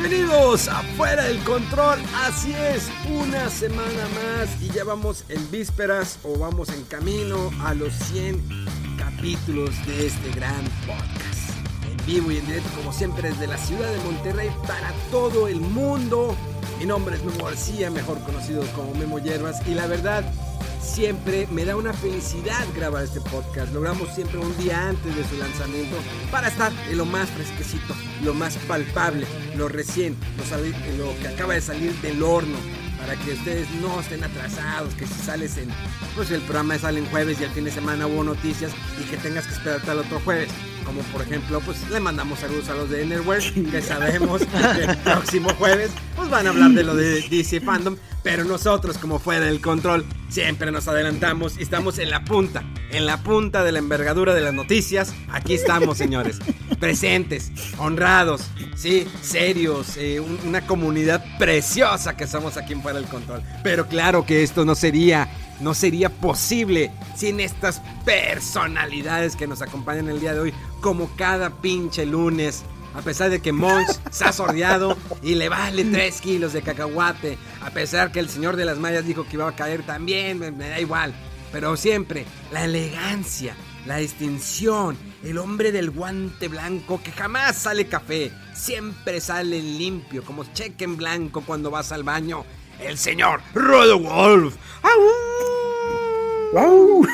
Bienvenidos 0.00 0.68
a 0.68 0.80
Fuera 0.96 1.24
del 1.24 1.38
Control, 1.40 1.98
así 2.24 2.52
es, 2.52 2.88
una 3.10 3.50
semana 3.50 4.06
más 4.14 4.62
y 4.62 4.68
ya 4.68 4.84
vamos 4.84 5.24
en 5.28 5.50
vísperas 5.50 6.20
o 6.22 6.38
vamos 6.38 6.68
en 6.68 6.84
camino 6.84 7.50
a 7.64 7.74
los 7.74 7.92
100 7.94 8.40
capítulos 8.96 9.74
de 9.86 10.06
este 10.06 10.30
gran 10.30 10.64
podcast. 10.86 11.57
Vivo 12.08 12.32
y 12.32 12.38
en 12.38 12.46
directo 12.46 12.70
como 12.74 12.90
siempre 12.90 13.28
desde 13.28 13.46
la 13.46 13.58
ciudad 13.58 13.92
de 13.92 13.98
Monterrey 13.98 14.48
para 14.66 14.94
todo 15.10 15.46
el 15.46 15.60
mundo. 15.60 16.34
Mi 16.78 16.86
nombre 16.86 17.16
es 17.16 17.22
Memo 17.22 17.44
García, 17.44 17.90
mejor 17.90 18.18
conocido 18.20 18.62
como 18.74 18.94
Memo 18.94 19.18
Hierbas 19.18 19.60
y 19.68 19.74
la 19.74 19.86
verdad 19.86 20.24
siempre 20.80 21.46
me 21.50 21.66
da 21.66 21.76
una 21.76 21.92
felicidad 21.92 22.64
grabar 22.74 23.04
este 23.04 23.20
podcast. 23.20 23.74
Logramos 23.74 24.08
siempre 24.14 24.38
un 24.38 24.56
día 24.56 24.88
antes 24.88 25.14
de 25.14 25.22
su 25.22 25.36
lanzamiento 25.36 25.96
para 26.30 26.48
estar 26.48 26.72
en 26.88 26.96
lo 26.96 27.04
más 27.04 27.28
fresquecito, 27.28 27.94
lo 28.24 28.32
más 28.32 28.56
palpable, 28.66 29.26
lo 29.54 29.68
recién, 29.68 30.16
lo, 30.38 31.04
lo 31.04 31.18
que 31.18 31.28
acaba 31.28 31.52
de 31.52 31.60
salir 31.60 31.92
del 32.00 32.22
horno. 32.22 32.56
Para 32.98 33.16
que 33.16 33.34
ustedes 33.34 33.70
no 33.82 34.00
estén 34.00 34.24
atrasados, 34.24 34.94
que 34.94 35.06
si 35.06 35.14
sales 35.14 35.58
en, 35.58 35.68
pues 36.16 36.30
el 36.30 36.40
programa 36.40 36.78
sale 36.78 37.00
en 37.00 37.06
jueves 37.10 37.38
y 37.38 37.44
el 37.44 37.50
fin 37.50 37.64
de 37.64 37.70
semana 37.70 38.06
hubo 38.06 38.24
noticias 38.24 38.72
y 38.98 39.04
que 39.08 39.18
tengas 39.18 39.46
que 39.46 39.52
esperar 39.52 39.78
hasta 39.78 39.92
el 39.92 39.98
otro 39.98 40.20
jueves 40.24 40.48
como 40.88 41.02
por 41.02 41.20
ejemplo, 41.20 41.60
pues 41.60 41.86
le 41.90 42.00
mandamos 42.00 42.38
saludos 42.38 42.70
a 42.70 42.74
los 42.74 42.88
de 42.88 43.02
Enerware, 43.02 43.42
que 43.70 43.82
sabemos 43.82 44.40
que 44.40 44.84
el 44.84 44.96
próximo 44.96 45.50
jueves 45.58 45.90
pues 46.16 46.30
van 46.30 46.46
a 46.46 46.50
hablar 46.50 46.70
de 46.70 46.82
lo 46.82 46.96
de 46.96 47.20
DC 47.28 47.60
Fandom, 47.60 47.96
pero 48.22 48.44
nosotros 48.44 48.96
como 48.96 49.18
fuera 49.18 49.44
del 49.44 49.60
control 49.60 50.06
siempre 50.30 50.72
nos 50.72 50.88
adelantamos 50.88 51.58
y 51.58 51.62
estamos 51.62 51.98
en 51.98 52.08
la 52.08 52.24
punta, 52.24 52.64
en 52.90 53.04
la 53.04 53.22
punta 53.22 53.62
de 53.64 53.72
la 53.72 53.80
envergadura 53.80 54.32
de 54.32 54.40
las 54.40 54.54
noticias. 54.54 55.12
Aquí 55.30 55.52
estamos, 55.52 55.98
señores, 55.98 56.38
presentes, 56.80 57.52
honrados, 57.76 58.50
sí, 58.74 59.06
serios, 59.20 59.98
eh, 59.98 60.20
una 60.20 60.66
comunidad 60.66 61.22
preciosa 61.38 62.16
que 62.16 62.26
somos 62.26 62.56
aquí 62.56 62.72
en 62.72 62.80
fuera 62.80 62.98
del 62.98 63.10
control. 63.10 63.42
Pero 63.62 63.88
claro 63.88 64.24
que 64.24 64.42
esto 64.42 64.64
no 64.64 64.74
sería 64.74 65.28
no 65.60 65.74
sería 65.74 66.08
posible 66.10 66.90
sin 67.16 67.40
estas 67.40 67.82
personalidades 68.04 69.36
que 69.36 69.46
nos 69.46 69.62
acompañan 69.62 70.08
el 70.08 70.20
día 70.20 70.34
de 70.34 70.40
hoy, 70.40 70.54
como 70.80 71.10
cada 71.16 71.50
pinche 71.50 72.06
lunes. 72.06 72.64
A 72.94 73.02
pesar 73.02 73.30
de 73.30 73.40
que 73.40 73.52
Mons 73.52 74.00
se 74.10 74.24
ha 74.24 74.32
sordeado 74.32 74.96
y 75.22 75.34
le 75.34 75.48
vale 75.48 75.84
3 75.84 76.20
kilos 76.20 76.52
de 76.52 76.62
cacahuate. 76.62 77.38
A 77.62 77.70
pesar 77.70 78.12
que 78.12 78.20
el 78.20 78.28
señor 78.28 78.56
de 78.56 78.64
las 78.64 78.78
mallas 78.78 79.06
dijo 79.06 79.24
que 79.24 79.34
iba 79.34 79.48
a 79.48 79.56
caer 79.56 79.84
también, 79.84 80.38
me, 80.38 80.50
da 80.50 80.80
igual. 80.80 81.12
Pero 81.52 81.76
siempre 81.76 82.26
la 82.52 82.64
elegancia, 82.64 83.54
la 83.86 83.96
distinción, 83.96 84.96
el 85.22 85.38
hombre 85.38 85.72
del 85.72 85.90
guante 85.90 86.48
blanco 86.48 87.00
que 87.02 87.12
jamás 87.12 87.56
sale 87.56 87.86
café, 87.86 88.32
siempre 88.54 89.20
sale 89.20 89.60
limpio, 89.60 90.24
como 90.24 90.44
cheque 90.52 90.84
en 90.84 90.96
blanco 90.96 91.42
cuando 91.44 91.70
vas 91.70 91.92
al 91.92 92.02
baño. 92.02 92.44
El 92.80 92.96
señor 92.96 93.40
Rodolf. 93.54 94.54
¡Wow! 96.52 97.06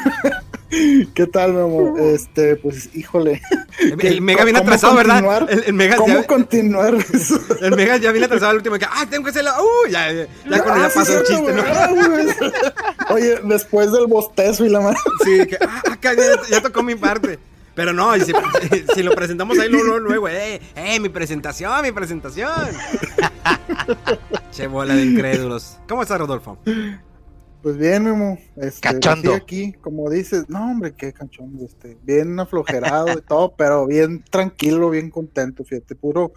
¿Qué 1.14 1.26
tal, 1.26 1.52
mi 1.52 1.60
amor? 1.60 2.00
Este, 2.00 2.56
pues, 2.56 2.94
híjole. 2.94 3.40
El, 3.78 4.20
Mega 4.20 4.44
viene 4.44 4.58
atrasado, 4.58 4.94
¿verdad? 4.94 5.48
El, 5.48 5.72
Mega 5.74 5.96
¿Cómo 5.96 6.14
ya, 6.14 6.26
continuar 6.26 6.94
eso? 6.94 7.40
El 7.60 7.76
Mega 7.76 7.96
ya 7.96 8.12
viene 8.12 8.26
atrasado 8.26 8.52
el 8.52 8.58
último. 8.58 8.78
Que, 8.78 8.84
ah, 8.84 9.06
tengo 9.08 9.24
que 9.24 9.30
hacerlo. 9.30 9.50
Uh, 9.58 9.88
ya, 9.88 10.12
ya, 10.12 10.26
ya 10.44 10.56
ya 10.56 10.64
ah, 10.66 10.90
pasó 10.94 11.18
el 11.18 11.24
chiste, 11.24 11.52
¿no? 11.52 13.14
Oye, 13.14 13.40
después 13.44 13.92
del 13.92 14.06
bostezo 14.06 14.64
y 14.64 14.68
la 14.68 14.80
mano. 14.80 14.98
Sí, 15.24 15.46
que, 15.46 15.58
ah, 15.60 15.82
acá 15.92 16.12
ya, 16.48 16.60
tocó 16.60 16.82
mi 16.82 16.94
parte. 16.94 17.38
Pero 17.74 17.92
no, 17.92 18.14
si, 18.14 18.32
si, 18.94 19.02
lo 19.02 19.14
presentamos 19.14 19.58
ahí 19.58 19.68
luego, 19.68 19.98
luego, 19.98 20.28
eh, 20.28 20.60
eh, 20.76 21.00
mi 21.00 21.08
presentación, 21.08 21.82
mi 21.82 21.92
presentación. 21.92 22.68
che 24.50 24.66
bola 24.66 24.94
de 24.94 25.04
incrédulos. 25.04 25.78
¿Cómo 25.88 26.02
estás, 26.02 26.18
Rodolfo? 26.18 26.58
Pues 27.62 27.76
bien, 27.78 28.04
Memo. 28.04 28.38
Este, 28.56 28.80
cachondo. 28.80 29.34
aquí, 29.34 29.72
como 29.80 30.10
dices, 30.10 30.48
no, 30.48 30.70
hombre, 30.70 30.94
qué 30.94 31.12
cachondo, 31.12 31.64
este, 31.64 31.96
bien 32.02 32.38
aflojerado 32.38 33.18
y 33.18 33.22
todo, 33.22 33.54
pero 33.58 33.86
bien 33.86 34.22
tranquilo, 34.30 34.90
bien 34.90 35.10
contento, 35.10 35.64
fíjate, 35.64 35.94
puro, 35.94 36.32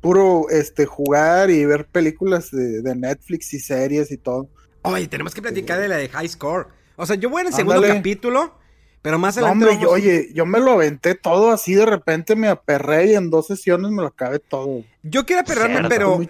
puro, 0.00 0.50
este, 0.50 0.84
jugar 0.84 1.50
y 1.50 1.64
ver 1.64 1.86
películas 1.86 2.50
de, 2.50 2.82
Netflix 2.96 3.54
y 3.54 3.60
series 3.60 4.10
y 4.10 4.18
todo. 4.18 4.48
Oye, 4.82 5.06
tenemos 5.06 5.34
que 5.34 5.40
platicar 5.40 5.80
de 5.80 5.88
la 5.88 5.96
de 5.96 6.08
High 6.08 6.28
Score. 6.28 6.66
O 6.96 7.06
sea, 7.06 7.16
yo 7.16 7.30
voy 7.30 7.42
en 7.42 7.46
el 7.46 7.54
segundo 7.54 7.80
capítulo 7.80 8.61
pero 9.02 9.18
más 9.18 9.36
adelante. 9.36 9.66
hombre, 9.66 9.86
oye, 9.86 10.30
yo 10.32 10.46
me 10.46 10.60
lo 10.60 10.72
aventé 10.72 11.16
todo 11.16 11.50
así, 11.50 11.74
de 11.74 11.84
repente 11.84 12.36
me 12.36 12.46
aperré 12.46 13.10
y 13.10 13.14
en 13.16 13.30
dos 13.30 13.48
sesiones 13.48 13.90
me 13.90 14.00
lo 14.00 14.08
acabé 14.08 14.38
todo. 14.38 14.84
Yo 15.02 15.26
quiero 15.26 15.42
aperrarme, 15.42 15.88
pero 15.88 16.20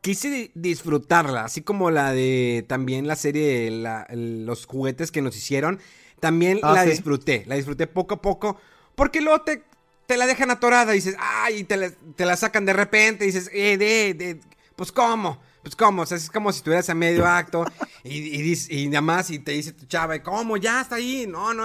quise 0.00 0.52
disfrutarla, 0.54 1.44
así 1.44 1.62
como 1.62 1.90
la 1.90 2.12
de 2.12 2.64
también 2.68 3.08
la 3.08 3.16
serie, 3.16 3.70
la, 3.72 4.06
los 4.10 4.66
juguetes 4.66 5.10
que 5.10 5.22
nos 5.22 5.36
hicieron. 5.36 5.80
También 6.20 6.60
ah, 6.62 6.74
la 6.74 6.84
disfruté, 6.84 7.44
la 7.46 7.56
disfruté 7.56 7.86
poco 7.88 8.14
a 8.14 8.22
poco, 8.22 8.58
porque 8.94 9.20
luego 9.20 9.40
te, 9.40 9.64
te 10.06 10.16
la 10.16 10.26
dejan 10.26 10.50
atorada 10.50 10.92
y 10.92 10.96
dices, 10.96 11.16
ay, 11.18 11.64
te 11.64 11.76
la, 11.76 11.90
te 12.14 12.26
la 12.26 12.36
sacan 12.36 12.64
de 12.64 12.74
repente 12.74 13.24
y 13.24 13.28
dices, 13.28 13.50
eh, 13.52 13.76
de, 13.76 14.14
de, 14.14 14.40
pues 14.76 14.92
cómo 14.92 15.40
pues 15.62 15.76
cómo, 15.76 16.02
o 16.02 16.06
sea, 16.06 16.16
es 16.16 16.30
como 16.30 16.52
si 16.52 16.58
estuvieras 16.58 16.88
a 16.88 16.94
medio 16.94 17.26
acto 17.26 17.64
y, 18.02 18.18
y, 18.18 18.58
y, 18.70 18.88
nada 18.88 19.02
más 19.02 19.30
y 19.30 19.38
te 19.38 19.52
dice 19.52 19.72
tu 19.72 19.86
chava, 19.86 20.18
¿cómo? 20.22 20.56
Ya 20.56 20.80
está 20.80 20.96
ahí, 20.96 21.26
no, 21.26 21.52
no, 21.52 21.64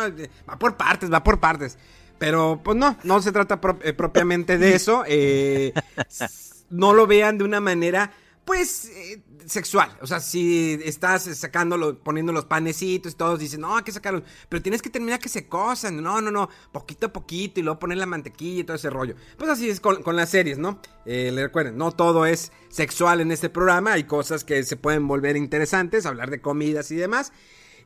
va 0.50 0.60
por 0.60 0.76
partes, 0.76 1.12
va 1.12 1.24
por 1.24 1.40
partes. 1.40 1.78
Pero 2.18 2.62
pues 2.64 2.78
no, 2.78 2.98
no 3.04 3.22
se 3.22 3.32
trata 3.32 3.60
eh, 3.82 3.94
propiamente 3.94 4.58
de 4.58 4.76
eso. 4.76 5.04
Eh, 5.08 5.74
no 6.70 6.94
lo 6.94 7.08
vean 7.08 7.38
de 7.38 7.44
una 7.44 7.60
manera, 7.60 8.12
pues, 8.46 8.86
eh, 8.86 9.22
sexual. 9.48 9.98
O 10.02 10.08
sea, 10.08 10.20
si 10.20 10.80
estás 10.84 11.24
sacándolo, 11.38 12.00
poniendo 12.00 12.32
los 12.32 12.46
panecitos 12.46 13.14
y 13.14 13.16
todos 13.16 13.40
dicen, 13.40 13.62
no, 13.62 13.78
hay 13.78 13.84
que 13.84 13.92
sacarlos. 13.92 14.24
Pero 14.50 14.62
tienes 14.62 14.82
que 14.82 14.90
terminar 14.90 15.20
que 15.20 15.30
se 15.30 15.48
cosan. 15.48 16.02
No, 16.02 16.22
no, 16.22 16.32
no. 16.32 16.50
Poquito 16.72 17.08
a 17.08 17.14
poquito 17.14 17.60
y 17.60 17.64
luego 17.64 17.80
poner 17.80 17.98
la 17.98 18.06
mantequilla 18.06 18.62
y 18.62 18.64
todo 18.64 18.76
ese 18.76 18.90
rollo. 18.90 19.16
Pues 19.38 19.50
así 19.50 19.70
es 19.70 19.80
con, 19.80 20.04
las 20.16 20.30
series, 20.30 20.58
¿no? 20.58 20.80
Eh, 21.06 21.32
le 21.34 21.44
recuerden, 21.44 21.78
no 21.78 21.92
todo 21.92 22.26
es 22.26 22.52
sexual 22.70 23.22
en 23.22 23.32
este 23.32 23.50
programa. 23.50 23.94
Hay 23.94 24.06
cosas 24.06 24.44
que 24.44 24.64
se 24.64 24.78
pueden 24.78 25.08
volver 25.08 25.38
interesantes, 25.38 26.06
hablar 26.06 26.30
de 26.30 26.42
comidas 26.42 26.92
y 26.92 26.96
demás. 26.96 27.32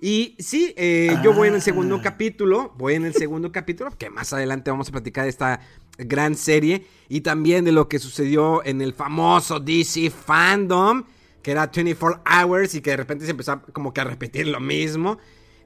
Y 0.02 0.36
sí, 0.40 0.74
eh, 0.78 1.18
yo 1.24 1.34
voy 1.34 1.50
en 1.50 1.56
el 1.56 1.62
segundo 1.62 1.98
ah. 1.98 2.02
capítulo, 2.02 2.74
voy 2.78 2.96
en 2.96 3.06
el 3.06 3.14
segundo 3.14 3.52
capítulo, 3.52 3.92
que 3.98 4.10
más 4.10 4.32
adelante 4.32 4.72
vamos 4.72 4.88
a 4.88 4.92
platicar 4.92 5.26
de 5.26 5.30
esta 5.30 5.60
gran 5.98 6.36
serie 6.36 6.86
y 7.10 7.22
también 7.22 7.66
de 7.66 7.74
lo 7.74 7.90
que 7.90 8.00
sucedió 8.00 8.64
en 8.64 8.82
el 8.82 8.94
famoso 8.94 9.60
DC 9.60 10.10
Fandom 10.10 11.04
que 11.42 11.52
era 11.52 11.68
24 11.68 12.24
Hours 12.26 12.76
y 12.76 12.82
que 12.82 12.92
de 12.92 12.98
repente 12.98 13.26
se 13.26 13.32
empezó 13.32 13.62
como 13.74 13.94
que 13.94 14.02
a 14.02 14.06
repetir 14.06 14.48
lo 14.48 14.60
mismo. 14.60 15.18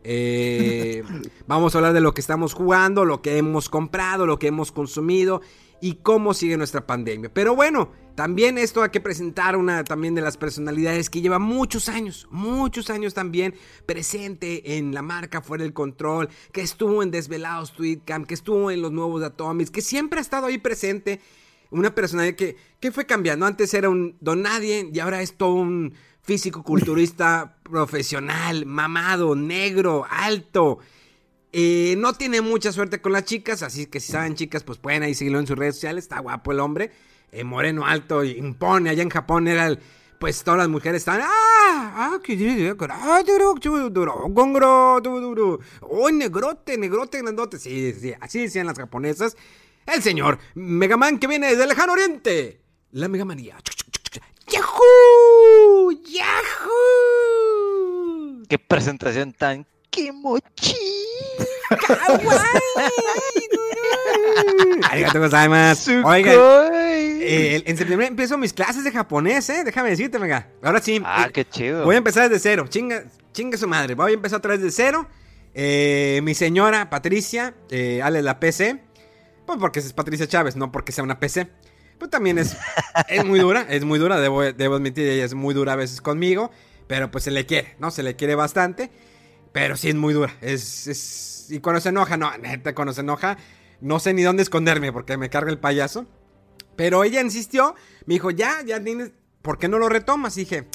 Eh, 0.04 1.04
vamos 1.48 1.74
a 1.74 1.78
hablar 1.78 1.94
de 1.94 2.02
lo 2.02 2.14
que 2.14 2.22
estamos 2.22 2.54
jugando, 2.54 3.06
lo 3.06 3.22
que 3.22 3.38
hemos 3.38 3.70
comprado, 3.70 4.26
lo 4.26 4.40
que 4.40 4.48
hemos 4.48 4.72
consumido 4.72 5.42
y 5.82 5.96
cómo 5.96 6.34
sigue 6.34 6.56
nuestra 6.56 6.88
pandemia. 6.88 7.34
Pero 7.34 7.56
bueno, 7.56 7.92
también 8.16 8.58
esto 8.58 8.84
hay 8.84 8.90
que 8.90 9.02
presentar 9.02 9.58
una 9.58 9.84
también 9.84 10.16
de 10.16 10.22
las 10.22 10.38
personalidades 10.38 11.10
que 11.10 11.20
lleva 11.20 11.40
muchos 11.40 11.90
años, 11.90 12.28
muchos 12.32 12.90
años 12.90 13.14
también 13.14 13.54
presente 13.86 14.78
en 14.78 14.94
la 14.94 15.02
marca 15.02 15.42
Fuera 15.42 15.64
del 15.64 15.74
Control, 15.74 16.30
que 16.52 16.62
estuvo 16.62 17.04
en 17.04 17.12
Desvelados 17.12 17.74
Tweetcam, 17.74 18.26
que 18.26 18.34
estuvo 18.34 18.72
en 18.72 18.82
los 18.82 18.92
nuevos 18.92 19.24
Atomics, 19.24 19.72
que 19.72 19.82
siempre 19.82 20.20
ha 20.20 20.22
estado 20.22 20.46
ahí 20.46 20.58
presente 20.58 21.20
una 21.74 21.94
personalidad 21.94 22.36
que, 22.36 22.56
que 22.80 22.92
fue 22.92 23.06
cambiando. 23.06 23.46
Antes 23.46 23.74
era 23.74 23.90
un 23.90 24.16
don 24.22 24.42
nadie 24.42 24.90
y 24.94 25.00
ahora 25.00 25.22
es 25.22 25.36
todo 25.36 25.56
un 25.56 25.94
físico-culturista 26.22 27.58
profesional, 27.64 28.66
mamado, 28.66 29.36
negro, 29.36 30.06
alto. 30.10 30.80
Eh, 31.52 31.96
no 31.98 32.14
tiene 32.14 32.42
mucha 32.42 32.72
suerte 32.72 33.00
con 33.00 33.12
las 33.12 33.26
chicas, 33.26 33.62
así 33.62 33.86
que 33.86 34.00
si 34.00 34.12
saben 34.12 34.36
chicas, 34.36 34.64
pues 34.64 34.80
pueden 34.80 35.04
ahí 35.04 35.14
seguirlo 35.14 35.40
en 35.40 35.48
sus 35.48 35.58
redes 35.58 35.76
sociales. 35.76 36.06
Está 36.06 36.20
guapo 36.20 36.52
el 36.52 36.60
hombre. 36.60 36.92
Eh, 37.32 37.44
moreno, 37.44 37.86
alto, 37.86 38.24
impone. 38.24 38.90
Allá 38.90 39.04
en 39.04 39.10
Japón 39.10 39.48
era 39.48 39.68
el... 39.68 39.80
Pues 40.20 40.44
todas 40.44 40.60
las 40.60 40.70
mujeres 40.70 41.02
estaban... 41.02 41.22
¡Ah! 41.24 41.94
¡Ah! 41.96 42.20
¡Qué 42.24 42.38
¡Oh, 45.82 46.10
negrote, 46.10 46.78
negrote, 46.78 47.22
grandote! 47.22 47.60
Sí, 47.60 47.94
sí, 47.94 48.14
así 48.22 48.40
decían 48.44 48.68
las 48.68 48.78
japonesas. 48.78 49.36
El 49.86 50.02
señor 50.02 50.40
Megaman 50.56 51.20
que 51.20 51.28
viene 51.28 51.48
desde 51.50 51.68
lejano 51.68 51.94
oriente. 51.94 52.62
La 52.92 53.08
Megamanía. 53.08 53.58
¡Yahoo! 54.48 55.92
¡Yahoo! 55.92 56.84
¡Qué 58.48 58.60
presentación 58.60 59.34
tan 59.34 59.66
kimochi! 59.90 60.76
Arigato 64.90 65.20
gozaimasu. 65.20 66.06
Oigan, 66.06 66.36
eh, 66.76 67.64
en 67.66 67.78
septiembre 67.78 68.08
empiezo 68.08 68.38
mis 68.38 68.54
clases 68.54 68.84
de 68.84 68.92
japonés, 68.92 69.50
¿eh? 69.50 69.64
Déjame 69.64 69.90
decirte, 69.90 70.18
venga. 70.18 70.50
Ahora 70.62 70.82
sí. 70.82 71.02
Ah, 71.04 71.26
eh, 71.28 71.32
qué 71.34 71.46
chido. 71.48 71.86
Voy 71.86 71.96
a 71.96 71.98
empezar 71.98 72.30
desde 72.30 72.42
cero. 72.42 72.66
Chinga, 72.70 73.06
chinga 73.32 73.58
su 73.58 73.68
madre. 73.68 73.96
Voy 73.96 74.12
a 74.12 74.16
empezar 74.16 74.38
otra 74.40 74.52
vez 74.52 74.62
de 74.62 74.72
cero. 74.72 75.08
Eh, 75.56 76.22
mi 76.24 76.34
señora 76.36 76.90
Patricia, 76.90 77.56
eh, 77.70 78.02
Ale 78.04 78.22
la 78.22 78.40
PC. 78.40 78.82
Pues 79.46 79.60
porque 79.60 79.80
es 79.80 79.94
Patricia 79.94 80.28
Chávez, 80.28 80.56
no 80.56 80.72
porque 80.72 80.92
sea 80.92 81.04
una 81.04 81.20
PC. 81.20 81.50
Pues 81.98 82.10
también 82.10 82.38
es, 82.38 82.58
es 83.08 83.26
muy 83.26 83.40
dura, 83.40 83.62
es 83.70 83.84
muy 83.84 84.00
dura, 84.00 84.20
debo, 84.20 84.42
debo 84.42 84.76
admitir, 84.76 85.08
ella 85.08 85.26
es 85.26 85.34
muy 85.34 85.54
dura 85.54 85.74
a 85.74 85.78
veces 85.78 86.02
conmigo. 86.02 86.52
Pero 86.88 87.12
pues 87.12 87.24
se 87.24 87.32
le 87.32 87.46
quiere, 87.46 87.76
¿no? 87.80 87.92
Se 87.92 88.04
le 88.04 88.16
quiere 88.16 88.36
bastante. 88.36 88.92
Pero 89.52 89.78
sí 89.78 89.90
es 89.90 89.96
muy 89.96 90.14
dura. 90.14 90.36
Es, 90.42 90.88
es... 90.88 91.48
Y 91.50 91.60
cuando 91.60 91.80
se 91.82 91.90
enoja, 91.90 92.18
no, 92.18 92.36
neta, 92.38 92.74
cuando 92.74 92.94
se 92.94 93.02
enoja, 93.02 93.38
no 93.82 94.00
sé 94.00 94.14
ni 94.14 94.24
dónde 94.24 94.44
esconderme 94.44 94.92
porque 94.92 95.18
me 95.18 95.30
carga 95.30 95.52
el 95.52 95.60
payaso. 95.60 96.08
Pero 96.76 97.04
ella 97.04 97.22
insistió, 97.22 97.76
me 98.06 98.16
dijo, 98.16 98.32
ya, 98.32 98.64
ya 98.66 98.84
tienes, 98.84 99.12
¿por 99.42 99.60
qué 99.60 99.68
no 99.68 99.78
lo 99.78 99.90
retomas? 99.90 100.38
Y 100.38 100.42
dije, 100.42 100.68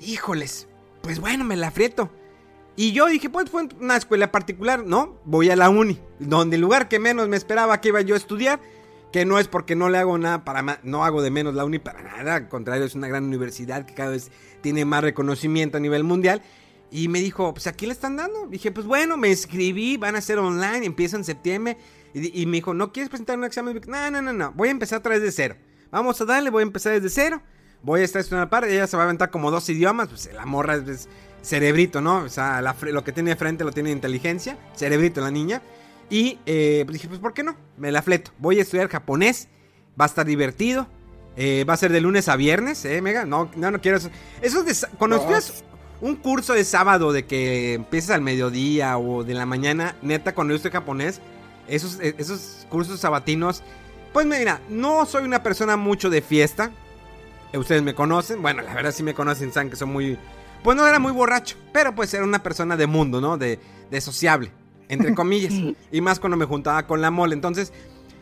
híjoles, 0.00 0.66
pues 1.02 1.20
bueno, 1.20 1.44
me 1.44 1.56
la 1.56 1.70
frieto. 1.70 2.10
Y 2.80 2.92
yo 2.92 3.06
dije, 3.06 3.28
pues 3.28 3.50
fue 3.50 3.66
una 3.80 3.96
escuela 3.96 4.30
particular, 4.30 4.86
¿no? 4.86 5.18
Voy 5.24 5.50
a 5.50 5.56
la 5.56 5.68
uni, 5.68 5.98
donde 6.20 6.54
el 6.54 6.62
lugar 6.62 6.86
que 6.86 7.00
menos 7.00 7.26
me 7.26 7.36
esperaba 7.36 7.80
que 7.80 7.88
iba 7.88 8.00
yo 8.02 8.14
a 8.14 8.18
estudiar, 8.18 8.60
que 9.12 9.24
no 9.24 9.40
es 9.40 9.48
porque 9.48 9.74
no 9.74 9.88
le 9.88 9.98
hago 9.98 10.16
nada 10.16 10.44
para 10.44 10.78
no 10.84 11.04
hago 11.04 11.20
de 11.20 11.32
menos 11.32 11.56
la 11.56 11.64
uni 11.64 11.80
para 11.80 12.02
nada, 12.02 12.36
al 12.36 12.48
contrario, 12.48 12.84
es 12.84 12.94
una 12.94 13.08
gran 13.08 13.24
universidad 13.24 13.84
que 13.84 13.94
cada 13.94 14.10
vez 14.10 14.30
tiene 14.60 14.84
más 14.84 15.02
reconocimiento 15.02 15.78
a 15.78 15.80
nivel 15.80 16.04
mundial. 16.04 16.40
Y 16.92 17.08
me 17.08 17.18
dijo, 17.18 17.52
pues 17.52 17.66
aquí 17.66 17.84
le 17.84 17.92
están 17.92 18.14
dando. 18.14 18.46
Dije, 18.46 18.70
pues 18.70 18.86
bueno, 18.86 19.16
me 19.16 19.28
inscribí, 19.28 19.96
van 19.96 20.14
a 20.14 20.20
ser 20.20 20.38
online, 20.38 20.86
empieza 20.86 21.16
en 21.16 21.24
septiembre. 21.24 21.78
Y, 22.14 22.46
me 22.46 22.58
dijo, 22.58 22.74
¿no 22.74 22.92
quieres 22.92 23.10
presentar 23.10 23.36
un 23.36 23.44
examen? 23.44 23.80
No, 23.88 24.10
no, 24.12 24.22
no, 24.22 24.32
no, 24.32 24.52
voy 24.52 24.68
a 24.68 24.70
empezar 24.70 25.00
otra 25.00 25.14
vez 25.14 25.22
de 25.22 25.32
cero. 25.32 25.56
Vamos 25.90 26.20
a 26.20 26.24
darle, 26.24 26.50
voy 26.50 26.60
a 26.60 26.66
empezar 26.66 26.92
desde 26.92 27.10
cero. 27.10 27.42
Voy 27.82 28.02
a 28.02 28.04
estar 28.04 28.20
estudiando 28.20 28.46
la 28.46 28.50
par, 28.50 28.64
ella 28.64 28.86
se 28.86 28.96
va 28.96 29.02
a 29.02 29.06
aventar 29.06 29.30
como 29.30 29.50
dos 29.50 29.68
idiomas, 29.68 30.08
pues 30.08 30.30
la 30.32 30.46
morra 30.46 30.76
es 30.76 31.08
cerebrito, 31.48 32.00
¿no? 32.00 32.18
O 32.18 32.28
sea, 32.28 32.60
la, 32.60 32.76
lo 32.82 33.02
que 33.02 33.12
tiene 33.12 33.30
de 33.30 33.36
frente 33.36 33.64
lo 33.64 33.72
tiene 33.72 33.88
de 33.88 33.94
inteligencia, 33.94 34.58
cerebrito 34.76 35.20
la 35.20 35.30
niña. 35.30 35.62
Y 36.10 36.38
eh, 36.46 36.82
pues 36.84 36.94
dije, 36.94 37.08
pues 37.08 37.20
¿por 37.20 37.34
qué 37.34 37.42
no? 37.42 37.56
Me 37.76 37.90
la 37.90 38.02
fleto. 38.02 38.30
Voy 38.38 38.58
a 38.58 38.62
estudiar 38.62 38.88
japonés, 38.88 39.48
va 39.98 40.04
a 40.04 40.08
estar 40.08 40.26
divertido. 40.26 40.86
Eh, 41.36 41.64
va 41.64 41.74
a 41.74 41.76
ser 41.76 41.92
de 41.92 42.00
lunes 42.00 42.28
a 42.28 42.36
viernes, 42.36 42.84
¿eh, 42.84 43.00
Mega? 43.00 43.24
No, 43.24 43.48
no, 43.54 43.70
no 43.70 43.80
quiero 43.80 43.96
eso. 43.96 44.10
Eso 44.42 44.60
es 44.60 44.80
de, 44.82 44.88
cuando 44.98 45.16
no. 45.16 45.22
estudias 45.22 45.64
un 46.00 46.16
curso 46.16 46.52
de 46.52 46.64
sábado 46.64 47.12
de 47.12 47.26
que 47.26 47.74
empiezas 47.74 48.10
al 48.10 48.22
mediodía 48.22 48.98
o 48.98 49.24
de 49.24 49.34
la 49.34 49.46
mañana, 49.46 49.96
neta, 50.02 50.34
cuando 50.34 50.52
yo 50.52 50.56
estoy 50.56 50.72
japonés, 50.72 51.20
esos, 51.68 51.98
esos 52.00 52.66
cursos 52.68 52.98
sabatinos, 53.00 53.62
pues 54.12 54.26
mira, 54.26 54.60
no 54.68 55.06
soy 55.06 55.24
una 55.24 55.42
persona 55.42 55.76
mucho 55.76 56.10
de 56.10 56.22
fiesta. 56.22 56.72
Ustedes 57.54 57.82
me 57.82 57.94
conocen, 57.94 58.42
bueno, 58.42 58.62
la 58.62 58.74
verdad 58.74 58.92
sí 58.92 59.02
me 59.02 59.14
conocen, 59.14 59.52
saben 59.52 59.70
que 59.70 59.76
soy 59.76 59.88
muy... 59.88 60.18
Pues 60.62 60.76
no 60.76 60.86
era 60.86 60.98
muy 60.98 61.12
borracho, 61.12 61.56
pero 61.72 61.94
pues 61.94 62.12
era 62.14 62.24
una 62.24 62.42
persona 62.42 62.76
de 62.76 62.86
mundo, 62.86 63.20
¿no? 63.20 63.38
De, 63.38 63.58
de 63.90 64.00
sociable, 64.00 64.50
entre 64.88 65.14
comillas. 65.16 65.54
y 65.90 66.00
más 66.00 66.20
cuando 66.20 66.36
me 66.36 66.44
juntaba 66.44 66.86
con 66.86 67.00
la 67.00 67.10
mole. 67.10 67.34
Entonces, 67.34 67.72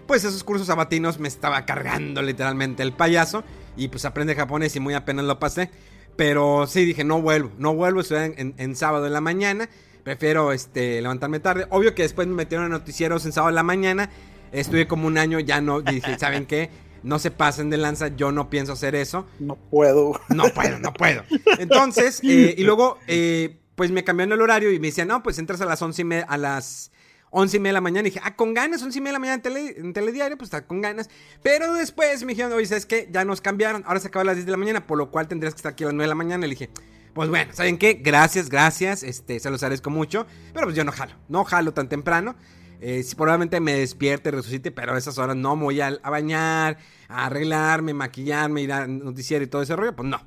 pues 0.06 0.25
esos 0.25 0.44
cursos 0.44 0.67
sabatinos 0.67 1.19
me 1.19 1.29
estaba 1.29 1.65
cargando 1.65 2.23
literalmente 2.23 2.83
el 2.83 2.93
payaso. 2.93 3.44
Y 3.77 3.88
pues 3.88 4.05
aprende 4.05 4.35
japonés 4.35 4.75
y 4.77 4.81
muy 4.81 4.94
apenas 4.94 5.25
lo 5.25 5.38
pasé. 5.38 5.71
Pero 6.17 6.67
sí 6.67 6.85
dije, 6.85 7.05
no 7.05 7.21
vuelvo, 7.21 7.50
no 7.59 7.75
vuelvo 7.75 7.99
a 7.99 8.03
estudiar 8.03 8.25
en, 8.25 8.35
en, 8.39 8.55
en 8.56 8.77
sábado 8.77 9.06
en 9.06 9.12
la 9.12 9.21
mañana. 9.21 9.69
Prefiero 10.03 10.53
este, 10.53 11.03
levantarme 11.03 11.41
tarde. 11.41 11.67
Obvio 11.71 11.94
que 11.94 12.03
después 12.03 12.29
me 12.29 12.35
metieron 12.35 12.67
en 12.67 12.73
noticieros 12.73 13.27
en 13.27 13.32
sábado 13.32 13.49
en 13.50 13.56
la 13.56 13.65
mañana. 13.65 14.09
Estuve 14.53 14.87
como 14.87 15.09
un 15.09 15.19
año, 15.19 15.41
ya 15.41 15.61
no. 15.61 15.81
Dije, 15.81 16.17
¿saben 16.21 16.47
qué? 16.47 16.71
No 17.02 17.19
se 17.19 17.31
pasen 17.31 17.70
de 17.70 17.76
lanza, 17.76 18.08
yo 18.08 18.32
no 18.32 18.50
pienso 18.50 18.72
hacer 18.72 18.94
eso. 18.94 19.26
No 19.38 19.56
puedo. 19.56 20.20
No 20.28 20.44
puedo, 20.54 20.78
no 20.78 20.93
puedo. 20.93 21.22
Entonces, 21.58 22.20
eh, 22.22 22.54
y 22.56 22.64
luego, 22.64 22.98
eh, 23.06 23.58
pues 23.75 23.90
me 23.90 24.04
cambiaron 24.04 24.32
el 24.32 24.40
horario 24.40 24.72
y 24.72 24.81
me 24.81 24.88
decían, 24.88 25.08
no, 25.08 25.22
pues 25.22 25.38
entras 25.38 25.60
a 25.60 25.66
las 25.66 25.81
once 25.82 26.02
y 26.02 26.04
media, 26.04 26.25
a 26.28 26.37
las 26.37 26.90
once 27.31 27.56
y 27.56 27.60
media 27.60 27.70
de 27.70 27.75
la 27.75 27.81
mañana. 27.81 28.08
Y 28.08 28.10
dije, 28.10 28.20
ah, 28.25 28.34
con 28.34 28.54
ganas, 28.54 28.82
once 28.82 28.98
y 28.98 29.00
media 29.00 29.10
de 29.10 29.14
la 29.14 29.19
mañana 29.19 29.34
en, 29.37 29.43
tele, 29.43 29.75
en 29.78 29.93
telediario, 29.93 30.37
pues 30.37 30.48
está 30.48 30.66
con 30.66 30.81
ganas. 30.81 31.08
Pero 31.43 31.75
después 31.75 32.22
me 32.25 32.32
dijeron, 32.32 32.52
oye, 32.52 32.66
¿sabes 32.66 32.87
qué? 32.87 33.08
Ya 33.10 33.25
nos 33.25 33.40
cambiaron, 33.40 33.84
ahora 33.87 34.00
se 34.00 34.08
acaba 34.08 34.22
a 34.22 34.26
las 34.26 34.37
10 34.37 34.46
de 34.46 34.52
la 34.52 34.58
mañana, 34.58 34.87
por 34.87 34.98
lo 34.98 35.10
cual 35.10 35.28
tendrías 35.28 35.54
que 35.54 35.58
estar 35.58 35.72
aquí 35.72 35.84
a 35.84 35.88
las 35.88 35.94
9 35.94 36.04
de 36.04 36.08
la 36.08 36.14
mañana. 36.14 36.46
Y 36.46 36.48
le 36.48 36.54
dije, 36.54 36.70
pues 37.12 37.28
bueno, 37.28 37.52
¿saben 37.54 37.78
qué? 37.78 37.94
Gracias, 37.94 38.48
gracias, 38.48 39.02
este, 39.02 39.40
se 39.40 39.50
los 39.50 39.62
agradezco 39.62 39.90
mucho. 39.90 40.26
Pero 40.52 40.66
pues 40.66 40.76
yo 40.76 40.84
no 40.84 40.93
jalo, 40.93 41.12
no 41.28 41.44
jalo 41.44 41.72
tan 41.72 41.88
temprano. 41.88 42.37
Eh, 42.81 43.02
si 43.02 43.14
probablemente 43.14 43.61
me 43.61 43.75
despierte, 43.75 44.31
resucite, 44.31 44.70
pero 44.70 44.94
a 44.94 44.99
esas 44.99 45.19
horas 45.19 45.37
no 45.37 45.56
voy 45.56 45.81
a, 45.81 45.99
bañar, 46.05 46.78
a 47.08 47.26
arreglarme, 47.26 47.94
maquillarme, 47.94 48.62
ir 48.62 48.73
a 48.73 48.87
noticiero 48.87 49.44
y 49.44 49.46
todo 49.46 49.62
ese 49.62 49.76
rollo, 49.76 49.94
pues 49.94 50.08
no. 50.08 50.20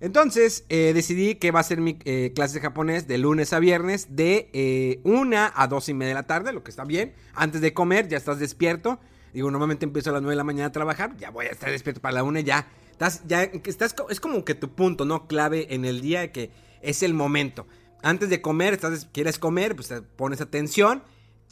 Entonces 0.00 0.64
eh, 0.70 0.92
decidí 0.94 1.34
que 1.34 1.50
va 1.50 1.60
a 1.60 1.62
ser 1.62 1.80
mi 1.80 1.98
eh, 2.04 2.32
clase 2.34 2.54
de 2.54 2.60
japonés 2.60 3.06
de 3.06 3.18
lunes 3.18 3.52
a 3.52 3.58
viernes 3.58 4.16
de 4.16 4.48
eh, 4.54 5.00
1 5.04 5.36
a 5.54 5.66
2 5.66 5.88
y 5.90 5.94
media 5.94 6.08
de 6.08 6.14
la 6.14 6.26
tarde, 6.26 6.52
lo 6.52 6.64
que 6.64 6.70
está 6.70 6.84
bien. 6.84 7.12
Antes 7.34 7.60
de 7.60 7.74
comer 7.74 8.08
ya 8.08 8.16
estás 8.16 8.38
despierto. 8.38 8.98
Digo, 9.34 9.50
normalmente 9.50 9.84
empiezo 9.84 10.10
a 10.10 10.14
las 10.14 10.22
9 10.22 10.32
de 10.32 10.36
la 10.36 10.44
mañana 10.44 10.66
a 10.66 10.72
trabajar, 10.72 11.16
ya 11.16 11.30
voy 11.30 11.46
a 11.46 11.50
estar 11.50 11.70
despierto 11.70 12.00
para 12.00 12.14
la 12.14 12.24
1 12.24 12.40
ya. 12.40 12.66
Estás, 12.90 13.22
ya 13.26 13.42
estás, 13.42 13.94
es 14.08 14.20
como 14.20 14.44
que 14.44 14.54
tu 14.54 14.74
punto, 14.74 15.04
¿no? 15.04 15.26
Clave 15.26 15.72
en 15.74 15.84
el 15.84 16.00
día 16.00 16.32
que 16.32 16.50
es 16.80 17.02
el 17.02 17.14
momento. 17.14 17.66
Antes 18.02 18.30
de 18.30 18.40
comer, 18.40 18.74
estás, 18.74 19.06
quieres 19.12 19.38
comer, 19.38 19.76
pues 19.76 19.92
pones 20.16 20.40
atención, 20.40 21.02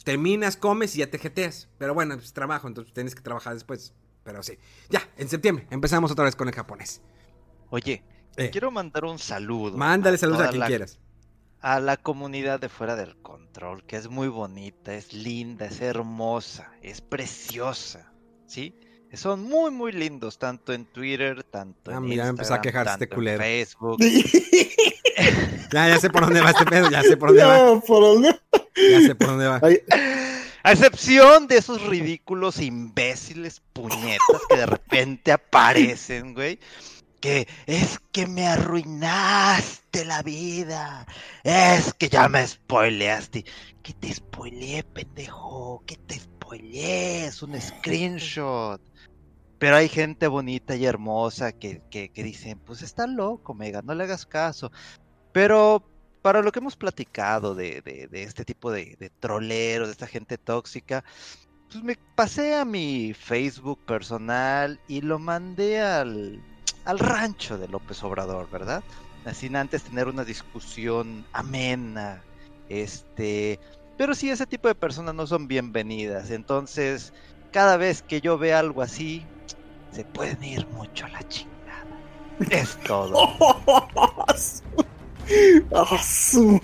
terminas, 0.03 0.57
comes 0.57 0.95
y 0.95 0.99
ya 0.99 1.09
te 1.09 1.17
jeteas. 1.17 1.69
Pero 1.77 1.93
bueno, 1.93 2.15
pues 2.15 2.33
trabajo, 2.33 2.67
entonces 2.67 2.93
tienes 2.93 3.15
que 3.15 3.21
trabajar 3.21 3.53
después. 3.53 3.93
Pero 4.23 4.43
sí. 4.43 4.57
Ya, 4.89 5.07
en 5.17 5.29
septiembre 5.29 5.67
empezamos 5.69 6.11
otra 6.11 6.25
vez 6.25 6.35
con 6.35 6.47
el 6.47 6.53
japonés. 6.53 7.01
Oye, 7.69 8.03
eh. 8.37 8.49
quiero 8.51 8.71
mandar 8.71 9.05
un 9.05 9.19
saludo. 9.19 9.77
Mándale 9.77 10.17
saludos 10.17 10.41
a 10.41 10.49
quien 10.49 10.59
la, 10.59 10.67
quieras. 10.67 10.99
A 11.61 11.79
la 11.79 11.97
comunidad 11.97 12.59
de 12.59 12.69
fuera 12.69 12.95
del 12.95 13.17
control, 13.21 13.83
que 13.85 13.95
es 13.95 14.09
muy 14.09 14.27
bonita, 14.27 14.93
es 14.93 15.13
linda, 15.13 15.65
es 15.65 15.81
hermosa, 15.81 16.71
es 16.81 17.01
preciosa. 17.01 18.11
¿Sí? 18.47 18.75
Son 19.13 19.43
muy, 19.43 19.71
muy 19.71 19.91
lindos, 19.91 20.37
tanto 20.37 20.71
en 20.71 20.85
Twitter, 20.85 21.43
tanto 21.43 21.91
ah, 21.91 21.95
en 21.95 22.01
mira, 22.01 22.13
Instagram, 22.13 22.29
empezó 22.29 22.53
a 22.53 22.61
quejarse 22.61 22.91
tanto 22.91 23.03
este 23.05 23.15
culero. 23.15 23.43
en 23.43 23.49
Facebook. 23.49 23.97
ya, 25.73 25.87
ya 25.87 25.99
sé 25.99 26.09
por 26.11 26.25
dónde 26.25 26.41
va 26.41 26.51
este 26.51 26.65
pedo, 26.65 26.89
ya 26.91 27.01
sé 27.01 27.17
por 27.17 27.29
dónde 27.29 27.43
No, 27.43 27.75
va. 27.75 27.81
¿por 27.81 28.01
dónde? 28.01 28.39
Ya 28.75 29.01
sé 29.01 29.15
por 29.15 29.27
dónde 29.27 29.47
va. 29.47 29.59
Ay, 29.61 29.79
A 30.63 30.71
excepción 30.71 31.47
de 31.47 31.57
esos 31.57 31.81
ridículos 31.83 32.59
imbéciles 32.59 33.61
puñetas 33.73 34.41
que 34.49 34.57
de 34.57 34.65
repente 34.65 35.31
aparecen, 35.31 36.33
güey. 36.33 36.59
Que 37.21 37.47
es 37.65 37.99
que 38.11 38.27
me 38.27 38.47
arruinaste 38.47 40.05
la 40.05 40.21
vida. 40.21 41.05
Es 41.43 41.93
que 41.93 42.09
ya 42.09 42.29
me 42.29 42.45
spoileaste. 42.45 43.45
Que 43.83 43.93
te 43.93 44.13
spoileé, 44.13 44.83
pendejo. 44.83 45.83
Que 45.85 45.97
te 45.97 46.19
spoileé. 46.19 47.25
Es 47.25 47.41
un 47.41 47.59
screenshot. 47.59 48.81
Pero 49.59 49.75
hay 49.75 49.89
gente 49.89 50.27
bonita 50.27 50.75
y 50.75 50.85
hermosa 50.85 51.51
que, 51.51 51.81
que, 51.91 52.09
que 52.09 52.23
dicen, 52.23 52.59
pues 52.59 52.81
está 52.81 53.05
loco, 53.07 53.53
Mega, 53.53 53.81
no 53.81 53.93
le 53.93 54.05
hagas 54.05 54.25
caso. 54.25 54.71
Pero 55.33 55.83
para 56.21 56.41
lo 56.41 56.51
que 56.51 56.59
hemos 56.59 56.75
platicado 56.75 57.55
de, 57.55 57.81
de, 57.81 58.23
este 58.23 58.45
tipo 58.45 58.71
de, 58.71 58.95
de, 58.99 59.09
troleros, 59.09 59.87
de 59.87 59.93
esta 59.93 60.07
gente 60.07 60.37
tóxica, 60.37 61.03
pues 61.71 61.83
me 61.83 61.97
pasé 62.15 62.55
a 62.55 62.65
mi 62.65 63.13
Facebook 63.13 63.79
personal 63.85 64.79
y 64.87 65.01
lo 65.01 65.19
mandé 65.19 65.79
al, 65.81 66.41
al 66.85 66.99
rancho 66.99 67.57
de 67.57 67.67
López 67.67 68.03
Obrador, 68.03 68.49
¿verdad? 68.49 68.83
Sin 69.33 69.55
antes 69.55 69.83
tener 69.83 70.07
una 70.07 70.23
discusión 70.23 71.25
amena. 71.33 72.23
Este. 72.67 73.59
Pero 73.97 74.15
sí, 74.15 74.29
ese 74.29 74.47
tipo 74.47 74.67
de 74.67 74.75
personas 74.75 75.13
no 75.13 75.27
son 75.27 75.47
bienvenidas. 75.47 76.31
Entonces, 76.31 77.13
cada 77.51 77.77
vez 77.77 78.01
que 78.01 78.21
yo 78.21 78.37
vea 78.37 78.59
algo 78.59 78.81
así, 78.81 79.25
se 79.91 80.05
pueden 80.05 80.43
ir 80.43 80.65
mucho 80.69 81.05
a 81.05 81.09
la 81.09 81.27
chingada. 81.27 81.49
Es 82.49 82.77
todo. 82.79 83.27
Ah, 85.73 85.97
su. 86.03 86.59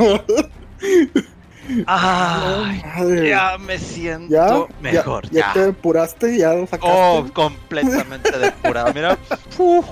Ay, 1.88 2.82
Madre. 2.86 3.30
ya 3.30 3.58
me 3.58 3.78
siento 3.80 4.32
¿Ya? 4.34 4.82
mejor. 4.82 5.26
¿Ya, 5.26 5.32
Ya. 5.32 5.48
ya 5.48 5.54
te 5.54 5.60
depuraste? 5.68 6.38
¿Ya 6.38 6.54
lo 6.54 6.68
sacaste? 6.68 6.88
Oh, 6.92 7.26
completamente 7.34 8.38
depurado. 8.38 8.94
Mira. 8.94 9.18
Uf. 9.58 9.86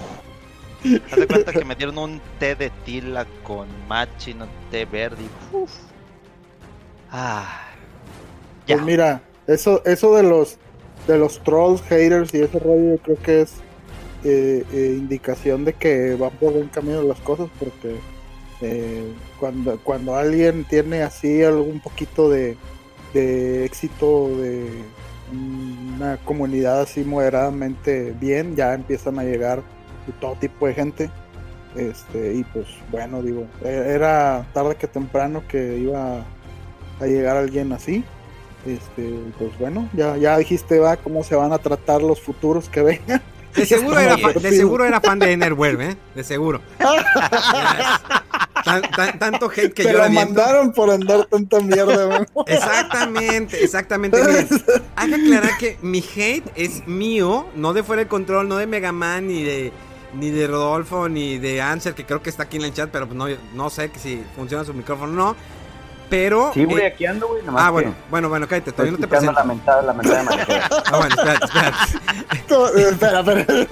Haz 1.12 1.20
de 1.20 1.27
cuenta 1.27 1.51
que 1.53 1.65
me 1.65 1.75
dieron 1.75 1.98
un 1.98 2.22
té 2.39 2.56
de 2.56 2.70
tila 2.86 3.25
con 3.44 3.68
machi, 3.88 4.34
un 4.34 4.48
té 4.70 4.86
verde. 4.86 5.24
Uf. 5.51 5.72
Ah. 7.12 7.62
Ya. 8.68 8.75
Pues 8.75 8.86
mira, 8.86 9.22
eso, 9.48 9.82
eso 9.86 10.15
de 10.15 10.24
los 10.24 10.58
de 11.08 11.18
los 11.18 11.44
trolls, 11.44 11.82
haters 11.84 12.34
y 12.34 12.42
ese 12.42 12.60
rollo, 12.60 12.92
yo 12.96 12.98
creo 13.00 13.18
que 13.22 13.42
es 13.42 13.56
eh, 14.24 14.63
eh, 14.72 14.96
indicación 14.98 15.65
de 15.65 15.74
que 15.74 16.15
van 16.15 16.32
por 16.32 16.53
buen 16.53 16.70
camino 16.70 17.01
las 17.03 17.20
cosas, 17.20 17.50
porque 17.60 17.98
eh, 18.63 19.12
cuando, 19.39 19.77
cuando 19.84 20.15
alguien 20.15 20.63
tiene 20.65 21.03
así 21.03 21.43
algún 21.43 21.79
poquito 21.79 22.29
de, 22.29 22.58
de 23.13 23.65
éxito, 23.65 24.29
de 24.38 24.67
una 25.96 26.17
comunidad 26.17 26.82
así 26.82 27.03
moderadamente 27.03 28.13
bien, 28.20 28.55
ya 28.55 28.74
empiezan 28.74 29.20
a 29.20 29.24
llegar 29.24 29.62
de 30.08 30.13
todo 30.20 30.36
tipo 30.36 30.67
de 30.67 30.74
gente. 30.74 31.10
Este, 31.75 32.36
y 32.36 32.43
pues 32.43 32.67
bueno, 32.91 33.22
digo, 33.24 33.46
eh, 33.63 33.93
era 33.96 34.46
tarde 34.53 34.75
que 34.75 34.88
temprano 34.88 35.43
que 35.48 35.77
iba 35.79 36.24
a 37.00 37.05
llegar 37.05 37.36
alguien 37.36 37.72
así. 37.74 38.03
Este, 38.65 39.13
pues 39.38 39.58
bueno, 39.60 39.89
ya, 39.93 40.15
ya 40.17 40.38
dijiste 40.38 40.79
va 40.79 40.96
cómo 40.98 41.24
se 41.24 41.36
van 41.36 41.51
a 41.51 41.58
tratar 41.58 42.01
los 42.01 42.22
futuros 42.22 42.70
que 42.70 42.82
vengan. 42.82 43.22
De 43.55 43.65
seguro, 43.65 44.00
era 44.00 44.17
fa- 44.17 44.34
de 44.34 44.51
seguro 44.51 44.86
era 44.86 45.01
fan 45.01 45.20
de 45.20 45.34
¿eh? 45.34 45.98
De 46.15 46.24
seguro. 46.24 46.62
Tan- 48.63 48.82
tan- 48.91 49.20
tanto 49.20 49.50
hate 49.50 49.74
que 49.74 49.84
Te 49.84 49.91
yo 49.91 49.98
lo 49.98 50.10
mandaron 50.10 50.72
por 50.72 50.89
andar 50.89 51.25
tanta 51.25 51.60
mierda, 51.60 52.08
man. 52.08 52.27
Exactamente, 52.46 53.63
exactamente. 53.63 54.22
Miren, 54.22 54.48
hay 54.96 55.10
que 55.10 55.15
aclarar 55.15 55.58
que 55.58 55.77
mi 55.82 56.00
hate 56.00 56.50
es 56.55 56.88
mío, 56.88 57.48
no 57.55 57.74
de 57.74 57.84
fuera 57.84 58.03
de 58.03 58.08
control, 58.08 58.48
no 58.48 58.58
de 58.58 58.67
Mega 58.67 58.91
Man, 58.91 59.27
ni 59.27 59.43
de 59.43 59.72
ni 60.13 60.29
de 60.29 60.48
Rodolfo, 60.48 61.10
ni 61.10 61.39
de 61.39 61.62
Ansel, 61.62 61.96
que 61.96 62.05
creo 62.05 62.22
que 62.22 62.29
está 62.29 62.43
aquí 62.43 62.58
en 62.58 62.65
el 62.65 62.74
chat, 62.74 62.89
pero 62.91 63.08
pues 63.08 63.17
no, 63.17 63.25
no 63.55 63.70
sé 63.70 63.91
si 63.98 64.24
funciona 64.36 64.63
su 64.63 64.74
micrófono 64.74 65.12
o 65.12 65.15
no. 65.15 65.36
Pero. 66.10 66.51
Sí, 66.53 66.65
güey, 66.65 66.84
eh, 66.84 66.88
aquí 66.88 67.05
ando, 67.08 67.27
güey. 67.27 67.43
nomás 67.43 67.63
ah, 67.63 67.67
que 67.67 67.72
bueno, 67.72 67.96
bueno, 68.12 68.29
bueno, 68.29 68.48
cállate, 68.48 68.70
estoy 68.70 68.89
todavía 68.89 68.91
no 68.91 68.98
te 69.00 69.08
presento. 69.08 69.32
la 69.34 69.43
mentada, 69.43 69.82
la 69.82 69.93
mentada 69.93 70.20
de 70.20 70.25
Mariquera. 70.25 70.70
Ah, 70.86 70.98
bueno, 70.98 71.15
espérate, 71.15 71.46
espérate. 71.46 71.77
Eh, 72.79 72.89
espera, 72.91 73.20
espera. 73.22 73.67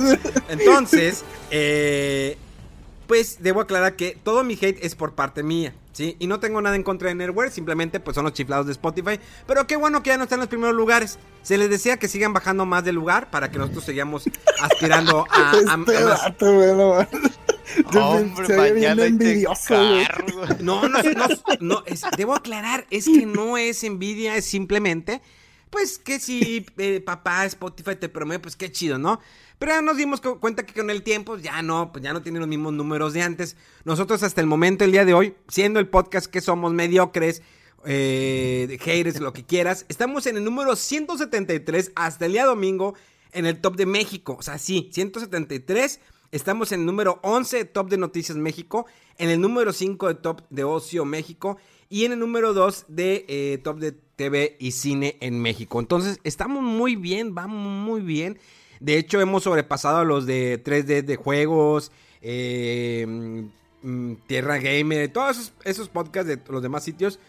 Entonces, 0.50 1.24
eh, 1.51 2.36
pues 3.08 3.38
debo 3.41 3.62
aclarar 3.62 3.96
que 3.96 4.17
todo 4.24 4.43
mi 4.43 4.53
hate 4.53 4.84
es 4.86 4.96
por 4.96 5.15
parte 5.15 5.43
mía, 5.43 5.74
¿sí? 5.91 6.15
Y 6.20 6.27
no 6.27 6.39
tengo 6.39 6.62
nada 6.62 6.75
en 6.75 6.84
contra 6.84 7.10
de 7.10 7.15
Nerware, 7.15 7.51
simplemente 7.51 8.00
pues 8.00 8.15
son 8.15 8.24
los 8.24 8.34
chiflados 8.34 8.65
de 8.67 8.72
Spotify. 8.72 9.20
Pero 9.48 9.67
qué 9.67 9.75
bueno 9.75 10.01
que 10.03 10.10
ya 10.12 10.17
no 10.17 10.24
están 10.24 10.38
en 10.38 10.41
los 10.41 10.50
primeros 10.50 10.75
lugares. 10.75 11.20
Se 11.43 11.58
les 11.58 11.70
desea 11.70 11.98
que 11.98 12.08
sigan 12.08 12.34
bajando 12.34 12.65
más 12.65 12.84
de 12.86 12.93
lugar 12.93 13.29
para 13.31 13.51
que 13.51 13.58
nosotros 13.58 13.84
sigamos 13.84 14.24
aspirando 14.62 15.25
a, 15.29 15.51
a- 15.51 15.51
a 15.51 15.55
Este 15.55 16.05
más. 16.05 16.22
man. 16.39 17.08
Hombre, 17.96 18.46
se 18.48 18.58
mañana 18.58 19.01
que 19.03 19.08
envidioso. 19.08 19.74
No, 20.60 20.88
no, 20.88 21.01
no, 21.01 21.27
no, 21.60 21.84
es- 21.86 22.01
debo 22.17 22.36
aclarar, 22.36 22.86
es 22.89 23.05
que 23.05 23.25
no 23.25 23.58
es 23.58 23.84
envidia, 23.84 24.36
es 24.36 24.46
simplemente, 24.46 25.22
pues 25.70 25.98
que 25.98 26.20
si 26.20 26.65
eh, 26.77 27.01
papá 27.05 27.46
Spotify 27.46 27.96
te 27.96 28.10
promueve, 28.10 28.41
pues 28.41 28.55
qué 28.55 28.72
chido, 28.72 28.98
¿no? 28.98 29.20
Pero 29.61 29.73
ya 29.73 29.81
nos 29.83 29.95
dimos 29.95 30.21
cu- 30.21 30.39
cuenta 30.39 30.65
que 30.65 30.73
con 30.73 30.89
el 30.89 31.03
tiempo 31.03 31.37
ya 31.37 31.61
no, 31.61 31.91
pues 31.91 32.03
ya 32.03 32.13
no 32.13 32.23
tiene 32.23 32.39
los 32.39 32.47
mismos 32.47 32.73
números 32.73 33.13
de 33.13 33.21
antes. 33.21 33.55
Nosotros 33.85 34.23
hasta 34.23 34.41
el 34.41 34.47
momento, 34.47 34.83
el 34.85 34.91
día 34.91 35.05
de 35.05 35.13
hoy, 35.13 35.35
siendo 35.49 35.79
el 35.79 35.87
podcast 35.87 36.25
que 36.25 36.41
somos 36.41 36.73
mediocres, 36.73 37.43
eh, 37.85 38.79
lo 39.19 39.33
que 39.33 39.45
quieras, 39.45 39.85
estamos 39.87 40.25
en 40.25 40.37
el 40.37 40.43
número 40.43 40.75
173 40.75 41.91
hasta 41.93 42.25
el 42.25 42.31
día 42.31 42.45
domingo 42.45 42.95
en 43.33 43.45
el 43.45 43.61
top 43.61 43.75
de 43.75 43.85
México. 43.85 44.35
O 44.39 44.41
sea, 44.41 44.57
sí, 44.57 44.89
173. 44.93 45.99
Estamos 46.31 46.71
en 46.71 46.79
el 46.79 46.85
número 46.87 47.19
11 47.21 47.57
de 47.57 47.65
Top 47.65 47.87
de 47.87 47.97
Noticias 47.97 48.39
México, 48.39 48.87
en 49.19 49.29
el 49.29 49.39
número 49.39 49.73
5 49.73 50.07
de 50.07 50.15
Top 50.15 50.41
de 50.49 50.63
Ocio 50.63 51.05
México 51.05 51.57
y 51.87 52.05
en 52.05 52.13
el 52.13 52.19
número 52.19 52.53
2 52.55 52.85
de 52.87 53.25
eh, 53.27 53.59
Top 53.63 53.77
de 53.77 53.91
TV 53.91 54.57
y 54.59 54.71
Cine 54.71 55.17
en 55.21 55.39
México. 55.39 55.79
Entonces, 55.79 56.19
estamos 56.23 56.63
muy 56.63 56.95
bien, 56.95 57.35
vamos 57.35 57.59
muy 57.85 58.01
bien. 58.01 58.39
De 58.81 58.97
hecho, 58.97 59.21
hemos 59.21 59.43
sobrepasado 59.43 60.00
a 60.00 60.03
los 60.03 60.25
de 60.25 60.61
3D 60.61 61.03
de 61.03 61.15
juegos, 61.15 61.91
eh, 62.21 63.05
mm, 63.81 64.15
Tierra 64.27 64.57
Gamer, 64.57 65.13
todos 65.13 65.38
esos, 65.38 65.53
esos 65.63 65.88
podcasts 65.88 66.27
de 66.27 66.39
los 66.51 66.61
demás 66.61 66.83
sitios 66.83 67.19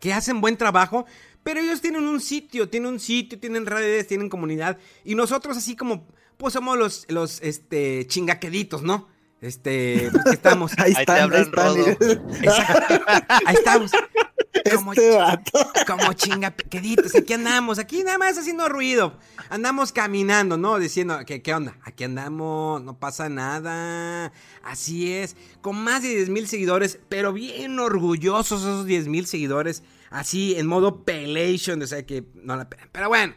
que 0.00 0.12
hacen 0.12 0.40
buen 0.40 0.56
trabajo, 0.56 1.06
pero 1.42 1.60
ellos 1.60 1.80
tienen 1.80 2.06
un 2.06 2.20
sitio, 2.20 2.68
tienen 2.68 2.92
un 2.92 3.00
sitio, 3.00 3.40
tienen 3.40 3.66
redes, 3.66 4.06
tienen 4.06 4.28
comunidad, 4.28 4.78
y 5.02 5.14
nosotros 5.14 5.56
así 5.56 5.74
como, 5.76 6.06
pues 6.36 6.52
somos 6.52 6.76
los, 6.76 7.06
los, 7.08 7.40
este, 7.40 8.06
chingaqueditos, 8.06 8.82
¿no? 8.82 9.08
Este, 9.40 10.08
pues 10.12 10.24
que 10.24 10.30
estamos. 10.30 10.72
Ahí 10.78 10.92
Ahí 10.94 10.94
te 10.94 11.00
están, 11.00 11.16
ahí 11.16 11.22
hablan, 11.22 11.42
están. 11.42 11.66
Rodo. 11.66 11.86
Exacto. 11.88 13.04
Ahí 13.46 13.54
estamos. 13.54 13.90
Como, 14.74 14.92
Este 14.92 15.16
vato. 15.16 15.70
como 15.86 16.12
chingaqueditos, 16.12 17.14
aquí 17.14 17.32
andamos, 17.32 17.78
aquí 17.78 18.02
nada 18.02 18.18
más 18.18 18.38
haciendo 18.38 18.68
ruido. 18.68 19.18
Andamos 19.50 19.92
caminando, 19.92 20.56
¿no? 20.56 20.78
Diciendo, 20.78 21.18
¿qué, 21.26 21.42
qué 21.42 21.54
onda? 21.54 21.76
Aquí 21.82 22.04
andamos, 22.04 22.82
no 22.82 22.98
pasa 22.98 23.28
nada. 23.28 24.32
Así 24.62 25.12
es, 25.12 25.36
con 25.60 25.76
más 25.82 26.02
de 26.02 26.08
10 26.08 26.30
mil 26.30 26.48
seguidores, 26.48 26.98
pero 27.08 27.32
bien 27.32 27.78
orgullosos 27.78 28.62
esos 28.62 28.86
10 28.86 29.08
mil 29.08 29.26
seguidores. 29.26 29.82
Así, 30.10 30.56
en 30.56 30.66
modo 30.66 31.04
pelation, 31.04 31.82
o 31.82 31.86
sea 31.86 32.06
que 32.06 32.24
no 32.34 32.56
la 32.56 32.68
pegan. 32.68 32.88
Pero 32.92 33.08
bueno, 33.08 33.34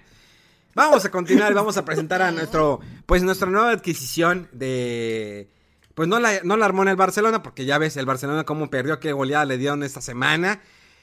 vamos 0.75 1.03
a 1.05 1.11
continuar, 1.11 1.53
vamos 1.53 1.77
a 1.77 1.85
presentar 1.85 2.21
a 2.21 2.31
nuestro, 2.31 2.79
pues 3.05 3.23
nuestra 3.23 3.49
nueva 3.49 3.71
adquisición 3.71 4.47
de... 4.51 5.49
Pues 5.95 6.07
no 6.07 6.19
la, 6.19 6.39
no 6.43 6.55
la 6.55 6.65
armó 6.65 6.83
en 6.83 6.89
el 6.89 6.95
Barcelona, 6.95 7.43
porque 7.43 7.65
ya 7.65 7.77
ves 7.77 7.97
el 7.97 8.05
Barcelona 8.05 8.45
cómo 8.45 8.69
perdió, 8.69 8.99
qué 9.01 9.11
goleada 9.11 9.43
le 9.43 9.57
dieron 9.57 9.83
esta 9.83 9.99
semana. 9.99 10.61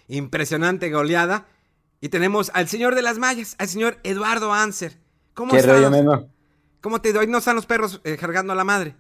Impresionante 0.09 0.91
goleada. 0.91 1.47
Y 2.01 2.09
tenemos 2.11 2.51
al 2.55 2.69
señor 2.69 2.95
de 2.95 3.03
las 3.03 3.19
mallas, 3.19 3.57
al 3.59 3.69
señor 3.69 3.99
Eduardo 4.05 4.53
Anser. 4.53 4.99
¿Cómo 5.35 5.53
¿Qué 5.53 5.63
rollo? 5.63 5.91
Memo? 5.91 6.29
¿Cómo 6.81 7.01
te 7.01 7.13
doy? 7.13 7.27
¿No 7.27 7.39
están 7.39 7.57
los 7.57 7.67
perros 7.67 8.01
eh, 8.05 8.17
cargando 8.17 8.53
a 8.53 8.57
la 8.57 8.65
madre? 8.65 8.95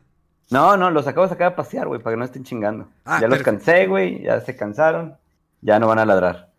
No, 0.50 0.76
no, 0.76 0.90
los 0.90 1.06
acabo 1.06 1.26
de 1.26 1.30
sacar 1.30 1.48
a 1.52 1.56
pasear, 1.56 1.86
güey, 1.88 2.00
para 2.00 2.14
que 2.14 2.18
no 2.18 2.24
estén 2.24 2.44
chingando. 2.44 2.88
Ah, 3.04 3.20
ya 3.20 3.28
los 3.28 3.42
cansé, 3.42 3.86
güey, 3.86 4.22
ya 4.22 4.40
se 4.40 4.56
cansaron, 4.56 5.16
ya 5.60 5.78
no 5.78 5.88
van 5.88 5.98
a 5.98 6.06
ladrar. 6.06 6.52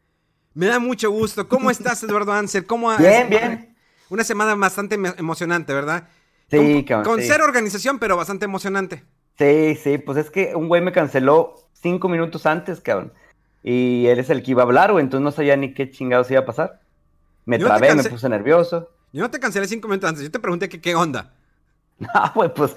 Me 0.53 0.67
da 0.67 0.79
mucho 0.79 1.09
gusto. 1.11 1.47
¿Cómo 1.47 1.69
estás, 1.71 2.01
Eduardo 2.03 2.33
Anser? 2.33 2.65
¿Cómo 2.65 2.95
Bien, 2.97 3.29
bien. 3.29 3.75
Una 4.09 4.23
semana 4.23 4.55
bastante 4.55 4.97
emo- 4.97 5.15
emocionante, 5.17 5.73
¿verdad? 5.73 6.07
Sí, 6.49 6.57
con, 6.57 6.83
cabrón, 6.83 7.05
Con 7.05 7.21
sí. 7.21 7.27
cero 7.29 7.43
organización, 7.45 7.99
pero 7.99 8.15
bastante 8.17 8.45
emocionante. 8.45 9.03
Sí, 9.37 9.75
sí, 9.75 9.97
pues 9.97 10.17
es 10.17 10.31
que 10.31 10.55
un 10.55 10.67
güey 10.67 10.81
me 10.81 10.91
canceló 10.91 11.55
cinco 11.73 12.09
minutos 12.09 12.45
antes, 12.45 12.79
cabrón. 12.81 13.13
Y 13.63 14.07
él 14.07 14.19
es 14.19 14.29
el 14.29 14.43
que 14.43 14.51
iba 14.51 14.61
a 14.63 14.65
hablar, 14.65 14.91
güey, 14.91 15.03
entonces 15.03 15.23
no 15.23 15.31
sabía 15.31 15.57
ni 15.57 15.73
qué 15.73 15.89
chingados 15.91 16.29
iba 16.31 16.39
a 16.41 16.45
pasar. 16.45 16.79
Me 17.45 17.57
Yo 17.57 17.67
no 17.67 17.75
trabé, 17.75 17.93
me 17.95 18.01
cansé- 18.03 18.09
puse 18.09 18.29
nervioso. 18.29 18.89
Yo 19.13 19.21
no 19.21 19.31
te 19.31 19.39
cancelé 19.39 19.67
cinco 19.67 19.87
minutos 19.87 20.09
antes, 20.09 20.23
yo 20.23 20.31
te 20.31 20.39
pregunté 20.39 20.69
que 20.69 20.79
qué 20.81 20.95
onda. 20.95 21.33
Ah, 22.13 22.31
güey, 22.35 22.53
pues. 22.53 22.75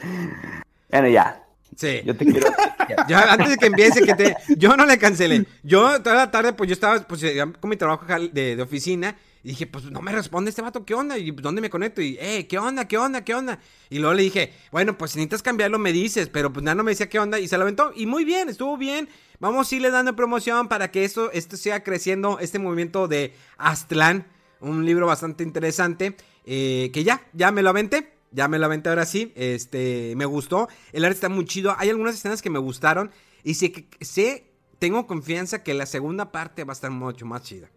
Bueno, 0.90 1.08
ya. 1.08 1.44
Sí. 1.76 2.00
Yo 2.04 2.16
te 2.16 2.24
quiero. 2.24 2.48
ya. 3.08 3.32
Antes 3.32 3.50
de 3.50 3.56
que 3.58 3.66
empiece, 3.66 4.02
que 4.02 4.14
te. 4.14 4.34
Yo 4.56 4.76
no 4.76 4.86
le 4.86 4.98
cancelé. 4.98 5.46
Yo 5.62 6.00
toda 6.02 6.16
la 6.16 6.30
tarde, 6.30 6.52
pues 6.54 6.68
yo 6.68 6.74
estaba 6.74 6.98
pues, 7.06 7.22
con 7.60 7.68
mi 7.70 7.76
trabajo 7.76 8.06
de, 8.32 8.56
de 8.56 8.62
oficina. 8.62 9.16
Y 9.42 9.50
dije, 9.50 9.66
pues 9.66 9.84
no 9.90 10.02
me 10.02 10.12
responde 10.12 10.50
este 10.50 10.60
vato, 10.60 10.84
¿qué 10.84 10.94
onda? 10.94 11.16
¿Y 11.16 11.30
dónde 11.30 11.62
me 11.62 11.70
conecto? 11.70 12.02
Y, 12.02 12.18
eh, 12.20 12.46
¿qué 12.46 12.58
onda? 12.58 12.86
¿Qué 12.86 12.98
onda? 12.98 13.24
¿Qué 13.24 13.34
onda? 13.34 13.58
Y 13.88 13.98
luego 13.98 14.12
le 14.14 14.22
dije, 14.22 14.52
bueno, 14.70 14.98
pues 14.98 15.12
si 15.12 15.18
necesitas 15.18 15.42
cambiarlo, 15.42 15.78
me 15.78 15.92
dices. 15.92 16.28
Pero 16.28 16.52
pues 16.52 16.62
nada, 16.64 16.74
no 16.74 16.82
me 16.84 16.90
decía 16.92 17.08
qué 17.08 17.18
onda. 17.18 17.38
Y 17.38 17.48
se 17.48 17.56
lo 17.56 17.62
aventó. 17.62 17.92
Y 17.94 18.06
muy 18.06 18.24
bien, 18.24 18.48
estuvo 18.48 18.76
bien. 18.76 19.08
Vamos 19.40 19.72
a 19.72 19.74
irle 19.74 19.90
dando 19.90 20.14
promoción 20.14 20.68
para 20.68 20.90
que 20.90 21.04
esto, 21.04 21.32
esto 21.32 21.56
siga 21.56 21.82
creciendo. 21.82 22.38
Este 22.38 22.58
movimiento 22.58 23.08
de 23.08 23.34
Aztlán. 23.58 24.26
Un 24.60 24.84
libro 24.84 25.06
bastante 25.06 25.42
interesante. 25.42 26.16
eh, 26.44 26.90
que 26.92 27.02
ya, 27.04 27.22
ya 27.32 27.50
me 27.50 27.62
lo 27.62 27.70
aventé. 27.70 28.12
Ya 28.32 28.46
me 28.48 28.58
lo 28.58 28.66
aventé 28.66 28.90
ahora 28.90 29.06
sí. 29.06 29.32
Este, 29.34 30.12
me 30.16 30.24
gustó. 30.26 30.68
El 30.92 31.04
arte 31.04 31.14
está 31.14 31.28
muy 31.28 31.46
chido. 31.46 31.74
Hay 31.78 31.88
algunas 31.90 32.14
escenas 32.14 32.42
que 32.42 32.50
me 32.50 32.58
gustaron. 32.58 33.10
Y 33.42 33.54
sé 33.54 33.72
que 33.72 33.88
sé, 34.04 34.44
tengo 34.78 35.06
confianza 35.06 35.62
que 35.62 35.72
la 35.74 35.86
segunda 35.86 36.30
parte 36.30 36.64
va 36.64 36.72
a 36.72 36.74
estar 36.74 36.90
mucho 36.90 37.24
más 37.26 37.42
chida. 37.42 37.70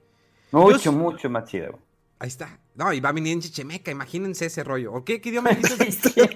Mucho, 0.52 0.78
Yo- 0.78 0.92
mucho 0.92 1.30
más 1.30 1.50
güey. 1.52 1.64
Ahí 2.20 2.28
está. 2.28 2.60
No, 2.76 2.94
y 2.94 3.00
va 3.00 3.10
a 3.10 3.12
venir 3.14 3.34
en 3.34 3.42
chichemeca, 3.42 3.92
imagínense 3.92 4.46
ese 4.46 4.64
rollo. 4.64 4.94
¿O 4.94 5.04
qué, 5.04 5.20
qué 5.20 5.30
idioma 5.30 5.50
dijiste? 5.78 6.30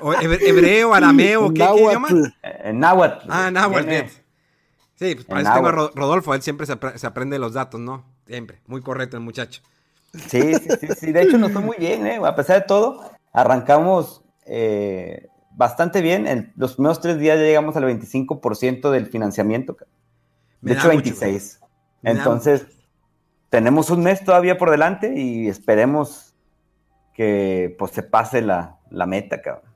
¿O 0.00 0.12
hebre- 0.14 0.38
hebreo, 0.46 0.94
arameo, 0.94 1.52
¿qué, 1.52 1.66
qué 1.74 1.80
idioma? 1.80 2.08
Eh, 2.42 2.60
En 2.64 2.78
náhuatl. 2.80 3.26
Ah, 3.30 3.50
náhuatl, 3.50 3.88
bien. 3.88 4.06
Sí, 4.94 5.14
pues 5.16 5.26
para 5.26 5.40
eso 5.42 5.52
tengo 5.54 5.68
a 5.68 5.72
Rodolfo, 5.72 6.34
él 6.34 6.42
siempre 6.42 6.66
se, 6.66 6.78
apre- 6.78 6.96
se 6.96 7.06
aprende 7.06 7.38
los 7.38 7.52
datos, 7.54 7.80
¿no? 7.80 8.04
Siempre. 8.26 8.60
Muy 8.66 8.80
correcto 8.82 9.16
el 9.16 9.22
muchacho. 9.22 9.62
Sí, 10.28 10.54
sí, 10.54 10.68
sí, 10.80 10.88
sí. 10.98 11.12
De 11.12 11.22
hecho, 11.22 11.38
nos 11.38 11.52
fue 11.52 11.60
muy 11.62 11.76
bien, 11.78 12.06
¿eh? 12.06 12.20
A 12.24 12.34
pesar 12.36 12.60
de 12.60 12.66
todo, 12.66 13.02
arrancamos 13.32 14.22
eh, 14.46 15.26
bastante 15.50 16.00
bien. 16.02 16.26
En 16.26 16.52
los 16.56 16.74
primeros 16.74 17.00
tres 17.00 17.18
días 17.18 17.36
ya 17.38 17.44
llegamos 17.44 17.76
al 17.76 17.84
25% 17.84 18.90
del 18.90 19.06
financiamiento. 19.06 19.76
De 20.60 20.72
hecho, 20.74 20.82
mucho 20.84 20.98
26. 20.98 21.60
Me 22.02 22.14
da 22.14 22.18
Entonces, 22.18 22.66
tenemos 23.50 23.90
un 23.90 24.02
mes 24.02 24.24
todavía 24.24 24.56
por 24.58 24.70
delante 24.70 25.18
y 25.18 25.48
esperemos 25.48 26.34
que 27.14 27.74
pues 27.78 27.90
se 27.92 28.02
pase 28.02 28.40
la, 28.42 28.76
la 28.90 29.06
meta, 29.06 29.42
cabrón. 29.42 29.71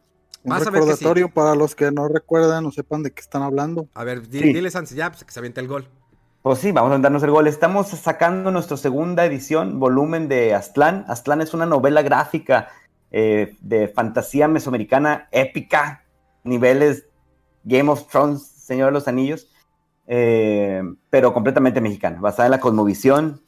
Un 0.47 0.51
Vas 0.51 0.63
a 0.67 0.71
ver 0.71 0.81
recordatorio 0.81 1.29
para 1.29 1.57
los 1.57 1.75
que 1.75 1.91
no 1.91 2.07
recuerdan 2.07 2.65
o 2.67 2.71
sepan 2.71 3.03
de 3.03 3.11
qué 3.11 3.21
están 3.21 3.43
hablando. 3.43 3.89
A 3.95 4.05
ver, 4.05 4.29
di- 4.29 4.39
Sí. 4.39 4.53
dile 4.53 4.71
Sansi 4.71 4.95
ya, 4.95 5.11
pues 5.11 5.25
que 5.25 5.33
se 5.33 5.41
aviente 5.41 5.61
el 5.61 5.67
gol. 5.67 5.89
Pues 6.43 6.61
sí, 6.61 6.71
vamos 6.71 6.93
a 6.93 6.99
darnos 6.99 7.23
el 7.25 7.33
gol. 7.33 7.49
Estamos 7.49 7.89
sacando 7.89 8.53
nuestra 8.53 8.77
segunda 8.77 9.25
edición, 9.25 9.81
volumen 9.81 10.29
de 10.29 10.55
Aztlán. 10.55 11.05
Aztlán 11.09 11.41
es 11.41 11.53
una 11.53 11.67
novela 11.67 12.03
gráfica 12.03 12.69
eh, 13.11 13.57
de 13.61 13.89
fantasía 13.89 14.47
mesoamericana 14.47 15.29
épica, 15.33 16.05
niveles 16.45 17.07
Game 17.65 17.91
of 17.91 18.07
Thrones, 18.09 18.47
Señor 18.47 18.87
de 18.87 18.93
los 18.93 19.09
Anillos, 19.09 19.49
eh, 20.07 20.81
pero 21.11 21.33
completamente 21.35 21.81
mexicana, 21.81 22.21
basada 22.21 22.47
en 22.47 22.53
la 22.53 22.61
cosmovisión 22.61 23.41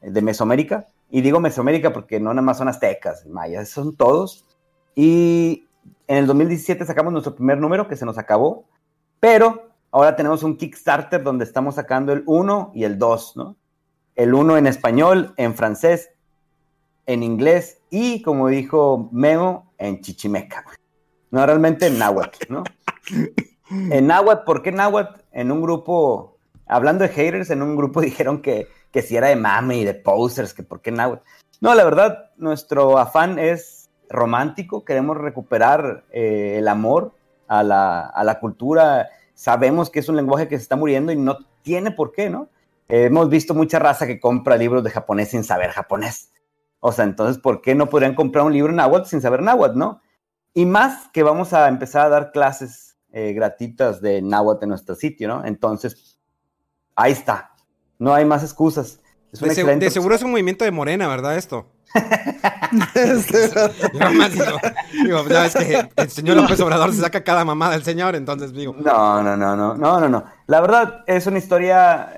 de 0.00 0.22
Mesoamérica. 0.22 0.86
Y 1.10 1.20
digo 1.20 1.40
Mesoamérica 1.40 1.92
porque 1.92 2.18
no 2.20 2.30
nada 2.32 2.40
más 2.40 2.56
son 2.56 2.68
aztecas, 2.68 3.26
mayas, 3.26 3.68
son 3.68 3.94
todos. 3.94 4.46
Y 4.94 5.66
en 6.06 6.16
el 6.16 6.26
2017 6.26 6.84
sacamos 6.84 7.12
nuestro 7.12 7.34
primer 7.34 7.58
número 7.58 7.86
que 7.86 7.96
se 7.96 8.04
nos 8.04 8.18
acabó, 8.18 8.64
pero 9.20 9.70
ahora 9.90 10.16
tenemos 10.16 10.42
un 10.42 10.56
Kickstarter 10.56 11.22
donde 11.22 11.44
estamos 11.44 11.76
sacando 11.76 12.12
el 12.12 12.24
1 12.26 12.72
y 12.74 12.84
el 12.84 12.98
2, 12.98 13.36
¿no? 13.36 13.56
El 14.16 14.34
1 14.34 14.56
en 14.56 14.66
español, 14.66 15.34
en 15.36 15.54
francés, 15.54 16.10
en 17.06 17.22
inglés 17.22 17.78
y, 17.90 18.22
como 18.22 18.48
dijo 18.48 19.08
Memo, 19.12 19.72
en 19.78 20.00
chichimeca. 20.00 20.64
No, 21.30 21.46
realmente 21.46 21.86
en 21.86 21.98
náhuatl, 21.98 22.52
¿no? 22.52 22.64
En 23.70 24.08
náhuatl, 24.08 24.44
¿por 24.44 24.62
qué 24.62 24.72
náhuatl? 24.72 25.20
En 25.30 25.52
un 25.52 25.62
grupo, 25.62 26.38
hablando 26.66 27.04
de 27.04 27.10
haters, 27.10 27.50
en 27.50 27.62
un 27.62 27.76
grupo 27.76 28.00
dijeron 28.00 28.42
que, 28.42 28.66
que 28.90 29.00
si 29.00 29.16
era 29.16 29.28
de 29.28 29.36
mame 29.36 29.78
y 29.78 29.84
de 29.84 29.94
posers, 29.94 30.52
que 30.52 30.64
por 30.64 30.80
qué 30.80 30.90
náhuatl. 30.90 31.22
No, 31.60 31.72
la 31.76 31.84
verdad, 31.84 32.30
nuestro 32.36 32.98
afán 32.98 33.38
es 33.38 33.79
romántico, 34.10 34.84
queremos 34.84 35.16
recuperar 35.16 36.04
eh, 36.10 36.56
el 36.58 36.68
amor 36.68 37.14
a 37.48 37.62
la, 37.62 38.00
a 38.00 38.24
la 38.24 38.40
cultura. 38.40 39.08
Sabemos 39.34 39.88
que 39.88 40.00
es 40.00 40.08
un 40.08 40.16
lenguaje 40.16 40.48
que 40.48 40.56
se 40.56 40.62
está 40.62 40.76
muriendo 40.76 41.12
y 41.12 41.16
no 41.16 41.38
tiene 41.62 41.90
por 41.90 42.12
qué, 42.12 42.28
¿no? 42.28 42.48
Eh, 42.88 43.04
hemos 43.04 43.28
visto 43.30 43.54
mucha 43.54 43.78
raza 43.78 44.06
que 44.06 44.20
compra 44.20 44.56
libros 44.56 44.82
de 44.82 44.90
japonés 44.90 45.30
sin 45.30 45.44
saber 45.44 45.70
japonés. 45.70 46.32
O 46.80 46.92
sea, 46.92 47.04
entonces, 47.04 47.40
¿por 47.40 47.62
qué 47.62 47.74
no 47.74 47.88
podrían 47.88 48.14
comprar 48.14 48.44
un 48.44 48.52
libro 48.52 48.70
en 48.70 48.76
náhuatl 48.76 49.08
sin 49.08 49.20
saber 49.20 49.42
náhuatl, 49.42 49.78
no? 49.78 50.00
Y 50.54 50.66
más 50.66 51.08
que 51.12 51.22
vamos 51.22 51.52
a 51.52 51.68
empezar 51.68 52.06
a 52.06 52.08
dar 52.08 52.32
clases 52.32 52.96
eh, 53.12 53.32
gratuitas 53.32 54.00
de 54.00 54.22
náhuatl 54.22 54.64
en 54.64 54.70
nuestro 54.70 54.94
sitio, 54.94 55.28
¿no? 55.28 55.44
Entonces, 55.44 56.18
ahí 56.96 57.12
está. 57.12 57.52
No 57.98 58.14
hay 58.14 58.24
más 58.24 58.42
excusas. 58.42 59.00
Es 59.32 59.40
De, 59.40 59.46
excelente 59.46 59.84
de 59.84 59.90
seguro 59.90 60.14
es 60.14 60.22
un 60.22 60.32
movimiento 60.32 60.64
de 60.64 60.72
Morena, 60.72 61.06
¿verdad? 61.06 61.36
Esto. 61.36 61.66
Este, 62.94 63.50
Yo 63.92 63.98
nomás 63.98 64.32
digo, 64.32 64.58
digo, 65.04 65.28
ya 65.28 65.42
ves 65.42 65.54
que 65.56 65.88
el 65.96 66.10
señor 66.10 66.36
López 66.36 66.60
Obrador 66.60 66.92
se 66.92 67.00
saca 67.00 67.24
cada 67.24 67.44
mamada 67.44 67.72
del 67.72 67.82
señor, 67.82 68.14
entonces 68.14 68.52
digo. 68.52 68.74
No, 68.78 69.22
no, 69.22 69.36
no, 69.36 69.56
no, 69.56 69.74
no, 69.74 70.00
no, 70.00 70.08
no. 70.08 70.24
La 70.46 70.60
verdad 70.60 71.02
es 71.06 71.26
una 71.26 71.38
historia 71.38 72.12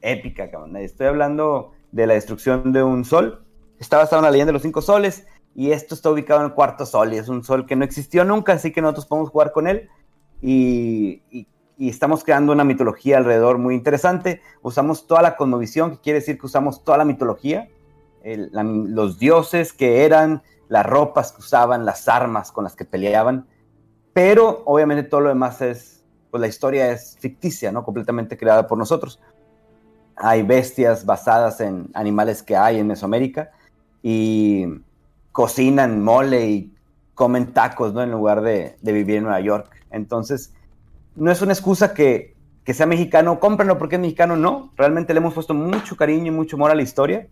épica, 0.00 0.50
cabrón. 0.50 0.76
Estoy 0.76 1.06
hablando 1.08 1.72
de 1.92 2.06
la 2.06 2.14
destrucción 2.14 2.72
de 2.72 2.82
un 2.82 3.04
sol. 3.04 3.44
Está 3.78 3.98
basado 3.98 4.20
en 4.20 4.24
la 4.24 4.30
leyenda 4.30 4.48
de 4.48 4.54
los 4.54 4.62
cinco 4.62 4.80
soles 4.82 5.26
y 5.54 5.72
esto 5.72 5.94
está 5.94 6.10
ubicado 6.10 6.40
en 6.40 6.46
el 6.46 6.52
cuarto 6.52 6.86
sol 6.86 7.12
y 7.12 7.18
es 7.18 7.28
un 7.28 7.44
sol 7.44 7.66
que 7.66 7.76
no 7.76 7.84
existió 7.84 8.24
nunca, 8.24 8.54
así 8.54 8.72
que 8.72 8.80
nosotros 8.80 9.06
podemos 9.06 9.30
jugar 9.30 9.52
con 9.52 9.66
él 9.68 9.88
y, 10.40 11.22
y- 11.30 11.46
y 11.76 11.88
estamos 11.88 12.22
creando 12.22 12.52
una 12.52 12.62
mitología 12.62 13.18
alrededor 13.18 13.58
muy 13.58 13.74
interesante. 13.74 14.40
Usamos 14.62 15.08
toda 15.08 15.22
la 15.22 15.34
cosmovisión, 15.36 15.90
que 15.90 15.98
quiere 16.00 16.20
decir 16.20 16.38
que 16.38 16.46
usamos 16.46 16.84
toda 16.84 16.98
la 16.98 17.04
mitología, 17.04 17.68
los 18.24 19.18
dioses 19.18 19.72
que 19.72 20.04
eran, 20.04 20.42
las 20.68 20.86
ropas 20.86 21.32
que 21.32 21.40
usaban, 21.40 21.84
las 21.84 22.08
armas 22.08 22.50
con 22.50 22.64
las 22.64 22.74
que 22.74 22.84
peleaban 22.84 23.46
pero 24.14 24.62
obviamente 24.64 25.02
todo 25.02 25.20
lo 25.22 25.28
demás 25.28 25.60
es, 25.60 26.02
pues 26.30 26.40
la 26.40 26.46
historia 26.46 26.90
es 26.92 27.18
ficticia, 27.18 27.72
¿no? 27.72 27.84
Completamente 27.84 28.38
creada 28.38 28.66
por 28.66 28.78
nosotros. 28.78 29.20
Hay 30.16 30.44
bestias 30.44 31.04
basadas 31.04 31.60
en 31.60 31.90
animales 31.94 32.42
que 32.42 32.56
hay 32.56 32.78
en 32.78 32.86
Mesoamérica 32.86 33.50
y 34.02 34.66
cocinan 35.32 36.02
mole 36.02 36.46
y 36.46 36.72
comen 37.14 37.52
tacos, 37.52 37.92
¿no? 37.92 38.02
En 38.02 38.12
lugar 38.12 38.40
de, 38.40 38.76
de 38.80 38.92
vivir 38.92 39.16
en 39.16 39.24
Nueva 39.24 39.40
York. 39.40 39.68
Entonces, 39.90 40.54
no 41.16 41.32
es 41.32 41.42
una 41.42 41.52
excusa 41.52 41.92
que, 41.92 42.36
que 42.62 42.72
sea 42.72 42.86
mexicano, 42.86 43.40
cómprenlo 43.40 43.78
porque 43.78 43.96
es 43.96 44.00
mexicano, 44.00 44.36
no. 44.36 44.72
Realmente 44.76 45.12
le 45.12 45.18
hemos 45.18 45.34
puesto 45.34 45.54
mucho 45.54 45.96
cariño 45.96 46.28
y 46.28 46.36
mucho 46.36 46.54
amor 46.54 46.70
a 46.70 46.76
la 46.76 46.82
historia. 46.82 47.26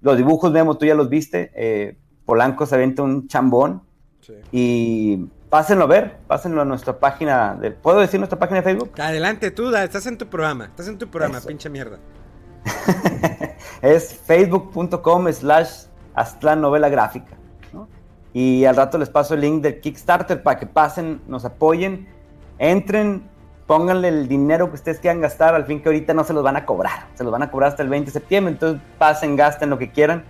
Los 0.00 0.16
dibujos, 0.16 0.52
Memo, 0.52 0.76
tú 0.76 0.86
ya 0.86 0.94
los 0.94 1.08
viste. 1.08 1.50
eh, 1.54 1.96
Polanco 2.24 2.66
se 2.66 2.74
avienta 2.74 3.02
un 3.02 3.26
chambón 3.26 3.82
y 4.52 5.16
pásenlo 5.48 5.84
a 5.84 5.86
ver, 5.86 6.18
pásenlo 6.26 6.60
a 6.60 6.64
nuestra 6.66 6.98
página. 6.98 7.54
De, 7.54 7.70
¿Puedo 7.70 8.00
decir 8.00 8.20
nuestra 8.20 8.38
página 8.38 8.58
de 8.58 8.64
Facebook? 8.64 8.92
Adelante, 9.00 9.50
tú, 9.50 9.74
estás 9.74 10.06
en 10.06 10.18
tu 10.18 10.26
programa. 10.26 10.66
Estás 10.66 10.88
en 10.88 10.98
tu 10.98 11.08
programa, 11.08 11.38
Eso. 11.38 11.48
pinche 11.48 11.70
mierda. 11.70 11.98
es 13.82 14.14
facebook.com 14.26 15.32
slash 15.32 15.84
Aztlán 16.14 16.60
novela 16.60 16.88
gráfica. 16.90 17.36
¿no? 17.72 17.88
Y 18.34 18.66
al 18.66 18.76
rato 18.76 18.98
les 18.98 19.08
paso 19.08 19.32
el 19.34 19.40
link 19.40 19.62
del 19.62 19.80
Kickstarter 19.80 20.42
para 20.42 20.58
que 20.58 20.66
pasen, 20.66 21.22
nos 21.26 21.46
apoyen, 21.46 22.08
entren, 22.58 23.22
pónganle 23.68 24.08
el 24.08 24.26
dinero 24.26 24.68
que 24.70 24.74
ustedes 24.76 24.98
quieran 24.98 25.20
gastar, 25.20 25.54
al 25.54 25.66
fin 25.66 25.80
que 25.80 25.88
ahorita 25.90 26.12
no 26.14 26.24
se 26.24 26.32
los 26.32 26.42
van 26.42 26.56
a 26.56 26.64
cobrar, 26.66 27.06
se 27.14 27.22
los 27.22 27.30
van 27.30 27.42
a 27.42 27.50
cobrar 27.52 27.68
hasta 27.68 27.84
el 27.84 27.88
20 27.90 28.06
de 28.06 28.12
septiembre, 28.12 28.52
entonces 28.54 28.82
pasen, 28.98 29.36
gasten 29.36 29.70
lo 29.70 29.78
que 29.78 29.92
quieran, 29.92 30.24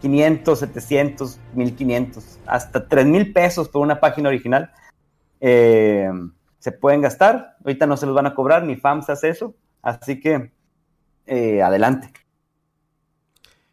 500, 0.00 0.58
700, 0.58 1.38
1500, 1.54 2.38
hasta 2.46 2.88
3000 2.88 3.32
pesos 3.32 3.68
por 3.68 3.82
una 3.82 4.00
página 4.00 4.30
original. 4.30 4.72
Eh, 5.40 6.10
se 6.58 6.72
pueden 6.72 7.02
gastar, 7.02 7.56
ahorita 7.64 7.86
no 7.86 7.96
se 7.96 8.06
los 8.06 8.14
van 8.14 8.26
a 8.26 8.34
cobrar, 8.34 8.64
ni 8.64 8.76
FAMS 8.76 9.10
hace 9.10 9.28
eso, 9.28 9.54
así 9.82 10.18
que 10.18 10.50
eh, 11.26 11.62
adelante. 11.62 12.12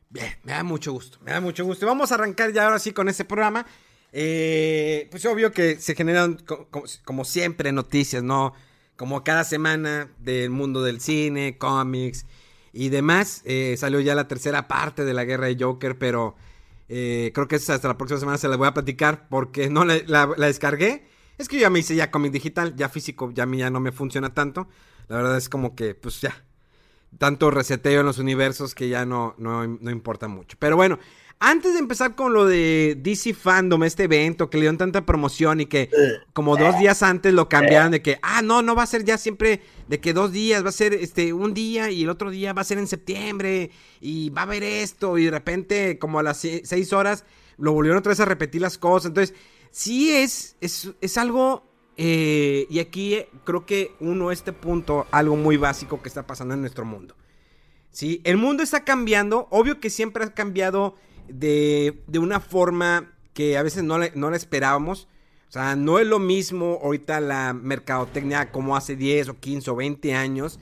Bien, 0.09 0.27
me 0.43 0.53
da 0.53 0.63
mucho 0.63 0.91
gusto, 0.93 1.17
me 1.21 1.31
da 1.31 1.41
mucho 1.41 1.65
gusto. 1.65 1.85
Y 1.85 1.87
Vamos 1.87 2.11
a 2.11 2.15
arrancar 2.15 2.51
ya 2.53 2.65
ahora 2.65 2.79
sí 2.79 2.91
con 2.91 3.09
este 3.09 3.25
programa. 3.25 3.65
Eh, 4.13 5.07
pues 5.11 5.25
obvio 5.25 5.51
que 5.51 5.75
se 5.79 5.95
generan, 5.95 6.35
co- 6.45 6.67
co- 6.69 6.83
como, 7.03 7.25
siempre, 7.25 7.71
noticias, 7.73 8.23
¿no? 8.23 8.53
Como 8.97 9.23
cada 9.23 9.43
semana 9.43 10.10
del 10.19 10.49
mundo 10.49 10.83
del 10.83 10.99
cine, 10.99 11.57
cómics 11.57 12.25
y 12.73 12.89
demás. 12.89 13.41
Eh, 13.45 13.75
salió 13.77 13.99
ya 14.01 14.15
la 14.15 14.27
tercera 14.27 14.67
parte 14.67 15.05
de 15.05 15.13
la 15.13 15.23
guerra 15.25 15.47
de 15.47 15.57
Joker, 15.60 15.97
pero 15.97 16.36
eh, 16.89 17.31
creo 17.33 17.47
que 17.47 17.57
esa 17.57 17.73
hasta 17.75 17.88
la 17.88 17.97
próxima 17.97 18.19
semana 18.19 18.38
se 18.38 18.47
la 18.47 18.55
voy 18.57 18.67
a 18.67 18.73
platicar 18.73 19.27
porque 19.29 19.69
no 19.69 19.86
la, 19.86 19.97
la- 20.07 20.33
la 20.38 20.47
descargué. 20.47 21.07
Es 21.38 21.47
que 21.47 21.57
yo 21.57 21.62
ya 21.63 21.69
me 21.69 21.79
hice 21.79 21.95
ya 21.95 22.10
cómic 22.12 22.31
digital, 22.31 22.75
ya 22.75 22.89
físico, 22.89 23.31
ya 23.31 23.43
a 23.43 23.45
mí 23.45 23.57
ya 23.60 23.69
no 23.69 23.79
me 23.79 23.91
funciona 23.91 24.33
tanto. 24.33 24.67
La 25.07 25.17
verdad 25.17 25.38
es 25.38 25.49
como 25.49 25.75
que, 25.75 25.93
pues 25.95 26.19
ya, 26.21 26.43
tanto 27.17 27.51
reseteo 27.51 28.01
en 28.01 28.05
los 28.05 28.19
universos 28.19 28.75
que 28.75 28.89
ya 28.89 29.05
no, 29.05 29.35
no, 29.37 29.65
no 29.67 29.91
importa 29.91 30.27
mucho. 30.27 30.57
Pero 30.59 30.75
bueno, 30.75 30.99
antes 31.39 31.73
de 31.73 31.79
empezar 31.79 32.15
con 32.15 32.33
lo 32.33 32.45
de 32.45 32.97
DC 32.99 33.33
Fandom, 33.33 33.83
este 33.83 34.05
evento 34.05 34.49
que 34.49 34.57
le 34.57 34.61
dieron 34.63 34.77
tanta 34.77 35.05
promoción 35.05 35.61
y 35.61 35.67
que 35.67 35.89
como 36.33 36.57
dos 36.57 36.77
días 36.79 37.03
antes 37.03 37.33
lo 37.33 37.47
cambiaron 37.47 37.91
de 37.91 38.01
que, 38.01 38.17
ah, 38.23 38.41
no, 38.41 38.61
no 38.63 38.75
va 38.75 38.83
a 38.83 38.87
ser 38.87 39.03
ya 39.03 39.17
siempre 39.19 39.61
de 39.87 39.99
que 39.99 40.13
dos 40.13 40.31
días, 40.31 40.63
va 40.65 40.69
a 40.69 40.71
ser 40.71 40.93
este 40.95 41.33
un 41.33 41.53
día 41.53 41.91
y 41.91 42.03
el 42.03 42.09
otro 42.09 42.31
día 42.31 42.53
va 42.53 42.61
a 42.61 42.65
ser 42.65 42.79
en 42.79 42.87
septiembre 42.87 43.69
y 44.01 44.29
va 44.31 44.41
a 44.41 44.45
haber 44.45 44.63
esto 44.63 45.17
y 45.17 45.25
de 45.25 45.31
repente 45.31 45.99
como 45.99 46.19
a 46.19 46.23
las 46.23 46.37
se- 46.37 46.61
seis 46.65 46.91
horas 46.93 47.23
lo 47.57 47.71
volvieron 47.71 47.99
otra 47.99 48.11
vez 48.11 48.19
a 48.19 48.25
repetir 48.25 48.61
las 48.61 48.77
cosas. 48.79 49.07
Entonces, 49.09 49.35
sí 49.71 50.11
es, 50.11 50.55
es, 50.61 50.91
es 51.01 51.17
algo 51.17 51.66
eh, 51.97 52.67
y 52.69 52.79
aquí 52.79 53.15
eh, 53.15 53.29
creo 53.43 53.65
que 53.65 53.95
uno, 53.99 54.31
este 54.31 54.53
punto, 54.53 55.07
algo 55.12 55.36
muy 55.36 55.57
básico 55.57 56.01
que 56.01 56.10
está 56.10 56.27
pasando 56.27 56.53
en 56.53 56.62
nuestro 56.62 56.86
mundo. 56.86 57.15
¿Sí? 57.89 58.21
El 58.23 58.38
mundo 58.38 58.62
está 58.62 58.83
cambiando, 58.83 59.47
obvio 59.49 59.79
que 59.79 59.89
siempre 59.89 60.23
ha 60.23 60.33
cambiado 60.33 60.95
de, 61.27 62.03
de 62.05 62.19
una 62.19 62.39
forma 62.39 63.12
que 63.33 63.57
a 63.57 63.63
veces 63.63 63.83
no, 63.83 63.97
no 64.13 64.29
la 64.29 64.38
esperábamos. 64.38 65.07
O 65.49 65.51
sea, 65.51 65.75
no 65.75 65.97
es 65.97 66.05
lo 66.05 66.19
mismo 66.19 66.79
ahorita 66.83 67.19
la 67.19 67.53
mercadotecnia 67.53 68.51
como 68.51 68.75
hace 68.75 68.95
10 68.95 69.29
o 69.29 69.39
15 69.39 69.71
o 69.71 69.75
20 69.75 70.13
años. 70.13 70.60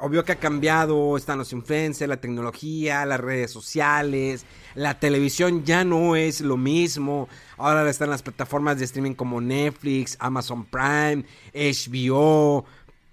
Obvio 0.00 0.24
que 0.24 0.32
ha 0.32 0.36
cambiado, 0.36 1.16
están 1.16 1.38
los 1.38 1.52
influencers, 1.52 2.08
la 2.08 2.20
tecnología, 2.20 3.04
las 3.04 3.18
redes 3.18 3.50
sociales, 3.50 4.46
la 4.76 5.00
televisión 5.00 5.64
ya 5.64 5.84
no 5.84 6.14
es 6.14 6.40
lo 6.40 6.56
mismo. 6.56 7.28
Ahora 7.56 7.88
están 7.90 8.10
las 8.10 8.22
plataformas 8.22 8.78
de 8.78 8.84
streaming 8.84 9.14
como 9.14 9.40
Netflix, 9.40 10.16
Amazon 10.20 10.64
Prime, 10.66 11.24
HBO, 11.52 12.64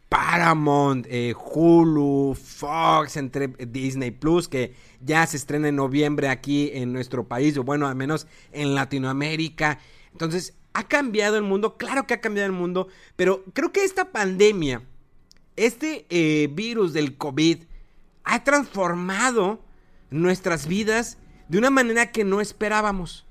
Paramount, 0.10 1.08
eh, 1.10 1.34
Hulu, 1.34 2.36
Fox, 2.36 3.17
entre 3.17 3.48
Disney 3.48 4.12
Plus, 4.12 4.48
que 4.48 4.76
ya 5.02 5.26
se 5.26 5.38
estrena 5.38 5.69
en 5.69 5.78
noviembre 5.78 6.30
aquí 6.30 6.69
en 6.71 6.93
nuestro 6.93 7.28
país, 7.28 7.58
o 7.58 7.63
bueno, 7.63 7.88
al 7.88 7.95
menos 7.95 8.28
en 8.52 8.76
Latinoamérica. 8.76 9.80
Entonces, 10.12 10.54
¿Ha 10.76 10.89
cambiado 10.89 11.38
el 11.38 11.43
mundo? 11.43 11.78
Claro 11.78 12.06
que 12.06 12.13
ha 12.13 12.19
cambiado 12.19 12.48
el 12.48 12.52
mundo, 12.52 12.89
pero 13.15 13.45
creo 13.54 13.71
que 13.71 13.86
esta 13.86 14.12
pandemia, 14.12 14.82
este 15.56 16.06
eh, 16.10 16.50
virus 16.52 16.94
del 16.94 17.18
COVID, 17.18 17.63
ha 18.24 18.44
transformado 18.44 19.60
nuestras 20.10 20.68
vidas 20.68 21.18
de 21.48 21.58
una 21.58 21.70
manera 21.70 22.12
que 22.12 22.24
no 22.24 22.41
esperábamos. 22.41 23.26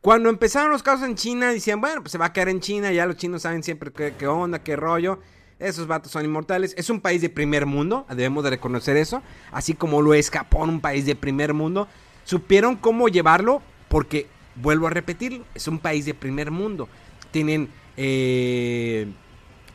Cuando 0.00 0.28
empezaron 0.28 0.72
los 0.72 0.82
casos 0.82 1.06
en 1.06 1.14
China, 1.14 1.52
decían, 1.52 1.80
bueno, 1.80 2.02
pues 2.02 2.12
se 2.12 2.18
va 2.18 2.26
a 2.26 2.32
quedar 2.32 2.48
en 2.48 2.60
China, 2.60 2.90
ya 2.92 3.06
los 3.06 3.16
chinos 3.16 3.42
saben 3.42 3.62
siempre 3.62 3.92
qué, 3.92 4.14
qué 4.18 4.26
onda, 4.26 4.62
qué 4.62 4.74
rollo. 4.74 5.20
Esos 5.60 5.86
vatos 5.86 6.10
son 6.10 6.24
inmortales. 6.24 6.74
Es 6.76 6.90
un 6.90 7.00
país 7.00 7.22
de 7.22 7.28
primer 7.28 7.66
mundo, 7.66 8.04
debemos 8.08 8.42
de 8.42 8.50
reconocer 8.50 8.96
eso. 8.96 9.22
Así 9.52 9.74
como 9.74 10.02
lo 10.02 10.12
es 10.12 10.28
Japón, 10.28 10.70
un 10.70 10.80
país 10.80 11.06
de 11.06 11.14
primer 11.14 11.54
mundo. 11.54 11.86
Supieron 12.24 12.74
cómo 12.74 13.08
llevarlo 13.08 13.62
porque, 13.88 14.26
vuelvo 14.56 14.88
a 14.88 14.90
repetirlo, 14.90 15.44
es 15.54 15.68
un 15.68 15.78
país 15.78 16.04
de 16.04 16.14
primer 16.14 16.50
mundo. 16.50 16.88
Tienen 17.30 17.68
eh, 17.96 19.06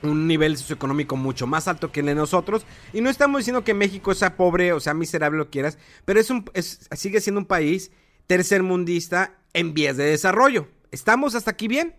un 0.03 0.27
nivel 0.27 0.57
socioeconómico 0.57 1.15
mucho 1.15 1.47
más 1.47 1.67
alto 1.67 1.91
que 1.91 2.01
el 2.01 2.05
de 2.07 2.15
nosotros. 2.15 2.65
Y 2.93 3.01
no 3.01 3.09
estamos 3.09 3.39
diciendo 3.39 3.63
que 3.63 3.73
México 3.73 4.13
sea 4.13 4.35
pobre 4.37 4.73
o 4.73 4.79
sea 4.79 4.93
miserable, 4.93 5.37
lo 5.37 5.45
que 5.45 5.51
quieras. 5.51 5.77
Pero 6.05 6.19
es 6.19 6.29
un, 6.29 6.45
es, 6.53 6.87
sigue 6.95 7.19
siendo 7.21 7.39
un 7.41 7.47
país 7.47 7.91
tercermundista 8.27 9.33
en 9.53 9.73
vías 9.73 9.97
de 9.97 10.03
desarrollo. 10.05 10.67
¿Estamos 10.91 11.35
hasta 11.35 11.51
aquí 11.51 11.67
bien? 11.67 11.95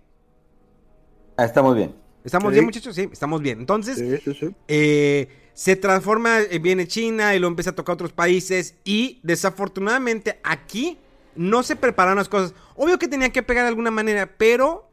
Ah, 1.36 1.44
estamos 1.44 1.74
bien. 1.76 1.94
¿Estamos 2.24 2.50
Sí. 2.50 2.54
bien, 2.54 2.64
muchachos? 2.64 2.94
Sí, 2.94 3.08
estamos 3.12 3.40
bien. 3.42 3.60
Entonces, 3.60 3.96
Sí, 3.98 4.16
sí, 4.24 4.38
sí. 4.38 4.54
eh, 4.68 5.28
se 5.54 5.76
transforma, 5.76 6.40
eh, 6.40 6.58
viene 6.58 6.86
China 6.86 7.34
y 7.34 7.38
lo 7.38 7.46
empieza 7.48 7.70
a 7.70 7.74
tocar 7.74 7.92
a 7.92 7.94
otros 7.94 8.12
países. 8.12 8.74
Y 8.84 9.20
desafortunadamente 9.22 10.40
aquí 10.44 10.98
no 11.36 11.62
se 11.62 11.76
prepararon 11.76 12.18
las 12.18 12.28
cosas. 12.28 12.54
Obvio 12.76 12.98
que 12.98 13.08
tenía 13.08 13.30
que 13.30 13.42
pegar 13.42 13.64
de 13.64 13.68
alguna 13.68 13.90
manera, 13.90 14.36
pero 14.36 14.90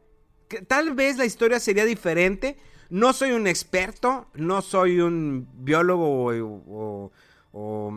que 0.48 0.62
tal 0.62 0.94
vez 0.94 1.16
la 1.18 1.24
historia 1.24 1.58
sería 1.60 1.84
diferente. 1.84 2.56
No 2.88 3.12
soy 3.12 3.32
un 3.32 3.46
experto, 3.46 4.26
no 4.34 4.62
soy 4.62 5.00
un 5.00 5.48
biólogo 5.58 7.10
o, 7.52 7.90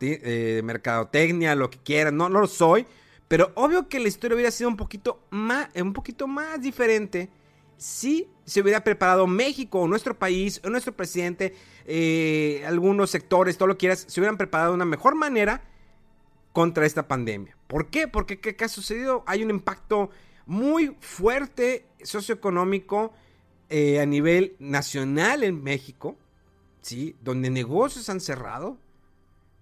eh, 0.00 0.62
mercadotecnia, 0.62 1.54
lo 1.54 1.70
que 1.70 1.78
quieran, 1.78 2.16
no, 2.16 2.28
lo 2.28 2.46
soy. 2.46 2.86
Pero 3.28 3.52
obvio 3.54 3.88
que 3.88 4.00
la 4.00 4.08
historia 4.08 4.34
hubiera 4.34 4.50
sido 4.50 4.68
un 4.68 4.76
poquito 4.76 5.20
más, 5.30 5.68
un 5.76 5.92
poquito 5.92 6.26
más 6.26 6.60
diferente 6.60 7.30
si 7.76 8.28
se 8.44 8.60
hubiera 8.60 8.84
preparado 8.84 9.26
México 9.26 9.80
o 9.80 9.88
nuestro 9.88 10.18
país 10.18 10.60
o 10.64 10.68
nuestro 10.68 10.94
presidente, 10.94 11.54
eh, 11.86 12.62
algunos 12.66 13.10
sectores, 13.10 13.56
todo 13.56 13.68
lo 13.68 13.74
que 13.74 13.86
quieras, 13.86 14.04
se 14.06 14.20
hubieran 14.20 14.36
preparado 14.36 14.72
de 14.72 14.74
una 14.74 14.84
mejor 14.84 15.14
manera 15.14 15.62
contra 16.52 16.84
esta 16.84 17.08
pandemia. 17.08 17.56
¿Por 17.68 17.88
qué? 17.88 18.06
Porque 18.06 18.38
¿qué, 18.38 18.54
qué 18.54 18.64
ha 18.64 18.68
sucedido? 18.68 19.24
Hay 19.26 19.42
un 19.42 19.50
impacto 19.50 20.10
muy 20.44 20.96
fuerte 21.00 21.86
socioeconómico 22.02 23.12
eh, 23.70 24.00
a 24.00 24.06
nivel 24.06 24.56
nacional 24.58 25.44
en 25.44 25.62
México, 25.62 26.16
¿sí? 26.82 27.16
Donde 27.22 27.50
negocios 27.50 28.08
han 28.10 28.20
cerrado, 28.20 28.76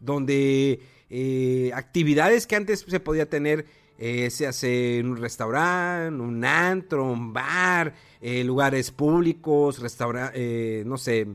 donde 0.01 0.81
eh, 1.11 1.71
actividades 1.75 2.47
que 2.47 2.57
antes 2.57 2.85
se 2.89 3.01
podía 3.01 3.29
tener, 3.29 3.67
eh, 3.99 4.31
se 4.31 4.47
hace 4.47 5.01
un 5.05 5.17
restaurante, 5.17 6.21
un 6.21 6.45
antro, 6.45 7.05
un 7.05 7.33
bar, 7.33 7.95
eh, 8.21 8.45
lugares 8.45 8.91
públicos, 8.91 9.79
restaura 9.79 10.33
eh, 10.35 10.83
no 10.87 10.97
sé, 10.97 11.27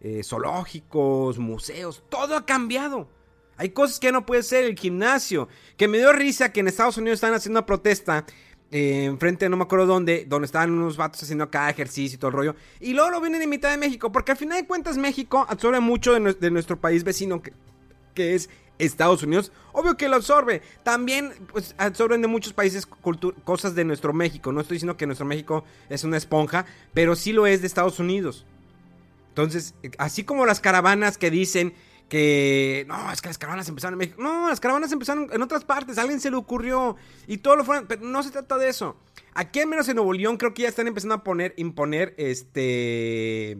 eh, 0.00 0.22
zoológicos, 0.24 1.38
museos, 1.38 2.02
todo 2.08 2.36
ha 2.36 2.46
cambiado. 2.46 3.08
Hay 3.56 3.70
cosas 3.70 4.00
que 4.00 4.10
no 4.10 4.24
puede 4.24 4.42
ser, 4.42 4.64
el 4.64 4.78
gimnasio, 4.78 5.48
que 5.76 5.86
me 5.86 5.98
dio 5.98 6.12
risa 6.12 6.52
que 6.52 6.60
en 6.60 6.68
Estados 6.68 6.96
Unidos 6.96 7.18
están 7.18 7.34
haciendo 7.34 7.60
una 7.60 7.66
protesta 7.66 8.24
eh, 8.72 9.04
enfrente, 9.04 9.48
no 9.48 9.56
me 9.56 9.62
acuerdo 9.62 9.86
dónde, 9.86 10.24
donde 10.26 10.46
estaban 10.46 10.72
unos 10.72 10.96
vatos 10.96 11.22
haciendo 11.22 11.44
acá 11.44 11.70
ejercicio 11.70 12.16
y 12.16 12.18
todo 12.18 12.30
el 12.30 12.36
rollo. 12.36 12.56
Y 12.80 12.94
luego 12.94 13.10
lo 13.10 13.20
vienen 13.20 13.42
en 13.42 13.50
mitad 13.50 13.70
de 13.70 13.76
México, 13.76 14.10
porque 14.10 14.32
al 14.32 14.38
final 14.38 14.60
de 14.60 14.66
cuentas 14.66 14.96
México 14.96 15.46
absorbe 15.48 15.78
mucho 15.78 16.12
de, 16.14 16.20
nue- 16.20 16.38
de 16.38 16.50
nuestro 16.50 16.80
país 16.80 17.04
vecino, 17.04 17.40
que, 17.42 17.52
que 18.14 18.34
es 18.34 18.50
Estados 18.78 19.22
Unidos. 19.22 19.52
Obvio 19.72 19.96
que 19.96 20.08
lo 20.08 20.16
absorbe. 20.16 20.62
También 20.82 21.32
pues, 21.52 21.74
absorben 21.78 22.22
de 22.22 22.28
muchos 22.28 22.52
países 22.52 22.86
cosas 23.44 23.74
de 23.74 23.84
nuestro 23.84 24.12
México. 24.12 24.50
No 24.50 24.60
estoy 24.60 24.76
diciendo 24.76 24.96
que 24.96 25.06
nuestro 25.06 25.26
México 25.26 25.64
es 25.88 26.02
una 26.02 26.16
esponja, 26.16 26.66
pero 26.94 27.14
sí 27.14 27.32
lo 27.32 27.46
es 27.46 27.60
de 27.60 27.66
Estados 27.68 27.98
Unidos. 28.00 28.44
Entonces, 29.28 29.74
eh, 29.82 29.90
así 29.98 30.24
como 30.24 30.46
las 30.46 30.60
caravanas 30.60 31.16
que 31.18 31.30
dicen 31.30 31.74
que 32.08 32.84
no, 32.88 33.10
es 33.10 33.22
que 33.22 33.28
las 33.28 33.38
caravanas 33.38 33.68
empezaron 33.68 33.94
en 33.94 33.98
México. 33.98 34.22
No, 34.22 34.48
las 34.48 34.60
caravanas 34.60 34.92
empezaron 34.92 35.28
en 35.32 35.42
otras 35.42 35.64
partes. 35.64 35.98
A 35.98 36.02
alguien 36.02 36.20
se 36.20 36.30
le 36.30 36.36
ocurrió 36.36 36.96
y 37.26 37.38
todo 37.38 37.56
lo 37.56 37.64
fueron. 37.64 37.86
Pero 37.86 38.02
no 38.02 38.22
se 38.22 38.30
trata 38.30 38.58
de 38.58 38.68
eso. 38.68 38.96
Aquí, 39.34 39.60
al 39.60 39.66
menos 39.66 39.88
en 39.88 39.96
Nuevo 39.96 40.12
León, 40.12 40.36
creo 40.36 40.52
que 40.52 40.62
ya 40.62 40.68
están 40.68 40.86
empezando 40.86 41.14
a 41.14 41.24
poner, 41.24 41.54
imponer 41.56 42.14
este 42.18 43.58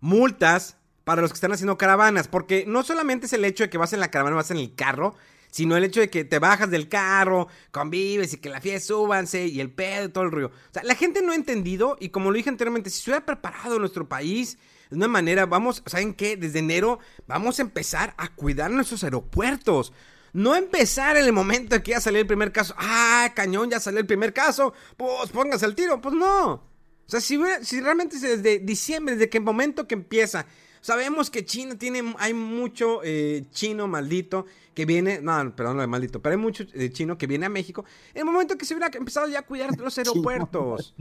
multas 0.00 0.76
para 1.04 1.20
los 1.20 1.30
que 1.30 1.36
están 1.36 1.52
haciendo 1.52 1.76
caravanas. 1.76 2.28
Porque 2.28 2.64
no 2.66 2.82
solamente 2.82 3.26
es 3.26 3.32
el 3.32 3.44
hecho 3.44 3.64
de 3.64 3.70
que 3.70 3.78
vas 3.78 3.92
en 3.92 4.00
la 4.00 4.10
caravana, 4.10 4.36
vas 4.36 4.50
en 4.50 4.58
el 4.58 4.74
carro. 4.74 5.14
Sino 5.50 5.76
el 5.76 5.84
hecho 5.84 6.00
de 6.00 6.08
que 6.08 6.24
te 6.24 6.38
bajas 6.38 6.70
del 6.70 6.88
carro, 6.88 7.48
convives 7.72 8.32
y 8.32 8.38
que 8.38 8.48
la 8.48 8.62
fiesta 8.62 8.86
súbanse 8.86 9.48
y 9.48 9.60
el 9.60 9.70
pedo 9.70 10.06
y 10.06 10.08
todo 10.08 10.24
el 10.24 10.30
rollo. 10.30 10.46
O 10.46 10.72
sea, 10.72 10.82
la 10.82 10.94
gente 10.94 11.20
no 11.20 11.32
ha 11.32 11.34
entendido 11.34 11.98
y 12.00 12.08
como 12.08 12.30
lo 12.30 12.36
dije 12.36 12.48
anteriormente, 12.48 12.88
si 12.88 13.02
se 13.02 13.10
hubiera 13.10 13.26
preparado 13.26 13.78
nuestro 13.78 14.08
país 14.08 14.56
de 14.92 14.98
una 14.98 15.08
manera, 15.08 15.46
vamos, 15.46 15.82
¿saben 15.86 16.12
qué? 16.12 16.36
Desde 16.36 16.58
enero 16.58 16.98
vamos 17.26 17.58
a 17.58 17.62
empezar 17.62 18.12
a 18.18 18.28
cuidar 18.34 18.70
nuestros 18.70 19.02
aeropuertos. 19.02 19.94
No 20.34 20.54
empezar 20.54 21.16
en 21.16 21.24
el 21.24 21.32
momento 21.32 21.76
en 21.76 21.82
que 21.82 21.92
ya 21.92 22.00
salió 22.00 22.20
el 22.20 22.26
primer 22.26 22.52
caso. 22.52 22.74
Ah, 22.76 23.32
cañón, 23.34 23.70
ya 23.70 23.80
salió 23.80 24.00
el 24.00 24.06
primer 24.06 24.34
caso. 24.34 24.74
Pues 24.98 25.30
póngase 25.30 25.64
al 25.64 25.74
tiro. 25.74 25.98
Pues 26.02 26.14
no. 26.14 26.52
O 26.52 26.62
sea, 27.06 27.22
si, 27.22 27.40
si 27.62 27.80
realmente 27.80 28.16
es 28.16 28.22
desde 28.22 28.58
diciembre, 28.58 29.14
desde 29.14 29.30
que 29.30 29.38
el 29.38 29.44
momento 29.44 29.88
que 29.88 29.94
empieza, 29.94 30.44
sabemos 30.82 31.30
que 31.30 31.46
China 31.46 31.78
tiene, 31.78 32.14
hay 32.18 32.34
mucho 32.34 33.00
eh, 33.02 33.44
chino 33.50 33.88
maldito 33.88 34.44
que 34.74 34.84
viene, 34.84 35.20
no, 35.22 35.56
perdón 35.56 35.76
lo 35.76 35.80
de 35.82 35.86
maldito, 35.86 36.20
pero 36.20 36.34
hay 36.34 36.40
mucho 36.40 36.64
eh, 36.74 36.90
chino 36.90 37.16
que 37.16 37.26
viene 37.26 37.46
a 37.46 37.50
México. 37.50 37.86
En 38.12 38.26
el 38.26 38.32
momento 38.32 38.58
que 38.58 38.66
se 38.66 38.74
hubiera 38.74 38.90
empezado 38.94 39.26
ya 39.26 39.38
a 39.38 39.42
cuidar 39.42 39.74
los 39.78 39.96
aeropuertos. 39.98 40.94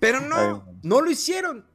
Pero 0.00 0.20
no, 0.20 0.66
no 0.82 1.00
lo 1.00 1.10
hicieron. 1.10 1.69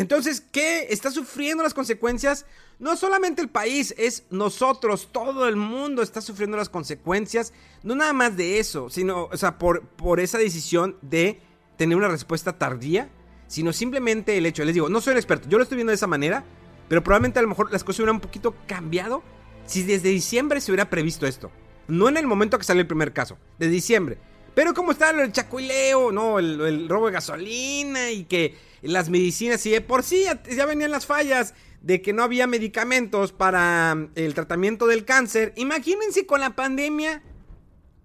Entonces, 0.00 0.42
¿qué? 0.50 0.86
Está 0.88 1.10
sufriendo 1.10 1.62
las 1.62 1.74
consecuencias. 1.74 2.46
No 2.78 2.96
solamente 2.96 3.42
el 3.42 3.50
país, 3.50 3.94
es 3.98 4.24
nosotros, 4.30 5.10
todo 5.12 5.46
el 5.46 5.56
mundo 5.56 6.00
está 6.00 6.22
sufriendo 6.22 6.56
las 6.56 6.70
consecuencias. 6.70 7.52
No 7.82 7.94
nada 7.94 8.14
más 8.14 8.34
de 8.34 8.60
eso, 8.60 8.88
sino, 8.88 9.24
o 9.24 9.36
sea, 9.36 9.58
por, 9.58 9.82
por 9.82 10.18
esa 10.18 10.38
decisión 10.38 10.96
de 11.02 11.42
tener 11.76 11.98
una 11.98 12.08
respuesta 12.08 12.56
tardía, 12.56 13.10
sino 13.46 13.74
simplemente 13.74 14.38
el 14.38 14.46
hecho, 14.46 14.64
les 14.64 14.72
digo, 14.72 14.88
no 14.88 15.02
soy 15.02 15.12
un 15.12 15.18
experto, 15.18 15.50
yo 15.50 15.58
lo 15.58 15.64
estoy 15.64 15.76
viendo 15.76 15.90
de 15.90 15.96
esa 15.96 16.06
manera, 16.06 16.44
pero 16.88 17.04
probablemente 17.04 17.38
a 17.38 17.42
lo 17.42 17.48
mejor 17.48 17.70
las 17.70 17.84
cosas 17.84 18.00
hubieran 18.00 18.16
un 18.16 18.22
poquito 18.22 18.54
cambiado 18.66 19.22
si 19.66 19.82
desde 19.82 20.08
diciembre 20.08 20.62
se 20.62 20.70
hubiera 20.70 20.88
previsto 20.88 21.26
esto. 21.26 21.50
No 21.88 22.08
en 22.08 22.16
el 22.16 22.26
momento 22.26 22.56
que 22.56 22.64
salió 22.64 22.80
el 22.80 22.86
primer 22.86 23.12
caso, 23.12 23.36
de 23.58 23.68
diciembre. 23.68 24.16
Pero 24.54 24.72
como 24.72 24.92
está 24.92 25.10
el 25.10 25.30
chacuileo, 25.30 26.10
no, 26.10 26.38
el, 26.38 26.58
el 26.58 26.88
robo 26.88 27.08
de 27.08 27.12
gasolina 27.12 28.10
y 28.10 28.24
que 28.24 28.69
las 28.82 29.10
medicinas, 29.10 29.64
y 29.66 29.70
de 29.70 29.80
por 29.80 30.02
sí 30.02 30.24
ya, 30.24 30.66
venían 30.66 30.90
las 30.90 31.06
fallas 31.06 31.54
de 31.82 32.02
que 32.02 32.12
no 32.12 32.22
había 32.22 32.46
medicamentos 32.46 33.32
para 33.32 33.94
mm, 33.94 34.10
el 34.14 34.34
tratamiento 34.34 34.86
del 34.86 35.04
cáncer. 35.04 35.52
Imagínense 35.56 36.26
con 36.26 36.40
la 36.40 36.54
pandemia. 36.56 37.22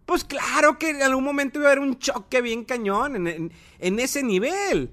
Pues 0.05 0.23
claro 0.23 0.77
que 0.77 0.89
en 0.91 1.01
algún 1.01 1.23
momento 1.23 1.57
iba 1.59 1.69
a 1.69 1.71
haber 1.71 1.83
un 1.83 1.97
choque 1.97 2.41
bien 2.41 2.63
cañón 2.63 3.15
en, 3.15 3.27
en- 3.27 3.51
en 3.79 3.99
ese 3.99 4.21
nivel. 4.21 4.91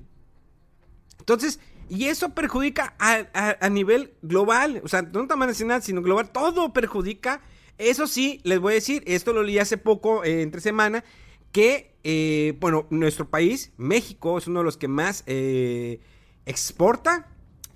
Entonces, 1.18 1.60
y 1.88 2.06
eso 2.06 2.30
perjudica 2.30 2.94
a, 2.98 3.26
a- 3.34 3.56
a 3.60 3.68
nivel 3.68 4.14
global. 4.22 4.80
O 4.84 4.88
sea, 4.88 5.02
no 5.02 5.26
tan 5.26 5.38
nacional, 5.40 5.82
sino 5.82 6.02
global. 6.02 6.30
Todo 6.32 6.72
perjudica. 6.72 7.42
Eso 7.78 8.06
sí, 8.06 8.40
les 8.44 8.58
voy 8.58 8.72
a 8.72 8.74
decir, 8.76 9.02
esto 9.06 9.32
lo 9.32 9.42
leí 9.42 9.58
hace 9.58 9.76
poco, 9.76 10.24
eh, 10.24 10.42
entre 10.42 10.60
semana, 10.60 11.04
que, 11.52 11.94
eh, 12.04 12.56
bueno, 12.60 12.86
nuestro 12.90 13.28
país, 13.28 13.72
México, 13.76 14.38
es 14.38 14.46
uno 14.46 14.60
de 14.60 14.64
los 14.64 14.76
que 14.76 14.88
más 14.88 15.22
eh, 15.26 16.00
exporta 16.46 17.28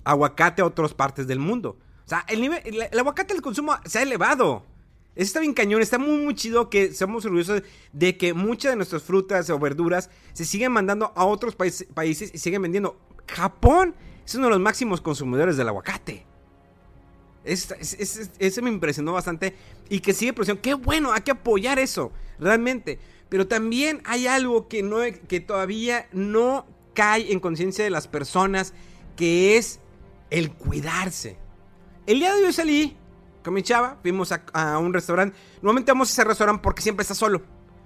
aguacate 0.04 0.62
a 0.62 0.66
otras 0.66 0.94
partes 0.94 1.26
del 1.26 1.38
mundo. 1.38 1.76
O 2.04 2.08
sea, 2.08 2.24
el, 2.28 2.40
nivel, 2.40 2.60
el, 2.64 2.98
aguacate, 2.98 3.34
el 3.34 3.42
consumo 3.42 3.74
se 3.84 3.98
ha 3.98 4.02
elevado. 4.02 4.64
Eso 5.14 5.26
está 5.28 5.40
bien 5.40 5.54
cañón, 5.54 5.80
está 5.80 5.98
muy 5.98 6.18
muy 6.18 6.34
chido 6.34 6.68
que 6.68 6.92
seamos 6.92 7.24
orgullosos 7.24 7.62
de 7.92 8.16
que 8.18 8.34
muchas 8.34 8.72
de 8.72 8.76
nuestras 8.76 9.02
frutas 9.02 9.48
o 9.50 9.58
verduras 9.58 10.10
se 10.34 10.44
siguen 10.44 10.72
mandando 10.72 11.12
a 11.16 11.24
otros 11.24 11.56
países, 11.56 11.88
países 11.94 12.30
y 12.34 12.38
siguen 12.38 12.62
vendiendo. 12.62 13.00
Japón 13.26 13.94
es 14.24 14.34
uno 14.34 14.44
de 14.46 14.50
los 14.50 14.60
máximos 14.60 15.00
consumidores 15.00 15.56
del 15.56 15.68
aguacate. 15.68 16.24
Es- 17.44 18.30
Eso 18.38 18.62
me 18.62 18.70
impresionó 18.70 19.12
bastante 19.12 19.54
y 19.88 20.00
que 20.00 20.12
sigue 20.12 20.32
produciendo. 20.32 20.60
Qué 20.62 20.74
bueno, 20.74 21.12
hay 21.12 21.22
que 21.22 21.30
apoyar 21.30 21.78
eso, 21.78 22.12
realmente. 22.38 22.98
Pero 23.28 23.48
también 23.48 24.02
hay 24.04 24.26
algo 24.26 24.68
que, 24.68 24.82
no, 24.82 24.98
que 25.28 25.40
todavía 25.40 26.08
no 26.12 26.66
cae 26.94 27.32
en 27.32 27.40
conciencia 27.40 27.84
de 27.84 27.90
las 27.90 28.08
personas, 28.08 28.72
que 29.16 29.56
es 29.56 29.80
el 30.30 30.52
cuidarse. 30.52 31.38
El 32.06 32.20
día 32.20 32.34
de 32.34 32.44
hoy 32.44 32.52
salí 32.52 32.96
con 33.44 33.54
mi 33.54 33.62
chava, 33.62 33.98
fuimos 34.02 34.32
a, 34.32 34.44
a 34.52 34.78
un 34.78 34.92
restaurante. 34.92 35.36
Normalmente 35.56 35.92
vamos 35.92 36.08
a 36.08 36.12
ese 36.12 36.24
restaurante 36.24 36.62
porque 36.62 36.82
siempre 36.82 37.02
está 37.02 37.14
solo. 37.14 37.42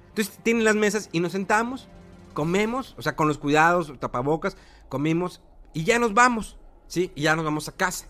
Entonces 0.08 0.38
tienen 0.42 0.64
las 0.64 0.74
mesas 0.76 1.08
y 1.12 1.20
nos 1.20 1.32
sentamos. 1.32 1.88
comemos, 2.34 2.94
o 2.98 3.02
sea, 3.02 3.16
con 3.16 3.28
los 3.28 3.38
cuidados, 3.38 3.92
tapabocas, 3.98 4.56
comimos 4.88 5.40
y 5.72 5.84
ya 5.84 5.98
nos 5.98 6.14
vamos, 6.14 6.56
¿sí? 6.86 7.12
Y 7.14 7.22
ya 7.22 7.36
nos 7.36 7.44
vamos 7.44 7.68
a 7.68 7.72
casa. 7.72 8.06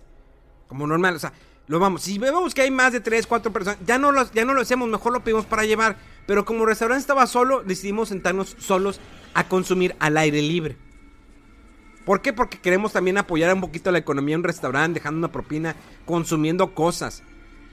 Como 0.69 0.87
normal, 0.87 1.17
o 1.17 1.19
sea, 1.19 1.33
lo 1.71 1.79
vamos. 1.79 2.03
Si 2.03 2.19
vemos 2.19 2.53
que 2.53 2.63
hay 2.63 2.71
más 2.73 2.93
de 2.93 2.99
3, 2.99 3.29
4 3.29 3.53
personas, 3.53 3.79
ya 3.87 3.97
no, 3.97 4.11
lo, 4.11 4.29
ya 4.33 4.45
no 4.45 4.55
lo 4.55 4.61
hacemos, 4.61 4.89
mejor 4.89 5.13
lo 5.13 5.23
pedimos 5.23 5.47
para 5.47 5.65
llevar. 5.65 5.97
Pero 6.27 6.45
como 6.45 6.65
el 6.65 6.71
restaurante 6.71 7.01
estaba 7.01 7.29
solo, 7.29 7.63
decidimos 7.63 8.09
sentarnos 8.09 8.57
solos 8.59 8.99
a 9.35 9.47
consumir 9.47 9.95
al 10.01 10.17
aire 10.17 10.43
libre. 10.43 10.77
¿Por 12.05 12.23
qué? 12.23 12.33
Porque 12.33 12.59
queremos 12.59 12.93
también 12.93 13.19
apoyar 13.19 13.55
un 13.55 13.61
poquito 13.61 13.93
la 13.93 13.99
economía 13.99 14.35
en 14.35 14.41
un 14.41 14.49
restaurante, 14.49 14.99
dejando 14.99 15.19
una 15.19 15.31
propina, 15.31 15.77
consumiendo 16.07 16.75
cosas. 16.75 17.23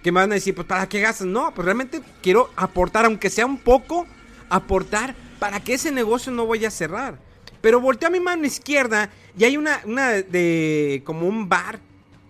¿Qué 0.04 0.12
me 0.12 0.20
van 0.20 0.32
a 0.32 0.36
decir? 0.36 0.54
Pues 0.54 0.68
¿para 0.68 0.88
qué 0.88 1.00
gastas? 1.00 1.26
No, 1.26 1.52
pues 1.56 1.66
realmente 1.66 2.04
quiero 2.22 2.52
aportar, 2.56 3.06
aunque 3.06 3.32
sea 3.32 3.48
un 3.48 3.58
poco, 3.58 4.06
aportar 4.48 5.16
para 5.40 5.60
que 5.60 5.74
ese 5.74 5.92
negocio 5.92 6.32
no 6.32 6.46
vaya 6.46 6.68
a 6.68 6.72
cerrar. 6.72 7.18
Pero 7.62 7.82
volteo 7.82 8.10
a 8.10 8.12
mi 8.12 8.20
mano 8.20 8.46
izquierda 8.46 9.10
y 9.36 9.44
hay 9.44 9.58
una, 9.58 9.82
una 9.86 10.10
de 10.12 11.02
como 11.04 11.28
un 11.28 11.50
bar, 11.50 11.80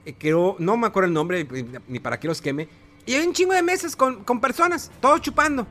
eh, 0.08 0.56
no 0.60 0.78
me 0.78 0.88
acuerdo 0.88 1.08
el 1.08 1.13
nombre, 1.13 1.46
pues, 1.46 1.65
ni 1.88 2.00
para 2.00 2.20
qué 2.20 2.28
los 2.28 2.41
queme. 2.41 2.67
Y 3.06 3.15
hay 3.15 3.26
un 3.26 3.34
chingo 3.34 3.54
de 3.54 3.63
mesas 3.63 3.96
con, 3.96 4.24
con 4.24 4.39
personas, 4.39 4.91
todos 5.00 5.22
chupando. 5.22 5.67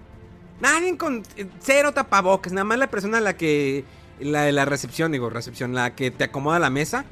Nadie 0.60 0.96
con 0.96 1.22
eh, 1.36 1.46
cero 1.60 1.92
tapabocas, 1.92 2.52
nada 2.52 2.64
más 2.64 2.78
la 2.78 2.90
persona 2.90 3.18
a 3.18 3.20
la 3.20 3.36
que 3.36 3.84
la 4.20 4.42
de 4.42 4.52
la 4.52 4.64
recepción, 4.64 5.12
digo, 5.12 5.28
recepción, 5.28 5.74
la 5.74 5.94
que 5.94 6.10
te 6.10 6.24
acomoda 6.24 6.58
la 6.58 6.70
mesa, 6.70 7.04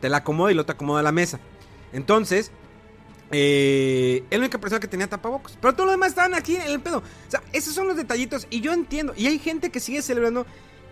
te 0.00 0.08
la 0.08 0.18
acomoda 0.18 0.50
y 0.50 0.54
lo 0.54 0.66
te 0.66 0.72
acomoda 0.72 1.02
la 1.02 1.12
mesa. 1.12 1.38
Entonces, 1.92 2.50
eh, 3.32 4.24
es 4.28 4.38
la 4.38 4.44
única 4.44 4.58
persona 4.58 4.80
que 4.80 4.88
tenía 4.88 5.08
tapabocas. 5.08 5.56
Pero 5.60 5.74
todos 5.74 5.86
los 5.86 5.94
demás 5.94 6.10
estaban 6.10 6.34
aquí 6.34 6.56
en 6.56 6.62
el 6.62 6.80
pedo. 6.80 6.98
O 6.98 7.30
sea, 7.30 7.42
esos 7.52 7.74
son 7.74 7.86
los 7.86 7.96
detallitos. 7.96 8.46
Y 8.50 8.60
yo 8.60 8.72
entiendo. 8.72 9.12
Y 9.16 9.26
hay 9.26 9.38
gente 9.38 9.70
que 9.70 9.80
sigue 9.80 10.02
celebrando 10.02 10.46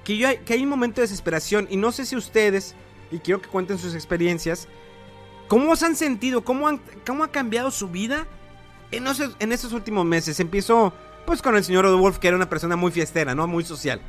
que, 0.05 0.17
yo 0.17 0.29
hay, 0.29 0.39
que 0.39 0.55
hay 0.55 0.63
un 0.63 0.69
momento 0.69 1.01
de 1.01 1.09
desesperación. 1.09 1.67
Y 1.71 1.77
no 1.77 1.91
sé 1.93 2.07
si 2.07 2.17
ustedes, 2.17 2.75
y 3.11 3.19
quiero 3.19 3.43
que 3.43 3.49
cuenten 3.49 3.79
sus 3.79 3.95
experiencias, 3.95 4.69
¿cómo 5.49 5.75
se 5.77 5.87
han 5.87 5.97
sentido? 5.97 6.45
¿Cómo, 6.45 6.69
han, 6.69 6.81
cómo 7.07 7.25
ha 7.25 7.29
cambiado 7.29 7.71
su 7.71 7.89
vida 7.89 8.27
en 8.91 9.07
esos, 9.07 9.35
en 9.39 9.53
esos 9.53 9.73
últimos 9.73 10.05
meses? 10.05 10.39
Empiezo 10.41 10.93
pues 11.27 11.43
con 11.43 11.57
el 11.57 11.65
señor 11.65 11.87
Wolf, 11.99 12.19
que 12.19 12.29
era 12.29 12.37
una 12.37 12.49
persona 12.49 12.77
muy 12.77 12.91
fiestera, 12.93 13.35
¿no? 13.35 13.47
Muy 13.47 13.65
social. 13.65 14.01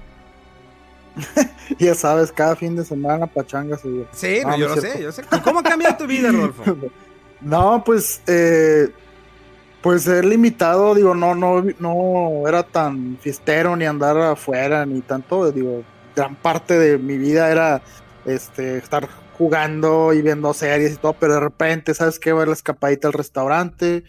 ya 1.80 1.96
sabes, 1.96 2.32
cada 2.32 2.56
fin 2.56 2.76
de 2.76 2.86
semana 2.86 3.28
pachanga 3.28 3.78
su 3.78 4.06
Sí, 4.12 4.42
yo 4.58 4.68
lo 4.70 4.78
sé, 4.78 5.02
yo 5.02 5.12
sé. 5.12 5.24
¿Cómo 5.44 5.60
ha 5.60 5.64
cambiado 5.64 5.98
tu 5.98 6.08
vida, 6.08 6.32
Rodolfo? 6.32 6.64
no, 7.42 7.84
pues, 7.84 8.22
eh, 8.28 8.90
pues 9.82 10.04
ser 10.04 10.26
limitado, 10.26 10.96
digo, 10.96 11.16
no, 11.16 11.36
no, 11.36 11.64
no 11.80 12.48
era 12.48 12.64
tan 12.64 13.18
fiestero 13.20 13.76
ni 13.76 13.86
andar 13.86 14.18
afuera 14.18 14.86
ni 14.86 15.02
tanto, 15.02 15.52
digo, 15.52 15.84
gran 16.16 16.36
parte 16.36 16.78
de 16.78 16.98
mi 16.98 17.18
vida 17.18 17.52
era 17.52 17.82
este 18.26 18.78
estar 18.78 19.08
jugando 19.40 20.14
y 20.14 20.22
viendo 20.22 20.54
series 20.54 20.94
y 20.94 20.98
todo, 20.98 21.14
pero 21.14 21.34
de 21.34 21.40
repente, 21.40 21.96
¿sabes 21.96 22.20
qué? 22.20 22.32
Va 22.32 22.46
la 22.46 22.54
escapadita 22.54 23.08
al 23.08 23.14
restaurante 23.14 24.04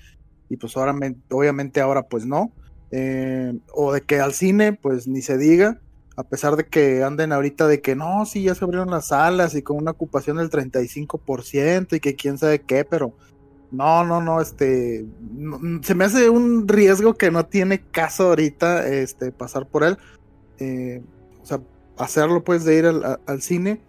y 0.51 0.59
pues 0.59 0.77
ahora, 0.77 0.95
obviamente 1.31 1.81
ahora 1.81 2.03
pues 2.03 2.27
no. 2.27 2.53
Eh, 2.91 3.57
o 3.73 3.93
de 3.95 4.03
que 4.03 4.21
al 4.21 4.35
cine, 4.35 4.75
pues 4.75 5.09
ni 5.09 5.23
se 5.23 5.39
diga 5.39 5.81
a 6.21 6.25
pesar 6.25 6.57
de 6.57 6.67
que 6.67 7.03
anden 7.03 7.33
ahorita 7.33 7.67
de 7.67 7.81
que 7.81 7.97
no, 7.97 8.27
sí, 8.27 8.43
ya 8.43 8.55
se 8.55 8.65
abrieron 8.65 8.91
las 8.91 9.09
salas 9.09 9.55
y 9.55 9.63
con 9.63 9.79
una 9.79 9.93
ocupación 9.93 10.37
del 10.37 10.51
35% 10.51 11.97
y 11.97 12.01
que 12.01 12.15
quién 12.15 12.37
sabe 12.37 12.61
qué, 12.61 12.85
pero 12.85 13.15
no, 13.71 14.05
no, 14.05 14.21
no, 14.21 14.41
este, 14.41 15.07
se 15.83 15.95
me 15.95 16.05
hace 16.05 16.29
un 16.29 16.69
riesgo 16.69 17.15
que 17.15 17.31
no 17.31 17.47
tiene 17.47 17.81
caso 17.81 18.29
ahorita, 18.29 18.87
este, 18.89 19.33
pasar 19.33 19.67
por 19.67 19.83
él, 19.83 19.97
eh, 20.59 21.03
o 21.43 21.47
sea, 21.47 21.61
hacerlo 21.97 22.45
pues 22.45 22.65
de 22.65 22.77
ir 22.77 22.87
al, 22.87 23.43
cine. 23.43 23.81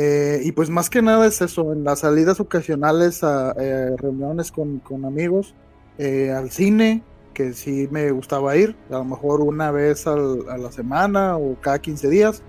Eh, 0.00 0.42
y 0.44 0.52
pues 0.52 0.70
más 0.70 0.88
que 0.88 1.02
nada 1.02 1.26
es 1.26 1.40
eso, 1.40 1.72
en 1.72 1.82
las 1.82 2.00
salidas 2.00 2.38
ocasionales 2.38 3.24
a 3.24 3.52
eh, 3.58 3.96
reuniones 3.96 4.52
con, 4.52 4.78
con 4.78 5.04
amigos, 5.04 5.54
al 5.98 6.52
cine, 6.52 7.02
que 7.34 7.52
sí 7.52 7.88
me 7.90 8.12
gustaba 8.12 8.56
ir, 8.56 8.76
a 8.88 8.94
lo 8.94 9.04
mejor 9.04 9.40
una 9.40 9.72
vez 9.72 10.06
a 10.06 10.14
la 10.16 10.70
semana 10.70 11.36
o 11.36 11.56
cada 11.60 11.80
15 11.80 12.08
días. 12.08 12.42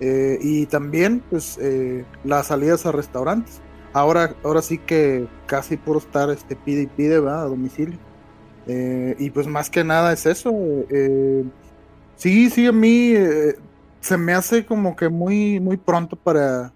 Eh, 0.00 0.36
y 0.42 0.66
también 0.66 1.22
pues 1.30 1.58
eh, 1.62 2.04
las 2.24 2.48
salidas 2.48 2.84
a 2.84 2.90
restaurantes. 2.90 3.60
Ahora, 3.92 4.34
ahora 4.42 4.60
sí 4.60 4.78
que 4.78 5.28
casi 5.46 5.76
puro 5.76 6.00
estar 6.00 6.28
este 6.30 6.56
pide 6.56 6.82
y 6.82 6.86
pide 6.88 7.20
¿verdad? 7.20 7.42
a 7.42 7.48
domicilio. 7.48 7.98
Eh, 8.66 9.14
y 9.16 9.30
pues 9.30 9.46
más 9.46 9.70
que 9.70 9.84
nada 9.84 10.12
es 10.12 10.26
eso. 10.26 10.52
sí, 12.16 12.50
sí, 12.50 12.66
a 12.66 12.72
mí 12.72 13.14
se 14.00 14.18
me 14.18 14.34
hace 14.34 14.66
como 14.66 14.96
que 14.96 15.08
muy, 15.08 15.60
muy 15.60 15.76
pronto 15.76 16.16
para 16.16 16.72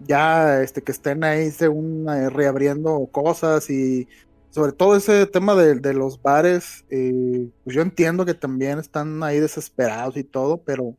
ya 0.00 0.62
este 0.62 0.82
que 0.82 0.92
estén 0.92 1.24
ahí 1.24 1.50
según 1.50 2.06
reabriendo 2.32 3.06
cosas 3.12 3.70
y 3.70 4.08
sobre 4.50 4.72
todo 4.72 4.96
ese 4.96 5.26
tema 5.26 5.54
de, 5.54 5.94
los 5.94 6.20
bares, 6.20 6.84
eh, 6.90 7.48
pues 7.64 7.76
yo 7.76 7.82
entiendo 7.82 8.26
que 8.26 8.34
también 8.34 8.78
están 8.78 9.22
ahí 9.22 9.38
desesperados 9.40 10.16
y 10.16 10.24
todo, 10.24 10.62
pero 10.64 10.96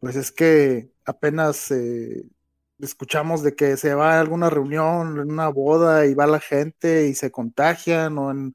pues 0.00 0.16
es 0.16 0.30
que 0.30 0.90
apenas 1.06 1.70
eh, 1.70 2.24
escuchamos 2.78 3.42
de 3.42 3.54
que 3.54 3.76
se 3.76 3.94
va 3.94 4.16
a 4.16 4.20
alguna 4.20 4.50
reunión, 4.50 5.18
en 5.20 5.32
una 5.32 5.48
boda 5.48 6.06
y 6.06 6.14
va 6.14 6.26
la 6.26 6.40
gente 6.40 7.06
y 7.08 7.14
se 7.14 7.30
contagian 7.30 8.18
o 8.18 8.30
en 8.30 8.54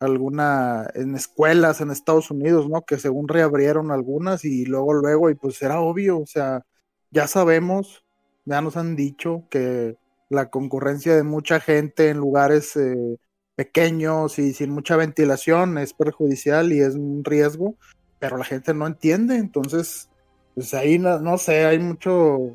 alguna, 0.00 0.88
en 0.94 1.14
escuelas 1.16 1.80
en 1.80 1.90
Estados 1.90 2.30
Unidos, 2.30 2.68
¿no? 2.68 2.82
Que 2.82 2.98
según 2.98 3.28
reabrieron 3.28 3.90
algunas 3.90 4.44
y 4.44 4.64
luego, 4.66 4.94
luego, 4.94 5.30
y 5.30 5.34
pues 5.34 5.60
era 5.62 5.80
obvio, 5.80 6.20
o 6.20 6.26
sea, 6.26 6.62
ya 7.10 7.26
sabemos, 7.26 8.04
ya 8.50 8.60
nos 8.60 8.76
han 8.76 8.96
dicho 8.96 9.44
que 9.50 9.96
la 10.28 10.50
concurrencia 10.50 11.16
de 11.16 11.22
mucha 11.22 11.60
gente 11.60 12.10
en 12.10 12.18
lugares... 12.18 12.76
Eh, 12.76 13.16
pequeños 13.60 14.38
y 14.38 14.54
sin 14.54 14.70
mucha 14.70 14.96
ventilación 14.96 15.76
es 15.76 15.92
perjudicial 15.92 16.72
y 16.72 16.80
es 16.80 16.94
un 16.94 17.22
riesgo, 17.22 17.74
pero 18.18 18.38
la 18.38 18.44
gente 18.46 18.72
no 18.72 18.86
entiende, 18.86 19.36
entonces, 19.36 20.08
pues 20.54 20.72
ahí 20.72 20.98
no, 20.98 21.36
sé, 21.36 21.66
hay 21.66 21.78
mucho, 21.78 22.36
o 22.36 22.54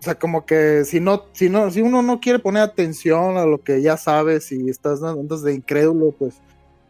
sea, 0.00 0.14
como 0.14 0.46
que 0.46 0.86
si 0.86 0.98
no, 0.98 1.26
si 1.32 1.50
no, 1.50 1.70
si 1.70 1.82
uno 1.82 2.00
no 2.00 2.20
quiere 2.20 2.38
poner 2.38 2.62
atención 2.62 3.36
a 3.36 3.44
lo 3.44 3.62
que 3.62 3.82
ya 3.82 3.98
sabes 3.98 4.50
y 4.50 4.70
estás 4.70 5.02
andas 5.02 5.42
de 5.42 5.52
incrédulo, 5.52 6.12
pues, 6.12 6.40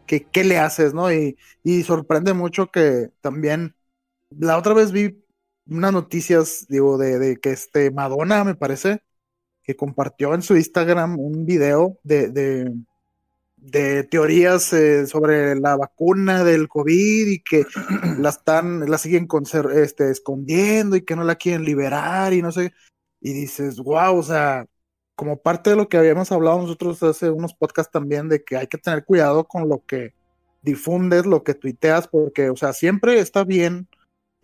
¿qué, 0.06 0.22
qué 0.22 0.44
le 0.44 0.58
haces, 0.58 0.94
no? 0.94 1.12
Y, 1.12 1.36
y 1.64 1.82
sorprende 1.82 2.34
mucho 2.34 2.70
que 2.70 3.10
también, 3.20 3.74
la 4.30 4.58
otra 4.58 4.74
vez 4.74 4.92
vi 4.92 5.24
unas 5.68 5.92
noticias, 5.92 6.66
digo, 6.68 6.98
de, 6.98 7.18
de 7.18 7.36
que 7.38 7.50
este 7.50 7.90
Madonna, 7.90 8.44
me 8.44 8.54
parece, 8.54 9.02
que 9.62 9.76
compartió 9.76 10.34
en 10.34 10.42
su 10.42 10.56
Instagram 10.56 11.18
un 11.18 11.46
video 11.46 11.98
de, 12.04 12.28
de 12.30 12.72
de 13.56 14.04
teorías 14.04 14.72
eh, 14.72 15.06
sobre 15.06 15.56
la 15.56 15.76
vacuna 15.76 16.44
del 16.44 16.68
COVID 16.68 17.26
y 17.26 17.40
que 17.40 17.64
la 18.18 18.30
están, 18.30 18.88
la 18.88 18.98
siguen 18.98 19.26
este, 19.74 20.10
escondiendo 20.10 20.96
y 20.96 21.02
que 21.02 21.16
no 21.16 21.24
la 21.24 21.34
quieren 21.34 21.64
liberar 21.64 22.32
y 22.32 22.42
no 22.42 22.52
sé. 22.52 22.72
Y 23.20 23.32
dices, 23.32 23.78
wow, 23.78 24.16
o 24.16 24.22
sea, 24.22 24.66
como 25.16 25.38
parte 25.38 25.70
de 25.70 25.76
lo 25.76 25.88
que 25.88 25.96
habíamos 25.96 26.30
hablado 26.32 26.60
nosotros 26.60 27.02
hace 27.02 27.30
unos 27.30 27.54
podcasts 27.54 27.90
también, 27.90 28.28
de 28.28 28.44
que 28.44 28.56
hay 28.56 28.68
que 28.68 28.78
tener 28.78 29.04
cuidado 29.04 29.44
con 29.44 29.68
lo 29.68 29.84
que 29.84 30.14
difundes, 30.62 31.26
lo 31.26 31.42
que 31.42 31.54
tuiteas, 31.54 32.08
porque, 32.08 32.50
o 32.50 32.56
sea, 32.56 32.72
siempre 32.72 33.18
está 33.18 33.44
bien 33.44 33.88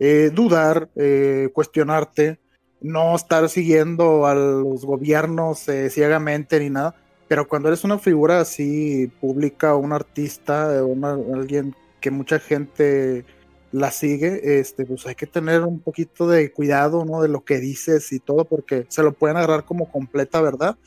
eh, 0.03 0.31
dudar, 0.33 0.89
eh, 0.95 1.49
cuestionarte, 1.53 2.39
no 2.81 3.15
estar 3.15 3.47
siguiendo 3.47 4.25
a 4.25 4.35
los 4.35 4.85
gobiernos 4.85 5.65
ciegamente 5.89 6.59
ni 6.59 6.69
nada 6.69 6.95
pero 7.33 7.47
cuando 7.47 7.69
eres 7.69 7.83
una 7.83 7.97
figura 7.97 8.41
así 8.41 9.11
pública, 9.19 9.75
un 9.75 9.91
artista, 9.91 10.79
alguien 10.79 11.75
que 11.99 12.11
mucha 12.11 12.39
gente 12.39 13.25
la 13.71 13.89
sigue, 13.89 14.59
este, 14.59 14.85
pues 14.85 15.07
hay 15.07 15.15
que 15.15 15.25
tener 15.25 15.61
un 15.61 15.79
poquito 15.79 16.27
de 16.27 16.51
cuidado, 16.51 17.05
¿no? 17.05 17.23
De 17.23 17.29
lo 17.29 17.43
que 17.43 17.57
dices 17.57 18.11
y 18.11 18.19
todo, 18.19 18.45
porque 18.45 18.85
se 18.89 19.01
lo 19.01 19.13
pueden 19.13 19.37
agarrar 19.37 19.65
como 19.65 19.91
completa 19.91 20.41
verdad. 20.41 20.77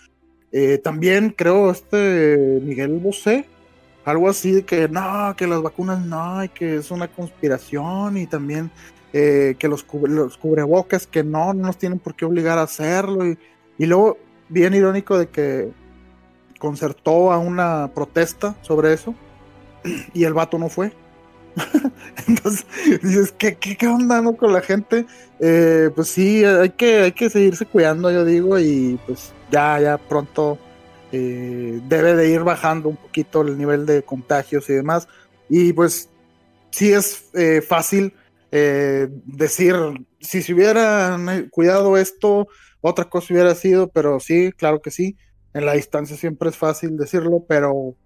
Eh, 0.53 0.79
también 0.79 1.31
creo 1.31 1.71
este 1.73 2.61
Miguel 2.63 3.01
Bosé, 3.01 3.47
algo 4.05 4.29
así 4.29 4.53
de 4.53 4.65
que 4.65 4.89
no, 4.89 5.35
que 5.37 5.49
las 5.49 5.63
vacunas 5.63 6.07
no, 6.07 6.45
y 6.45 6.49
que 6.49 6.77
es 6.77 6.93
una 6.93 7.09
conspiración, 7.09 8.19
y 8.19 8.29
también 8.29 8.71
eh, 9.13 9.57
que 9.59 9.69
los, 9.69 9.87
los, 10.03 10.37
cubrebocas, 10.37 11.07
que 11.07 11.23
no, 11.23 11.55
no 11.55 11.67
nos 11.67 11.79
tienen 11.79 11.99
por 11.99 12.15
qué 12.15 12.25
obligar 12.25 12.59
a 12.59 12.63
hacerlo, 12.63 13.27
y, 13.27 13.39
y 13.79 13.87
luego, 13.87 14.19
bien 14.49 14.75
irónico 14.75 15.19
de 15.19 15.29
que 15.29 15.71
concertó 16.59 17.33
a 17.33 17.39
una 17.39 17.91
protesta 17.95 18.57
sobre 18.63 18.93
eso 18.93 19.15
y 20.15 20.25
el 20.25 20.35
vato 20.35 20.59
no 20.59 20.69
fue. 20.69 20.93
Entonces 22.29 22.67
dices, 23.03 23.33
¿qué, 23.37 23.57
qué, 23.57 23.87
onda 23.87 24.21
no 24.21 24.37
con 24.37 24.53
la 24.53 24.61
gente? 24.61 25.07
Eh, 25.41 25.91
pues 25.95 26.09
sí, 26.09 26.45
hay 26.45 26.71
que, 26.71 27.03
hay 27.03 27.13
que 27.13 27.31
seguirse 27.31 27.67
cuidando, 27.67 28.11
yo 28.11 28.25
digo, 28.25 28.59
y 28.59 28.99
pues 29.07 29.33
ya, 29.51 29.81
ya 29.81 29.97
pronto 29.97 30.59
eh, 31.13 31.81
debe 31.89 32.15
de 32.15 32.31
ir 32.31 32.43
bajando 32.43 32.89
un 32.89 32.97
poquito 32.97 33.43
el 33.43 33.57
nivel 33.57 33.87
de 33.87 34.03
contagios 34.03 34.69
y 34.69 34.75
demás. 34.75 35.09
Y 35.49 35.73
pues 35.73 36.11
sí 36.71 36.93
es 36.93 37.31
fácil 37.67 38.13
eh, 38.59 39.09
decir, 39.11 39.75
si 40.19 40.41
se 40.41 40.55
hubieran 40.55 41.51
cuidado 41.51 41.99
esto, 41.99 42.49
otra 42.81 43.05
cosa 43.05 43.35
hubiera 43.35 43.55
sido, 43.55 43.89
pero 43.89 44.19
sí, 44.19 44.51
claro 44.53 44.81
que 44.81 44.91
sí. 44.91 45.19
En 45.53 45.67
la 45.67 45.75
distancia 45.75 46.17
siempre 46.17 46.49
es 46.49 46.57
fácil 46.57 46.97
decirlo, 46.97 47.45
pero 47.47 47.97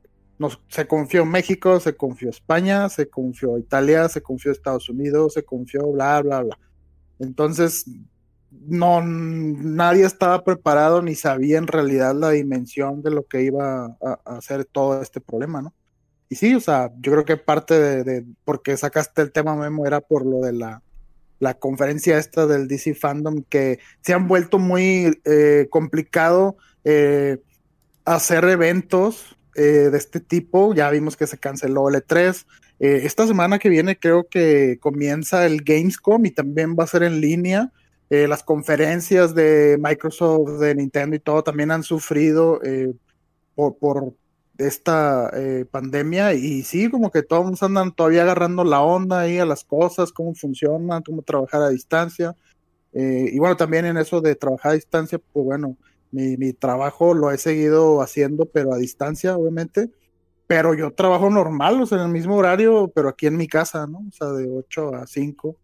se 0.68 0.88
confió 0.88 1.24
México, 1.24 1.78
se 1.78 1.94
confió 1.96 2.30
España, 2.30 2.88
se 2.88 3.08
confió 3.08 3.58
Italia, 3.58 4.08
se 4.08 4.22
confió 4.22 4.50
Estados 4.50 4.88
Unidos, 4.88 5.34
se 5.34 5.44
confió 5.44 5.92
bla, 5.92 6.20
bla, 6.20 6.42
bla. 6.42 6.58
Entonces, 7.20 7.84
no, 8.50 9.02
nadie 9.02 10.04
estaba 10.04 10.42
preparado 10.42 11.00
ni 11.00 11.14
sabía 11.14 11.58
en 11.58 11.68
realidad 11.68 12.16
la 12.16 12.30
dimensión 12.30 13.02
de 13.02 13.12
lo 13.12 13.24
que 13.24 13.42
iba 13.42 13.96
a, 14.02 14.20
hacer 14.24 14.64
todo 14.64 15.00
este 15.00 15.20
problema, 15.20 15.62
¿no? 15.62 15.72
Y 16.30 16.36
sí, 16.36 16.54
o 16.54 16.60
sea, 16.60 16.90
yo 17.00 17.12
creo 17.12 17.24
que 17.26 17.36
parte 17.36 17.78
de, 17.78 18.04
de 18.04 18.24
porque 18.46 18.76
sacaste 18.78 19.20
el 19.20 19.32
tema 19.32 19.54
Memo 19.56 19.86
era 19.86 20.00
por 20.00 20.24
lo 20.24 20.40
de 20.40 20.52
la, 20.52 20.82
la 21.40 21.54
conferencia 21.54 22.18
esta 22.18 22.46
del 22.46 22.68
DC 22.68 22.94
Fandom 22.94 23.42
que 23.48 23.80
se 24.02 24.12
han 24.12 24.28
vuelto 24.28 24.58
muy 24.58 25.20
eh, 25.24 25.66
complicado 25.70 26.56
eh, 26.84 27.38
hacer 28.04 28.44
eventos 28.44 29.36
eh, 29.56 29.88
de 29.90 29.98
este 29.98 30.20
tipo. 30.20 30.74
Ya 30.74 30.90
vimos 30.90 31.16
que 31.16 31.26
se 31.26 31.38
canceló 31.38 31.88
el 31.88 31.96
E3. 31.96 32.46
Eh, 32.78 33.00
esta 33.04 33.26
semana 33.26 33.58
que 33.58 33.70
viene 33.70 33.98
creo 33.98 34.28
que 34.28 34.78
comienza 34.80 35.46
el 35.46 35.62
Gamescom 35.62 36.24
y 36.26 36.30
también 36.30 36.76
va 36.78 36.84
a 36.84 36.88
ser 36.88 37.02
en 37.02 37.20
línea. 37.20 37.72
Las 38.12 38.42
conferencias 38.42 39.36
de 39.36 39.78
Microsoft, 39.80 40.58
de 40.58 40.74
Nintendo 40.74 41.14
y 41.14 41.20
todo 41.20 41.44
también 41.44 41.70
han 41.70 41.84
sufrido 41.84 42.60
por, 43.54 44.14
esta 44.66 45.30
pandemia 45.70 46.34
y 46.34 46.62
sí, 46.62 46.90
como 46.90 47.10
que 47.10 47.22
todos 47.22 47.62
andan 47.62 47.92
todavía 47.92 48.22
agarrando 48.22 48.64
la 48.64 48.80
onda 48.80 49.20
ahí 49.20 49.38
a 49.38 49.46
las 49.46 49.64
cosas, 49.64 50.12
cómo 50.12 50.34
funcionan, 50.34 51.02
cómo 51.02 51.22
trabajar 51.22 51.62
a 51.62 51.70
distancia. 51.70 52.36
y 52.92 53.38
bueno, 53.38 53.56
también 53.56 53.86
en 53.86 53.96
eso 53.96 54.20
de 54.20 54.34
trabajar 54.36 54.72
a 54.72 54.74
distancia, 54.74 55.18
pues 55.18 55.44
bueno, 55.44 55.76
mi, 56.12 56.52
trabajo 56.52 57.14
lo 57.14 57.30
he 57.30 57.38
seguido 57.38 58.02
haciendo, 58.02 58.46
pero 58.46 58.72
a 58.72 58.78
distancia, 58.78 59.36
obviamente. 59.36 59.90
Pero 60.46 60.74
yo 60.74 60.92
trabajo 60.92 61.30
normal, 61.30 61.80
o 61.80 61.86
sea, 61.86 61.98
en 61.98 62.04
el 62.04 62.10
mismo 62.10 62.36
horario, 62.36 62.90
pero 62.94 63.08
aquí 63.08 63.26
en 63.26 63.36
mi 63.36 63.46
casa, 63.46 63.86
¿no? 63.86 63.98
O 63.98 64.12
sea, 64.12 64.28
de 64.32 64.48
8 64.50 64.94
a 64.96 65.06
5. 65.06 65.56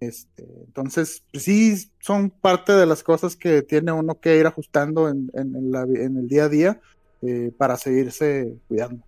Este, 0.00 0.44
entonces, 0.66 1.24
pues 1.30 1.42
sí, 1.44 1.76
son 2.00 2.30
parte 2.30 2.72
de 2.72 2.86
las 2.86 3.02
cosas 3.02 3.36
que 3.36 3.60
tiene 3.60 3.92
uno 3.92 4.18
que 4.18 4.38
ir 4.38 4.46
ajustando 4.46 5.10
en, 5.10 5.30
en, 5.34 5.70
la, 5.70 5.82
en 5.82 6.16
el 6.16 6.26
día 6.26 6.44
a 6.44 6.48
día 6.48 6.80
eh, 7.22 7.52
para 7.56 7.76
seguirse 7.76 8.56
cuidando. 8.68 9.04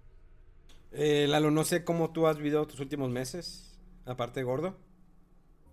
Eh, 0.92 1.26
Lalo, 1.28 1.50
no 1.50 1.64
sé 1.64 1.84
cómo 1.84 2.10
tú 2.10 2.26
has 2.26 2.36
vivido 2.36 2.66
tus 2.66 2.80
últimos 2.80 3.10
meses, 3.10 3.78
aparte 4.04 4.42
gordo. 4.42 4.76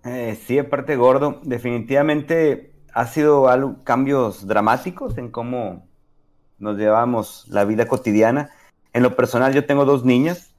Eh, 0.06 0.40
sí, 0.46 0.58
aparte 0.58 0.96
gordo, 0.96 1.42
definitivamente 1.44 2.74
ha 2.94 3.06
sido 3.08 3.50
algo, 3.50 3.84
cambios 3.84 4.48
dramáticos 4.48 5.18
en 5.18 5.30
cómo 5.30 5.88
nos 6.58 6.78
llevamos 6.78 7.46
la 7.50 7.66
vida 7.66 7.88
cotidiana. 7.88 8.52
En 8.94 9.04
lo 9.04 9.16
personal, 9.16 9.54
yo 9.54 9.66
tengo 9.66 9.86
dos 9.86 10.06
niñas 10.06 10.56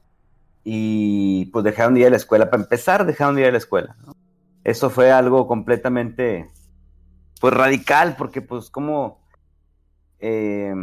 y 0.63 1.45
pues 1.47 1.65
dejaron 1.65 1.95
de 1.95 2.01
ir 2.01 2.07
a 2.07 2.11
la 2.11 2.17
escuela. 2.17 2.49
Para 2.49 2.63
empezar, 2.63 3.05
dejaron 3.05 3.35
de 3.35 3.41
ir 3.41 3.47
a 3.47 3.51
la 3.51 3.57
escuela. 3.57 3.95
Eso 4.63 4.91
fue 4.91 5.11
algo 5.11 5.47
completamente, 5.47 6.47
pues 7.39 7.53
radical, 7.53 8.15
porque 8.15 8.41
pues 8.41 8.69
como 8.69 9.20
eh, 10.21 10.73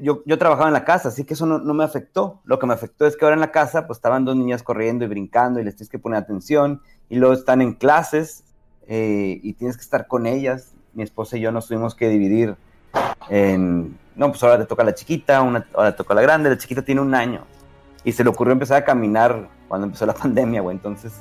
yo, 0.00 0.38
trabajaba 0.38 0.68
en 0.68 0.72
la 0.72 0.84
casa, 0.84 1.08
así 1.08 1.24
que 1.24 1.34
eso 1.34 1.46
no, 1.46 1.74
me 1.74 1.84
afectó. 1.84 2.40
Lo 2.44 2.58
que 2.58 2.66
me 2.66 2.74
afectó 2.74 3.06
es 3.06 3.16
que 3.16 3.24
ahora 3.24 3.34
en 3.34 3.40
la 3.40 3.52
casa 3.52 3.86
pues 3.86 3.98
estaban 3.98 4.24
dos 4.24 4.36
niñas 4.36 4.62
corriendo 4.62 5.04
y 5.04 5.08
brincando 5.08 5.60
y 5.60 5.64
les 5.64 5.76
tienes 5.76 5.90
que 5.90 5.98
poner 5.98 6.18
atención 6.18 6.80
y 7.08 7.16
luego 7.16 7.34
están 7.34 7.60
en 7.60 7.74
clases 7.74 8.44
eh, 8.88 9.38
y 9.42 9.52
tienes 9.52 9.76
que 9.76 9.82
estar 9.82 10.06
con 10.06 10.26
ellas 10.26 10.72
mi 10.94 11.02
esposa 11.02 11.36
y 11.36 11.40
yo 11.40 11.52
nos 11.52 11.68
tuvimos 11.68 11.94
que 11.94 12.08
dividir 12.08 12.56
en, 13.28 13.98
no, 14.16 14.30
pues 14.30 14.42
ahora 14.42 14.58
te 14.58 14.64
toca 14.64 14.82
la 14.82 14.94
chiquita, 14.94 15.42
una, 15.42 15.66
ahora 15.74 15.92
te 15.92 15.98
toca 15.98 16.14
la 16.14 16.22
grande, 16.22 16.48
la 16.48 16.56
chiquita 16.56 16.82
tiene 16.82 17.02
un 17.02 17.14
año. 17.14 17.42
Y 18.02 18.12
se 18.12 18.24
le 18.24 18.30
ocurrió 18.30 18.52
empezar 18.52 18.78
a 18.78 18.84
caminar 18.84 19.48
cuando 19.68 19.86
empezó 19.86 20.06
la 20.06 20.14
pandemia, 20.22 20.62
güey. 20.62 20.76
Entonces, 20.76 21.12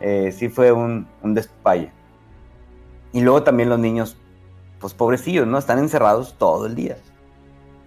eh, 0.00 0.30
sí 0.36 0.48
fue 0.48 0.72
un, 0.72 1.08
un 1.22 1.34
despaye. 1.34 1.90
Y 3.12 3.22
luego 3.22 3.42
también 3.42 3.70
los 3.70 3.78
niños, 3.78 4.18
pues 4.80 4.94
pobrecillos, 4.94 5.46
¿no? 5.46 5.58
Están 5.58 5.78
encerrados 5.78 6.36
todo 6.38 6.66
el 6.66 6.74
día. 6.74 6.96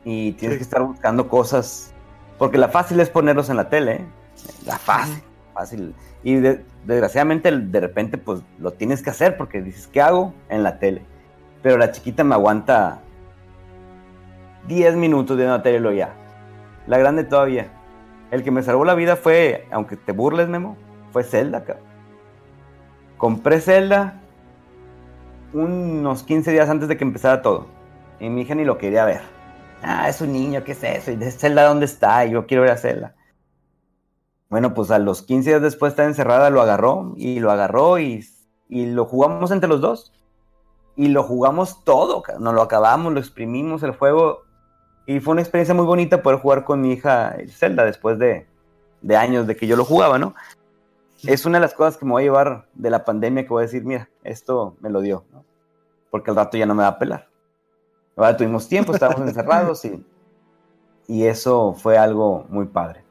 Y 0.03 0.33
tienes 0.33 0.57
que 0.57 0.63
estar 0.63 0.81
buscando 0.83 1.27
cosas. 1.27 1.93
Porque 2.37 2.57
la 2.57 2.69
fácil 2.69 2.99
es 2.99 3.09
ponerlos 3.09 3.49
en 3.49 3.57
la 3.57 3.69
tele, 3.69 3.93
¿eh? 3.93 4.05
La 4.65 4.77
fácil, 4.77 5.21
fácil. 5.53 5.95
Y 6.23 6.35
desgraciadamente 6.85 7.51
de 7.51 7.79
repente 7.79 8.17
pues 8.17 8.41
lo 8.59 8.71
tienes 8.71 9.01
que 9.01 9.11
hacer 9.11 9.37
porque 9.37 9.61
dices, 9.61 9.87
¿qué 9.87 10.01
hago? 10.01 10.33
En 10.49 10.63
la 10.63 10.79
tele 10.79 11.03
pero 11.61 11.77
la 11.77 11.91
chiquita 11.91 12.23
me 12.23 12.35
aguanta 12.35 13.01
10 14.67 14.95
minutos 14.95 15.37
de 15.37 15.45
una 15.45 15.61
tele 15.61 15.95
ya. 15.95 16.13
La 16.87 16.97
grande 16.97 17.23
todavía. 17.23 17.71
El 18.31 18.43
que 18.43 18.51
me 18.51 18.63
salvó 18.63 18.85
la 18.85 18.95
vida 18.95 19.15
fue, 19.15 19.67
aunque 19.71 19.97
te 19.97 20.13
burles, 20.13 20.47
Memo, 20.47 20.77
fue 21.11 21.23
Zelda, 21.23 21.63
Compré 23.17 23.59
Zelda 23.59 24.21
unos 25.53 26.23
15 26.23 26.51
días 26.51 26.69
antes 26.69 26.87
de 26.87 26.97
que 26.97 27.03
empezara 27.03 27.41
todo. 27.41 27.67
Y 28.19 28.29
mi 28.29 28.41
hija 28.41 28.55
ni 28.55 28.65
lo 28.65 28.77
quería 28.77 29.05
ver. 29.05 29.21
Ah, 29.81 30.09
es 30.09 30.21
un 30.21 30.31
niño, 30.31 30.63
¿qué 30.63 30.73
es 30.73 30.83
eso? 30.83 31.11
¿Y 31.11 31.15
de 31.15 31.31
Zelda 31.31 31.63
dónde 31.63 31.85
está? 31.85 32.25
Y 32.25 32.31
yo 32.31 32.45
quiero 32.45 32.63
ver 32.63 32.71
a 32.71 32.77
Zelda. 32.77 33.15
Bueno, 34.49 34.73
pues 34.73 34.91
a 34.91 34.99
los 34.99 35.21
15 35.21 35.49
días 35.49 35.61
después 35.61 35.91
de 35.91 35.93
estar 35.93 36.05
encerrada 36.07 36.49
lo 36.49 36.61
agarró 36.61 37.13
y 37.15 37.39
lo 37.39 37.51
agarró 37.51 37.99
y, 37.99 38.25
y 38.69 38.85
lo 38.87 39.05
jugamos 39.05 39.51
entre 39.51 39.69
los 39.69 39.81
dos 39.81 40.11
y 40.95 41.07
lo 41.07 41.23
jugamos 41.23 41.83
todo, 41.83 42.21
nos 42.39 42.53
lo 42.53 42.61
acabamos, 42.61 43.13
lo 43.13 43.19
exprimimos 43.19 43.81
el 43.83 43.91
juego 43.91 44.43
y 45.05 45.19
fue 45.19 45.33
una 45.33 45.41
experiencia 45.41 45.73
muy 45.73 45.85
bonita 45.85 46.21
poder 46.21 46.39
jugar 46.39 46.63
con 46.63 46.81
mi 46.81 46.93
hija 46.93 47.35
Zelda 47.49 47.85
después 47.85 48.19
de, 48.19 48.47
años 49.17 49.47
de 49.47 49.55
que 49.55 49.67
yo 49.67 49.75
lo 49.75 49.85
jugaba, 49.85 50.19
¿no? 50.19 50.35
Es 51.23 51.45
una 51.45 51.57
de 51.57 51.61
las 51.61 51.73
cosas 51.73 51.97
que 51.97 52.05
me 52.05 52.11
voy 52.11 52.23
a 52.23 52.25
llevar 52.25 52.67
de 52.73 52.89
la 52.89 53.05
pandemia 53.05 53.43
que 53.43 53.49
voy 53.49 53.63
a 53.63 53.65
decir, 53.65 53.83
mira, 53.83 54.09
esto 54.23 54.75
me 54.79 54.89
lo 54.89 55.01
dio. 55.01 55.25
Porque 56.11 56.29
al 56.29 56.37
rato 56.37 56.57
ya 56.57 56.67
no 56.67 56.75
me 56.75 56.83
va 56.83 56.89
a 56.89 56.99
pelar. 56.99 57.27
Ahora 58.15 58.37
tuvimos 58.37 58.67
tiempo, 58.67 58.93
estábamos 58.93 59.27
encerrados 59.27 59.83
y, 59.85 60.05
y 61.07 61.25
eso 61.25 61.73
fue 61.73 61.97
algo 61.97 62.45
muy 62.49 62.67
padre. 62.67 63.03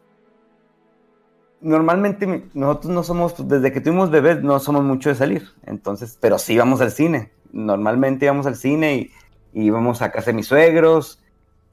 Normalmente 1.61 2.49
nosotros 2.55 2.93
no 2.93 3.03
somos, 3.03 3.49
desde 3.49 3.73
que 3.73 3.81
tuvimos 3.81 4.11
bebés, 4.11 4.43
no 4.43 4.61
somos 4.61 4.85
mucho 4.85 5.09
de 5.09 5.15
salir, 5.17 5.49
entonces, 5.67 6.17
pero 6.21 6.39
sí 6.39 6.57
vamos 6.57 6.81
al 6.81 6.93
cine 6.93 7.33
normalmente 7.53 8.27
íbamos 8.27 8.47
al 8.47 8.57
cine 8.57 8.95
y, 8.95 9.11
íbamos 9.53 10.01
a 10.01 10.13
casa 10.13 10.27
de 10.27 10.35
mis 10.35 10.47
suegros 10.47 11.21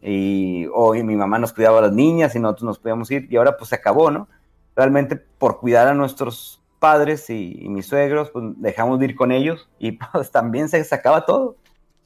y, 0.01 0.65
o 0.73 0.93
mi 0.93 1.15
mamá 1.15 1.37
nos 1.37 1.53
cuidaba 1.53 1.77
a 1.77 1.83
las 1.83 1.93
niñas 1.93 2.35
y 2.35 2.39
nosotros 2.39 2.63
nos 2.63 2.79
podíamos 2.79 3.11
ir 3.11 3.27
y 3.31 3.37
ahora 3.37 3.55
pues 3.55 3.69
se 3.69 3.75
acabó, 3.75 4.09
¿no? 4.09 4.27
Realmente 4.75 5.15
por 5.15 5.59
cuidar 5.59 5.87
a 5.87 5.93
nuestros 5.93 6.57
padres 6.79 7.29
y, 7.29 7.67
mis 7.69 7.87
suegros, 7.87 8.29
pues 8.31 8.45
dejamos 8.57 8.99
de 8.99 9.05
ir 9.05 9.15
con 9.15 9.31
ellos 9.31 9.69
y 9.79 9.91
pues 10.13 10.31
también 10.31 10.69
se, 10.69 10.83
se 10.83 10.95
acaba 10.95 11.25
todo, 11.25 11.55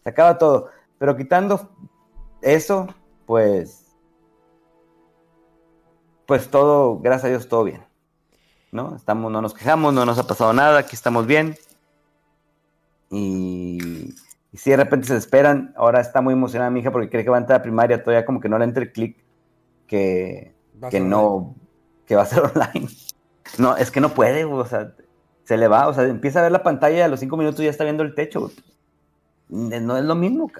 se 0.04 0.10
acaba 0.10 0.38
todo. 0.38 0.70
Pero 0.98 1.18
quitando 1.18 1.70
eso, 2.42 2.88
pues, 3.26 3.96
pues 6.26 6.50
todo, 6.50 7.00
gracias 7.00 7.26
a 7.26 7.30
Dios, 7.30 7.48
todo 7.48 7.64
bien. 7.64 7.84
¿No? 8.72 8.96
Estamos, 8.96 9.32
no 9.32 9.42
nos 9.42 9.54
quejamos, 9.54 9.94
no 9.94 10.06
nos 10.06 10.18
ha 10.18 10.28
pasado 10.28 10.54
nada, 10.54 10.80
aquí 10.80 10.96
estamos 10.96 11.28
bien. 11.28 11.56
Y, 13.10 14.14
si 14.54 14.70
de 14.70 14.78
repente 14.78 15.08
se 15.08 15.18
esperan, 15.18 15.74
ahora 15.76 16.02
está 16.02 16.22
muy 16.22 16.34
emocionada 16.34 16.72
mi 16.72 16.80
hija 16.80 16.92
porque 16.92 17.10
cree 17.10 17.24
que 17.24 17.30
va 17.30 17.38
a 17.38 17.42
entrar 17.42 17.60
a 17.60 17.64
primaria, 17.64 18.04
todavía 18.04 18.26
como 18.26 18.40
que 18.40 18.50
no 18.50 18.58
le 18.58 18.66
entre 18.66 18.84
el 18.84 18.92
clic 18.92 19.18
que, 19.88 20.54
que 20.90 21.00
no, 21.00 21.56
que 22.06 22.16
va 22.16 22.24
a 22.24 22.26
ser 22.26 22.44
online. 22.56 22.90
No, 23.58 23.78
es 23.78 23.92
que 23.92 24.02
no 24.02 24.14
puede, 24.14 24.46
o 24.46 24.66
sea, 24.66 24.94
se 25.44 25.58
le 25.58 25.68
va, 25.68 25.88
o 25.88 25.94
sea, 25.94 26.06
empieza 26.06 26.40
a 26.40 26.44
ver 26.44 26.52
la 26.52 26.64
pantalla 26.64 26.98
y 26.98 27.02
a 27.02 27.08
los 27.08 27.20
cinco 27.20 27.38
minutos 27.38 27.64
ya 27.64 27.70
está 27.70 27.84
viendo 27.84 28.04
el 28.04 28.16
techo. 28.16 28.52
No 29.50 29.98
es 29.98 30.04
lo 30.06 30.16
mismo, 30.16 30.52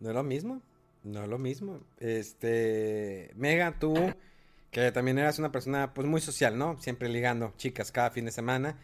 No 0.00 0.08
es 0.08 0.14
lo 0.14 0.22
mismo, 0.22 0.62
no 1.04 1.22
es 1.22 1.28
lo 1.28 1.38
mismo. 1.38 1.80
Este, 1.98 3.30
Mega, 3.36 3.78
tú, 3.78 3.94
que 4.70 4.90
también 4.92 5.18
eras 5.18 5.38
una 5.38 5.52
persona 5.52 5.92
pues 5.92 6.06
muy 6.06 6.20
social, 6.20 6.56
¿no? 6.56 6.80
Siempre 6.80 7.08
ligando 7.08 7.52
chicas 7.56 7.92
cada 7.92 8.10
fin 8.10 8.24
de 8.24 8.32
semana. 8.32 8.78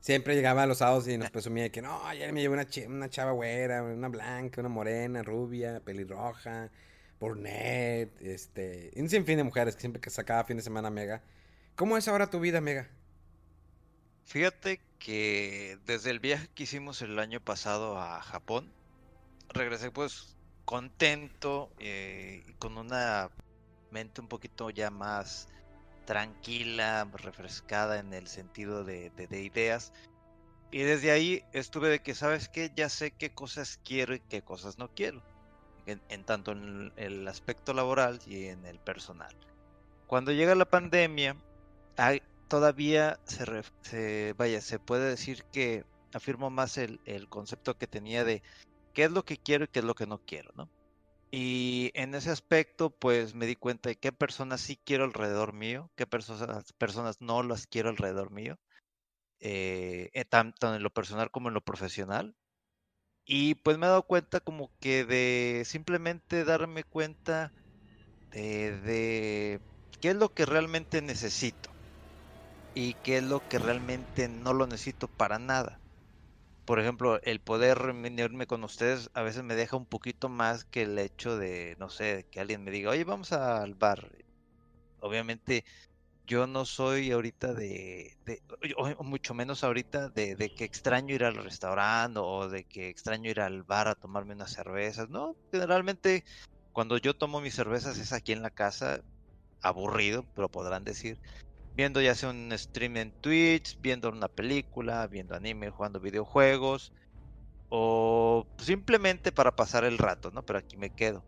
Siempre 0.00 0.36
llegaba 0.36 0.62
a 0.62 0.66
los 0.66 0.78
sábados 0.78 1.08
y 1.08 1.18
nos 1.18 1.30
presumía 1.30 1.70
que 1.70 1.82
no, 1.82 2.06
ayer 2.06 2.32
me 2.32 2.40
llevé 2.40 2.54
una, 2.54 2.66
una 2.88 3.08
chava 3.10 3.32
güera, 3.32 3.82
una 3.82 4.08
blanca, 4.08 4.60
una 4.60 4.68
morena, 4.68 5.22
rubia, 5.22 5.80
pelirroja, 5.80 6.70
net, 7.36 8.10
este, 8.20 8.92
un 8.96 9.08
sinfín 9.08 9.38
de 9.38 9.44
mujeres 9.44 9.74
que 9.74 9.80
siempre 9.80 10.00
que 10.00 10.10
sacaba 10.10 10.44
fin 10.44 10.56
de 10.56 10.62
semana 10.62 10.90
Mega. 10.90 11.22
¿Cómo 11.78 11.96
es 11.96 12.08
ahora 12.08 12.28
tu 12.28 12.40
vida, 12.40 12.60
Mega? 12.60 12.88
Fíjate 14.24 14.80
que 14.98 15.78
desde 15.86 16.10
el 16.10 16.18
viaje 16.18 16.48
que 16.52 16.64
hicimos 16.64 17.02
el 17.02 17.16
año 17.20 17.38
pasado 17.38 18.00
a 18.00 18.20
Japón, 18.20 18.72
regresé 19.50 19.92
pues 19.92 20.36
contento 20.64 21.70
eh, 21.78 22.42
con 22.58 22.78
una 22.78 23.30
mente 23.92 24.20
un 24.20 24.26
poquito 24.26 24.70
ya 24.70 24.90
más 24.90 25.46
tranquila, 26.04 27.08
refrescada 27.12 28.00
en 28.00 28.12
el 28.12 28.26
sentido 28.26 28.82
de, 28.82 29.12
ideas. 29.30 29.92
Y 30.72 30.80
desde 30.80 31.12
ahí 31.12 31.44
estuve 31.52 31.90
de 31.90 32.00
que, 32.00 32.16
¿sabes 32.16 32.48
qué? 32.48 32.72
Ya 32.74 32.88
sé 32.88 33.12
qué 33.12 33.30
cosas 33.30 33.78
quiero 33.84 34.16
y 34.16 34.20
qué 34.20 34.42
cosas 34.42 34.78
no 34.78 34.88
quiero. 34.96 35.22
En, 35.86 36.24
tanto 36.24 36.50
en 36.50 36.92
el 36.96 37.28
aspecto 37.28 37.72
laboral 37.72 38.18
y 38.26 38.46
en 38.46 38.66
el 38.66 38.80
personal. 38.80 39.32
Cuando 40.08 40.32
llega 40.32 40.56
la 40.56 40.68
pandemia, 40.68 41.36
hay, 41.98 42.22
todavía 42.48 43.18
se, 43.24 44.32
vaya, 44.34 44.60
se 44.60 44.78
puede 44.78 45.10
decir 45.10 45.44
que 45.52 45.84
afirmo 46.14 46.48
más 46.48 46.78
el, 46.78 47.00
el, 47.04 47.28
concepto 47.28 47.76
que 47.76 47.86
tenía 47.86 48.24
de 48.24 48.42
qué 48.94 49.04
es 49.04 49.10
lo 49.10 49.24
que 49.24 49.36
quiero 49.36 49.64
y 49.64 49.68
qué 49.68 49.80
es 49.80 49.84
lo 49.84 49.94
que 49.94 50.06
no 50.06 50.18
quiero, 50.24 50.52
¿no? 50.56 50.70
Y 51.30 51.90
en 51.94 52.14
ese 52.14 52.30
aspecto, 52.30 52.88
pues 52.90 53.34
me 53.34 53.46
di 53.46 53.54
cuenta 53.54 53.90
de 53.90 53.96
qué 53.96 54.12
personas 54.12 54.62
sí 54.62 54.78
quiero 54.82 55.04
alrededor 55.04 55.52
mío, 55.52 55.90
qué 55.96 56.06
personas, 56.06 56.72
personas 56.72 57.20
no 57.20 57.42
las 57.42 57.66
quiero 57.66 57.90
alrededor 57.90 58.30
mío, 58.30 58.58
eh, 59.40 60.08
eh, 60.14 60.24
tanto 60.24 60.74
en 60.74 60.82
lo 60.82 60.90
personal 60.90 61.30
como 61.30 61.48
en 61.48 61.54
lo 61.54 61.60
profesional. 61.60 62.34
Y 63.26 63.56
pues 63.56 63.76
me 63.76 63.86
he 63.86 63.90
dado 63.90 64.04
cuenta 64.04 64.40
como 64.40 64.70
que 64.80 65.04
de 65.04 65.64
simplemente 65.66 66.44
darme 66.44 66.84
cuenta 66.84 67.52
de, 68.30 68.80
de 68.80 69.60
qué 70.00 70.10
es 70.10 70.16
lo 70.16 70.32
que 70.32 70.46
realmente 70.46 71.02
necesito 71.02 71.70
y 72.74 72.94
qué 73.02 73.18
es 73.18 73.24
lo 73.24 73.40
que 73.40 73.58
realmente 73.58 74.28
no 74.28 74.52
lo 74.52 74.66
necesito 74.66 75.08
para 75.08 75.38
nada 75.38 75.80
por 76.68 76.80
ejemplo, 76.80 77.18
el 77.22 77.40
poder 77.40 77.78
reunirme 77.78 78.46
con 78.46 78.62
ustedes 78.62 79.08
a 79.14 79.22
veces 79.22 79.42
me 79.42 79.54
deja 79.54 79.78
un 79.78 79.86
poquito 79.86 80.28
más 80.28 80.66
que 80.66 80.82
el 80.82 80.98
hecho 80.98 81.38
de, 81.38 81.74
no 81.78 81.88
sé, 81.88 82.26
que 82.30 82.40
alguien 82.40 82.62
me 82.62 82.70
diga, 82.70 82.90
oye, 82.90 83.04
vamos 83.04 83.32
al 83.32 83.74
bar. 83.74 84.06
Obviamente, 85.00 85.64
yo 86.26 86.46
no 86.46 86.66
soy 86.66 87.10
ahorita 87.10 87.54
de, 87.54 88.16
o 88.76 89.04
mucho 89.04 89.32
menos 89.32 89.64
ahorita 89.64 90.10
de, 90.10 90.52
que 90.54 90.64
extraño 90.64 91.14
ir 91.14 91.24
al 91.24 91.36
restaurante 91.36 92.20
o 92.22 92.50
de 92.50 92.64
que 92.64 92.90
extraño 92.90 93.30
ir 93.30 93.40
al 93.40 93.62
bar 93.62 93.88
a 93.88 93.94
tomarme 93.94 94.34
unas 94.34 94.52
cervezas. 94.52 95.08
No, 95.08 95.38
generalmente 95.50 96.24
cuando 96.72 96.98
yo 96.98 97.14
tomo 97.14 97.40
mis 97.40 97.54
cervezas 97.54 97.98
es 97.98 98.12
aquí 98.12 98.32
en 98.32 98.42
la 98.42 98.50
casa, 98.50 99.00
aburrido, 99.62 100.26
pero 100.34 100.50
podrán 100.50 100.84
decir 100.84 101.18
viendo 101.78 102.00
ya 102.00 102.16
sea 102.16 102.30
un 102.30 102.50
stream 102.58 102.96
en 102.96 103.12
Twitch, 103.12 103.78
viendo 103.80 104.10
una 104.10 104.26
película, 104.26 105.06
viendo 105.06 105.36
anime, 105.36 105.70
jugando 105.70 106.00
videojuegos 106.00 106.92
o 107.68 108.48
simplemente 108.58 109.30
para 109.30 109.54
pasar 109.54 109.84
el 109.84 109.96
rato, 109.96 110.32
¿no? 110.32 110.42
Pero 110.44 110.58
aquí 110.58 110.76
me 110.76 110.90
quedo. 110.90 111.24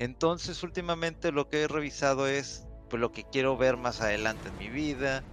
Entonces, 0.00 0.64
últimamente 0.64 1.30
lo 1.30 1.48
que 1.48 1.62
he 1.62 1.68
revisado 1.68 2.26
es 2.26 2.66
pues, 2.90 3.00
lo 3.00 3.12
que 3.12 3.22
quiero 3.30 3.56
ver 3.56 3.76
más 3.76 4.00
adelante 4.00 4.48
en 4.48 4.56
mi 4.56 4.68
vida, 4.68 5.24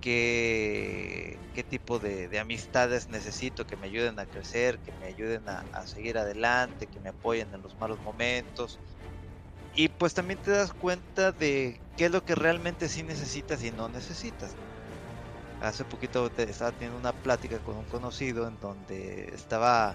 qué, 0.00 1.38
qué 1.52 1.62
tipo 1.62 1.98
de, 1.98 2.38
amistades 2.38 3.10
necesito 3.10 3.66
que 3.66 3.76
me 3.76 3.88
ayuden 3.88 4.18
a 4.18 4.24
crecer, 4.24 4.80
que 4.80 4.92
me 4.92 5.08
ayuden 5.08 5.46
a, 5.50 5.66
a 5.72 5.86
seguir 5.86 6.16
adelante, 6.16 6.86
que 6.86 7.00
me 7.00 7.10
apoyen 7.10 7.52
en 7.52 7.60
los 7.60 7.76
malos 7.76 8.00
momentos 8.00 8.80
y 9.76 9.88
pues 9.88 10.14
también 10.14 10.38
te 10.40 10.52
das 10.52 10.72
cuenta 10.72 11.32
de 11.32 11.80
qué 11.96 12.06
es 12.06 12.10
lo 12.10 12.24
que 12.24 12.34
realmente 12.34 12.88
sí 12.88 13.02
necesitas 13.02 13.62
y 13.64 13.70
no 13.70 13.88
necesitas. 13.88 14.54
Hace 15.60 15.84
poquito 15.84 16.30
estaba 16.36 16.72
teniendo 16.72 16.98
una 16.98 17.12
plática 17.12 17.58
con 17.58 17.76
un 17.76 17.84
conocido 17.84 18.46
en 18.46 18.58
donde 18.60 19.32
estaba 19.34 19.94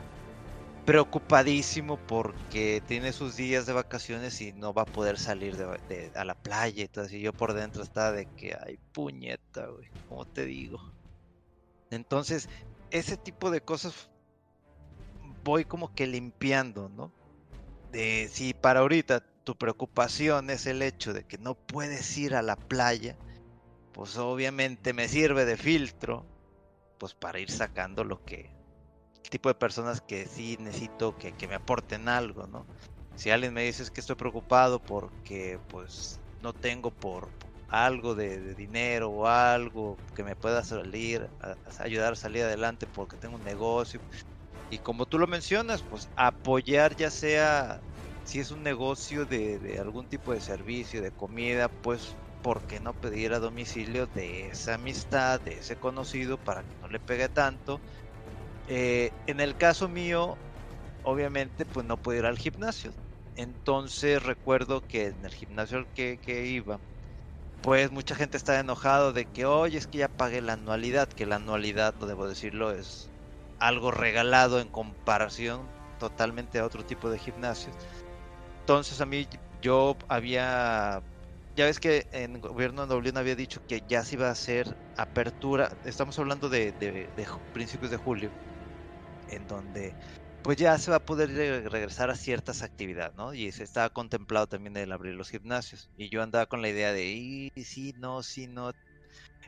preocupadísimo 0.86 1.98
porque 2.08 2.82
tiene 2.88 3.14
sus 3.14 3.36
días 3.36 3.68
de 3.68 3.74
vacaciones 3.74 4.42
y 4.42 4.52
no 4.54 4.74
va 4.74 4.82
a 4.82 4.86
poder 4.86 5.20
salir 5.20 5.56
a 6.16 6.26
la 6.26 6.34
playa. 6.36 6.88
Y 7.12 7.22
yo 7.22 7.32
por 7.34 7.54
dentro 7.54 7.84
estaba 7.84 8.12
de 8.12 8.26
que, 8.36 8.58
ay, 8.66 8.80
puñeta, 8.92 9.68
güey, 9.68 9.88
como 10.08 10.26
te 10.26 10.46
digo. 10.46 10.80
Entonces, 11.92 12.50
ese 12.90 13.18
tipo 13.18 13.52
de 13.52 13.62
cosas 13.62 14.10
voy 15.44 15.64
como 15.66 15.94
que 15.94 16.08
limpiando, 16.08 16.90
¿no? 16.90 17.12
De 17.92 18.30
si 18.32 18.54
para 18.54 18.80
ahorita 18.80 19.24
tu 19.50 19.56
preocupación 19.56 20.52
es 20.52 20.68
el 20.68 20.84
hecho 20.84 21.12
de 21.12 21.24
que 21.24 21.40
no 21.40 21.56
puedes 21.56 22.16
ir 22.20 22.36
a 22.36 22.44
la 22.44 22.56
playa, 22.56 23.18
pues 23.94 24.16
obviamente 24.16 24.94
me 24.94 25.08
sirve 25.08 25.44
de 25.44 25.58
filtro, 25.58 26.24
pues 27.00 27.16
para 27.16 27.40
ir 27.40 27.50
sacando 27.50 28.04
lo 28.04 28.24
que, 28.24 28.52
el 29.24 29.30
tipo 29.32 29.50
de 29.50 29.56
personas 29.56 30.02
que 30.02 30.28
sí 30.28 30.56
necesito 30.60 31.18
que, 31.18 31.34
me 31.48 31.56
aporten 31.56 32.10
algo, 32.10 32.46
¿no? 32.46 32.68
Si 33.16 33.32
alguien 33.32 33.56
me 33.56 33.64
dice 33.64 33.92
que 33.92 34.02
estoy 34.02 34.16
preocupado 34.16 34.78
porque 34.78 35.58
pues 35.68 36.20
no 36.44 36.54
tengo 36.54 36.92
por 36.92 37.32
algo 37.70 38.14
de, 38.14 38.54
dinero 38.54 39.10
o 39.10 39.26
algo 39.26 39.98
que 40.14 40.24
me 40.24 40.36
pueda 40.36 40.64
salir, 40.64 41.28
ayudar 41.80 42.14
a 42.14 42.16
salir 42.16 42.44
adelante 42.44 42.86
porque 42.94 43.18
tengo 43.18 43.36
un 43.36 43.44
negocio. 43.44 44.00
Y 44.70 44.78
como 44.78 45.08
tú 45.08 45.18
lo 45.18 45.26
mencionas, 45.26 45.82
pues 45.90 46.08
apoyar 46.16 46.96
ya 46.96 47.10
sea 47.10 47.82
si 48.30 48.40
es 48.40 48.52
un 48.52 48.62
negocio 48.62 49.26
de, 49.26 49.78
algún 49.82 50.08
tipo 50.08 50.34
de 50.34 50.40
servicio, 50.40 51.02
de 51.02 51.12
comida, 51.12 51.68
pues 51.68 52.16
¿por 52.44 52.62
qué 52.68 52.80
no 52.80 52.94
pedir 52.94 53.34
a 53.34 53.40
domicilio 53.40 54.06
de 54.06 54.50
esa 54.50 54.76
amistad, 54.76 55.42
de 55.42 55.58
ese 55.58 55.78
conocido, 55.78 56.38
para 56.38 56.62
que 56.64 56.76
no 56.80 56.88
le 56.90 57.00
pegue 57.00 57.28
tanto? 57.30 57.82
Eh, 58.68 59.10
en 59.26 59.40
el 59.40 59.56
caso 59.58 59.90
mío, 59.90 60.38
obviamente, 61.02 61.66
pues 61.66 61.88
no 61.88 61.98
puedo 61.98 62.20
ir 62.20 62.26
al 62.28 62.38
gimnasio. 62.38 62.92
Entonces 63.36 64.22
recuerdo 64.22 64.82
que 64.88 65.08
en 65.08 65.26
el 65.26 65.34
gimnasio 65.34 65.80
al 65.80 65.88
que, 65.96 66.20
que 66.22 66.46
iba, 66.46 66.80
pues 67.62 67.92
mucha 67.92 68.14
gente 68.16 68.38
estaba 68.38 68.60
enojado 68.60 69.12
de 69.12 69.26
que, 69.26 69.46
oye, 69.46 69.80
es 69.80 69.88
que 69.88 70.00
ya 70.00 70.08
pagué 70.10 70.42
la 70.42 70.54
anualidad, 70.54 71.10
que 71.10 71.26
la 71.26 71.38
anualidad, 71.38 71.96
no 71.96 72.06
debo 72.06 72.28
decirlo, 72.28 72.72
es 72.74 73.12
algo 73.60 73.90
regalado 73.92 74.60
en 74.60 74.70
comparación 74.70 75.74
totalmente 75.98 76.60
a 76.60 76.66
otro 76.66 76.84
tipo 76.84 77.10
de 77.10 77.20
gimnasios. 77.20 77.76
Entonces 78.70 79.02
a 79.02 79.08
mí 79.08 79.26
yo 79.64 79.98
había, 80.10 81.02
ya 81.56 81.66
ves 81.66 81.80
que 81.80 82.06
en 82.12 82.36
el 82.36 82.42
gobierno 82.42 82.86
de 82.86 82.94
Dublín 82.94 83.18
había 83.18 83.36
dicho 83.36 83.60
que 83.68 83.82
ya 83.90 84.04
se 84.04 84.14
iba 84.14 84.28
a 84.28 84.34
hacer 84.34 84.78
apertura, 84.96 85.72
estamos 85.86 86.20
hablando 86.20 86.50
de, 86.50 86.72
principios 87.52 87.90
de 87.90 87.98
julio, 87.98 88.30
en 89.28 89.48
donde 89.48 89.96
pues 90.44 90.58
ya 90.58 90.78
se 90.78 90.92
va 90.92 90.98
a 90.98 91.04
poder 91.04 91.32
regresar 91.72 92.12
a 92.12 92.16
ciertas 92.16 92.62
actividades, 92.62 93.16
¿no? 93.16 93.34
Y 93.34 93.52
se 93.52 93.64
estaba 93.64 93.90
contemplado 93.90 94.46
también 94.46 94.78
el 94.78 94.92
abrir 94.92 95.16
los 95.16 95.32
gimnasios. 95.32 95.90
Y 95.98 96.10
yo 96.10 96.22
andaba 96.22 96.46
con 96.46 96.62
la 96.62 96.70
idea 96.70 96.94
de, 96.94 97.06
y 97.08 97.50
sí, 97.64 97.96
no, 97.98 98.22
sí, 98.22 98.46
no. 98.46 98.72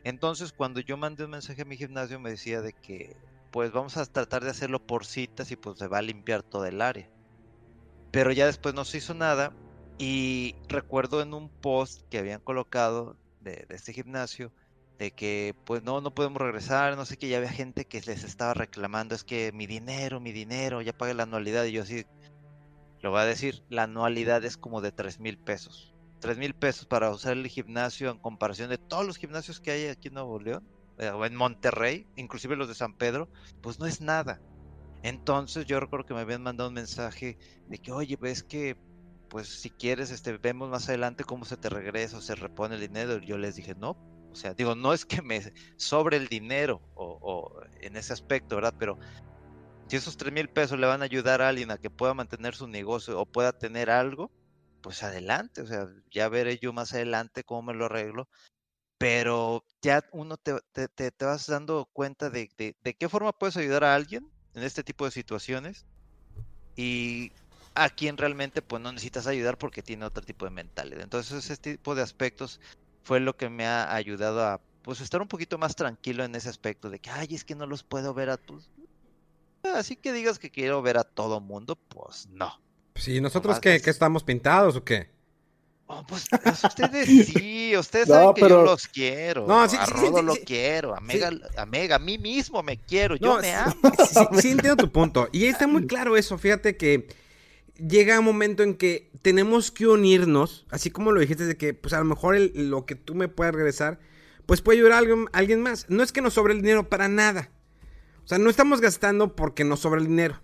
Entonces, 0.03 0.51
cuando 0.51 0.79
yo 0.79 0.97
mandé 0.97 1.25
un 1.25 1.31
mensaje 1.31 1.61
a 1.61 1.65
mi 1.65 1.77
gimnasio, 1.77 2.19
me 2.19 2.31
decía 2.31 2.61
de 2.61 2.73
que, 2.73 3.15
pues 3.51 3.71
vamos 3.71 3.97
a 3.97 4.05
tratar 4.07 4.43
de 4.43 4.49
hacerlo 4.49 4.79
por 4.79 5.05
citas 5.05 5.51
y 5.51 5.57
pues 5.57 5.77
se 5.77 5.87
va 5.87 5.99
a 5.99 6.01
limpiar 6.01 6.41
todo 6.41 6.65
el 6.65 6.81
área 6.81 7.07
pero 8.11 8.31
ya 8.31 8.45
después 8.45 8.75
no 8.75 8.85
se 8.85 8.97
hizo 8.97 9.13
nada 9.13 9.53
y 9.97 10.55
recuerdo 10.67 11.21
en 11.21 11.33
un 11.33 11.49
post 11.49 12.01
que 12.09 12.17
habían 12.17 12.41
colocado 12.41 13.17
de, 13.39 13.65
este 13.69 13.93
gimnasio 13.93 14.51
de 14.99 15.11
que 15.11 15.55
pues 15.65 15.83
no, 15.83 16.01
no 16.01 16.13
podemos 16.13 16.41
regresar, 16.41 16.95
no 16.95 17.05
sé 17.05 17.17
qué, 17.17 17.27
ya 17.27 17.37
había 17.37 17.51
gente 17.51 17.85
que 17.85 18.01
les 18.01 18.23
estaba 18.23 18.53
reclamando, 18.53 19.15
es 19.15 19.23
que 19.23 19.51
mi 19.51 19.65
dinero, 19.65 20.19
mi 20.19 20.31
dinero, 20.31 20.81
ya 20.81 20.93
pagué 20.93 21.13
la 21.13 21.23
anualidad 21.23 21.65
y 21.65 21.71
yo 21.71 21.81
así, 21.81 22.05
lo 23.01 23.09
voy 23.09 23.21
a 23.21 23.25
decir, 23.25 23.63
la 23.69 23.83
anualidad 23.83 24.45
es 24.45 24.57
como 24.57 24.81
de 24.81 24.91
3 24.91 25.19
mil 25.19 25.39
pesos. 25.39 25.95
3 26.19 26.37
mil 26.37 26.53
pesos 26.53 26.85
para 26.85 27.09
usar 27.09 27.33
el 27.33 27.47
gimnasio 27.47 28.11
en 28.11 28.19
comparación 28.19 28.69
de 28.69 28.77
todos 28.77 29.05
los 29.07 29.17
gimnasios 29.17 29.59
que 29.59 29.71
hay 29.71 29.87
aquí 29.87 30.09
en 30.09 30.13
Nuevo 30.13 30.39
León 30.39 30.63
eh, 30.99 31.09
o 31.09 31.25
en 31.25 31.35
Monterrey, 31.35 32.05
inclusive 32.15 32.55
los 32.55 32.67
de 32.67 32.75
San 32.75 32.93
Pedro, 32.93 33.27
pues 33.61 33.79
no 33.79 33.87
es 33.87 34.01
nada. 34.01 34.39
Entonces 35.03 35.65
yo 35.65 35.79
recuerdo 35.79 36.05
que 36.05 36.13
me 36.13 36.21
habían 36.21 36.43
mandado 36.43 36.69
un 36.69 36.75
mensaje 36.75 37.37
de 37.67 37.77
que, 37.79 37.91
oye, 37.91 38.17
ves 38.17 38.43
que, 38.43 38.77
pues 39.29 39.47
si 39.47 39.71
quieres, 39.71 40.11
este, 40.11 40.37
vemos 40.37 40.69
más 40.69 40.87
adelante 40.89 41.23
cómo 41.23 41.45
se 41.45 41.57
te 41.57 41.69
regresa 41.69 42.17
o 42.17 42.21
se 42.21 42.35
repone 42.35 42.75
el 42.75 42.81
dinero. 42.81 43.17
Y 43.17 43.25
yo 43.25 43.37
les 43.37 43.55
dije, 43.55 43.73
no, 43.75 43.97
o 44.31 44.35
sea, 44.35 44.53
digo, 44.53 44.75
no 44.75 44.93
es 44.93 45.05
que 45.05 45.21
me 45.21 45.41
sobre 45.75 46.17
el 46.17 46.27
dinero 46.27 46.81
o, 46.95 47.51
en 47.81 47.97
ese 47.97 48.13
aspecto, 48.13 48.55
¿verdad? 48.55 48.75
Pero 48.77 48.97
si 49.87 49.95
esos 49.97 50.17
tres 50.17 50.31
mil 50.31 50.49
pesos 50.49 50.79
le 50.79 50.87
van 50.87 51.01
a 51.01 51.05
ayudar 51.05 51.41
a 51.41 51.49
alguien 51.49 51.71
a 51.71 51.77
que 51.77 51.89
pueda 51.89 52.13
mantener 52.13 52.55
su 52.55 52.67
negocio 52.67 53.19
o 53.19 53.25
pueda 53.25 53.51
tener 53.51 53.89
algo, 53.89 54.31
pues 54.81 55.03
adelante, 55.03 55.61
o 55.61 55.67
sea, 55.67 55.87
ya 56.11 56.29
veré 56.29 56.57
yo 56.59 56.73
más 56.73 56.93
adelante 56.93 57.43
cómo 57.43 57.63
me 57.63 57.73
lo 57.73 57.85
arreglo. 57.85 58.27
Pero 58.97 59.65
ya 59.81 60.03
uno 60.11 60.37
te, 60.37 60.59
te, 60.73 60.87
te, 60.87 61.25
vas 61.25 61.47
dando 61.47 61.89
cuenta 61.91 62.29
de, 62.29 62.49
de, 62.57 62.75
de 62.83 62.93
qué 62.93 63.09
forma 63.09 63.33
puedes 63.33 63.57
ayudar 63.57 63.83
a 63.83 63.95
alguien 63.95 64.31
en 64.55 64.63
este 64.63 64.83
tipo 64.83 65.05
de 65.05 65.11
situaciones 65.11 65.85
y 66.75 67.31
a 67.75 67.89
quien 67.89 68.17
realmente 68.17 68.61
pues 68.61 68.81
no 68.81 68.91
necesitas 68.91 69.27
ayudar 69.27 69.57
porque 69.57 69.81
tiene 69.81 70.05
otro 70.05 70.23
tipo 70.23 70.45
de 70.45 70.51
mentalidad. 70.51 71.01
Entonces 71.01 71.45
ese 71.45 71.57
tipo 71.57 71.95
de 71.95 72.01
aspectos 72.01 72.59
fue 73.03 73.19
lo 73.19 73.35
que 73.35 73.49
me 73.49 73.65
ha 73.65 73.93
ayudado 73.93 74.43
a 74.43 74.61
pues 74.81 74.99
estar 75.01 75.21
un 75.21 75.27
poquito 75.27 75.57
más 75.57 75.75
tranquilo 75.75 76.23
en 76.23 76.35
ese 76.35 76.49
aspecto 76.49 76.89
de 76.89 76.99
que 76.99 77.09
ay 77.09 77.27
es 77.31 77.43
que 77.43 77.55
no 77.55 77.67
los 77.67 77.83
puedo 77.83 78.13
ver 78.13 78.29
a 78.31 78.37
tus 78.37 78.69
así 79.75 79.95
que 79.95 80.11
digas 80.11 80.39
que 80.39 80.49
quiero 80.49 80.81
ver 80.81 80.97
a 80.97 81.03
todo 81.03 81.39
mundo 81.39 81.75
pues 81.75 82.27
no. 82.29 82.59
Sí 82.95 83.21
nosotros 83.21 83.59
que, 83.59 83.75
estamos 83.75 84.23
pintados 84.23 84.75
o 84.75 84.83
qué 84.83 85.09
Oh, 85.93 86.05
pues, 86.07 86.25
pues, 86.43 86.63
ustedes 86.63 87.07
sí, 87.33 87.75
ustedes 87.77 88.07
No, 88.07 88.15
saben 88.15 88.33
que 88.33 88.41
pero- 88.41 88.59
yo 88.59 88.63
los 88.63 88.87
quiero. 88.87 89.45
No, 89.47 89.67
sí, 89.67 89.75
a 89.79 89.85
sí, 89.85 89.91
Rodo 89.93 90.19
sí, 90.19 90.23
lo 90.25 90.33
sí. 90.35 90.41
quiero, 90.45 90.95
a 90.95 91.01
Mega, 91.01 91.31
a 91.57 91.65
Mega, 91.65 91.95
a 91.97 91.99
mí 91.99 92.17
mismo 92.17 92.63
me 92.63 92.77
quiero, 92.77 93.15
No, 93.15 93.19
yo 93.19 93.41
me 93.41 93.47
sí, 93.47 93.53
amo. 93.53 93.73
sí, 94.33 94.41
sí 94.41 94.51
entiendo 94.51 94.77
tu 94.77 94.91
punto. 94.91 95.27
Y 95.31 95.45
está 95.45 95.67
muy 95.67 95.85
claro 95.87 96.15
eso. 96.17 96.37
Fíjate 96.37 96.77
que 96.77 97.07
llega 97.75 98.19
un 98.19 98.25
momento 98.25 98.63
en 98.63 98.75
que 98.75 99.11
tenemos 99.21 99.71
que 99.71 99.87
unirnos, 99.87 100.65
así 100.69 100.91
como 100.91 101.11
lo 101.11 101.19
dijiste, 101.19 101.45
de 101.45 101.57
que 101.57 101.73
pues 101.73 101.93
a 101.93 101.99
lo 101.99 102.05
mejor 102.05 102.35
el- 102.35 102.69
lo 102.69 102.85
que 102.85 102.95
tú 102.95 103.13
me 103.15 103.27
puedas 103.27 103.53
regresar, 103.53 103.99
pues 104.45 104.61
puede 104.61 104.77
ayudar 104.79 104.93
a 104.93 104.97
alguien, 104.99 105.25
a 105.33 105.37
alguien 105.39 105.61
más. 105.61 105.85
No 105.89 106.03
es 106.03 106.11
que 106.11 106.21
nos 106.21 106.33
sobre 106.33 106.53
el 106.53 106.61
dinero 106.61 106.87
para 106.89 107.07
nada. 107.07 107.49
O 108.23 108.27
sea, 108.27 108.37
no 108.37 108.49
estamos 108.49 108.81
gastando 108.81 109.35
porque 109.35 109.63
nos 109.63 109.81
sobra 109.81 109.99
el 109.99 110.07
dinero. 110.07 110.41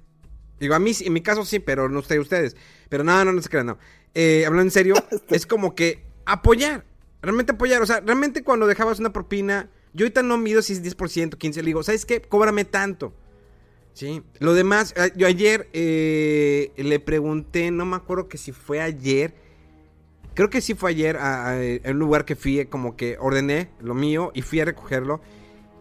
Digo, 0.59 0.73
a 0.75 0.79
mí, 0.79 0.93
sí- 0.93 1.05
en 1.05 1.13
mi 1.13 1.21
caso 1.21 1.45
sí, 1.45 1.59
pero 1.59 1.87
no 1.89 2.01
sé 2.01 2.19
ustedes. 2.19 2.55
Pero 2.89 3.03
no, 3.03 3.23
no, 3.23 3.31
no 3.31 3.41
se 3.41 3.49
crean, 3.49 3.67
no. 3.67 3.77
Eh, 4.19 4.45
hablando 4.47 4.63
en 4.63 4.71
serio, 4.71 4.95
es 5.29 5.45
como 5.45 5.75
que 5.75 6.03
apoyar. 6.25 6.85
Realmente 7.21 7.51
apoyar. 7.51 7.81
O 7.83 7.85
sea, 7.85 7.99
realmente 7.99 8.43
cuando 8.43 8.65
dejabas 8.65 8.99
una 8.99 9.13
propina, 9.13 9.69
yo 9.93 10.05
ahorita 10.05 10.23
no 10.23 10.37
mido 10.37 10.61
si 10.63 10.73
es 10.73 10.83
10%, 10.83 11.37
15%. 11.37 11.55
Le 11.57 11.61
digo, 11.61 11.83
¿sabes 11.83 12.05
qué? 12.05 12.21
Cóbrame 12.21 12.65
tanto. 12.65 13.13
Sí. 13.93 14.23
Lo 14.39 14.53
demás, 14.55 14.93
yo 15.15 15.27
ayer 15.27 15.69
eh, 15.73 16.71
le 16.77 16.99
pregunté, 16.99 17.69
no 17.71 17.85
me 17.85 17.95
acuerdo 17.95 18.27
que 18.27 18.37
si 18.39 18.51
fue 18.51 18.81
ayer. 18.81 19.33
Creo 20.33 20.49
que 20.49 20.61
sí 20.61 20.73
fue 20.75 20.91
ayer 20.91 21.17
a, 21.17 21.49
a- 21.49 21.53
a 21.55 21.91
un 21.91 21.99
lugar 21.99 22.25
que 22.25 22.35
fui, 22.35 22.59
eh, 22.59 22.67
como 22.69 22.95
que 22.95 23.17
ordené 23.19 23.69
lo 23.81 23.93
mío 23.95 24.31
y 24.35 24.41
fui 24.41 24.59
a 24.59 24.65
recogerlo. 24.65 25.21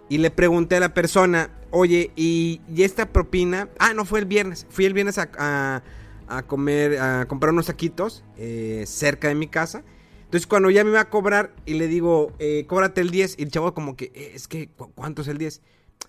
Y 0.08 0.18
le 0.18 0.30
pregunté 0.30 0.76
a 0.76 0.80
la 0.80 0.94
persona, 0.94 1.50
oye, 1.70 2.10
¿y, 2.16 2.60
y 2.74 2.82
esta 2.84 3.12
propina? 3.12 3.68
Ah, 3.78 3.92
no, 3.94 4.04
fue 4.04 4.18
el 4.20 4.24
viernes. 4.26 4.66
Fui 4.70 4.84
el 4.86 4.94
viernes 4.94 5.18
a, 5.18 5.28
a- 5.38 5.82
a 6.28 6.42
comer, 6.44 6.98
a 6.98 7.26
comprar 7.26 7.52
unos 7.52 7.66
taquitos 7.66 8.24
eh, 8.36 8.84
cerca 8.86 9.28
de 9.28 9.34
mi 9.34 9.48
casa. 9.48 9.82
Entonces 10.24 10.46
cuando 10.46 10.70
ya 10.70 10.82
me 10.84 10.90
iba 10.90 11.00
a 11.00 11.10
cobrar 11.10 11.54
y 11.66 11.74
le 11.74 11.86
digo, 11.88 12.32
eh, 12.38 12.64
cóbrate 12.66 13.00
el 13.00 13.10
10. 13.10 13.36
Y 13.38 13.44
el 13.44 13.50
chavo 13.50 13.74
como 13.74 13.96
que, 13.96 14.06
"Eh, 14.14 14.32
es 14.34 14.48
que, 14.48 14.68
¿cu- 14.68 14.90
¿cuánto 14.94 15.22
es 15.22 15.28
el 15.28 15.38
10? 15.38 15.62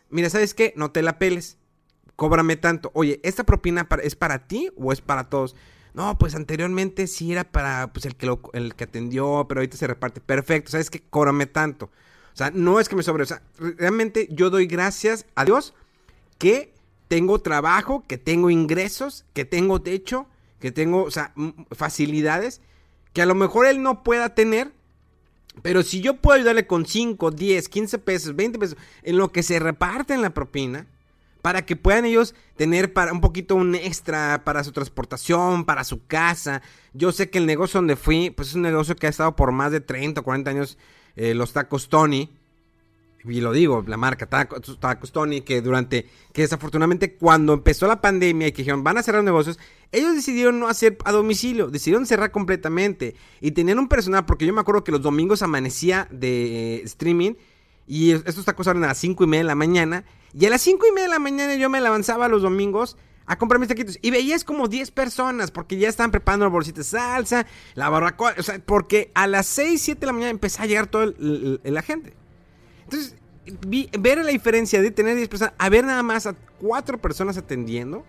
Mira, 0.09 0.29
¿sabes 0.29 0.53
qué? 0.53 0.73
No 0.75 0.91
te 0.91 1.01
la 1.01 1.19
peles. 1.19 1.57
Cóbrame 2.15 2.55
tanto. 2.55 2.89
Oye, 2.95 3.19
¿esta 3.23 3.43
propina 3.43 3.87
es 4.01 4.15
para 4.15 4.47
ti 4.47 4.69
o 4.75 4.91
es 4.91 5.01
para 5.01 5.29
todos? 5.29 5.55
No, 5.93 6.17
pues 6.17 6.35
anteriormente 6.35 7.07
sí 7.07 7.31
era 7.31 7.43
para 7.43 7.91
pues, 7.93 8.05
el, 8.05 8.15
que 8.15 8.35
el 8.53 8.75
que 8.75 8.83
atendió, 8.85 9.45
pero 9.47 9.59
ahorita 9.61 9.77
se 9.77 9.87
reparte. 9.87 10.19
Perfecto, 10.21 10.71
¿sabes 10.71 10.89
qué? 10.89 11.01
Cóbrame 11.09 11.45
tanto. 11.45 11.85
O 12.33 12.37
sea, 12.37 12.51
no 12.51 12.79
es 12.79 12.89
que 12.89 12.95
me 12.95 13.03
sobre. 13.03 13.23
O 13.23 13.25
sea, 13.25 13.41
re- 13.59 13.75
realmente 13.77 14.27
yo 14.31 14.49
doy 14.49 14.65
gracias 14.67 15.25
a 15.35 15.45
Dios 15.45 15.73
que 16.37 16.73
tengo 17.07 17.39
trabajo, 17.39 18.03
que 18.07 18.17
tengo 18.17 18.49
ingresos, 18.49 19.25
que 19.33 19.45
tengo 19.45 19.81
techo, 19.81 20.27
que 20.59 20.71
tengo, 20.71 21.07
facilidades 21.71 22.61
que 23.17 23.23
a 23.23 23.25
lo 23.25 23.33
mejor 23.33 23.65
él 23.65 23.81
no 23.81 24.03
pueda 24.03 24.35
tener. 24.35 24.71
Pero 25.63 25.81
si 25.81 26.01
yo 26.01 26.17
puedo 26.17 26.35
ayudarle 26.35 26.67
con 26.67 26.85
5, 26.85 27.31
10, 27.31 27.67
15 27.67 27.97
pesos, 27.97 28.35
20 28.35 28.59
pesos, 28.59 28.77
en 29.01 29.17
lo 29.17 29.31
que 29.31 29.41
se 29.41 29.57
reparte 29.57 30.13
en 30.13 30.21
la 30.21 30.29
propina, 30.35 30.85
para 31.41 31.65
que 31.65 31.75
puedan 31.75 32.05
ellos 32.05 32.35
tener 32.57 32.93
para 32.93 33.11
un 33.11 33.21
poquito 33.21 33.55
un 33.55 33.73
extra 33.73 34.43
para 34.43 34.63
su 34.63 34.71
transportación, 34.71 35.65
para 35.65 35.83
su 35.83 36.05
casa. 36.05 36.61
Yo 36.93 37.11
sé 37.11 37.31
que 37.31 37.39
el 37.39 37.47
negocio 37.47 37.79
donde 37.79 37.95
fui, 37.95 38.29
pues 38.29 38.49
es 38.49 38.53
un 38.53 38.61
negocio 38.61 38.95
que 38.95 39.07
ha 39.07 39.09
estado 39.09 39.35
por 39.35 39.51
más 39.51 39.71
de 39.71 39.81
30 39.81 40.21
o 40.21 40.23
40 40.23 40.51
años, 40.51 40.77
eh, 41.15 41.33
los 41.33 41.53
tacos 41.53 41.89
Tony. 41.89 42.29
Y 43.25 43.41
lo 43.41 43.51
digo, 43.51 43.83
la 43.87 43.97
marca 43.97 44.27
Tacos, 44.27 44.79
Tacos 44.79 45.11
Tony, 45.11 45.41
que 45.41 45.61
durante, 45.61 46.07
que 46.31 46.43
desafortunadamente 46.43 47.15
cuando 47.15 47.53
empezó 47.53 47.85
la 47.87 47.99
pandemia 47.99 48.47
y 48.47 48.51
que 48.53 48.61
dijeron 48.61 48.83
van 48.83 48.97
a 48.97 49.03
cerrar 49.03 49.23
negocios, 49.23 49.59
ellos 49.91 50.15
decidieron 50.15 50.59
no 50.59 50.67
hacer 50.67 50.97
a 51.03 51.11
domicilio, 51.11 51.67
decidieron 51.69 52.05
cerrar 52.05 52.31
completamente. 52.31 53.15
Y 53.41 53.51
tenían 53.51 53.79
un 53.79 53.87
personal, 53.89 54.25
porque 54.25 54.45
yo 54.45 54.53
me 54.53 54.61
acuerdo 54.61 54.83
que 54.83 54.91
los 54.93 55.01
domingos 55.01 55.41
amanecía 55.41 56.07
de 56.11 56.75
eh, 56.77 56.81
streaming 56.85 57.33
y 57.85 58.11
es- 58.11 58.23
estos 58.25 58.45
tacos 58.45 58.67
abren 58.67 58.83
a 58.85 58.87
las 58.87 58.97
5 58.97 59.23
y 59.23 59.27
media 59.27 59.43
de 59.43 59.47
la 59.47 59.55
mañana. 59.55 60.05
Y 60.33 60.45
a 60.45 60.49
las 60.49 60.61
5 60.61 60.85
y 60.87 60.91
media 60.91 61.07
de 61.07 61.13
la 61.13 61.19
mañana 61.19 61.55
yo 61.55 61.69
me 61.69 61.79
avanzaba 61.79 62.27
los 62.29 62.43
domingos 62.43 62.97
a 63.25 63.37
comprar 63.37 63.59
mis 63.59 63.67
taquitos. 63.67 63.97
Y 64.01 64.11
veías 64.11 64.43
como 64.45 64.67
10 64.69 64.91
personas, 64.91 65.51
porque 65.51 65.77
ya 65.77 65.89
estaban 65.89 66.11
preparando 66.11 66.45
la 66.45 66.49
bolsita 66.51 66.77
de 66.79 66.83
salsa, 66.85 67.45
la 67.75 67.89
barbacoa. 67.89 68.35
O 68.37 68.43
sea, 68.43 68.59
porque 68.63 69.11
a 69.15 69.27
las 69.27 69.47
6, 69.47 69.81
7 69.81 69.99
de 70.01 70.05
la 70.05 70.13
mañana 70.13 70.31
empezó 70.31 70.61
a 70.61 70.65
llegar 70.65 70.87
toda 70.87 71.13
la 71.17 71.81
gente. 71.81 72.13
Entonces, 72.89 73.15
vi- 73.67 73.89
ver 73.99 74.17
la 74.23 74.31
diferencia 74.31 74.81
de 74.81 74.91
tener 74.91 75.15
10 75.15 75.27
personas 75.29 75.53
a 75.57 75.69
ver 75.69 75.85
nada 75.85 76.03
más 76.03 76.25
a 76.27 76.35
4 76.61 76.97
personas 76.99 77.37
atendiendo. 77.37 78.05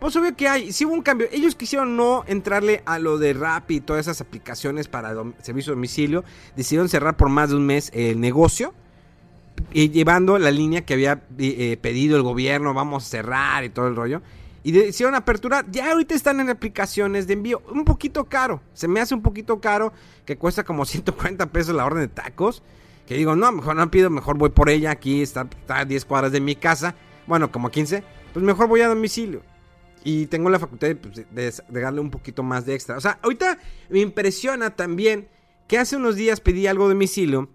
Pues 0.00 0.16
obvio 0.16 0.34
que 0.34 0.48
hay, 0.48 0.72
sí 0.72 0.86
hubo 0.86 0.94
un 0.94 1.02
cambio. 1.02 1.28
Ellos 1.30 1.54
quisieron 1.54 1.94
no 1.96 2.24
entrarle 2.26 2.82
a 2.86 2.98
lo 2.98 3.18
de 3.18 3.34
Rappi 3.34 3.76
y 3.76 3.80
todas 3.80 4.06
esas 4.06 4.20
aplicaciones 4.22 4.88
para 4.88 5.12
servicio 5.42 5.72
a 5.72 5.76
domicilio. 5.76 6.24
Decidieron 6.56 6.88
cerrar 6.88 7.16
por 7.18 7.28
más 7.28 7.50
de 7.50 7.56
un 7.56 7.66
mes 7.66 7.90
el 7.94 8.18
negocio. 8.18 8.72
Y 9.72 9.90
llevando 9.90 10.38
la 10.38 10.50
línea 10.50 10.86
que 10.86 10.94
había 10.94 11.22
eh, 11.38 11.76
pedido 11.82 12.16
el 12.16 12.22
gobierno, 12.22 12.72
vamos 12.72 13.04
a 13.04 13.08
cerrar 13.10 13.62
y 13.62 13.68
todo 13.68 13.88
el 13.88 13.96
rollo. 13.96 14.22
Y 14.62 14.72
decidieron 14.72 15.14
aperturar. 15.14 15.66
Ya 15.70 15.92
ahorita 15.92 16.14
están 16.14 16.40
en 16.40 16.48
aplicaciones 16.48 17.26
de 17.26 17.34
envío. 17.34 17.62
Un 17.70 17.84
poquito 17.84 18.24
caro. 18.24 18.62
Se 18.72 18.88
me 18.88 19.00
hace 19.00 19.14
un 19.14 19.20
poquito 19.20 19.60
caro. 19.60 19.92
Que 20.24 20.38
cuesta 20.38 20.64
como 20.64 20.86
140 20.86 21.44
pesos 21.52 21.74
la 21.74 21.84
orden 21.84 22.00
de 22.00 22.08
tacos. 22.08 22.62
Que 23.10 23.16
digo, 23.16 23.34
no, 23.34 23.50
mejor 23.50 23.74
no 23.74 23.90
pido, 23.90 24.08
mejor 24.08 24.38
voy 24.38 24.50
por 24.50 24.70
ella. 24.70 24.92
Aquí 24.92 25.20
está, 25.20 25.48
a 25.66 25.84
10 25.84 26.04
cuadras 26.04 26.30
de 26.30 26.40
mi 26.40 26.54
casa. 26.54 26.94
Bueno, 27.26 27.50
como 27.50 27.68
15. 27.68 28.04
Pues 28.32 28.44
mejor 28.44 28.68
voy 28.68 28.82
a 28.82 28.88
domicilio. 28.88 29.42
Y 30.04 30.26
tengo 30.26 30.48
la 30.48 30.60
facultad 30.60 30.86
de, 30.86 30.94
pues, 30.94 31.16
de- 31.28 31.80
darle 31.80 32.00
un 32.00 32.12
poquito 32.12 32.44
más 32.44 32.66
de 32.66 32.74
extra. 32.76 32.96
O 32.96 33.00
sea, 33.00 33.18
ahorita 33.20 33.58
me 33.88 33.98
impresiona 33.98 34.76
también 34.76 35.28
que 35.66 35.76
hace 35.76 35.96
unos 35.96 36.14
días 36.14 36.40
pedí 36.40 36.68
algo 36.68 36.86
de 36.86 36.94
domicilio 36.94 37.48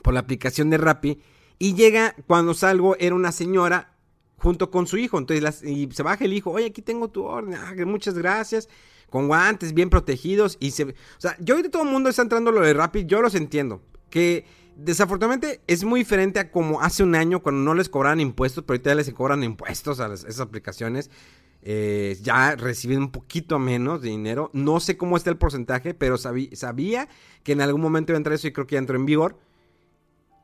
por 0.00 0.14
la 0.14 0.20
aplicación 0.20 0.70
de 0.70 0.78
Rappi. 0.78 1.20
Y 1.58 1.74
llega, 1.74 2.14
cuando 2.28 2.54
salgo, 2.54 2.94
era 3.00 3.16
una 3.16 3.32
señora 3.32 3.96
junto 4.36 4.70
con 4.70 4.86
su 4.86 4.96
hijo. 4.96 5.18
Entonces 5.18 5.64
y 5.64 5.88
se 5.90 6.04
baja 6.04 6.24
el 6.24 6.34
hijo, 6.34 6.52
oye, 6.52 6.66
aquí 6.66 6.82
tengo 6.82 7.08
tu 7.08 7.24
orden, 7.24 7.54
ah, 7.54 7.74
muchas 7.84 8.16
gracias. 8.16 8.68
Con 9.10 9.26
guantes 9.26 9.74
bien 9.74 9.90
protegidos. 9.90 10.56
Y 10.60 10.70
se. 10.70 10.84
O 10.84 10.94
sea, 11.18 11.36
yo 11.40 11.56
ahorita 11.56 11.72
todo 11.72 11.82
el 11.82 11.90
mundo 11.90 12.10
está 12.10 12.22
entrando 12.22 12.52
lo 12.52 12.60
de 12.60 12.74
Rappi, 12.74 13.06
yo 13.06 13.20
los 13.20 13.34
entiendo. 13.34 13.82
Que 14.08 14.46
desafortunadamente 14.78 15.60
es 15.66 15.84
muy 15.84 16.00
diferente 16.00 16.38
a 16.40 16.50
como 16.50 16.80
hace 16.80 17.02
un 17.02 17.14
año 17.14 17.42
cuando 17.42 17.60
no 17.62 17.74
les 17.74 17.88
cobraban 17.88 18.20
impuestos, 18.20 18.64
pero 18.64 18.76
ahorita 18.76 18.94
les 18.94 19.12
cobran 19.12 19.44
impuestos 19.44 20.00
a 20.00 20.12
esas 20.14 20.40
aplicaciones. 20.40 21.10
Eh, 21.60 22.16
ya 22.22 22.54
reciben 22.54 22.98
un 23.00 23.10
poquito 23.10 23.58
menos 23.58 24.00
de 24.00 24.10
dinero. 24.10 24.50
No 24.54 24.80
sé 24.80 24.96
cómo 24.96 25.16
está 25.16 25.30
el 25.30 25.36
porcentaje, 25.36 25.92
pero 25.92 26.16
sabí- 26.16 26.54
sabía 26.54 27.08
que 27.42 27.52
en 27.52 27.60
algún 27.60 27.80
momento 27.82 28.12
iba 28.12 28.16
a 28.16 28.20
entrar 28.20 28.34
eso 28.34 28.46
y 28.46 28.52
creo 28.52 28.66
que 28.66 28.74
ya 28.74 28.78
entró 28.78 28.96
en 28.96 29.06
vigor. 29.06 29.38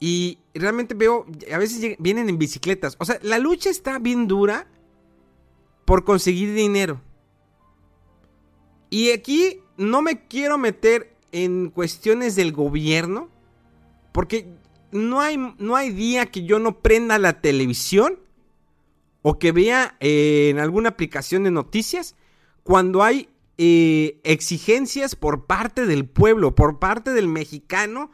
Y 0.00 0.40
realmente 0.52 0.94
veo, 0.94 1.24
a 1.52 1.56
veces 1.58 1.96
vienen 1.98 2.28
en 2.28 2.36
bicicletas. 2.36 2.96
O 2.98 3.04
sea, 3.04 3.18
la 3.22 3.38
lucha 3.38 3.70
está 3.70 3.98
bien 4.00 4.26
dura 4.26 4.66
por 5.84 6.04
conseguir 6.04 6.52
dinero. 6.52 7.00
Y 8.90 9.10
aquí 9.12 9.60
no 9.76 10.02
me 10.02 10.26
quiero 10.26 10.58
meter 10.58 11.16
en 11.32 11.70
cuestiones 11.70 12.36
del 12.36 12.52
gobierno, 12.52 13.30
porque 14.14 14.46
no 14.92 15.20
hay, 15.20 15.36
no 15.58 15.74
hay 15.74 15.90
día 15.90 16.26
que 16.26 16.44
yo 16.44 16.60
no 16.60 16.78
prenda 16.78 17.18
la 17.18 17.40
televisión 17.40 18.20
o 19.22 19.40
que 19.40 19.50
vea 19.50 19.96
eh, 19.98 20.50
en 20.50 20.60
alguna 20.60 20.90
aplicación 20.90 21.42
de 21.42 21.50
noticias 21.50 22.14
cuando 22.62 23.02
hay 23.02 23.28
eh, 23.58 24.20
exigencias 24.22 25.16
por 25.16 25.46
parte 25.46 25.86
del 25.86 26.06
pueblo, 26.06 26.54
por 26.54 26.78
parte 26.78 27.10
del 27.10 27.26
mexicano 27.26 28.12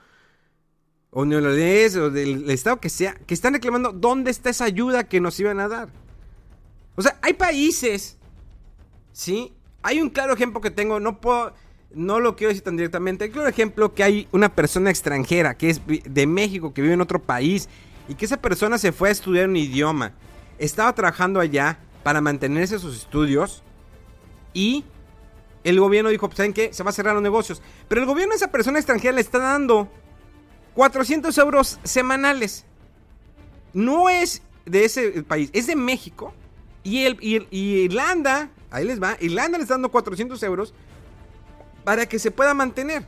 o 1.10 1.26
neolonés 1.26 1.96
o 1.96 2.08
del 2.08 2.48
estado 2.48 2.80
que 2.80 2.88
sea, 2.88 3.12
que 3.12 3.34
están 3.34 3.52
reclamando 3.52 3.92
dónde 3.92 4.30
está 4.30 4.48
esa 4.48 4.64
ayuda 4.64 5.04
que 5.04 5.20
nos 5.20 5.38
iban 5.38 5.60
a 5.60 5.68
dar. 5.68 5.90
O 6.96 7.02
sea, 7.02 7.18
hay 7.20 7.34
países, 7.34 8.16
¿sí? 9.12 9.52
Hay 9.82 10.00
un 10.00 10.08
claro 10.08 10.32
ejemplo 10.32 10.62
que 10.62 10.70
tengo, 10.70 10.98
no 10.98 11.20
puedo, 11.20 11.52
no 11.94 12.20
lo 12.20 12.36
quiero 12.36 12.48
decir 12.50 12.62
tan 12.64 12.76
directamente, 12.76 13.24
hay 13.24 13.32
un 13.36 13.46
ejemplo 13.48 13.94
que 13.94 14.02
hay 14.04 14.28
una 14.32 14.54
persona 14.54 14.90
extranjera 14.90 15.54
que 15.56 15.70
es 15.70 15.80
de 15.86 16.26
México, 16.26 16.72
que 16.72 16.82
vive 16.82 16.94
en 16.94 17.00
otro 17.00 17.20
país, 17.20 17.68
y 18.08 18.14
que 18.14 18.24
esa 18.24 18.36
persona 18.36 18.78
se 18.78 18.92
fue 18.92 19.08
a 19.08 19.12
estudiar 19.12 19.48
un 19.48 19.56
idioma, 19.56 20.12
estaba 20.58 20.92
trabajando 20.94 21.40
allá 21.40 21.78
para 22.02 22.20
mantenerse 22.20 22.78
sus 22.78 22.96
estudios, 22.96 23.62
y 24.54 24.84
el 25.64 25.78
gobierno 25.78 26.10
dijo, 26.10 26.30
¿saben 26.34 26.52
qué? 26.52 26.72
Se 26.72 26.82
va 26.82 26.90
a 26.90 26.92
cerrar 26.92 27.14
los 27.14 27.22
negocios. 27.22 27.60
Pero 27.88 28.00
el 28.00 28.06
gobierno 28.06 28.32
a 28.32 28.36
esa 28.36 28.50
persona 28.50 28.78
extranjera 28.78 29.12
le 29.14 29.20
está 29.20 29.38
dando 29.38 29.88
400 30.74 31.36
euros 31.38 31.78
semanales. 31.84 32.64
No 33.72 34.08
es 34.08 34.42
de 34.64 34.84
ese 34.84 35.22
país, 35.22 35.50
es 35.52 35.66
de 35.66 35.76
México. 35.76 36.32
Y, 36.82 37.02
el- 37.04 37.18
y 37.20 37.82
Irlanda, 37.84 38.48
ahí 38.70 38.86
les 38.86 39.00
va, 39.02 39.16
Irlanda 39.20 39.58
le 39.58 39.62
está 39.62 39.74
dando 39.74 39.90
400 39.90 40.42
euros 40.42 40.72
para 41.84 42.06
que 42.06 42.18
se 42.18 42.30
pueda 42.30 42.54
mantener. 42.54 43.04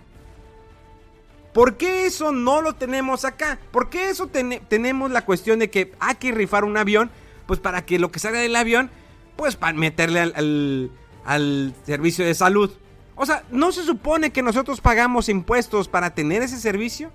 ¿Por 1.53 1.77
qué 1.77 2.07
eso 2.07 2.33
no 2.33 2.63
lo 2.63 2.75
tenemos 2.75 3.25
acá? 3.25 3.59
¿Por 3.71 3.91
qué 3.91 4.09
eso 4.09 4.27
tene- 4.27 4.61
tenemos 4.69 5.11
la 5.11 5.25
cuestión 5.27 5.59
de 5.59 5.69
que 5.71 5.93
hay 6.01 6.15
que 6.15 6.33
rifar 6.33 6.65
un 6.65 6.77
avión? 6.79 7.11
Pues 7.47 7.61
para 7.61 7.85
que 7.85 7.99
lo 7.99 8.11
que 8.11 8.19
salga 8.21 8.41
del 8.41 8.57
avión, 8.57 8.91
pues 9.37 9.57
para 9.57 9.77
meterle 9.77 10.21
al, 10.21 10.33
al- 10.35 10.91
al 11.25 11.75
servicio 11.85 12.25
de 12.25 12.35
salud. 12.35 12.71
O 13.17 13.27
sea, 13.27 13.45
¿no 13.51 13.71
se 13.73 13.83
supone 13.83 14.31
que 14.31 14.43
nosotros 14.43 14.81
pagamos 14.81 15.29
impuestos 15.29 15.89
para 15.89 16.15
tener 16.15 16.43
ese 16.43 16.59
servicio? 16.59 17.11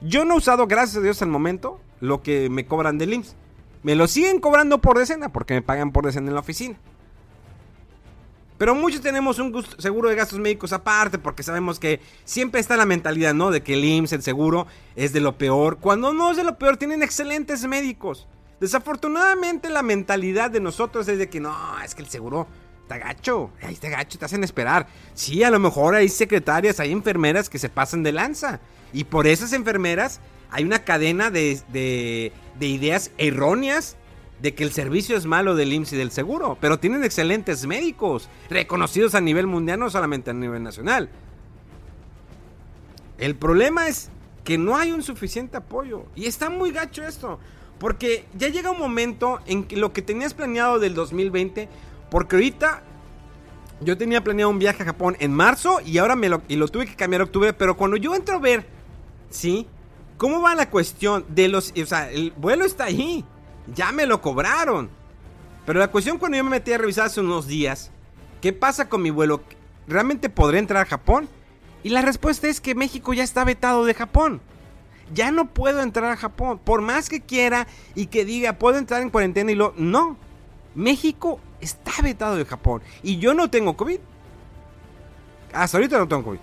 Yo 0.00 0.24
no 0.24 0.34
he 0.34 0.38
usado, 0.38 0.66
gracias 0.66 0.96
a 0.96 1.00
Dios, 1.02 1.22
al 1.22 1.28
momento, 1.28 1.80
lo 2.00 2.22
que 2.22 2.50
me 2.50 2.66
cobran 2.66 2.98
del 2.98 3.12
IMSS. 3.14 3.36
Me 3.84 3.94
lo 3.94 4.08
siguen 4.08 4.40
cobrando 4.40 4.78
por 4.78 4.98
decena 4.98 5.28
porque 5.32 5.54
me 5.54 5.62
pagan 5.62 5.92
por 5.92 6.04
decena 6.06 6.28
en 6.28 6.34
la 6.34 6.40
oficina. 6.40 6.76
Pero 8.60 8.74
muchos 8.74 9.00
tenemos 9.00 9.38
un 9.38 9.64
seguro 9.78 10.10
de 10.10 10.16
gastos 10.16 10.38
médicos 10.38 10.74
aparte 10.74 11.16
porque 11.16 11.42
sabemos 11.42 11.78
que 11.80 11.98
siempre 12.26 12.60
está 12.60 12.76
la 12.76 12.84
mentalidad, 12.84 13.32
¿no? 13.32 13.50
De 13.50 13.62
que 13.62 13.72
el 13.72 13.82
IMSS, 13.82 14.12
el 14.12 14.22
seguro, 14.22 14.66
es 14.96 15.14
de 15.14 15.20
lo 15.20 15.38
peor. 15.38 15.78
Cuando 15.78 16.12
no 16.12 16.30
es 16.30 16.36
de 16.36 16.44
lo 16.44 16.58
peor, 16.58 16.76
tienen 16.76 17.02
excelentes 17.02 17.66
médicos. 17.66 18.28
Desafortunadamente 18.60 19.70
la 19.70 19.82
mentalidad 19.82 20.50
de 20.50 20.60
nosotros 20.60 21.08
es 21.08 21.16
de 21.16 21.30
que 21.30 21.40
no, 21.40 21.56
es 21.82 21.94
que 21.94 22.02
el 22.02 22.10
seguro 22.10 22.48
está 22.82 22.98
gacho, 22.98 23.50
ahí 23.62 23.72
está 23.72 23.88
gacho, 23.88 24.18
te 24.18 24.26
hacen 24.26 24.44
esperar. 24.44 24.86
Sí, 25.14 25.42
a 25.42 25.50
lo 25.50 25.58
mejor 25.58 25.94
hay 25.94 26.10
secretarias, 26.10 26.80
hay 26.80 26.92
enfermeras 26.92 27.48
que 27.48 27.58
se 27.58 27.70
pasan 27.70 28.02
de 28.02 28.12
lanza. 28.12 28.60
Y 28.92 29.04
por 29.04 29.26
esas 29.26 29.54
enfermeras 29.54 30.20
hay 30.50 30.64
una 30.64 30.84
cadena 30.84 31.30
de, 31.30 31.58
de, 31.68 32.30
de 32.58 32.66
ideas 32.66 33.10
erróneas 33.16 33.96
de 34.42 34.54
que 34.54 34.64
el 34.64 34.72
servicio 34.72 35.16
es 35.16 35.26
malo 35.26 35.54
del 35.54 35.72
IMSS 35.72 35.92
y 35.92 35.96
del 35.96 36.10
seguro, 36.10 36.56
pero 36.60 36.78
tienen 36.78 37.04
excelentes 37.04 37.66
médicos, 37.66 38.28
reconocidos 38.48 39.14
a 39.14 39.20
nivel 39.20 39.46
mundial, 39.46 39.80
no 39.80 39.90
solamente 39.90 40.30
a 40.30 40.34
nivel 40.34 40.62
nacional. 40.62 41.10
El 43.18 43.36
problema 43.36 43.86
es 43.86 44.10
que 44.44 44.56
no 44.56 44.76
hay 44.76 44.92
un 44.92 45.02
suficiente 45.02 45.58
apoyo. 45.58 46.06
Y 46.16 46.26
está 46.26 46.48
muy 46.48 46.72
gacho 46.72 47.04
esto. 47.04 47.38
Porque 47.78 48.24
ya 48.36 48.48
llega 48.48 48.70
un 48.70 48.78
momento 48.78 49.40
en 49.46 49.64
que 49.64 49.76
lo 49.76 49.92
que 49.92 50.02
tenías 50.02 50.34
planeado 50.34 50.78
del 50.78 50.94
2020, 50.94 51.68
porque 52.10 52.36
ahorita 52.36 52.82
yo 53.80 53.96
tenía 53.96 54.22
planeado 54.22 54.50
un 54.50 54.58
viaje 54.58 54.82
a 54.82 54.86
Japón 54.86 55.16
en 55.20 55.32
marzo 55.32 55.80
y 55.84 55.96
ahora 55.98 56.14
me 56.14 56.28
lo, 56.28 56.42
y 56.48 56.56
lo 56.56 56.68
tuve 56.68 56.86
que 56.86 56.94
cambiar 56.94 57.22
a 57.22 57.24
octubre, 57.24 57.52
pero 57.54 57.76
cuando 57.76 57.96
yo 57.96 58.14
entro 58.14 58.36
a 58.36 58.38
ver, 58.38 58.66
¿sí? 59.30 59.66
¿Cómo 60.18 60.42
va 60.42 60.54
la 60.54 60.68
cuestión 60.68 61.24
de 61.28 61.48
los... 61.48 61.72
O 61.80 61.86
sea, 61.86 62.10
el 62.10 62.32
vuelo 62.32 62.66
está 62.66 62.84
ahí. 62.84 63.24
Ya 63.74 63.92
me 63.92 64.06
lo 64.06 64.20
cobraron. 64.20 64.90
Pero 65.66 65.78
la 65.78 65.88
cuestión 65.88 66.18
cuando 66.18 66.38
yo 66.38 66.44
me 66.44 66.50
metí 66.50 66.72
a 66.72 66.78
revisar 66.78 67.06
hace 67.06 67.20
unos 67.20 67.46
días, 67.46 67.90
¿qué 68.40 68.52
pasa 68.52 68.88
con 68.88 69.02
mi 69.02 69.10
vuelo? 69.10 69.42
¿Realmente 69.86 70.28
podré 70.28 70.58
entrar 70.58 70.86
a 70.86 70.88
Japón? 70.88 71.28
Y 71.82 71.90
la 71.90 72.02
respuesta 72.02 72.48
es 72.48 72.60
que 72.60 72.74
México 72.74 73.14
ya 73.14 73.22
está 73.22 73.44
vetado 73.44 73.84
de 73.84 73.94
Japón. 73.94 74.40
Ya 75.12 75.30
no 75.30 75.46
puedo 75.46 75.82
entrar 75.82 76.10
a 76.10 76.16
Japón. 76.16 76.60
Por 76.62 76.82
más 76.82 77.08
que 77.08 77.20
quiera 77.20 77.66
y 77.94 78.06
que 78.06 78.24
diga, 78.24 78.54
puedo 78.54 78.78
entrar 78.78 79.02
en 79.02 79.10
cuarentena 79.10 79.50
y 79.50 79.54
lo... 79.54 79.74
No. 79.76 80.16
México 80.74 81.40
está 81.60 81.92
vetado 82.02 82.36
de 82.36 82.44
Japón. 82.44 82.82
Y 83.02 83.18
yo 83.18 83.34
no 83.34 83.50
tengo 83.50 83.76
COVID. 83.76 83.98
Hasta 85.52 85.76
ahorita 85.78 85.98
no 85.98 86.06
tengo 86.08 86.24
COVID. 86.24 86.38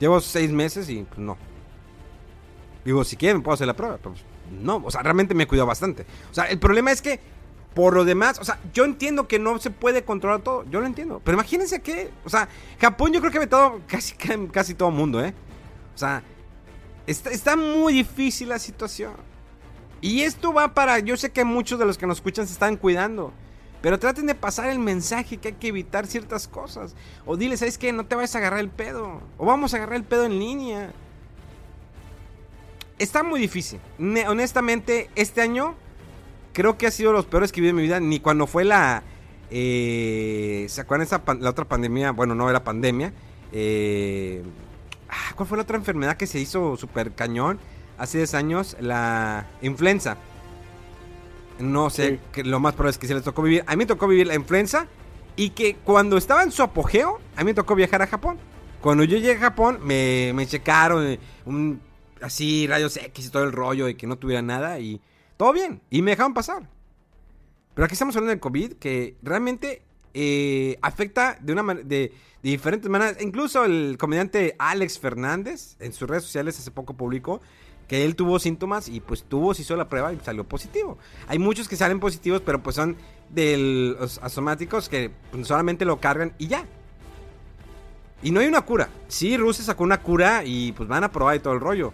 Llevo 0.00 0.20
seis 0.20 0.50
meses 0.50 0.88
y 0.90 1.04
pues, 1.04 1.18
no. 1.18 1.38
Digo, 2.84 3.02
si 3.04 3.16
quieren 3.16 3.42
puedo 3.42 3.54
hacer 3.54 3.66
la 3.66 3.74
prueba. 3.74 3.98
No, 4.54 4.82
o 4.84 4.90
sea, 4.90 5.02
realmente 5.02 5.34
me 5.34 5.46
cuidado 5.46 5.66
bastante. 5.66 6.06
O 6.30 6.34
sea, 6.34 6.44
el 6.44 6.58
problema 6.58 6.92
es 6.92 7.02
que, 7.02 7.20
por 7.74 7.94
lo 7.94 8.04
demás, 8.04 8.38
o 8.38 8.44
sea, 8.44 8.58
yo 8.72 8.84
entiendo 8.84 9.26
que 9.26 9.38
no 9.38 9.58
se 9.58 9.70
puede 9.70 10.04
controlar 10.04 10.42
todo, 10.42 10.64
yo 10.70 10.80
lo 10.80 10.86
entiendo. 10.86 11.20
Pero 11.24 11.36
imagínense 11.36 11.80
que, 11.80 12.10
o 12.24 12.28
sea, 12.28 12.48
Japón 12.80 13.12
yo 13.12 13.20
creo 13.20 13.32
que 13.32 13.54
ha 13.54 13.72
casi, 13.86 14.14
casi 14.52 14.74
todo 14.74 14.90
mundo, 14.90 15.24
¿eh? 15.24 15.34
O 15.94 15.98
sea, 15.98 16.22
está, 17.06 17.30
está 17.30 17.56
muy 17.56 17.92
difícil 17.92 18.48
la 18.48 18.58
situación. 18.58 19.14
Y 20.00 20.22
esto 20.22 20.52
va 20.52 20.74
para, 20.74 20.98
yo 20.98 21.16
sé 21.16 21.30
que 21.30 21.44
muchos 21.44 21.78
de 21.78 21.86
los 21.86 21.98
que 21.98 22.06
nos 22.06 22.18
escuchan 22.18 22.46
se 22.46 22.52
están 22.52 22.76
cuidando. 22.76 23.32
Pero 23.80 23.98
traten 23.98 24.26
de 24.26 24.34
pasar 24.34 24.70
el 24.70 24.78
mensaje 24.78 25.36
que 25.36 25.48
hay 25.48 25.54
que 25.54 25.68
evitar 25.68 26.06
ciertas 26.06 26.48
cosas. 26.48 26.94
O 27.26 27.36
dile, 27.36 27.56
¿sabes 27.56 27.76
qué? 27.76 27.92
No 27.92 28.06
te 28.06 28.14
vayas 28.14 28.34
a 28.34 28.38
agarrar 28.38 28.60
el 28.60 28.70
pedo. 28.70 29.20
O 29.36 29.44
vamos 29.44 29.74
a 29.74 29.76
agarrar 29.76 29.96
el 29.96 30.04
pedo 30.04 30.24
en 30.24 30.38
línea 30.38 30.92
está 32.98 33.22
muy 33.22 33.40
difícil. 33.40 33.80
honestamente, 34.28 35.10
este 35.14 35.40
año 35.40 35.74
creo 36.52 36.78
que 36.78 36.86
ha 36.86 36.90
sido 36.90 37.12
los 37.12 37.26
peores 37.26 37.52
que 37.52 37.60
vivido 37.60 37.70
en 37.70 37.76
mi 37.76 37.82
vida. 37.82 38.00
Ni 38.00 38.20
cuando 38.20 38.46
fue 38.46 38.64
la. 38.64 39.02
Eh, 39.50 40.66
¿Se 40.68 40.80
acuerdan 40.80 41.06
esa 41.06 41.22
la 41.40 41.50
otra 41.50 41.66
pandemia? 41.66 42.12
Bueno, 42.12 42.34
no 42.34 42.48
era 42.48 42.64
pandemia. 42.64 43.12
Eh, 43.52 44.42
ah, 45.08 45.32
¿Cuál 45.36 45.48
fue 45.48 45.58
la 45.58 45.62
otra 45.62 45.76
enfermedad 45.76 46.16
que 46.16 46.26
se 46.26 46.38
hizo 46.38 46.76
súper 46.76 47.12
cañón 47.12 47.58
hace 47.98 48.18
10 48.18 48.34
años? 48.34 48.76
La 48.80 49.46
influenza. 49.60 50.16
No 51.58 51.88
sé, 51.88 52.18
que 52.32 52.42
lo 52.42 52.58
más 52.58 52.74
probable 52.74 52.90
es 52.90 52.98
que 52.98 53.06
se 53.06 53.14
les 53.14 53.22
tocó 53.22 53.42
vivir. 53.42 53.62
A 53.66 53.72
mí 53.72 53.76
me 53.76 53.86
tocó 53.86 54.08
vivir 54.08 54.26
la 54.26 54.34
influenza 54.34 54.86
y 55.36 55.50
que 55.50 55.76
cuando 55.76 56.16
estaba 56.16 56.42
en 56.42 56.50
su 56.50 56.62
apogeo, 56.62 57.20
a 57.36 57.40
mí 57.40 57.46
me 57.46 57.54
tocó 57.54 57.74
viajar 57.74 58.02
a 58.02 58.06
Japón. 58.06 58.38
Cuando 58.80 59.04
yo 59.04 59.16
llegué 59.16 59.36
a 59.36 59.38
Japón, 59.38 59.78
me, 59.82 60.32
me 60.34 60.46
checaron 60.46 61.06
eh, 61.06 61.18
un 61.46 61.80
así 62.24 62.66
rayos 62.66 62.96
X 62.96 63.26
y 63.26 63.30
todo 63.30 63.44
el 63.44 63.52
rollo 63.52 63.88
y 63.88 63.94
que 63.94 64.06
no 64.06 64.16
tuviera 64.16 64.42
nada 64.42 64.78
y 64.80 65.00
todo 65.36 65.52
bien. 65.52 65.82
Y 65.90 66.02
me 66.02 66.12
dejaron 66.12 66.34
pasar. 66.34 66.68
Pero 67.74 67.84
aquí 67.84 67.92
estamos 67.92 68.16
hablando 68.16 68.30
del 68.30 68.40
COVID 68.40 68.74
que 68.74 69.16
realmente 69.22 69.82
eh, 70.14 70.78
afecta 70.80 71.36
de, 71.40 71.52
una 71.52 71.74
de, 71.74 72.12
diferentes 72.42 72.90
maneras. 72.90 73.16
Incluso 73.20 73.64
el 73.64 73.96
comediante 73.98 74.56
Alex 74.58 74.98
Fernández 74.98 75.76
en 75.80 75.92
sus 75.92 76.08
redes 76.08 76.24
sociales 76.24 76.58
hace 76.58 76.70
poco 76.70 76.94
publicó 76.94 77.40
que 77.88 78.06
él 78.06 78.16
tuvo 78.16 78.38
síntomas 78.38 78.88
y 78.88 79.00
pues 79.00 79.24
tuvo, 79.24 79.52
se 79.52 79.62
hizo 79.62 79.76
la 79.76 79.88
prueba 79.90 80.12
y 80.12 80.18
salió 80.20 80.44
positivo. 80.44 80.96
Hay 81.28 81.38
muchos 81.38 81.68
que 81.68 81.76
salen 81.76 82.00
positivos, 82.00 82.40
pero 82.40 82.62
pues 82.62 82.76
son 82.76 82.96
de 83.28 83.96
los 83.98 84.18
asomáticos 84.18 84.88
que 84.88 85.10
pues, 85.30 85.46
solamente 85.46 85.84
lo 85.84 86.00
cargan 86.00 86.32
y 86.38 86.46
ya. 86.46 86.64
Y 88.22 88.30
no 88.30 88.40
hay 88.40 88.46
una 88.46 88.62
cura. 88.62 88.88
Sí, 89.08 89.36
Rusia 89.36 89.62
sacó 89.64 89.84
una 89.84 90.00
cura 90.00 90.44
y 90.46 90.72
pues 90.72 90.88
van 90.88 91.04
a 91.04 91.12
probar 91.12 91.36
y 91.36 91.40
todo 91.40 91.52
el 91.52 91.60
rollo. 91.60 91.92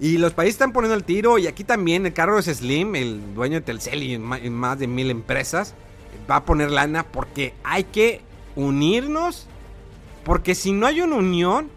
Y 0.00 0.18
los 0.18 0.32
países 0.32 0.54
están 0.54 0.72
poniendo 0.72 0.94
el 0.94 1.04
tiro. 1.04 1.38
Y 1.38 1.46
aquí 1.46 1.64
también 1.64 2.06
el 2.06 2.12
Carlos 2.12 2.46
Slim, 2.46 2.94
el 2.94 3.34
dueño 3.34 3.56
de 3.56 3.60
Telcel 3.62 4.02
y 4.02 4.18
más 4.18 4.78
de 4.78 4.86
mil 4.86 5.10
empresas, 5.10 5.74
va 6.30 6.36
a 6.36 6.44
poner 6.44 6.70
lana 6.70 7.04
porque 7.04 7.54
hay 7.64 7.84
que 7.84 8.22
unirnos. 8.54 9.46
Porque 10.24 10.54
si 10.54 10.72
no 10.72 10.86
hay 10.86 11.00
una 11.00 11.16
unión, 11.16 11.70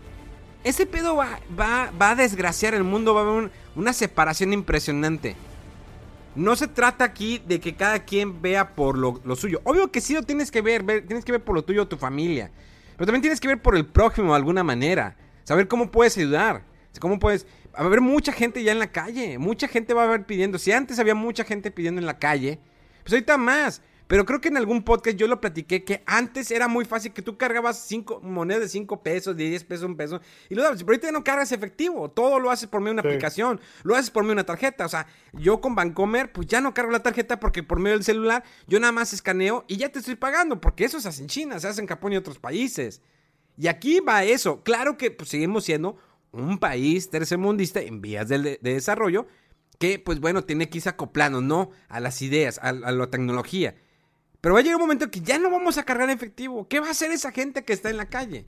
ese 0.64 0.86
pedo 0.86 1.16
va, 1.16 1.40
va, 1.60 1.92
va 2.00 2.12
a 2.12 2.16
desgraciar 2.16 2.74
el 2.74 2.84
mundo. 2.84 3.14
Va 3.14 3.22
a 3.22 3.24
haber 3.24 3.52
una 3.76 3.94
separación 3.94 4.54
impresionante. 4.54 5.36
No 6.36 6.56
se 6.56 6.68
trata 6.68 7.04
aquí 7.04 7.42
de 7.46 7.60
que 7.60 7.76
cada 7.76 8.00
quien 8.06 8.42
vea 8.42 8.74
por 8.74 8.98
lo, 8.98 9.20
suyo. 9.36 9.62
Obvio 9.66 9.92
que 9.92 10.00
sí 10.00 10.14
lo 10.14 10.24
tienes 10.24 10.50
que 10.50 10.62
ver, 10.62 10.86
tienes 11.06 11.26
que 11.26 11.34
ver 11.34 11.44
por 11.44 11.56
lo 11.56 11.64
tuyo, 11.64 11.88
tu 11.88 11.98
familia. 11.98 12.52
Pero 12.96 13.08
también 13.08 13.22
tienes 13.22 13.42
que 13.42 13.50
ver 13.50 13.62
por 13.62 13.76
el 13.76 13.86
prójimo 13.86 14.30
de 14.30 14.38
alguna 14.38 14.64
manera. 14.64 15.18
Saber 15.44 15.68
cómo 15.68 15.92
puedes 15.92 16.18
ayudar. 16.18 16.64
Cómo 17.00 17.20
puedes 17.20 17.48
a 17.74 17.82
haber 17.84 18.02
mucha 18.02 18.32
gente 18.32 18.64
ya 18.64 18.72
en 18.72 18.80
la 18.80 18.92
calle. 18.92 19.38
Mucha 19.38 19.68
gente 19.68 19.94
va 19.94 20.04
a 20.04 20.06
haber 20.06 20.26
pidiendo. 20.26 20.58
Si 20.58 20.72
antes 20.72 21.00
había 21.00 21.16
mucha 21.16 21.44
gente 21.44 21.72
pidiendo 21.72 22.00
en 22.00 22.06
la 22.06 22.20
calle, 22.20 22.60
pues 23.04 23.14
ahorita 23.14 23.38
más. 23.38 23.82
Pero 24.12 24.26
creo 24.26 24.42
que 24.42 24.50
en 24.50 24.58
algún 24.58 24.84
podcast 24.84 25.16
yo 25.16 25.26
lo 25.26 25.40
platiqué 25.40 25.86
que 25.86 26.04
antes 26.06 26.52
era 26.52 26.68
muy 26.68 26.84
fácil 26.84 27.14
que 27.14 27.22
tú 27.22 27.38
cargabas 27.38 27.80
cinco 27.80 28.20
monedas 28.22 28.64
de 28.64 28.68
5 28.68 29.02
pesos, 29.02 29.38
de 29.38 29.46
10 29.46 29.64
pesos, 29.64 29.86
un 29.86 29.96
peso, 29.96 30.20
y 30.50 30.56
lo 30.56 30.64
dabas. 30.64 30.80
Pero 30.80 30.92
ahorita 30.92 31.08
ya 31.08 31.12
no 31.14 31.24
cargas 31.24 31.54
efectivo. 31.54 32.12
Todo 32.12 32.38
lo 32.38 32.52
haces 32.52 32.68
por 32.68 32.82
medio 32.82 32.96
de 32.96 33.00
una 33.00 33.10
aplicación, 33.10 33.62
lo 33.84 33.96
haces 33.96 34.12
por 34.12 34.24
medio 34.24 34.32
de 34.32 34.42
una 34.42 34.46
tarjeta. 34.46 34.86
O 34.86 34.90
sea, 34.90 35.08
yo 35.32 35.62
con 35.62 35.76
Bancomer, 35.76 36.30
pues 36.30 36.46
ya 36.48 36.60
no 36.60 36.74
cargo 36.74 36.92
la 36.92 37.02
tarjeta 37.02 37.40
porque 37.40 37.64
por 37.64 37.80
medio 37.80 37.96
del 37.96 38.04
celular 38.04 38.44
yo 38.68 38.82
nada 38.82 38.92
más 38.92 39.14
escaneo 39.14 39.64
y 39.70 39.78
ya 39.78 39.88
te 39.88 40.00
estoy 40.00 40.16
pagando. 40.16 40.60
Porque 40.60 40.84
eso 40.84 41.00
se 41.00 41.08
hace 41.08 41.22
en 41.22 41.30
China, 41.30 41.58
se 41.62 41.70
hace 41.70 41.80
en 41.80 41.88
Japón 41.88 42.12
y 42.12 42.18
otros 42.18 42.38
países. 42.38 43.02
Y 43.58 43.68
aquí 43.68 44.02
va 44.02 44.26
eso. 44.26 44.62
Claro 44.62 44.98
que 44.98 45.12
pues, 45.12 45.30
seguimos 45.30 45.64
siendo 45.64 45.96
un 46.32 46.58
país 46.58 47.10
tercermundista 47.10 47.82
en 47.82 48.02
vías 48.02 48.28
de, 48.28 48.60
desarrollo 48.62 49.28
que, 49.80 50.00
pues 50.00 50.20
bueno, 50.20 50.44
tiene 50.44 50.70
que 50.70 50.78
irse 50.78 50.90
acoplando, 50.90 51.42
¿no? 51.42 51.72
A 51.90 52.00
las 52.00 52.22
ideas, 52.22 52.60
a, 52.62 52.72
la 52.72 53.08
tecnología. 53.10 53.76
Pero 54.40 54.54
va 54.54 54.60
a 54.60 54.64
llegar 54.64 54.76
un 54.78 54.84
momento 54.84 55.10
que 55.10 55.22
ya 55.22 55.40
no 55.40 55.50
vamos 55.50 55.78
a 55.78 55.84
cargar 55.84 56.10
efectivo. 56.10 56.68
¿Qué 56.68 56.80
va 56.80 56.88
a 56.88 56.92
hacer 56.92 57.12
esa 57.12 57.32
gente 57.32 57.64
que 57.64 57.74
está 57.74 57.90
en 57.90 57.98
la 57.98 58.08
calle? 58.08 58.44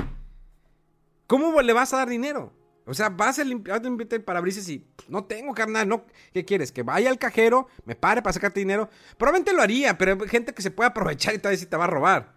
¿Cómo 1.28 1.60
le 1.62 1.74
vas 1.74 1.94
a 1.94 1.98
dar 1.98 2.10
dinero? 2.10 2.54
O 2.86 2.94
sea, 2.94 3.10
vas 3.10 3.40
a 3.40 3.44
limpiar, 3.44 3.82
el 3.84 4.24
parabrisas 4.24 4.68
y 4.70 4.80
pues, 4.80 5.10
no 5.10 5.24
tengo 5.24 5.54
carnal, 5.54 5.88
no. 5.88 6.06
¿Qué 6.34 6.44
quieres? 6.44 6.72
Que 6.72 6.84
vaya 6.84 7.10
al 7.10 7.18
cajero, 7.18 7.68
me 7.86 7.96
pare 7.96 8.22
para 8.22 8.34
sacarte 8.34 8.60
dinero. 8.60 8.90
Probablemente 9.18 9.54
lo 9.54 9.62
haría, 9.62 9.98
pero 9.98 10.18
hay 10.22 10.30
gente 10.30 10.54
que 10.54 10.62
se 10.62 10.72
puede 10.72 10.90
aprovechar 10.90 11.34
y 11.34 11.40
tal 11.40 11.52
vez 11.52 11.62
si 11.62 11.66
te 11.66 11.78
va 11.78 11.86
a 11.86 11.88
robar. 11.88 12.34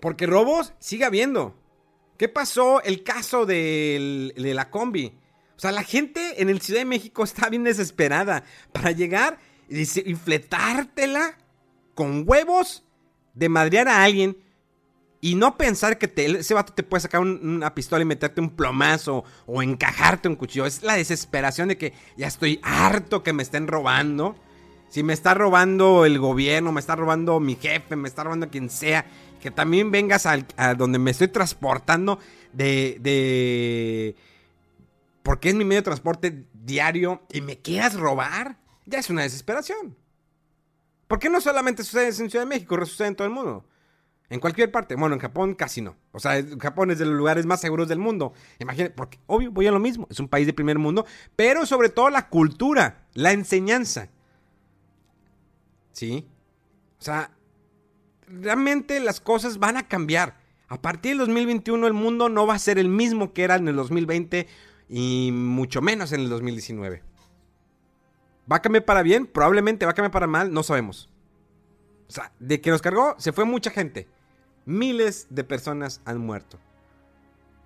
Porque 0.00 0.26
robos 0.26 0.74
sigue 0.80 1.04
habiendo. 1.04 1.56
¿Qué 2.16 2.28
pasó? 2.28 2.82
El 2.82 3.02
caso 3.02 3.46
de 3.46 4.32
la 4.36 4.70
combi. 4.70 5.12
O 5.56 5.60
sea, 5.60 5.72
la 5.72 5.82
gente 5.82 6.42
en 6.42 6.48
el 6.48 6.60
Ciudad 6.60 6.80
de 6.80 6.84
México 6.84 7.24
está 7.24 7.48
bien 7.48 7.64
desesperada 7.64 8.44
para 8.72 8.90
llegar 8.90 9.38
y, 9.68 9.84
fletártela 9.84 11.38
con 11.94 12.24
huevos 12.26 12.84
de 13.34 13.48
madrear 13.48 13.88
a 13.88 14.02
alguien 14.02 14.36
y 15.20 15.36
no 15.36 15.56
pensar 15.56 15.96
que 15.96 16.12
ese 16.16 16.54
vato 16.54 16.74
te 16.74 16.82
puede 16.82 17.00
sacar 17.00 17.20
una 17.20 17.74
pistola 17.74 18.02
y 18.02 18.04
meterte 18.04 18.40
un 18.40 18.50
plomazo 18.50 19.24
o 19.46 19.62
encajarte 19.62 20.28
un 20.28 20.36
cuchillo. 20.36 20.66
Es 20.66 20.82
la 20.82 20.96
desesperación 20.96 21.68
de 21.68 21.78
que 21.78 21.94
ya 22.16 22.26
estoy 22.26 22.60
harto 22.62 23.22
que 23.22 23.32
me 23.32 23.42
estén 23.42 23.66
robando. 23.66 24.36
Si 24.90 25.02
me 25.02 25.14
está 25.14 25.32
robando 25.32 26.04
el 26.04 26.18
gobierno, 26.18 26.72
me 26.72 26.80
está 26.80 26.94
robando 26.94 27.40
mi 27.40 27.56
jefe, 27.56 27.96
me 27.96 28.06
está 28.06 28.24
robando 28.24 28.50
quien 28.50 28.68
sea, 28.68 29.06
que 29.44 29.50
también 29.50 29.90
vengas 29.90 30.24
al- 30.24 30.46
a 30.56 30.72
donde 30.72 30.98
me 30.98 31.10
estoy 31.10 31.28
transportando 31.28 32.18
de, 32.54 32.96
de... 33.02 34.16
Porque 35.22 35.50
es 35.50 35.54
mi 35.54 35.66
medio 35.66 35.82
de 35.82 35.84
transporte 35.84 36.46
diario 36.54 37.20
y 37.30 37.42
me 37.42 37.58
quieras 37.58 37.92
robar, 37.92 38.56
ya 38.86 39.00
es 39.00 39.10
una 39.10 39.20
desesperación. 39.20 39.98
Porque 41.08 41.28
no 41.28 41.42
solamente 41.42 41.84
sucede 41.84 42.06
en 42.06 42.30
Ciudad 42.30 42.46
de 42.46 42.48
México, 42.48 42.74
sucede 42.86 43.08
en 43.08 43.16
todo 43.16 43.26
el 43.26 43.34
mundo. 43.34 43.66
En 44.30 44.40
cualquier 44.40 44.72
parte. 44.72 44.94
Bueno, 44.96 45.14
en 45.14 45.20
Japón 45.20 45.54
casi 45.54 45.82
no. 45.82 45.94
O 46.12 46.20
sea, 46.20 46.42
Japón 46.58 46.90
es 46.90 46.98
de 46.98 47.04
los 47.04 47.14
lugares 47.14 47.44
más 47.44 47.60
seguros 47.60 47.86
del 47.86 47.98
mundo. 47.98 48.32
Imagínate, 48.58 48.94
porque 48.94 49.18
obvio, 49.26 49.50
voy 49.50 49.66
a 49.66 49.72
lo 49.72 49.78
mismo. 49.78 50.06
Es 50.08 50.20
un 50.20 50.28
país 50.28 50.46
de 50.46 50.54
primer 50.54 50.78
mundo, 50.78 51.04
pero 51.36 51.66
sobre 51.66 51.90
todo 51.90 52.08
la 52.08 52.30
cultura, 52.30 53.04
la 53.12 53.32
enseñanza. 53.32 54.08
¿Sí? 55.92 56.26
O 56.98 57.02
sea, 57.04 57.30
realmente 58.28 59.00
las 59.00 59.20
cosas 59.20 59.58
van 59.58 59.76
a 59.76 59.88
cambiar. 59.88 60.36
A 60.68 60.80
partir 60.80 61.10
del 61.12 61.18
2021 61.18 61.86
el 61.86 61.92
mundo 61.92 62.28
no 62.28 62.46
va 62.46 62.54
a 62.54 62.58
ser 62.58 62.78
el 62.78 62.88
mismo 62.88 63.32
que 63.32 63.44
era 63.44 63.56
en 63.56 63.68
el 63.68 63.76
2020 63.76 64.46
y 64.88 65.30
mucho 65.32 65.80
menos 65.82 66.12
en 66.12 66.20
el 66.20 66.28
2019. 66.28 67.02
¿Va 68.50 68.56
a 68.56 68.62
cambiar 68.62 68.84
para 68.84 69.02
bien? 69.02 69.26
Probablemente 69.26 69.84
va 69.86 69.92
a 69.92 69.94
cambiar 69.94 70.12
para 70.12 70.26
mal, 70.26 70.52
no 70.52 70.62
sabemos. 70.62 71.08
O 72.08 72.12
sea, 72.12 72.32
de 72.38 72.60
que 72.60 72.70
nos 72.70 72.82
cargó, 72.82 73.14
se 73.18 73.32
fue 73.32 73.44
mucha 73.44 73.70
gente. 73.70 74.08
Miles 74.66 75.26
de 75.30 75.44
personas 75.44 76.00
han 76.04 76.18
muerto. 76.18 76.58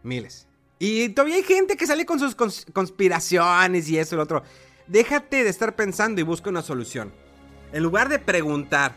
Miles. 0.02 0.46
Y 0.78 1.08
todavía 1.10 1.36
hay 1.36 1.42
gente 1.42 1.76
que 1.76 1.86
sale 1.86 2.06
con 2.06 2.20
sus 2.20 2.36
cons- 2.36 2.70
conspiraciones 2.72 3.88
y 3.88 3.98
eso 3.98 4.14
y 4.14 4.16
lo 4.16 4.22
otro. 4.22 4.42
Déjate 4.86 5.42
de 5.42 5.50
estar 5.50 5.74
pensando 5.74 6.20
y 6.20 6.24
busca 6.24 6.50
una 6.50 6.62
solución. 6.62 7.12
En 7.72 7.82
lugar 7.82 8.08
de 8.08 8.18
preguntar, 8.20 8.96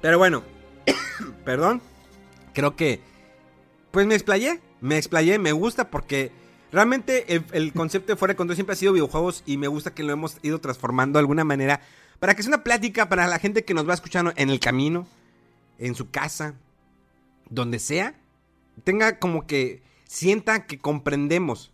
Pero 0.00 0.18
bueno, 0.18 0.42
perdón. 1.44 1.80
Creo 2.52 2.76
que. 2.76 3.00
Pues 3.90 4.06
me 4.06 4.14
explayé. 4.14 4.60
Me 4.80 4.96
explayé, 4.96 5.38
me 5.38 5.52
gusta 5.52 5.90
porque 5.90 6.30
realmente 6.70 7.42
el, 7.52 7.72
concepto 7.72 8.12
de 8.12 8.16
fuera 8.16 8.34
de 8.34 8.36
control 8.36 8.56
siempre 8.56 8.74
ha 8.74 8.76
sido 8.76 8.92
videojuegos 8.92 9.42
y 9.44 9.56
me 9.56 9.66
gusta 9.66 9.92
que 9.92 10.04
lo 10.04 10.12
hemos 10.12 10.36
ido 10.42 10.60
transformando 10.60 11.18
de 11.18 11.22
alguna 11.22 11.42
manera 11.44 11.80
para 12.20 12.34
que 12.34 12.42
sea 12.42 12.50
una 12.50 12.62
plática 12.62 13.08
para 13.08 13.26
la 13.26 13.38
gente 13.38 13.64
que 13.64 13.74
nos 13.74 13.88
va 13.88 13.94
escuchando 13.94 14.32
en 14.36 14.50
el 14.50 14.60
camino, 14.60 15.06
en 15.78 15.94
su 15.94 16.10
casa, 16.10 16.54
donde 17.48 17.78
sea. 17.80 18.14
Tenga 18.84 19.18
como 19.18 19.46
que 19.46 19.82
sienta 20.04 20.66
que 20.66 20.78
comprendemos 20.78 21.72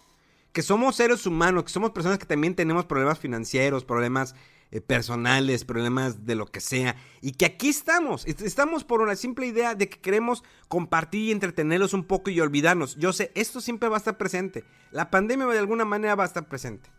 que 0.53 0.63
somos 0.63 0.97
seres 0.97 1.27
humanos, 1.27 1.65
que 1.65 1.71
somos 1.71 1.91
personas 1.91 2.19
que 2.19 2.27
también 2.27 2.55
tenemos 2.55 2.87
problemas 2.87 3.19
financieros, 3.19 3.85
problemas 3.85 4.35
eh, 4.71 4.81
personales, 4.81 5.65
problemas 5.65 6.25
de 6.27 6.35
lo 6.35 6.47
que 6.47 6.61
sea, 6.61 6.97
y 7.21 7.33
que 7.33 7.47
aquí 7.47 7.69
estamos, 7.69 8.27
est- 8.27 8.43
estamos 8.43 8.85
por 8.85 9.01
una 9.01 9.17
simple 9.17 9.47
idea 9.47 9.75
de 9.75 9.89
que 9.89 10.01
queremos 10.01 10.43
compartir 10.69 11.23
y 11.29 11.33
entretenerlos 11.33 11.95
un 11.95 12.05
poco 12.05 12.31
y 12.31 12.41
olvidarnos. 12.41 12.97
Yo 12.97 13.13
sé, 13.13 13.31
esto 13.35 13.61
siempre 13.61 13.89
va 13.89 13.97
a 13.97 13.99
estar 13.99 14.17
presente, 14.19 14.65
la 14.91 15.11
pandemia 15.11 15.47
de 15.47 15.59
alguna 15.59 15.85
manera 15.85 16.15
va 16.15 16.25
a 16.25 16.27
estar 16.27 16.49
presente. 16.49 16.91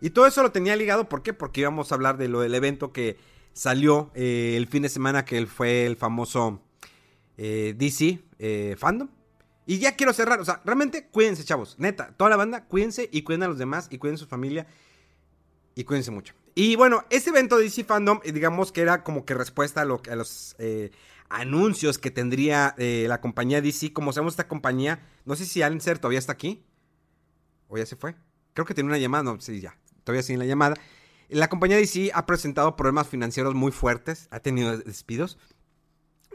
Y 0.00 0.10
todo 0.10 0.26
eso 0.26 0.42
lo 0.42 0.52
tenía 0.52 0.76
ligado, 0.76 1.08
¿por 1.08 1.22
qué? 1.22 1.32
Porque 1.32 1.62
íbamos 1.62 1.90
a 1.90 1.94
hablar 1.94 2.18
de 2.18 2.28
lo 2.28 2.40
del 2.40 2.54
evento 2.54 2.92
que 2.92 3.16
salió 3.54 4.10
eh, 4.14 4.54
el 4.58 4.66
fin 4.66 4.82
de 4.82 4.90
semana, 4.90 5.24
que 5.24 5.46
fue 5.46 5.86
el 5.86 5.96
famoso 5.96 6.60
eh, 7.38 7.74
DC 7.76 8.76
Fandom. 8.76 9.08
Y 9.68 9.78
ya 9.78 9.96
quiero 9.96 10.12
cerrar, 10.12 10.38
o 10.38 10.44
sea, 10.44 10.60
realmente 10.64 11.08
cuídense, 11.08 11.42
chavos. 11.44 11.76
Neta, 11.78 12.12
toda 12.16 12.30
la 12.30 12.36
banda, 12.36 12.66
cuídense 12.66 13.08
y 13.10 13.22
cuiden 13.22 13.42
a 13.44 13.48
los 13.48 13.58
demás 13.58 13.88
y 13.90 13.98
cuiden 13.98 14.16
su 14.18 14.26
familia. 14.26 14.66
Y 15.74 15.82
cuídense 15.84 16.10
mucho. 16.12 16.34
Y 16.58 16.74
bueno, 16.74 17.04
este 17.10 17.28
evento 17.28 17.58
de 17.58 17.64
DC 17.64 17.84
Fandom, 17.84 18.18
eh, 18.24 18.32
digamos 18.32 18.72
que 18.72 18.80
era 18.80 19.04
como 19.04 19.26
que 19.26 19.34
respuesta 19.34 19.82
a, 19.82 19.84
los 19.84 20.56
eh, 20.58 20.90
anuncios 21.28 21.98
que 21.98 22.10
tendría 22.10 22.74
eh, 22.78 23.04
la 23.10 23.20
compañía 23.20 23.60
DC. 23.60 23.92
Como 23.92 24.10
sabemos, 24.14 24.32
esta 24.32 24.48
compañía, 24.48 25.06
no 25.26 25.36
sé 25.36 25.44
si 25.44 25.60
Alan 25.60 25.82
Ser 25.82 25.98
todavía 25.98 26.18
está 26.18 26.32
aquí. 26.32 26.64
O 27.68 27.76
ya 27.76 27.84
se 27.84 27.94
fue. 27.94 28.14
Creo 28.54 28.64
que 28.64 28.72
tiene 28.72 28.88
una 28.88 28.96
llamada, 28.96 29.22
no, 29.22 29.38
sí, 29.38 29.60
ya. 29.60 29.76
Todavía 30.02 30.22
sigue 30.22 30.38
la 30.38 30.46
llamada. 30.46 30.78
La 31.28 31.50
compañía 31.50 31.76
DC 31.76 32.10
ha 32.14 32.24
presentado 32.24 32.74
problemas 32.74 33.06
financieros 33.06 33.54
muy 33.54 33.70
fuertes. 33.70 34.26
Ha 34.30 34.40
tenido 34.40 34.78
despidos. 34.78 35.36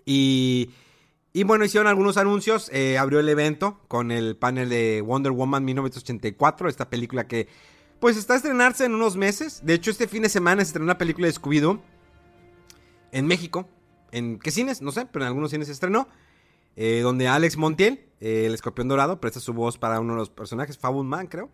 Y, 0.06 0.70
y 1.34 1.46
bueno, 1.46 1.66
hicieron 1.66 1.88
algunos 1.88 2.18
anuncios. 2.18 2.70
abrió 3.00 3.22
el 3.22 3.30
evento 3.30 3.80
con 3.88 4.12
el 4.12 4.38
panel 4.38 4.70
de 4.70 5.02
Wonder 5.02 5.32
Woman 5.32 5.66
1984. 5.66 6.70
Esta 6.70 6.92
película 6.92 7.28
que 7.28 7.48
pues 8.02 8.18
está 8.18 8.34
a 8.34 8.38
estrenarse 8.38 8.84
en 8.84 8.94
unos 8.96 9.16
meses. 9.16 9.62
De 9.64 9.74
hecho, 9.76 9.92
este 9.92 10.10
fin 10.10 10.24
de 10.24 10.30
semana 10.30 10.62
se 10.62 10.68
estrenó 10.68 10.84
una 10.84 10.98
película 10.98 11.28
de 11.28 11.34
Scooby-Doo 11.34 11.80
en 13.14 13.28
México. 13.28 13.70
¿En 14.12 14.40
qué 14.40 14.52
cines? 14.52 14.82
No 14.82 14.92
sé, 14.92 15.06
pero 15.06 15.24
en 15.24 15.28
algunos 15.28 15.52
cines 15.52 15.68
se 15.68 15.74
estrenó. 15.74 16.10
eh, 16.78 17.02
donde 17.04 17.28
Alex 17.28 17.58
Montiel, 17.58 18.06
eh, 18.22 18.46
el 18.46 18.54
escorpión 18.54 18.88
dorado, 18.88 19.20
presta 19.20 19.40
su 19.42 19.54
voz 19.54 19.78
para 19.78 20.00
uno 20.00 20.14
de 20.14 20.20
los 20.20 20.30
personajes, 20.30 20.78
Fabul 20.78 21.06
Man, 21.06 21.28
creo. 21.28 21.50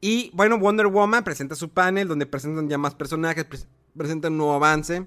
Y 0.00 0.30
bueno, 0.34 0.58
Wonder 0.58 0.86
Woman 0.86 1.22
presenta 1.22 1.54
su 1.54 1.68
panel 1.70 2.08
donde 2.08 2.24
presentan 2.26 2.68
ya 2.68 2.78
más 2.78 2.94
personajes, 2.94 3.46
pres- 3.48 3.66
presentan 3.96 4.32
un 4.32 4.38
nuevo 4.38 4.54
avance. 4.54 5.06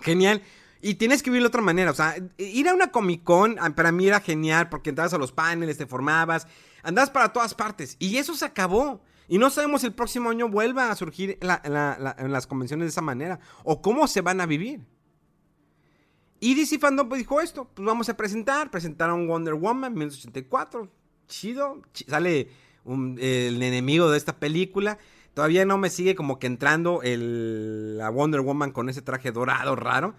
Genial. 0.00 0.42
Y 0.80 0.94
tienes 0.96 1.22
que 1.22 1.30
vivirlo 1.30 1.46
de 1.48 1.50
otra 1.50 1.62
manera. 1.62 1.92
O 1.92 1.94
sea, 1.94 2.16
ir 2.36 2.68
a 2.68 2.74
una 2.74 2.90
Comic 2.90 3.22
Con 3.22 3.56
ah, 3.60 3.70
para 3.76 3.92
mí 3.92 4.06
era 4.08 4.18
genial 4.20 4.68
porque 4.68 4.90
entrabas 4.90 5.14
a 5.14 5.18
los 5.18 5.30
paneles, 5.30 5.78
te 5.78 5.86
formabas, 5.86 6.48
andabas 6.82 7.10
para 7.10 7.32
todas 7.32 7.54
partes. 7.54 7.96
Y 8.00 8.16
eso 8.16 8.34
se 8.34 8.44
acabó. 8.44 9.00
Y 9.32 9.38
no 9.38 9.48
sabemos 9.48 9.80
si 9.80 9.86
el 9.86 9.94
próximo 9.94 10.28
año 10.28 10.46
vuelva 10.50 10.90
a 10.90 10.94
surgir 10.94 11.38
en 11.40 12.32
las 12.32 12.46
convenciones 12.46 12.84
de 12.84 12.90
esa 12.90 13.00
manera. 13.00 13.40
O 13.64 13.80
cómo 13.80 14.06
se 14.06 14.20
van 14.20 14.42
a 14.42 14.46
vivir. 14.46 14.80
Y 16.38 16.54
DC 16.54 16.78
Fandom 16.78 17.08
pues, 17.08 17.20
dijo 17.20 17.40
esto. 17.40 17.66
Pues 17.72 17.86
vamos 17.86 18.10
a 18.10 18.16
presentar. 18.18 18.70
Presentaron 18.70 19.26
Wonder 19.26 19.54
Woman 19.54 19.94
1984. 19.94 20.92
Chido. 21.28 21.80
chi- 21.94 22.04
sale 22.04 22.50
el 22.84 23.62
enemigo 23.62 24.10
de 24.10 24.18
esta 24.18 24.36
película. 24.38 24.98
Todavía 25.32 25.64
no 25.64 25.78
me 25.78 25.88
sigue 25.88 26.14
como 26.14 26.38
que 26.38 26.46
entrando 26.46 27.00
el, 27.02 27.96
la 27.96 28.10
Wonder 28.10 28.42
Woman 28.42 28.70
con 28.72 28.90
ese 28.90 29.00
traje 29.00 29.32
dorado 29.32 29.76
raro. 29.76 30.14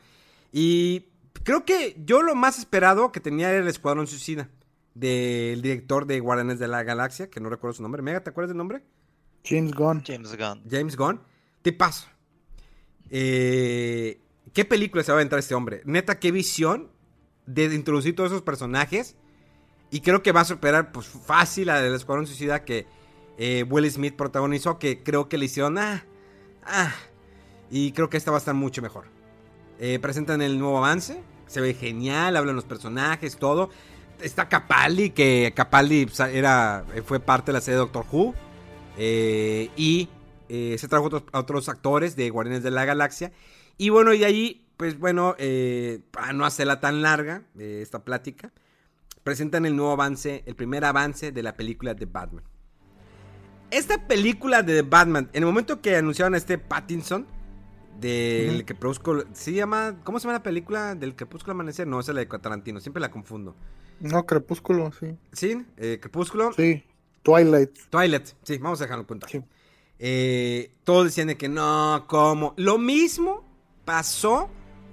Y 0.52 1.10
creo 1.44 1.66
que 1.66 2.02
yo 2.04 2.24
lo 2.24 2.34
más 2.34 2.58
esperado 2.58 3.12
que 3.12 3.20
tenía 3.20 3.52
era 3.52 3.60
el 3.62 3.68
Escuadrón 3.68 4.08
Suicida. 4.08 4.50
Del 4.96 5.62
director 5.62 6.08
de 6.08 6.20
Guardianes 6.20 6.58
de 6.58 6.68
la 6.68 6.82
Galaxia, 6.82 7.30
que 7.30 7.40
no 7.40 7.50
recuerdo 7.50 7.76
su 7.76 7.84
nombre. 7.84 8.02
Mega, 8.02 8.24
¿te 8.24 8.32
acuerdas 8.32 8.50
del 8.50 8.58
nombre? 8.58 8.84
James 9.44 9.74
Gunn. 9.74 10.04
James 10.06 10.36
Gunn. 10.38 10.64
James 10.70 10.96
Gunn. 10.96 11.22
Te 11.62 11.74
paso. 11.74 12.08
Eh, 13.10 14.20
¿Qué 14.54 14.66
película 14.66 15.04
se 15.04 15.12
va 15.12 15.18
a 15.18 15.20
aventar 15.20 15.40
este 15.40 15.56
hombre? 15.56 15.82
Neta, 15.86 16.20
qué 16.20 16.32
visión 16.32 16.90
de 17.46 17.66
introducir 17.66 18.16
todos 18.16 18.32
esos 18.32 18.42
personajes. 18.42 19.16
Y 19.92 20.02
creo 20.02 20.24
que 20.24 20.32
va 20.32 20.42
a 20.42 20.46
superar 20.46 20.92
pues, 20.92 21.08
fácil 21.08 21.70
a 21.70 21.82
del 21.82 21.94
Escuadrón 21.94 22.26
Suicida 22.26 22.64
que 22.64 22.88
eh, 23.38 23.64
Will 23.70 23.90
Smith 23.92 24.16
protagonizó. 24.16 24.80
Que 24.80 25.04
creo 25.04 25.30
que 25.30 25.38
le 25.38 25.46
hicieron. 25.46 25.78
Ah, 25.78 26.04
ah. 26.66 26.94
Y 27.70 27.92
creo 27.92 28.10
que 28.10 28.18
esta 28.18 28.32
va 28.32 28.38
a 28.38 28.40
estar 28.40 28.56
mucho 28.56 28.82
mejor. 28.82 29.06
Eh, 29.80 30.00
presentan 30.00 30.42
el 30.42 30.58
nuevo 30.58 30.78
avance. 30.78 31.22
Se 31.48 31.60
ve 31.62 31.74
genial. 31.74 32.38
Hablan 32.38 32.56
los 32.56 32.66
personajes, 32.66 33.38
todo. 33.38 33.70
Está 34.22 34.48
Capaldi, 34.48 35.10
que 35.10 35.52
Capaldi 35.56 36.06
pues, 36.06 36.20
era, 36.22 36.86
fue 37.06 37.20
parte 37.20 37.52
de 37.52 37.54
la 37.54 37.62
serie 37.62 37.76
de 37.76 37.80
Doctor 37.80 38.06
Who. 38.12 38.34
Eh, 38.98 39.70
y 39.76 40.10
eh, 40.50 40.76
se 40.78 40.88
trajo 40.88 41.06
otros, 41.06 41.24
a 41.32 41.40
otros 41.40 41.70
actores 41.70 42.16
de 42.16 42.30
Guardianes 42.30 42.64
de 42.64 42.72
la 42.72 42.86
Galaxia. 42.86 43.32
Y 43.78 43.90
bueno, 43.90 44.14
y 44.14 44.20
de 44.20 44.26
ahí, 44.26 44.68
pues 44.78 45.00
bueno, 45.00 45.36
eh, 45.38 46.00
para 46.12 46.34
no 46.34 46.46
hacerla 46.46 46.80
tan 46.80 47.02
larga, 47.02 47.44
esta 47.58 48.04
plática, 48.04 48.52
presentan 49.24 49.66
el 49.66 49.76
nuevo 49.76 49.92
avance, 49.92 50.44
el 50.46 50.56
primer 50.56 50.86
avance 50.86 51.32
de 51.32 51.44
la 51.44 51.56
película 51.56 51.94
de 51.94 52.06
Batman. 52.06 52.44
Esta 53.72 54.08
película 54.08 54.62
de 54.62 54.84
Batman, 54.84 55.30
en 55.34 55.42
el 55.42 55.48
momento 55.48 55.82
que 55.82 55.96
anunciaron 55.96 56.36
a 56.36 56.38
este 56.38 56.60
Pattinson, 56.60 57.26
del 58.00 58.66
que 58.66 58.76
produzco, 58.76 59.24
se 59.34 59.54
llama, 59.54 59.96
¿cómo 60.04 60.20
se 60.20 60.24
llama 60.24 60.40
la 60.40 60.44
película 60.44 60.96
del 60.96 61.16
Crepúsculo 61.16 61.54
Amanecer? 61.54 61.88
No, 61.88 62.00
esa 62.00 62.12
es 62.12 62.16
la 62.16 62.22
de 62.22 62.40
Tarantino, 62.40 62.80
siempre 62.80 63.02
la 63.02 63.10
confundo. 63.10 63.56
No, 64.00 64.26
Crepúsculo, 64.26 64.92
sí. 64.92 65.18
¿Sí? 65.32 65.66
Eh, 65.78 66.00
Crepúsculo, 66.02 66.52
Sí. 66.54 66.84
Twilight. 67.24 67.72
Twilight, 67.90 68.28
sí, 68.44 68.58
vamos 68.58 68.80
a 68.82 68.86
dejarlo 68.86 69.08
cuenta. 69.08 69.28
Sí. 69.28 69.42
Eh, 70.00 70.72
todos 70.84 71.06
decían 71.06 71.28
de 71.28 71.38
que 71.38 71.48
no, 71.50 72.06
¿cómo? 72.08 72.54
Lo 72.58 72.78
mismo 72.78 73.44
pasó 73.86 74.50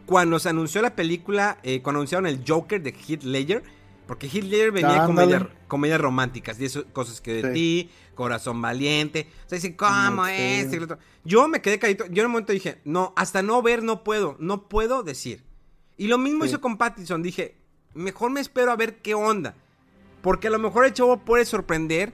cuando 0.06 0.38
se 0.38 0.48
anunció 0.48 0.82
la 0.82 0.94
película, 0.94 1.58
eh, 1.62 1.82
cuando 1.82 1.98
anunciaron 2.00 2.26
el 2.26 2.42
Joker 2.46 2.82
de 2.82 2.90
Heath 2.90 3.22
Ledger, 3.24 3.62
porque 4.06 4.26
Heath 4.26 4.44
Ledger 4.44 4.72
venía 4.72 5.04
Ándale. 5.04 5.36
comedia- 5.38 5.50
comedias 5.68 6.00
románticas, 6.00 6.60
y 6.60 6.64
eso, 6.64 6.84
cosas 6.92 7.20
que 7.20 7.34
de 7.34 7.42
Sí. 7.48 7.54
ti, 7.54 7.90
Corazón 8.14 8.60
Valiente, 8.60 9.28
o 9.46 9.48
sea, 9.48 9.56
dicen, 9.56 9.74
¿cómo 9.74 10.26
sí. 10.26 10.32
y 10.72 10.76
lo 10.76 10.84
otro? 10.84 10.98
Yo 11.24 11.48
me 11.48 11.62
quedé 11.62 11.78
caído, 11.78 12.06
yo 12.06 12.22
en 12.22 12.26
un 12.26 12.32
momento 12.32 12.52
dije, 12.52 12.80
no, 12.84 13.12
hasta 13.16 13.42
no 13.42 13.62
ver 13.62 13.82
no 13.82 14.02
puedo, 14.04 14.36
no 14.40 14.68
puedo 14.68 15.02
decir. 15.02 15.44
Y 15.96 16.08
lo 16.08 16.18
mismo 16.18 16.44
Sí. 16.44 16.50
hizo 16.50 16.60
con 16.60 16.76
Pattinson, 16.76 17.22
dije, 17.22 17.56
mejor 17.94 18.30
me 18.30 18.40
espero 18.40 18.72
a 18.72 18.76
ver 18.76 18.96
qué 19.00 19.14
onda, 19.14 19.54
porque 20.22 20.48
a 20.48 20.50
lo 20.50 20.58
mejor 20.58 20.84
el 20.84 20.92
chavo 20.92 21.18
puede 21.18 21.44
sorprender, 21.44 22.12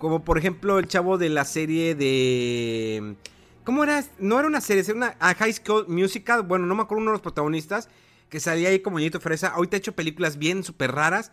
como 0.00 0.24
por 0.24 0.36
ejemplo 0.38 0.80
el 0.80 0.88
chavo 0.88 1.16
de 1.18 1.28
la 1.28 1.44
serie 1.44 1.94
de... 1.94 3.14
¿Cómo 3.62 3.84
era? 3.84 4.02
No 4.18 4.38
era 4.38 4.48
una 4.48 4.60
serie, 4.60 4.82
era 4.82 4.94
una 4.94 5.16
a 5.20 5.34
High 5.34 5.52
School 5.52 5.86
Musical. 5.86 6.42
Bueno, 6.42 6.66
no 6.66 6.74
me 6.74 6.82
acuerdo 6.82 7.02
uno 7.02 7.10
de 7.12 7.14
los 7.14 7.22
protagonistas 7.22 7.88
que 8.28 8.40
salía 8.40 8.70
ahí 8.70 8.80
como 8.80 8.98
Ñito 8.98 9.20
Fresa. 9.20 9.48
Ahorita 9.48 9.76
ha 9.76 9.78
hecho 9.78 9.92
películas 9.92 10.38
bien 10.38 10.64
súper 10.64 10.90
raras. 10.92 11.30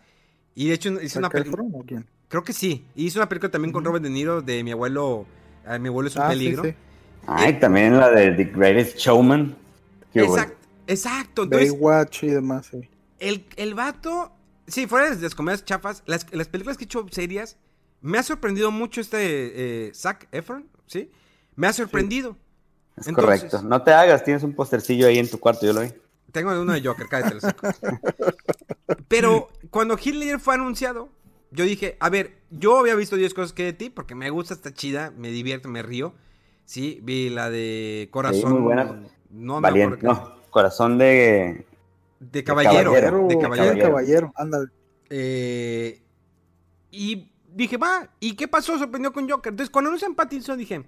Y 0.54 0.68
de 0.68 0.74
hecho 0.74 0.90
hizo 1.02 1.18
una 1.18 1.28
¿Zac 1.28 1.32
película... 1.32 1.64
Efron 1.64 1.80
o 1.80 1.84
quién? 1.84 2.06
Creo 2.28 2.44
que 2.44 2.52
sí. 2.52 2.84
Y 2.94 3.06
hizo 3.06 3.18
una 3.18 3.28
película 3.28 3.50
también 3.50 3.72
con 3.72 3.84
Robert 3.84 4.04
De 4.04 4.10
Niro 4.10 4.42
de 4.42 4.62
Mi 4.62 4.70
abuelo... 4.72 5.26
eh, 5.66 5.78
mi 5.78 5.88
abuelo 5.88 6.08
es 6.08 6.16
un 6.16 6.22
Ah, 6.22 6.28
peligro. 6.28 6.62
sí. 6.64 6.74
Ay, 7.26 7.58
también 7.58 7.96
la 7.98 8.10
de 8.10 8.30
The 8.32 8.44
Greatest 8.44 8.98
Showman. 8.98 9.56
Qué 10.12 10.22
bueno. 10.22 10.34
Exacto. 10.42 10.68
Exacto. 10.86 11.42
Entonces, 11.44 11.72
Baywatch 11.72 12.22
y 12.24 12.28
demás, 12.28 12.66
sí. 12.70 12.88
el, 13.18 13.46
el 13.56 13.74
vato... 13.74 14.32
Sí, 14.66 14.86
fuera 14.86 15.10
de 15.10 15.22
las 15.22 15.34
comedias 15.34 15.64
chafas, 15.64 16.02
las, 16.04 16.26
las 16.34 16.48
películas 16.48 16.76
que 16.76 16.84
he 16.84 16.86
hecho 16.86 17.06
serias, 17.10 17.56
me 18.00 18.18
ha 18.18 18.22
sorprendido 18.22 18.70
mucho 18.70 19.00
este 19.00 19.88
eh, 19.88 19.92
Zac 19.94 20.28
Efron, 20.32 20.66
¿sí? 20.86 21.10
Me 21.56 21.66
ha 21.66 21.72
sorprendido. 21.72 22.36
Es 22.96 23.06
Entonces- 23.08 23.40
correcto. 23.42 23.62
No 23.62 23.82
te 23.82 23.92
hagas, 23.92 24.24
tienes 24.24 24.42
un 24.42 24.54
postercillo 24.54 25.06
ahí 25.06 25.18
en 25.18 25.28
tu 25.30 25.38
cuarto, 25.38 25.64
yo 25.66 25.72
lo 25.72 25.80
vi. 25.82 25.88
Tengo 26.32 26.50
uno 26.60 26.72
de 26.72 26.82
Joker, 26.82 27.06
cállate 27.08 27.34
los. 27.36 27.44
Pero 29.08 29.48
cuando 29.70 29.96
Ledger 29.96 30.40
fue 30.40 30.54
anunciado, 30.54 31.08
yo 31.50 31.64
dije, 31.64 31.96
a 32.00 32.10
ver, 32.10 32.38
yo 32.50 32.78
había 32.78 32.94
visto 32.94 33.16
10 33.16 33.32
cosas 33.34 33.52
que 33.52 33.64
de 33.64 33.72
ti, 33.72 33.90
porque 33.90 34.14
me 34.14 34.28
gusta, 34.30 34.54
está 34.54 34.72
chida, 34.72 35.10
me 35.16 35.28
divierto, 35.30 35.68
me 35.68 35.82
río. 35.82 36.14
Sí, 36.64 37.00
vi 37.02 37.30
la 37.30 37.48
de 37.50 38.08
Corazón. 38.10 38.52
muy 38.52 38.60
buena. 38.60 39.02
No 39.30 39.56
me 39.56 39.60
Valiente. 39.62 39.96
acuerdo 40.06 40.34
No, 40.36 40.50
corazón 40.50 40.98
de. 40.98 41.66
De 42.20 42.44
caballero. 42.44 42.92
caballero. 42.92 43.26
De 43.28 43.38
Caballero, 43.38 43.48
caballero. 43.48 43.88
caballero, 43.88 44.32
ándale. 44.36 44.66
Eh, 45.08 46.02
y 46.90 47.30
dije, 47.54 47.76
va, 47.76 48.08
¿y 48.20 48.34
qué 48.34 48.48
pasó? 48.48 48.78
Sorprendió 48.78 49.12
con 49.12 49.28
Joker. 49.28 49.52
Entonces, 49.52 49.70
cuando 49.70 49.88
anuncian 49.88 50.14
Pattinson, 50.14 50.58
dije, 50.58 50.84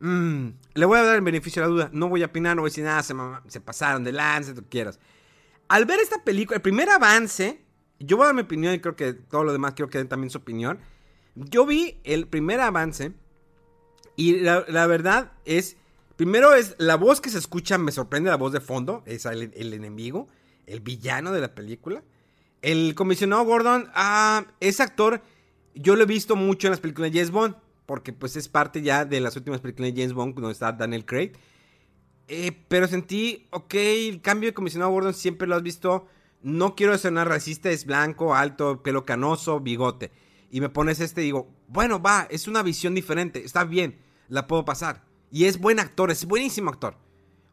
"Mm, 0.00 0.48
le 0.74 0.84
voy 0.86 0.98
a 0.98 1.02
dar 1.02 1.16
el 1.16 1.22
beneficio 1.22 1.62
de 1.62 1.68
la 1.68 1.74
duda. 1.74 1.90
No 1.92 2.08
voy 2.08 2.22
a 2.22 2.26
opinar, 2.26 2.56
no 2.56 2.62
voy 2.62 2.68
a 2.68 2.70
decir 2.70 2.84
nada, 2.84 3.02
se, 3.02 3.60
pasaron 3.60 4.04
de 4.04 4.12
lance, 4.12 4.54
tú 4.54 4.64
quieras. 4.68 4.98
Al 5.68 5.84
ver 5.84 6.00
esta 6.00 6.22
película, 6.22 6.56
el 6.56 6.62
primer 6.62 6.90
avance, 6.90 7.62
yo 7.98 8.16
voy 8.16 8.24
a 8.24 8.26
dar 8.26 8.34
mi 8.34 8.42
opinión 8.42 8.74
y 8.74 8.80
creo 8.80 8.96
que 8.96 9.12
todo 9.14 9.44
lo 9.44 9.52
demás 9.52 9.74
quiero 9.74 9.90
que 9.90 9.98
den 9.98 10.08
también 10.08 10.30
su 10.30 10.38
opinión. 10.38 10.78
Yo 11.34 11.64
vi 11.66 12.00
el 12.04 12.26
primer 12.26 12.60
avance 12.60 13.12
y 14.16 14.40
la, 14.40 14.86
verdad 14.86 15.32
es, 15.44 15.76
primero 16.16 16.54
es 16.54 16.74
la 16.78 16.96
voz 16.96 17.20
que 17.20 17.30
se 17.30 17.38
escucha, 17.38 17.78
me 17.78 17.92
sorprende 17.92 18.28
la 18.28 18.36
voz 18.36 18.52
de 18.52 18.60
fondo, 18.60 19.02
es 19.06 19.24
el, 19.24 19.52
el 19.54 19.72
enemigo, 19.72 20.28
el 20.66 20.80
villano 20.80 21.32
de 21.32 21.40
la 21.40 21.54
película. 21.54 22.02
El 22.60 22.94
comisionado 22.94 23.44
Gordon, 23.44 23.90
ah, 23.94 24.46
ese 24.60 24.82
actor, 24.82 25.22
yo 25.74 25.96
lo 25.96 26.02
he 26.02 26.06
visto 26.06 26.36
mucho 26.36 26.66
en 26.66 26.72
las 26.72 26.80
películas 26.80 27.12
de 27.12 27.18
James 27.18 27.30
Bond, 27.30 27.54
porque 27.86 28.12
pues 28.12 28.36
es 28.36 28.48
parte 28.48 28.82
ya 28.82 29.04
de 29.04 29.20
las 29.20 29.36
últimas 29.36 29.60
películas 29.60 29.92
de 29.92 30.00
James 30.00 30.14
Bond, 30.14 30.34
donde 30.34 30.52
está 30.52 30.72
Daniel 30.72 31.04
Craig. 31.04 31.32
Eh, 32.28 32.52
pero 32.68 32.86
sentí, 32.86 33.48
ok, 33.50 33.74
el 33.74 34.20
cambio 34.22 34.50
de 34.50 34.54
comisionado 34.54 34.90
Gordon 34.92 35.14
siempre 35.14 35.48
lo 35.48 35.56
has 35.56 35.62
visto. 35.62 36.06
No 36.42 36.74
quiero 36.74 36.96
sonar 36.98 37.28
racista, 37.28 37.70
es 37.70 37.84
blanco, 37.86 38.34
alto, 38.34 38.82
pelo 38.82 39.04
canoso, 39.04 39.60
bigote. 39.60 40.10
Y 40.50 40.60
me 40.60 40.68
pones 40.68 41.00
este 41.00 41.22
y 41.22 41.26
digo, 41.26 41.48
bueno, 41.68 42.00
va, 42.00 42.26
es 42.30 42.48
una 42.48 42.62
visión 42.62 42.94
diferente, 42.94 43.44
está 43.44 43.64
bien, 43.64 43.98
la 44.28 44.46
puedo 44.46 44.64
pasar. 44.64 45.02
Y 45.30 45.44
es 45.46 45.58
buen 45.58 45.80
actor, 45.80 46.10
es 46.10 46.24
buenísimo 46.26 46.70
actor. 46.70 46.96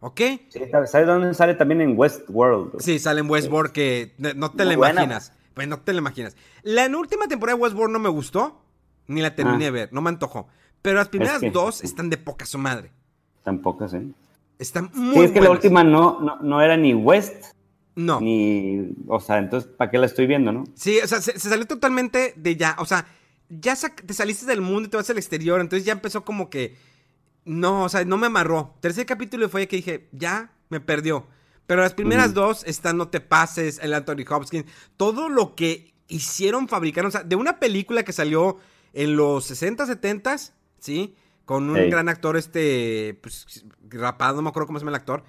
¿Ok? 0.02 0.22
Sí, 0.50 0.62
¿Sabes 0.86 1.08
dónde 1.08 1.34
sale 1.34 1.56
también 1.56 1.82
en 1.82 1.98
Westworld? 1.98 2.80
Sí, 2.80 3.00
sale 3.00 3.20
en 3.20 3.30
Westworld 3.30 3.72
que 3.72 4.14
no 4.18 4.34
no 4.34 4.52
te 4.52 4.64
Muy 4.64 4.74
la 4.74 4.78
buena. 4.78 5.04
imaginas. 5.04 5.34
Pues 5.60 5.68
no 5.68 5.82
te 5.82 5.92
la 5.92 6.00
imaginas. 6.00 6.38
La 6.64 6.88
última 6.88 7.28
temporada 7.28 7.58
de 7.58 7.62
Westworld 7.64 7.92
no 7.92 8.00
me 8.00 8.08
gustó, 8.08 8.62
ni 9.08 9.20
la 9.20 9.36
terminé 9.36 9.58
Ah. 9.66 9.68
de 9.68 9.72
ver, 9.72 9.90
no 9.92 10.00
me 10.02 10.08
antojó. 10.08 10.48
Pero 10.82 10.96
las 10.96 11.10
primeras 11.10 11.40
que- 11.42 11.52
dos 11.52 11.84
están 11.84 12.10
de 12.10 12.16
poca 12.18 12.46
su 12.46 12.58
madre. 12.58 12.94
Tampoco, 13.44 13.86
sí. 13.90 14.14
Están 14.58 14.90
muy 14.94 15.16
Sí, 15.16 15.24
es 15.24 15.32
que 15.32 15.42
la 15.42 15.50
última 15.52 15.84
no, 15.84 16.22
no, 16.22 16.38
no 16.42 16.62
era 16.62 16.78
ni 16.78 16.94
West, 16.94 17.44
No. 17.96 18.22
ni. 18.22 18.88
O 19.10 19.20
sea, 19.20 19.40
entonces, 19.40 19.70
¿para 19.70 19.92
qué 19.92 19.98
la 19.98 20.06
estoy 20.06 20.28
viendo, 20.28 20.54
no? 20.54 20.64
Sí, 20.76 20.98
o 21.04 21.08
sea, 21.08 21.20
se, 21.20 21.38
se 21.38 21.50
salió 21.50 21.66
totalmente 21.68 22.34
de 22.38 22.56
ya. 22.56 22.78
O 22.80 22.86
sea, 22.86 23.06
ya 23.50 23.76
te 23.76 24.14
saliste 24.14 24.46
del 24.46 24.62
mundo 24.62 24.88
y 24.88 24.90
te 24.92 24.96
vas 24.96 25.10
al 25.10 25.18
exterior. 25.18 25.60
Entonces 25.60 25.86
ya 25.86 25.92
empezó 25.92 26.24
como 26.24 26.50
que. 26.50 26.78
No, 27.44 27.84
o 27.84 27.90
sea, 27.90 28.06
no 28.06 28.16
me 28.18 28.28
amarró. 28.28 28.76
Tercer 28.80 29.06
capítulo 29.06 29.50
fue 29.50 29.68
que 29.68 29.76
dije, 29.76 30.08
ya 30.14 30.54
me 30.70 30.80
perdió. 30.80 31.28
Pero 31.70 31.84
las 31.84 31.94
primeras 31.94 32.34
dos 32.34 32.64
están 32.66 32.98
No 32.98 33.10
te 33.10 33.22
pases, 33.22 33.78
el 33.84 33.94
Anthony 33.94 34.26
Hopkins. 34.28 34.66
Todo 34.98 35.30
lo 35.30 35.54
que 35.54 35.94
hicieron, 36.08 36.68
fabricaron. 36.68 37.10
O 37.10 37.12
sea, 37.12 37.24
de 37.24 37.36
una 37.36 37.60
película 37.60 38.02
que 38.04 38.12
salió 38.12 38.58
en 38.92 39.16
los 39.16 39.46
60, 39.46 39.86
70, 39.86 40.36
¿sí? 40.80 41.14
Con 41.46 41.70
un 41.70 41.76
gran 41.92 42.10
actor, 42.10 42.38
este. 42.38 43.20
Pues 43.22 43.66
rapado, 43.88 44.38
no 44.38 44.42
me 44.42 44.50
acuerdo 44.50 44.66
cómo 44.66 44.80
se 44.80 44.84
llama 44.84 44.98
el 44.98 45.02
actor. 45.02 45.24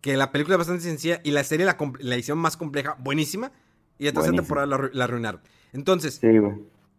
Que 0.00 0.16
la 0.16 0.32
película 0.32 0.56
es 0.56 0.58
bastante 0.58 0.82
sencilla 0.82 1.20
y 1.22 1.30
la 1.30 1.44
serie 1.44 1.64
la, 1.64 1.76
la 2.00 2.16
hicieron 2.16 2.40
más 2.40 2.56
compleja, 2.56 2.96
buenísima. 2.98 3.52
Y 3.96 4.06
la 4.06 4.12
tercera 4.12 4.32
temporada 4.42 4.66
la, 4.66 4.90
la 4.92 5.04
arruinaron. 5.04 5.40
Entonces, 5.72 6.14
Sí, 6.20 6.26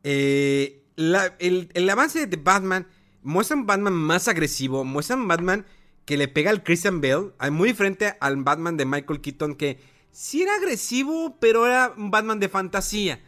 eh, 0.03 0.83
la- 0.95 1.35
el, 1.39 1.69
el 1.73 1.89
avance 1.89 2.25
de 2.27 2.37
Batman 2.37 2.87
muestra 3.23 3.57
un 3.57 3.65
Batman 3.65 3.93
más 3.93 4.27
agresivo, 4.29 4.83
muestra 4.85 5.15
un 5.17 5.27
Batman 5.27 5.65
que 6.05 6.17
le 6.17 6.27
pega 6.27 6.51
al 6.51 6.63
Christian 6.63 7.01
Bale, 7.01 7.31
ah, 7.39 7.49
muy 7.49 7.69
diferente 7.69 8.15
al 8.19 8.37
Batman 8.37 8.77
de 8.77 8.85
Michael 8.85 9.21
Keaton 9.21 9.55
que 9.55 9.79
sí 10.11 10.43
era 10.43 10.55
agresivo, 10.55 11.37
pero 11.39 11.65
era 11.65 11.93
un 11.97 12.11
Batman 12.11 12.39
de 12.39 12.47
fantasía. 12.47 13.19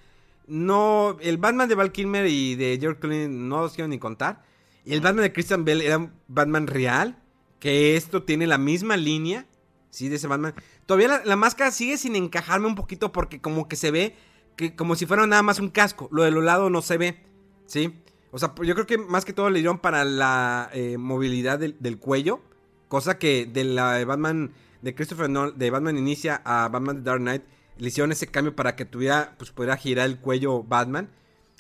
No, 0.48 1.18
el 1.20 1.38
Batman 1.38 1.68
de 1.68 1.76
Val 1.76 1.92
Kilmer 1.92 2.26
y 2.28 2.56
de 2.56 2.78
George 2.80 3.02
Clooney 3.02 3.28
no 3.28 3.62
los 3.62 3.74
quiero 3.74 3.90
ni 3.90 4.00
contar. 4.00 4.44
Y 4.86 4.94
el 4.94 5.02
Batman 5.02 5.24
de 5.24 5.34
Christian 5.34 5.66
Bale 5.66 5.86
era 5.86 5.98
un 5.98 6.14
Batman 6.30 6.68
real, 6.68 7.22
que 7.60 7.98
esto 7.98 8.24
tiene 8.24 8.48
la 8.48 8.58
misma 8.58 8.96
línea, 8.96 9.46
sí, 9.90 10.08
de 10.08 10.16
ese 10.16 10.28
Batman. 10.28 10.54
Todavía 10.86 11.22
la, 11.26 11.36
máscara 11.36 11.72
sigue 11.72 11.98
sin 11.98 12.16
encajarme 12.16 12.68
un 12.68 12.76
poquito 12.76 13.12
porque 13.12 13.42
como 13.42 13.68
que 13.68 13.76
se 13.76 13.92
ve 13.92 14.16
que 14.56 14.74
como 14.74 14.96
si 14.96 15.06
fuera 15.06 15.28
nada 15.28 15.44
más 15.44 15.60
un 15.60 15.70
casco. 15.70 16.08
Lo 16.14 16.24
de 16.24 16.32
los 16.32 16.44
lados 16.44 16.72
no 16.72 16.82
se 16.82 16.98
ve, 16.98 17.22
¿sí? 17.66 17.94
O 18.32 18.40
sea, 18.40 18.54
yo 18.64 18.74
creo 18.74 18.88
que 18.88 18.98
más 18.98 19.26
que 19.26 19.34
todo 19.34 19.50
le 19.50 19.60
dieron 19.60 19.80
para 19.80 20.06
la 20.06 20.70
eh, 20.74 20.98
movilidad 20.98 21.60
del, 21.60 21.76
del 21.82 22.00
cuello. 22.00 22.42
Cosa 22.88 23.18
que 23.18 23.46
de 23.46 23.64
la 23.64 24.04
Batman 24.06 24.52
de 24.82 24.96
Christopher 24.96 25.30
Nolan, 25.30 25.58
de 25.58 25.70
Batman 25.70 25.98
Inicia 25.98 26.42
a 26.46 26.70
Batman 26.70 26.98
The 26.98 27.04
Dark 27.04 27.22
Knight, 27.22 27.44
le 27.78 27.88
hicieron 27.88 28.12
ese 28.12 28.28
cambio 28.28 28.56
para 28.56 28.76
que 28.76 28.86
tuviera, 28.86 29.36
pues 29.38 29.52
pudiera 29.52 29.78
girar 29.78 30.06
el 30.06 30.20
cuello 30.20 30.64
Batman. 30.64 31.10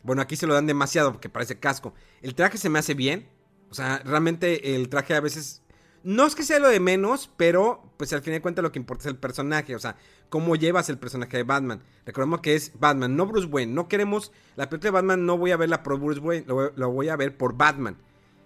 Bueno, 0.03 0.21
aquí 0.21 0.35
se 0.35 0.47
lo 0.47 0.53
dan 0.53 0.67
demasiado 0.67 1.11
porque 1.11 1.29
parece 1.29 1.59
casco. 1.59 1.93
El 2.21 2.35
traje 2.35 2.57
se 2.57 2.69
me 2.69 2.79
hace 2.79 2.93
bien. 2.93 3.27
O 3.69 3.73
sea, 3.73 3.99
realmente 3.99 4.75
el 4.75 4.89
traje 4.89 5.15
a 5.15 5.19
veces... 5.19 5.61
No 6.03 6.25
es 6.25 6.35
que 6.35 6.43
sea 6.43 6.59
lo 6.59 6.69
de 6.69 6.79
menos, 6.79 7.29
pero 7.35 7.91
pues 7.97 8.13
al 8.13 8.21
fin 8.21 8.31
de 8.31 8.41
cuentas 8.41 8.63
lo 8.63 8.71
que 8.71 8.79
importa 8.79 9.03
es 9.03 9.07
el 9.07 9.17
personaje. 9.17 9.75
O 9.75 9.79
sea, 9.79 9.97
cómo 10.29 10.55
llevas 10.55 10.87
el 10.89 10.97
personaje 10.97 11.37
de 11.37 11.43
Batman. 11.43 11.83
Recordemos 12.05 12.39
que 12.39 12.55
es 12.55 12.71
Batman, 12.79 13.15
no 13.17 13.25
Bruce 13.25 13.47
Wayne. 13.47 13.73
No 13.73 13.87
queremos... 13.89 14.31
La 14.55 14.69
película 14.69 14.87
de 14.87 14.93
Batman 14.93 15.25
no 15.25 15.37
voy 15.37 15.51
a 15.51 15.57
verla 15.57 15.83
por 15.83 15.99
Bruce 15.99 16.21
Wayne, 16.21 16.45
lo, 16.47 16.71
lo 16.71 16.91
voy 16.91 17.09
a 17.09 17.17
ver 17.17 17.35
por 17.35 17.57
Batman. 17.57 17.97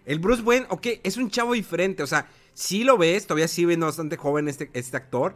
El 0.05 0.17
Bruce 0.19 0.41
Wayne, 0.41 0.65
ok, 0.69 0.87
es 1.03 1.17
un 1.17 1.29
chavo 1.29 1.53
diferente. 1.53 2.01
O 2.01 2.07
sea, 2.07 2.27
sí 2.53 2.83
lo 2.83 2.97
ves, 2.97 3.27
todavía 3.27 3.47
sigue 3.47 3.67
viendo 3.67 3.85
bastante 3.85 4.17
joven 4.17 4.47
este, 4.47 4.69
este 4.73 4.97
actor. 4.97 5.35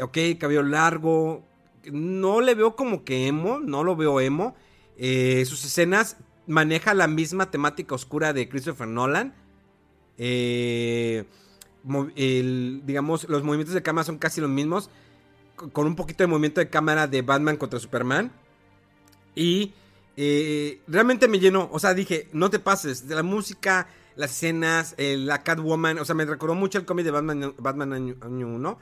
Ok, 0.00 0.18
cabello 0.38 0.62
largo. 0.62 1.44
No 1.90 2.40
le 2.40 2.54
veo 2.54 2.76
como 2.76 3.04
que 3.04 3.26
emo, 3.26 3.58
no 3.60 3.84
lo 3.84 3.96
veo 3.96 4.20
emo. 4.20 4.54
Eh, 4.96 5.44
sus 5.46 5.64
escenas 5.64 6.16
maneja 6.46 6.94
la 6.94 7.08
misma 7.08 7.50
temática 7.50 7.94
oscura 7.94 8.32
de 8.32 8.48
Christopher 8.48 8.86
Nolan. 8.88 9.34
Eh, 10.18 11.24
digamos, 11.84 13.28
los 13.28 13.42
movimientos 13.42 13.74
de 13.74 13.82
cámara 13.82 14.04
son 14.04 14.18
casi 14.18 14.40
los 14.40 14.50
mismos. 14.50 14.90
co- 15.56 15.70
Con 15.70 15.86
un 15.86 15.96
poquito 15.96 16.22
de 16.22 16.28
movimiento 16.28 16.60
de 16.60 16.68
cámara 16.68 17.06
de 17.06 17.22
Batman 17.22 17.56
contra 17.56 17.78
Superman. 17.80 18.30
Y 19.34 19.72
eh, 20.16 20.80
realmente 20.86 21.26
me 21.28 21.38
llenó. 21.40 21.68
O 21.72 21.78
sea, 21.78 21.94
dije, 21.94 22.28
no 22.32 22.50
te 22.50 22.58
pases. 22.58 23.08
De 23.08 23.14
la 23.14 23.22
música, 23.22 23.88
las 24.16 24.30
escenas, 24.32 24.94
eh, 24.98 25.16
la 25.18 25.42
Catwoman. 25.42 25.98
O 25.98 26.04
sea, 26.04 26.14
me 26.14 26.24
recordó 26.24 26.54
mucho 26.54 26.78
el 26.78 26.84
cómic 26.84 27.04
de 27.04 27.10
Batman, 27.10 27.54
Batman 27.58 27.92
año, 27.92 28.14
año 28.20 28.46
1. 28.48 28.78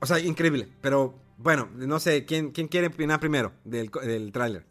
O 0.00 0.06
sea, 0.06 0.18
increíble. 0.18 0.68
Pero 0.80 1.14
bueno, 1.38 1.68
no 1.76 1.98
sé, 2.00 2.24
¿quién, 2.24 2.50
quién 2.50 2.68
quiere 2.68 2.88
opinar 2.88 3.20
primero 3.20 3.52
del, 3.64 3.90
del 4.04 4.32
tráiler? 4.32 4.64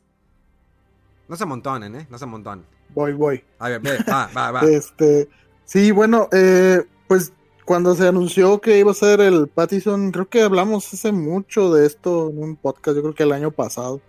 No 1.27 1.35
se 1.35 1.43
amontonen, 1.43 1.95
¿eh? 1.95 2.07
No 2.09 2.17
se 2.17 2.25
amontonen. 2.25 2.65
Voy, 2.93 3.13
voy. 3.13 3.43
A 3.59 3.69
ver, 3.69 3.81
ve, 3.81 3.97
va, 4.09 4.29
va, 4.35 4.51
va. 4.51 4.61
Este, 4.69 5.29
sí, 5.65 5.91
bueno, 5.91 6.27
eh, 6.33 6.83
pues 7.07 7.31
cuando 7.65 7.95
se 7.95 8.07
anunció 8.07 8.59
que 8.59 8.79
iba 8.79 8.91
a 8.91 8.95
ser 8.95 9.21
el 9.21 9.47
Pattison, 9.47 10.11
creo 10.11 10.27
que 10.27 10.41
hablamos 10.41 10.93
hace 10.93 11.11
mucho 11.13 11.73
de 11.73 11.85
esto 11.85 12.29
en 12.29 12.43
un 12.43 12.55
podcast, 12.57 12.97
yo 12.97 13.01
creo 13.03 13.15
que 13.15 13.23
el 13.23 13.31
año 13.31 13.51
pasado. 13.51 14.01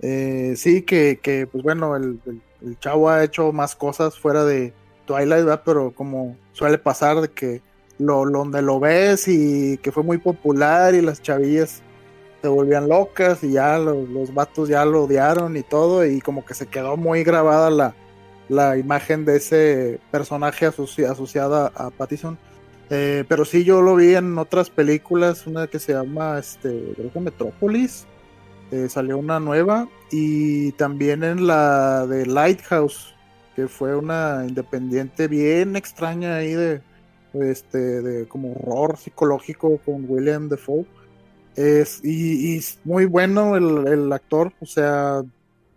Eh, 0.00 0.54
sí, 0.56 0.82
que, 0.82 1.20
que, 1.22 1.46
pues 1.46 1.62
bueno, 1.62 1.94
el, 1.96 2.18
el- 2.26 2.42
el 2.62 2.78
chavo 2.80 3.10
ha 3.10 3.22
hecho 3.22 3.52
más 3.52 3.76
cosas 3.76 4.18
fuera 4.18 4.42
de 4.44 4.72
Twilight, 5.06 5.44
¿verdad? 5.44 5.62
Pero 5.64 5.92
como 5.92 6.36
suele 6.52 6.78
pasar 6.78 7.20
de 7.20 7.28
que 7.28 7.62
lo, 7.98 8.24
donde 8.26 8.62
lo 8.62 8.80
ves 8.80 9.28
y 9.28 9.78
que 9.78 9.92
fue 9.92 10.02
muy 10.02 10.18
popular 10.18 10.94
y 10.94 11.00
las 11.00 11.22
chavillas 11.22 11.82
se 12.42 12.48
volvían 12.48 12.88
locas 12.88 13.42
y 13.42 13.52
ya 13.52 13.78
lo- 13.78 14.02
los 14.02 14.34
vatos 14.34 14.68
ya 14.68 14.84
lo 14.84 15.04
odiaron 15.04 15.56
y 15.56 15.62
todo 15.62 16.04
y 16.04 16.20
como 16.20 16.44
que 16.44 16.54
se 16.54 16.66
quedó 16.66 16.96
muy 16.96 17.24
grabada 17.24 17.70
la, 17.70 17.94
la 18.48 18.76
imagen 18.76 19.24
de 19.24 19.36
ese 19.36 20.00
personaje 20.10 20.66
asoci- 20.68 21.08
asociado 21.08 21.54
a, 21.56 21.66
a 21.74 21.90
Pattison. 21.90 22.36
Eh, 22.90 23.24
pero 23.28 23.46
sí, 23.46 23.64
yo 23.64 23.80
lo 23.80 23.96
vi 23.96 24.14
en 24.14 24.36
otras 24.36 24.68
películas, 24.68 25.46
una 25.46 25.68
que 25.68 25.78
se 25.78 25.92
llama, 25.94 26.38
este, 26.38 26.92
creo 26.94 27.10
que 27.12 27.20
Metrópolis, 27.20 28.06
eh, 28.70 28.88
salió 28.90 29.16
una 29.16 29.40
nueva, 29.40 29.88
y 30.10 30.72
también 30.72 31.24
en 31.24 31.46
la 31.46 32.06
de 32.06 32.26
Lighthouse, 32.26 33.13
que 33.54 33.68
fue 33.68 33.96
una 33.96 34.44
independiente 34.46 35.28
bien 35.28 35.76
extraña 35.76 36.36
ahí 36.36 36.52
de, 36.52 36.82
este, 37.34 37.78
de 37.78 38.28
como 38.28 38.52
horror 38.52 38.96
psicológico 38.96 39.78
con 39.78 40.04
William 40.08 40.48
Defoe. 40.48 40.86
Es, 41.56 42.00
y, 42.04 42.56
y 42.56 42.60
muy 42.84 43.04
bueno 43.04 43.56
el, 43.56 43.86
el 43.86 44.12
actor, 44.12 44.52
o 44.60 44.66
sea, 44.66 45.22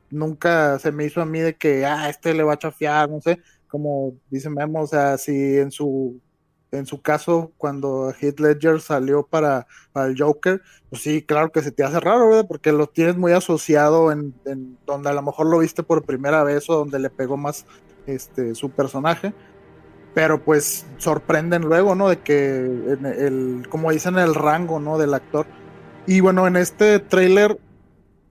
nunca 0.09 0.79
se 0.79 0.91
me 0.91 1.05
hizo 1.05 1.21
a 1.21 1.25
mí 1.25 1.39
de 1.39 1.55
que, 1.55 1.85
ah, 1.85 2.09
este 2.09 2.33
le 2.33 2.43
va 2.43 2.53
a 2.53 2.59
chafiar, 2.59 3.09
no 3.09 3.21
sé, 3.21 3.39
como 3.67 4.15
dice 4.29 4.49
Memo, 4.49 4.81
o 4.81 4.87
sea, 4.87 5.17
si 5.17 5.57
en 5.57 5.71
su 5.71 6.19
en 6.71 6.85
su 6.85 7.01
caso, 7.01 7.51
cuando 7.57 8.13
Heath 8.19 8.39
Ledger 8.39 8.81
salió 8.81 9.23
para, 9.23 9.67
para 9.93 10.07
el 10.07 10.21
Joker, 10.21 10.61
pues 10.89 11.01
sí, 11.01 11.21
claro 11.21 11.51
que 11.51 11.61
se 11.61 11.71
te 11.71 11.83
hace 11.83 11.99
raro, 11.99 12.29
¿verdad? 12.29 12.45
Porque 12.47 12.71
lo 12.71 12.87
tienes 12.87 13.15
muy 13.15 13.31
asociado 13.31 14.11
en, 14.11 14.33
donde 14.85 15.09
a 15.09 15.13
lo 15.13 15.21
mejor 15.21 15.47
lo 15.47 15.59
viste 15.59 15.83
por 15.83 16.05
primera 16.05 16.43
vez 16.43 16.69
o 16.69 16.75
donde 16.75 16.99
le 16.99 17.09
pegó 17.09 17.37
más 17.37 17.65
este 18.05 18.53
su 18.55 18.69
personaje. 18.69 19.33
Pero 20.13 20.43
pues 20.43 20.85
sorprenden 20.97 21.63
luego, 21.63 21.95
¿no? 21.95 22.09
De 22.09 22.19
que 22.19 22.57
el, 22.57 23.67
como 23.69 23.91
dicen, 23.91 24.17
el 24.17 24.35
rango, 24.35 24.79
¿no? 24.79 24.97
Del 24.97 25.13
actor. 25.13 25.45
Y 26.05 26.21
bueno, 26.21 26.47
en 26.47 26.57
este 26.57 26.99
tráiler 26.99 27.59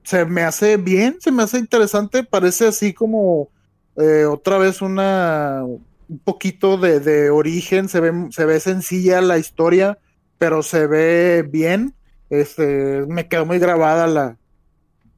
se 0.02 0.24
me 0.24 0.42
hace 0.42 0.76
bien, 0.76 1.16
se 1.20 1.32
me 1.32 1.42
hace 1.42 1.58
interesante, 1.58 2.22
parece 2.22 2.68
así 2.68 2.92
como 2.92 3.50
eh, 3.96 4.24
otra 4.24 4.58
vez 4.58 4.82
una 4.82 5.62
un 6.08 6.18
poquito 6.18 6.76
de, 6.76 7.00
de 7.00 7.30
origen, 7.30 7.88
se 7.88 8.00
ve, 8.00 8.12
se 8.30 8.44
ve 8.44 8.60
sencilla 8.60 9.20
la 9.20 9.38
historia, 9.38 9.98
pero 10.38 10.62
se 10.62 10.86
ve 10.86 11.46
bien. 11.48 11.94
Este, 12.30 13.04
me 13.08 13.28
quedó 13.28 13.46
muy 13.46 13.58
grabada 13.58 14.06
la, 14.06 14.38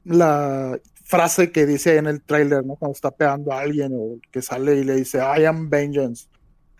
la 0.03 0.79
frase 1.03 1.51
que 1.51 1.65
dice 1.65 1.97
en 1.97 2.07
el 2.07 2.21
tráiler, 2.21 2.65
¿no? 2.65 2.75
Cuando 2.75 2.93
está 2.93 3.11
pegando 3.11 3.51
a 3.51 3.61
alguien 3.61 3.91
o 3.95 4.19
que 4.31 4.41
sale 4.41 4.75
y 4.75 4.83
le 4.83 4.95
dice 4.95 5.19
I 5.19 5.45
am 5.45 5.69
vengeance. 5.69 6.27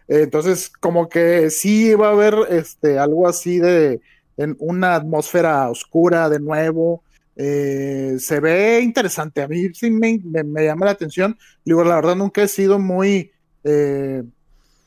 Entonces, 0.07 0.69
como 0.69 1.09
que 1.09 1.49
sí 1.49 1.93
va 1.93 2.09
a 2.09 2.11
haber 2.11 2.35
este, 2.49 2.97
algo 2.97 3.27
así 3.27 3.59
de 3.59 4.01
en 4.37 4.55
una 4.59 4.95
atmósfera 4.95 5.69
oscura 5.69 6.29
de 6.29 6.39
nuevo. 6.39 7.03
Eh, 7.35 8.17
se 8.19 8.39
ve 8.39 8.81
interesante. 8.81 9.41
A 9.41 9.47
mí 9.47 9.73
sí 9.73 9.91
me, 9.91 10.19
me, 10.23 10.43
me 10.43 10.65
llama 10.65 10.85
la 10.85 10.91
atención. 10.91 11.37
Digo, 11.63 11.83
la 11.83 11.95
verdad 11.95 12.15
nunca 12.15 12.41
he 12.41 12.47
sido 12.47 12.79
muy 12.79 13.31
eh, 13.63 14.23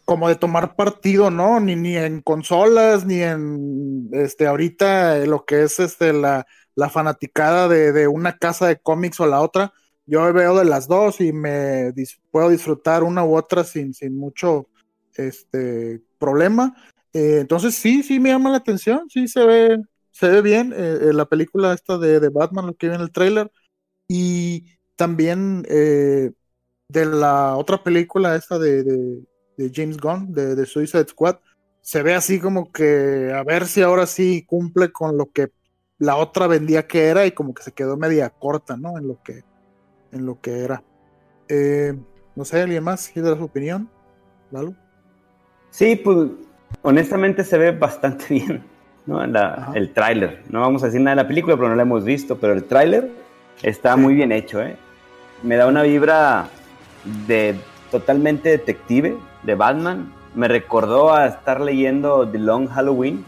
como 0.04 0.28
de 0.28 0.36
tomar 0.36 0.74
partido, 0.76 1.30
¿no? 1.30 1.60
Ni, 1.60 1.76
ni 1.76 1.96
en 1.96 2.20
consolas, 2.22 3.06
ni 3.06 3.22
en 3.22 4.08
este 4.12 4.46
ahorita 4.46 5.18
eh, 5.18 5.26
lo 5.26 5.44
que 5.44 5.62
es 5.62 5.78
este 5.78 6.12
la, 6.12 6.46
la 6.74 6.90
fanaticada 6.90 7.68
de, 7.68 7.92
de, 7.92 8.08
una 8.08 8.36
casa 8.38 8.66
de 8.66 8.78
cómics 8.78 9.20
o 9.20 9.26
la 9.26 9.40
otra. 9.40 9.72
Yo 10.06 10.32
veo 10.32 10.58
de 10.58 10.64
las 10.64 10.88
dos 10.88 11.20
y 11.20 11.32
me 11.32 11.92
puedo 12.30 12.48
disfrutar 12.48 13.04
una 13.04 13.24
u 13.24 13.36
otra 13.36 13.62
sin, 13.64 13.94
sin 13.94 14.16
mucho 14.16 14.68
este 15.14 16.02
problema. 16.18 16.74
Eh, 17.12 17.38
entonces 17.40 17.74
sí, 17.74 18.02
sí 18.02 18.18
me 18.18 18.30
llama 18.30 18.50
la 18.50 18.56
atención, 18.56 19.08
sí 19.08 19.28
se 19.28 19.44
ve, 19.44 19.82
se 20.10 20.28
ve 20.28 20.42
bien 20.42 20.74
la 20.76 21.26
película 21.26 21.72
esta 21.72 21.98
de, 21.98 22.18
de, 22.18 22.28
Batman, 22.30 22.66
lo 22.66 22.74
que 22.74 22.88
vi 22.88 22.94
en 22.94 23.00
el 23.00 23.12
trailer. 23.12 23.50
Y 24.08 24.66
también 24.96 25.64
de 26.88 27.06
la 27.06 27.56
otra 27.56 27.82
película 27.82 28.36
esta 28.36 28.58
de, 28.58 28.82
de, 28.82 29.22
de 29.56 29.70
James 29.74 29.96
Gunn, 29.96 30.32
de, 30.32 30.54
de, 30.54 30.66
Suicide 30.66 31.08
Squad, 31.08 31.36
se 31.80 32.02
ve 32.02 32.14
así 32.14 32.38
como 32.38 32.70
que 32.70 33.32
a 33.34 33.42
ver 33.42 33.66
si 33.66 33.82
ahora 33.82 34.06
sí 34.06 34.44
cumple 34.46 34.92
con 34.92 35.16
lo 35.16 35.30
que 35.30 35.50
la 35.98 36.16
otra 36.16 36.46
vendía 36.46 36.86
que 36.86 37.06
era 37.06 37.26
y 37.26 37.32
como 37.32 37.54
que 37.54 37.62
se 37.62 37.72
quedó 37.72 37.96
media 37.96 38.28
corta, 38.30 38.76
¿no? 38.76 38.98
En 38.98 39.06
lo 39.06 39.22
que, 39.22 39.44
en 40.10 40.26
lo 40.26 40.40
que 40.40 40.60
era. 40.64 40.82
Eh, 41.48 41.94
no 42.34 42.44
sé, 42.44 42.62
¿alguien 42.62 42.82
más 42.82 43.08
quiere 43.08 43.28
dar 43.28 43.38
su 43.38 43.44
opinión? 43.44 43.88
¿Lalo? 44.50 44.74
Sí, 45.70 45.96
pues 45.96 46.28
honestamente 46.82 47.44
se 47.44 47.56
ve 47.58 47.70
bastante 47.70 48.24
bien, 48.30 48.64
¿no? 49.06 49.24
La, 49.26 49.70
el 49.74 49.92
tráiler. 49.92 50.42
No 50.50 50.60
vamos 50.60 50.82
a 50.82 50.86
decir 50.86 51.00
nada 51.00 51.16
de 51.16 51.22
la 51.22 51.28
película, 51.28 51.56
pero 51.56 51.68
no 51.68 51.76
la 51.76 51.82
hemos 51.82 52.04
visto, 52.04 52.36
pero 52.36 52.52
el 52.52 52.64
tráiler 52.64 53.10
está 53.62 53.94
sí. 53.94 54.00
muy 54.00 54.14
bien 54.14 54.32
hecho, 54.32 54.60
¿eh? 54.60 54.76
Me 55.42 55.56
da 55.56 55.66
una 55.66 55.82
vibra 55.82 56.48
de 57.26 57.56
totalmente 57.90 58.48
detective 58.50 59.16
de 59.42 59.54
Batman. 59.54 60.12
Me 60.34 60.48
recordó 60.48 61.12
a 61.12 61.26
estar 61.26 61.60
leyendo 61.60 62.26
The 62.28 62.38
Long 62.38 62.68
Halloween 62.68 63.24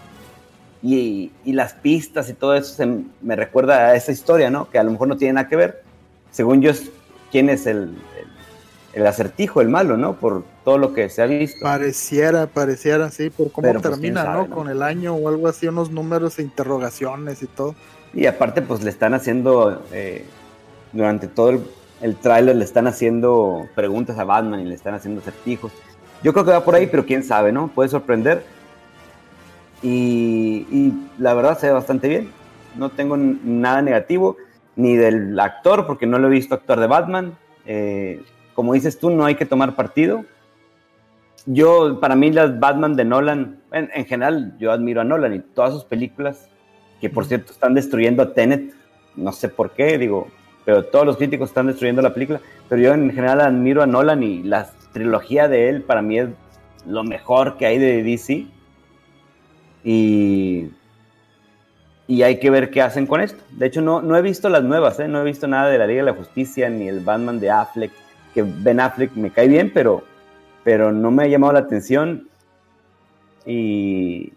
y, 0.83 1.33
y 1.45 1.53
las 1.53 1.75
pistas 1.75 2.29
y 2.29 2.35
todo 2.35 2.55
eso 2.55 2.75
se, 2.75 2.87
me 3.22 3.37
recuerda 3.37 3.89
a 3.89 3.95
esa 3.95 4.12
historia, 4.12 4.51
¿no? 4.51 4.70
Que 4.70 4.79
a 4.79 4.83
lo 4.83 4.91
mejor 4.91 5.09
no 5.09 5.16
tiene 5.16 5.35
nada 5.35 5.49
que 5.49 5.57
ver. 5.57 5.83
Según 6.31 6.61
yo, 6.62 6.72
quién 7.31 7.49
es 7.49 7.66
el, 7.66 7.79
el, 7.79 8.29
el 8.95 9.07
acertijo, 9.07 9.61
el 9.61 9.68
malo, 9.68 9.97
¿no? 9.97 10.14
Por 10.14 10.45
todo 10.64 10.79
lo 10.79 10.95
que 10.95 11.09
se 11.09 11.22
ha 11.22 11.27
visto. 11.27 11.61
Pareciera, 11.62 12.47
pareciera, 12.47 13.11
sí, 13.11 13.31
por 13.31 13.51
cómo 13.53 13.66
Pero, 13.66 13.81
termina, 13.81 14.22
pues, 14.22 14.35
sabe, 14.35 14.49
¿no? 14.49 14.55
Con 14.55 14.68
el 14.68 14.83
año 14.83 15.14
o 15.14 15.29
algo 15.29 15.49
así, 15.49 15.66
unos 15.66 15.91
números 15.91 16.39
e 16.39 16.43
interrogaciones 16.43 17.43
y 17.43 17.47
todo. 17.47 17.75
Y 18.12 18.27
aparte, 18.27 18.62
pues 18.62 18.83
le 18.83 18.91
están 18.91 19.14
haciendo, 19.14 19.83
eh, 19.93 20.25
durante 20.93 21.27
todo 21.27 21.51
el, 21.51 21.61
el 22.05 22.16
tráiler 22.16 22.55
le 22.57 22.64
están 22.66 22.86
haciendo 22.86 23.66
preguntas 23.74 24.18
a 24.18 24.24
Batman 24.24 24.61
y 24.61 24.66
le 24.66 24.74
están 24.74 24.92
haciendo 24.92 25.22
acertijos. 25.22 25.72
Yo 26.22 26.34
creo 26.34 26.44
que 26.44 26.50
va 26.50 26.62
por 26.62 26.74
ahí, 26.74 26.86
pero 26.86 27.07
quién 27.07 27.24
sabe, 27.24 27.50
¿no? 27.50 27.68
Puede 27.68 27.88
sorprender. 27.88 28.44
Y, 29.80 30.66
y, 30.70 30.92
la 31.16 31.32
verdad 31.32 31.59
se 31.59 31.68
ve 31.68 31.72
bastante 31.72 32.09
bien. 32.09 32.30
No 32.76 32.90
tengo 32.90 33.16
nada 33.16 33.80
negativo, 33.80 34.36
ni 34.76 34.96
del 34.96 35.40
actor, 35.40 35.86
porque 35.86 36.05
no 36.05 36.18
lo 36.18 36.26
he 36.26 36.30
visto 36.30 36.55
actuar 36.55 36.78
de 36.78 36.88
Batman. 36.88 37.38
Eh, 37.64 38.22
como 38.52 38.74
dices 38.74 38.98
tú, 38.98 39.09
no 39.09 39.24
hay 39.24 39.36
que 39.36 39.46
tomar 39.46 39.74
partido. 39.74 40.26
Yo, 41.46 42.00
para 42.00 42.16
mí, 42.16 42.30
las 42.30 42.61
Batman 42.61 42.96
de 42.96 43.07
Nolan, 43.07 43.62
en, 43.72 43.90
en 43.94 44.05
general, 44.05 44.59
yo 44.59 44.72
admiro 44.72 45.00
a 45.00 45.05
Nolan 45.05 45.32
y 45.32 45.38
todas 45.38 45.72
sus 45.72 45.84
películas, 45.84 46.50
que 47.00 47.09
por 47.09 47.24
cierto 47.24 47.52
están 47.52 47.72
destruyendo 47.72 48.22
a 48.22 48.34
Tenet, 48.34 48.74
no 49.16 49.32
sé 49.32 49.48
por 49.48 49.70
qué, 49.70 49.96
digo, 49.96 50.28
pero 50.65 50.85
todos 50.85 51.05
los 51.05 51.17
críticos 51.17 51.51
están 51.51 51.67
destruyendo 51.67 52.03
la 52.03 52.15
película, 52.15 52.41
pero 52.69 52.81
yo 52.81 52.95
en 52.95 53.11
general 53.11 53.41
admiro 53.41 53.83
a 53.83 53.87
Nolan 53.87 54.23
y 54.23 54.43
la 54.43 54.71
trilogía 54.93 55.49
de 55.49 55.69
él 55.69 55.83
para 55.83 56.01
mí 56.01 56.19
es 56.19 56.29
lo 56.87 57.05
mejor 57.05 57.57
que 57.57 57.67
hay 57.67 57.79
de 57.79 58.03
DC. 58.03 58.47
Y, 59.85 60.71
y 62.07 62.23
hay 62.23 62.39
que 62.39 62.49
ver 62.49 62.71
qué 62.71 62.81
hacen 62.81 63.07
con 63.07 63.21
esto. 63.21 63.43
De 63.51 63.67
hecho, 63.67 63.83
no, 63.83 64.01
no 64.01 64.17
he 64.17 64.23
visto 64.23 64.49
las 64.49 64.62
nuevas, 64.62 64.99
¿eh? 65.01 65.09
no 65.09 65.21
he 65.21 65.25
visto 65.25 65.47
nada 65.47 65.69
de 65.69 65.79
la 65.79 65.87
Liga 65.87 66.03
de 66.03 66.11
la 66.11 66.17
Justicia 66.17 66.71
ni 66.71 66.89
el 66.89 67.01
Batman 67.01 67.41
de 67.41 67.51
Affleck, 67.51 67.93
que 68.33 68.43
Ben 68.43 68.81
Affleck 68.81 69.12
me 69.15 69.31
cae 69.31 69.49
bien, 69.49 69.71
pero, 69.73 70.03
pero 70.62 70.93
no 70.93 71.11
me 71.11 71.25
ha 71.25 71.29
llamado 71.29 71.53
la 71.53 71.61
atención. 71.61 72.29
Y... 73.45 74.33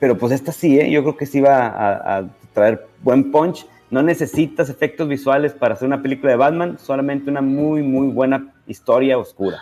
Pero 0.00 0.18
pues 0.18 0.32
esta 0.32 0.50
sí, 0.50 0.80
¿eh? 0.80 0.90
yo 0.90 1.02
creo 1.02 1.16
que 1.16 1.26
sí 1.26 1.40
va 1.40 1.68
a, 1.68 2.18
a 2.18 2.24
traer 2.52 2.88
buen 3.04 3.30
punch 3.30 3.66
no 3.92 4.02
necesitas 4.02 4.70
efectos 4.70 5.06
visuales 5.06 5.52
para 5.52 5.74
hacer 5.74 5.86
una 5.86 6.00
película 6.00 6.32
de 6.32 6.38
Batman, 6.38 6.78
solamente 6.78 7.28
una 7.28 7.42
muy, 7.42 7.82
muy 7.82 8.08
buena 8.08 8.54
historia 8.66 9.18
oscura. 9.18 9.60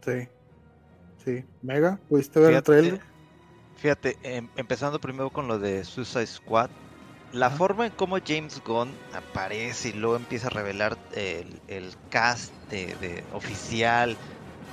Sí. 0.00 0.26
Sí. 1.22 1.44
Mega, 1.60 2.00
¿pudiste 2.08 2.40
ver 2.40 2.48
fíjate, 2.48 2.72
el 2.72 2.82
trailer? 2.82 3.00
Fíjate, 3.76 4.16
eh, 4.22 4.48
empezando 4.56 4.98
primero 4.98 5.28
con 5.28 5.48
lo 5.48 5.58
de 5.58 5.84
Suicide 5.84 6.26
Squad, 6.26 6.70
la 7.32 7.50
forma 7.50 7.86
en 7.86 7.92
cómo 7.92 8.16
James 8.26 8.62
Gunn 8.64 8.90
aparece 9.12 9.90
y 9.90 9.92
luego 9.92 10.16
empieza 10.16 10.46
a 10.46 10.50
revelar 10.50 10.96
el, 11.12 11.60
el 11.68 11.90
cast 12.08 12.54
de, 12.70 12.86
de 13.02 13.22
oficial 13.34 14.16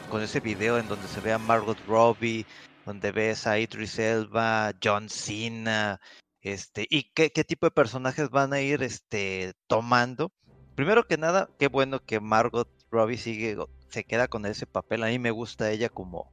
con 0.09 0.21
ese 0.21 0.39
video 0.39 0.77
en 0.77 0.87
donde 0.87 1.07
se 1.09 1.19
ve 1.19 1.33
a 1.33 1.37
Margot 1.37 1.77
Robbie, 1.85 2.45
donde 2.85 3.11
ves 3.11 3.45
a 3.45 3.59
Idris 3.59 3.99
Elba, 3.99 4.71
John 4.81 5.09
Cena, 5.09 5.99
este, 6.43 6.85
y 6.89 7.03
qué, 7.13 7.31
qué 7.31 7.43
tipo 7.43 7.65
de 7.65 7.71
personajes 7.71 8.29
van 8.29 8.53
a 8.53 8.61
ir 8.61 8.83
este, 8.83 9.53
tomando. 9.67 10.31
Primero 10.75 11.07
que 11.07 11.17
nada, 11.17 11.49
qué 11.57 11.67
bueno 11.67 11.99
que 11.99 12.19
Margot 12.19 12.67
Robbie 12.91 13.17
sigue, 13.17 13.57
se 13.89 14.03
queda 14.03 14.27
con 14.27 14.45
ese 14.45 14.65
papel. 14.65 15.03
A 15.03 15.07
mí 15.07 15.19
me 15.19 15.31
gusta 15.31 15.71
ella 15.71 15.89
como, 15.89 16.31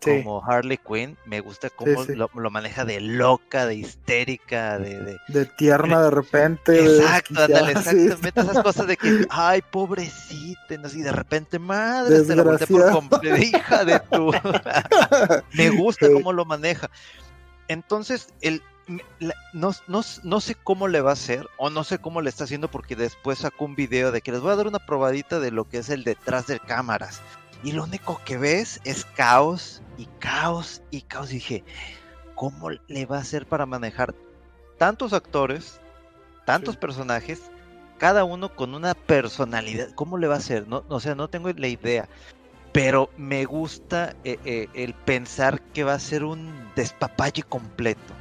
Sí. 0.00 0.22
como 0.22 0.44
Harley 0.44 0.76
Quinn. 0.78 1.16
Me 1.24 1.40
gusta 1.40 1.70
cómo 1.70 2.04
sí. 2.04 2.14
Lo, 2.14 2.28
lo 2.34 2.50
maneja 2.50 2.84
de 2.84 3.00
loca, 3.00 3.64
de 3.66 3.76
histérica, 3.76 4.78
de, 4.78 5.00
de- 5.00 5.18
De 5.28 5.46
tierna 5.46 6.02
de 6.02 6.10
repente. 6.10 6.78
Exacto, 6.84 7.42
ándale, 7.42 7.72
exactamente 7.72 8.40
esas 8.40 8.62
cosas 8.62 8.86
de 8.88 8.96
que, 8.98 9.26
ay, 9.30 9.62
pobrecita, 9.70 10.74
y 10.92 11.00
de 11.00 11.12
repente, 11.12 11.58
madre, 11.58 12.24
se 12.24 12.36
la 12.36 12.42
volteé 12.42 12.66
por 12.66 12.90
completo, 12.92 13.36
hija 13.36 13.84
de 13.84 14.00
tu. 14.00 14.32
Me 15.54 15.70
gusta 15.70 16.08
cómo 16.12 16.32
lo 16.32 16.44
maneja. 16.44 16.90
Entonces, 17.68 18.28
el, 18.42 18.62
no, 19.52 19.72
no, 19.86 20.02
no 20.22 20.40
sé 20.40 20.54
cómo 20.54 20.88
le 20.88 21.00
va 21.00 21.10
a 21.10 21.14
hacer, 21.14 21.48
o 21.56 21.70
no 21.70 21.84
sé 21.84 21.98
cómo 21.98 22.20
le 22.20 22.30
está 22.30 22.44
haciendo, 22.44 22.70
porque 22.70 22.96
después 22.96 23.40
sacó 23.40 23.64
un 23.64 23.74
video 23.74 24.12
de 24.12 24.20
que 24.20 24.32
les 24.32 24.40
voy 24.40 24.52
a 24.52 24.56
dar 24.56 24.66
una 24.68 24.78
probadita 24.78 25.40
de 25.40 25.50
lo 25.50 25.68
que 25.68 25.78
es 25.78 25.88
el 25.90 26.04
detrás 26.04 26.46
de 26.46 26.60
cámaras. 26.60 27.20
Y 27.64 27.72
lo 27.72 27.84
único 27.84 28.20
que 28.24 28.36
ves 28.36 28.80
es 28.84 29.04
caos 29.04 29.82
y 29.96 30.06
caos 30.20 30.82
y 30.90 31.02
caos. 31.02 31.30
Y 31.30 31.34
dije, 31.34 31.64
¿cómo 32.34 32.70
le 32.70 33.06
va 33.06 33.16
a 33.16 33.22
hacer 33.22 33.46
para 33.46 33.66
manejar 33.66 34.14
tantos 34.78 35.12
actores, 35.12 35.80
tantos 36.44 36.74
Sí. 36.74 36.80
personajes, 36.80 37.50
cada 37.98 38.24
uno 38.24 38.54
con 38.54 38.74
una 38.74 38.94
personalidad? 38.94 39.88
¿Cómo 39.94 40.18
le 40.18 40.28
va 40.28 40.34
a 40.34 40.38
hacer? 40.38 40.68
No, 40.68 40.84
o 40.88 41.00
sea, 41.00 41.14
no 41.14 41.28
tengo 41.28 41.50
la 41.52 41.68
idea. 41.68 42.08
Pero 42.72 43.10
me 43.16 43.46
gusta 43.46 44.14
eh, 44.22 44.38
eh, 44.44 44.68
el 44.74 44.94
pensar 44.94 45.60
que 45.72 45.82
va 45.82 45.94
a 45.94 45.98
ser 45.98 46.24
un 46.24 46.70
despapalle 46.76 47.42
completo. 47.42 48.15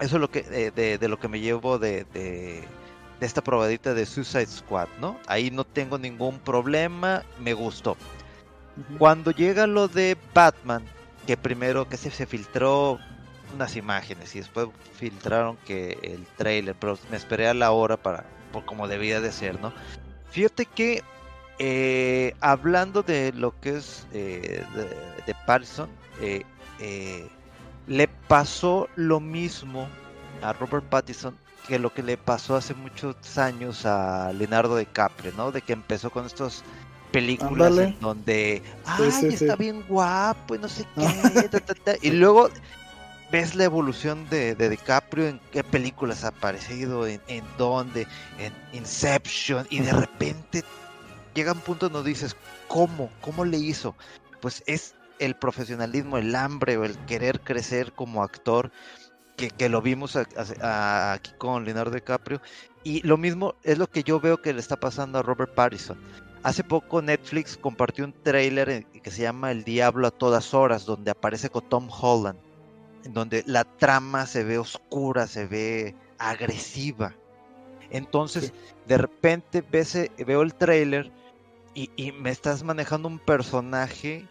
Eso 0.00 0.16
es 0.16 0.20
lo 0.20 0.30
que 0.30 0.40
eh, 0.50 0.72
de, 0.74 0.98
de 0.98 1.08
lo 1.08 1.18
que 1.18 1.28
me 1.28 1.40
llevo 1.40 1.78
de, 1.78 2.04
de, 2.12 2.64
esta 3.20 3.42
probadita 3.42 3.94
de 3.94 4.06
Suicide 4.06 4.46
Squad, 4.46 4.88
¿no? 5.00 5.18
Ahí 5.26 5.50
no 5.50 5.64
tengo 5.64 5.98
ningún 5.98 6.38
problema, 6.40 7.22
me 7.40 7.54
gustó. 7.54 7.96
Cuando 8.98 9.30
llega 9.30 9.66
lo 9.66 9.88
de 9.88 10.16
Batman, 10.34 10.84
que 11.26 11.36
primero 11.36 11.88
que 11.88 11.96
se, 11.96 12.10
se 12.10 12.26
filtró 12.26 12.98
unas 13.54 13.76
imágenes 13.76 14.34
y 14.34 14.40
después 14.40 14.68
filtraron 14.98 15.56
que 15.64 15.98
el 16.02 16.26
trailer, 16.36 16.74
pero 16.74 16.98
me 17.10 17.16
esperé 17.16 17.48
a 17.48 17.54
la 17.54 17.70
hora 17.70 17.96
para, 17.96 18.24
por 18.52 18.64
como 18.64 18.88
debía 18.88 19.20
de 19.20 19.32
ser, 19.32 19.60
¿no? 19.60 19.72
Fíjate 20.30 20.66
que 20.66 21.02
eh, 21.58 22.34
hablando 22.40 23.02
de 23.02 23.32
lo 23.32 23.58
que 23.60 23.76
es 23.76 24.06
eh, 24.12 24.64
de, 24.74 24.82
de 25.32 25.34
eh, 26.20 26.42
eh, 26.80 27.28
le 27.86 28.08
pasó 28.08 28.88
lo 28.96 29.20
mismo 29.20 29.88
a 30.42 30.52
Robert 30.52 30.84
Pattinson 30.86 31.36
que 31.66 31.78
lo 31.78 31.92
que 31.92 32.02
le 32.02 32.16
pasó 32.16 32.56
hace 32.56 32.74
muchos 32.74 33.16
años 33.38 33.86
a 33.86 34.32
Leonardo 34.32 34.76
DiCaprio, 34.76 35.32
¿no? 35.36 35.50
De 35.50 35.62
que 35.62 35.72
empezó 35.72 36.10
con 36.10 36.26
estos 36.26 36.62
películas 37.10 37.78
en 37.78 37.98
donde, 38.00 38.62
ay, 38.84 39.10
sí, 39.10 39.36
sí. 39.36 39.44
está 39.44 39.56
bien 39.56 39.82
guapo 39.88 40.56
y 40.56 40.58
no 40.58 40.68
sé 40.68 40.84
qué, 40.94 41.48
ta, 41.48 41.60
ta, 41.60 41.74
ta", 41.74 41.94
y 42.02 42.10
luego 42.10 42.50
ves 43.30 43.54
la 43.54 43.64
evolución 43.64 44.28
de, 44.28 44.54
de 44.54 44.68
DiCaprio, 44.68 45.28
en 45.28 45.40
qué 45.52 45.64
películas 45.64 46.24
ha 46.24 46.28
aparecido, 46.28 47.06
en, 47.06 47.20
en 47.28 47.44
dónde, 47.56 48.06
en 48.38 48.52
Inception, 48.72 49.66
y 49.70 49.80
de 49.80 49.92
repente 49.92 50.64
llega 51.34 51.52
un 51.52 51.60
punto 51.60 51.88
donde 51.88 52.10
dices, 52.10 52.36
¿cómo? 52.68 53.10
¿Cómo 53.20 53.44
le 53.44 53.56
hizo? 53.58 53.94
Pues 54.40 54.62
es 54.66 54.94
el 55.18 55.34
profesionalismo, 55.36 56.18
el 56.18 56.34
hambre 56.34 56.76
o 56.76 56.84
el 56.84 56.96
querer 57.06 57.40
crecer 57.40 57.92
como 57.92 58.22
actor, 58.22 58.70
que, 59.36 59.50
que 59.50 59.68
lo 59.68 59.82
vimos 59.82 60.16
a- 60.16 60.26
a- 60.36 60.66
a- 60.66 61.12
aquí 61.14 61.32
con 61.38 61.64
Leonardo 61.64 61.92
DiCaprio, 61.94 62.40
y 62.84 63.00
lo 63.06 63.16
mismo 63.16 63.54
es 63.62 63.78
lo 63.78 63.88
que 63.88 64.02
yo 64.02 64.20
veo 64.20 64.40
que 64.40 64.52
le 64.52 64.60
está 64.60 64.76
pasando 64.76 65.18
a 65.18 65.22
Robert 65.22 65.54
Pattinson. 65.54 65.98
Hace 66.42 66.62
poco 66.62 67.00
Netflix 67.00 67.56
compartió 67.56 68.04
un 68.04 68.12
tráiler 68.22 68.68
en- 68.68 68.84
que 68.84 69.10
se 69.10 69.22
llama 69.22 69.50
El 69.50 69.64
Diablo 69.64 70.06
a 70.06 70.10
todas 70.10 70.52
horas, 70.54 70.84
donde 70.84 71.10
aparece 71.10 71.48
con 71.48 71.68
Tom 71.68 71.88
Holland, 71.90 72.38
en 73.04 73.14
donde 73.14 73.42
la 73.46 73.64
trama 73.64 74.26
se 74.26 74.44
ve 74.44 74.58
oscura, 74.58 75.26
se 75.26 75.46
ve 75.46 75.94
agresiva. 76.18 77.16
Entonces, 77.90 78.52
de 78.86 78.98
repente 78.98 79.64
eh, 79.72 80.24
veo 80.24 80.42
el 80.42 80.54
tráiler 80.54 81.10
y, 81.74 81.90
y 81.96 82.12
me 82.12 82.30
estás 82.30 82.62
manejando 82.62 83.08
un 83.08 83.18
personaje 83.18 84.26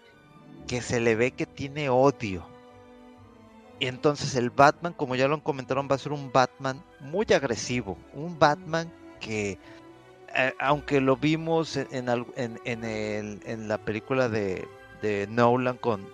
que 0.68 0.82
se 0.82 1.00
le 1.00 1.16
ve 1.16 1.32
que 1.32 1.46
tiene 1.46 1.90
odio. 1.90 2.46
Y 3.80 3.88
entonces 3.88 4.36
el 4.36 4.50
Batman, 4.50 4.94
como 4.94 5.16
ya 5.16 5.28
lo 5.28 5.42
comentaron, 5.44 5.88
va 5.92 5.96
a 5.96 6.00
ser 6.00 6.12
un 6.14 6.32
Batman 6.32 6.84
muy 7.00 7.26
agresivo, 7.34 7.98
un 8.14 8.38
Batman 8.40 8.92
que 9.20 9.58
eh, 10.36 10.54
aunque 10.60 11.02
lo 11.02 11.18
vimos 11.18 11.78
en, 11.78 11.88
en, 12.66 12.84
el- 12.86 13.42
en 13.46 13.68
la 13.68 13.78
película 13.78 14.30
de, 14.30 14.68
de 15.02 15.28
Nolan 15.30 15.78
con 15.78 16.08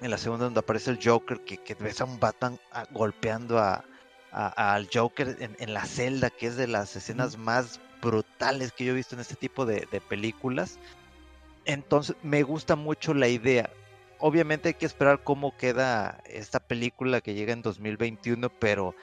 en 0.00 0.10
la 0.10 0.18
segunda 0.18 0.44
donde 0.46 0.60
aparece 0.60 0.90
el 0.90 0.98
Joker, 1.02 1.40
que, 1.40 1.58
que 1.58 1.74
ves 1.74 2.00
a 2.00 2.04
un 2.04 2.20
Batman 2.20 2.58
golpeando 2.92 3.58
a, 3.58 3.84
a- 4.32 4.74
al 4.74 4.88
Joker 4.92 5.36
en, 5.40 5.56
en 5.58 5.74
la 5.74 5.84
celda, 5.86 6.30
que 6.30 6.46
es 6.48 6.56
de 6.56 6.66
las 6.68 6.96
escenas 6.96 7.38
más 7.38 7.80
brutales 8.02 8.72
que 8.72 8.84
yo 8.84 8.92
he 8.92 8.96
visto 8.96 9.14
en 9.14 9.20
este 9.22 9.36
tipo 9.36 9.64
de, 9.66 9.86
de 9.90 10.00
películas. 10.00 10.78
Entonces 11.64 12.16
me 12.22 12.42
gusta 12.42 12.76
mucho 12.76 13.14
la 13.14 13.28
idea. 13.28 13.70
Obviamente 14.18 14.68
hay 14.68 14.74
que 14.74 14.86
esperar 14.86 15.22
cómo 15.22 15.56
queda 15.56 16.22
esta 16.26 16.60
película 16.60 17.20
que 17.20 17.34
llega 17.34 17.52
en 17.52 17.62
2021, 17.62 18.48
pero 18.58 18.94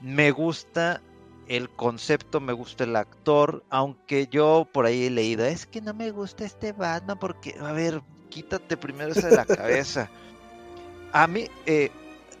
me 0.00 0.30
gusta 0.30 1.00
el 1.48 1.70
concepto, 1.70 2.40
me 2.40 2.52
gusta 2.52 2.84
el 2.84 2.96
actor, 2.96 3.62
aunque 3.70 4.26
yo 4.26 4.66
por 4.72 4.86
ahí 4.86 5.06
he 5.06 5.10
leído, 5.10 5.44
es 5.44 5.66
que 5.66 5.80
no 5.80 5.94
me 5.94 6.10
gusta 6.10 6.44
este 6.44 6.72
Batman 6.72 7.18
porque, 7.18 7.54
a 7.60 7.72
ver, 7.72 8.00
quítate 8.28 8.76
primero 8.76 9.12
eso 9.12 9.28
de 9.28 9.36
la 9.36 9.44
cabeza. 9.44 10.10
A 11.12 11.26
mí, 11.28 11.46
eh, 11.66 11.90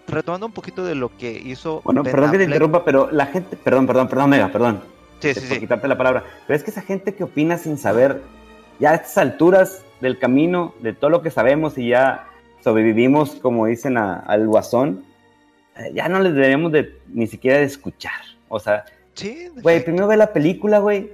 retomando 0.08 0.46
un 0.46 0.52
poquito 0.52 0.84
de 0.84 0.94
lo 0.94 1.16
que 1.16 1.30
hizo... 1.32 1.80
Bueno, 1.84 2.02
Ben 2.02 2.12
perdón 2.12 2.32
que 2.32 2.38
te 2.38 2.44
interrumpa, 2.44 2.84
pero 2.84 3.10
la 3.10 3.26
gente, 3.26 3.56
perdón, 3.56 3.86
perdón, 3.86 4.08
perdón, 4.08 4.30
Mega, 4.30 4.52
perdón. 4.52 4.82
Sí, 5.20 5.32
por 5.32 5.42
sí, 5.42 5.48
sí. 5.48 5.60
quitarte 5.60 5.88
la 5.88 5.96
palabra. 5.96 6.24
Pero 6.46 6.56
es 6.56 6.62
que 6.62 6.70
esa 6.70 6.82
gente 6.82 7.14
que 7.14 7.24
opina 7.24 7.56
sin 7.56 7.78
saber, 7.78 8.22
ya 8.78 8.90
a 8.90 8.94
estas 8.96 9.18
alturas 9.18 9.84
del 10.00 10.18
camino, 10.18 10.74
de 10.80 10.92
todo 10.92 11.10
lo 11.10 11.22
que 11.22 11.30
sabemos 11.30 11.78
y 11.78 11.88
ya 11.88 12.26
sobrevivimos, 12.62 13.36
como 13.36 13.66
dicen 13.66 13.96
a- 13.96 14.20
al 14.20 14.46
guasón, 14.46 15.04
eh, 15.76 15.90
ya 15.94 16.08
no 16.08 16.20
les 16.20 16.34
deberíamos 16.34 16.72
de 16.72 16.98
ni 17.08 17.26
siquiera 17.26 17.58
de 17.58 17.64
escuchar. 17.64 18.20
O 18.48 18.58
sea, 18.60 18.84
güey, 19.62 19.82
primero 19.84 20.06
ve 20.06 20.16
la 20.16 20.32
película, 20.32 20.78
güey, 20.80 21.10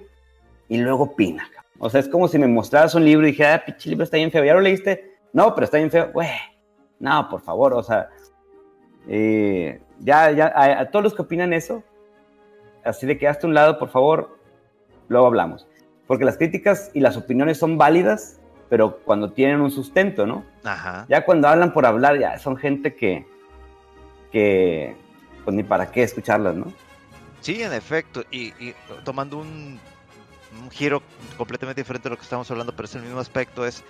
y 0.68 0.78
luego 0.78 1.05
opina. 1.05 1.48
O 1.78 1.90
sea, 1.90 2.01
es 2.01 2.09
como 2.09 2.28
si 2.28 2.39
me 2.39 2.47
mostraras 2.47 2.94
un 2.94 3.05
libro 3.05 3.26
y 3.26 3.30
dijera, 3.32 3.55
ah, 3.55 3.64
pinche 3.64 3.90
libro 3.90 4.05
está 4.05 4.16
bien 4.16 4.30
feo. 4.30 4.44
¿Ya 4.44 4.55
lo 4.55 4.60
leíste? 4.60 5.16
No, 5.32 5.55
pero 5.55 5.64
está 5.64 5.78
bien 5.78 5.90
feo. 5.90 6.10
Güey, 6.12 6.28
no, 7.01 7.28
por 7.28 7.40
favor, 7.40 7.74
o 7.74 7.82
sea, 7.82 8.09
eh, 9.09 9.80
ya, 10.01 10.30
ya, 10.30 10.47
a, 10.55 10.80
a 10.80 10.90
todos 10.90 11.02
los 11.05 11.14
que 11.14 11.22
opinan 11.22 11.52
eso, 11.52 11.82
así 12.84 13.06
de 13.06 13.18
que 13.18 13.26
hazte 13.28 13.47
un 13.47 13.55
lado, 13.55 13.78
por 13.78 13.89
favor, 13.89 14.39
luego 15.09 15.26
hablamos. 15.26 15.66
Porque 16.06 16.24
las 16.24 16.36
críticas 16.36 16.90
y 16.94 17.00
las 17.00 17.16
opiniones 17.16 17.58
son 17.58 17.78
válidas, 17.78 18.38
pero 18.68 18.98
cuando 18.98 19.32
tienen 19.32 19.60
un 19.60 19.70
sustento, 19.70 20.26
¿no? 20.26 20.44
Ajá. 20.64 21.06
Ya 21.08 21.24
cuando 21.24 21.48
hablan 21.48 21.72
por 21.72 21.86
hablar, 21.86 22.18
ya 22.18 22.38
son 22.38 22.56
gente 22.56 22.94
que, 22.94 23.26
que, 24.30 24.96
pues 25.44 25.54
ni 25.54 25.62
para 25.62 25.90
qué 25.90 26.02
escucharlas, 26.02 26.54
¿no? 26.54 26.72
Sí, 27.40 27.62
en 27.62 27.72
efecto, 27.72 28.24
y, 28.30 28.48
y 28.64 28.74
tomando 29.04 29.38
un, 29.38 29.78
un 30.60 30.70
giro 30.70 31.02
completamente 31.36 31.80
diferente 31.80 32.08
de 32.08 32.10
lo 32.10 32.16
que 32.16 32.24
estamos 32.24 32.50
hablando, 32.50 32.74
pero 32.74 32.86
es 32.86 32.94
el 32.94 33.02
mismo 33.02 33.20
aspecto, 33.20 33.66
es 33.66 33.82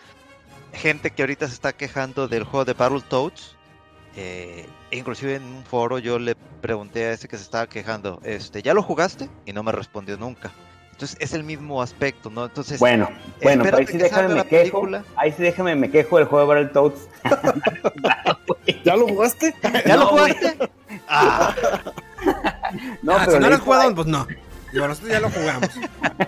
gente 0.72 1.10
que 1.10 1.22
ahorita 1.22 1.46
se 1.46 1.54
está 1.54 1.72
quejando 1.72 2.28
del 2.28 2.44
juego 2.44 2.64
de 2.64 2.74
Battletoads. 2.74 3.56
Eh, 4.14 4.66
inclusive 4.90 5.36
en 5.36 5.42
un 5.42 5.64
foro 5.64 5.98
yo 5.98 6.18
le 6.18 6.34
pregunté 6.34 7.06
a 7.06 7.12
ese 7.12 7.28
que 7.28 7.38
se 7.38 7.44
estaba 7.44 7.66
quejando, 7.66 8.20
este, 8.24 8.60
¿ya 8.62 8.74
lo 8.74 8.82
jugaste? 8.82 9.30
Y 9.46 9.52
no 9.52 9.62
me 9.62 9.72
respondió 9.72 10.18
nunca. 10.18 10.52
Entonces 10.92 11.16
es 11.20 11.32
el 11.32 11.42
mismo 11.42 11.82
aspecto, 11.82 12.30
¿no? 12.30 12.44
Entonces, 12.44 12.78
Bueno, 12.78 13.10
bueno, 13.42 13.64
pero 13.64 13.78
ahí 13.78 13.86
sí 13.86 13.92
que 13.94 13.98
déjame 14.04 14.34
me 14.34 14.44
quejo. 14.46 14.80
película. 14.80 15.04
Ahí 15.16 15.32
sí 15.32 15.42
déjame 15.42 15.74
me 15.74 15.90
quejo 15.90 16.18
del 16.18 16.26
juego 16.26 16.54
de 16.54 16.60
Battletoads. 16.62 17.08
¿Ya 18.84 18.96
lo 18.96 19.08
jugaste? 19.08 19.54
¿ya 19.86 19.96
lo 19.96 20.04
No, 20.04 20.10
güey. 20.10 20.34
jugaste? 20.34 20.70
Ah, 21.08 21.54
No, 23.02 23.14
Ah, 23.16 23.22
pero 23.24 23.32
si 23.32 23.38
no 23.42 23.50
lo 23.50 23.56
por 23.56 23.64
jugado, 23.64 23.88
ahí. 23.88 23.94
pues 23.94 24.06
no. 24.06 24.26
Digo, 24.72 24.88
nosotros 24.88 25.12
ya 25.12 25.20
lo 25.20 25.30
jugamos. 25.30 25.68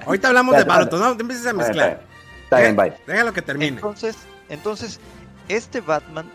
Ahorita 0.07 0.29
hablamos 0.29 0.57
de 0.57 0.65
Baruto, 0.65 0.99
no 0.99 1.17
te 1.17 1.23
empieces 1.23 1.47
a 1.47 1.53
mezclar. 1.53 2.03
Está 2.45 2.59
bien, 2.59 2.71
está 2.71 2.85
bien, 2.85 2.93
bye. 2.93 2.93
Déjalo 3.07 3.33
que 3.33 3.43
termine. 3.43 3.77
Entonces, 3.77 4.17
entonces, 4.51 5.01
este 5.49 5.81
Batman 5.81 6.27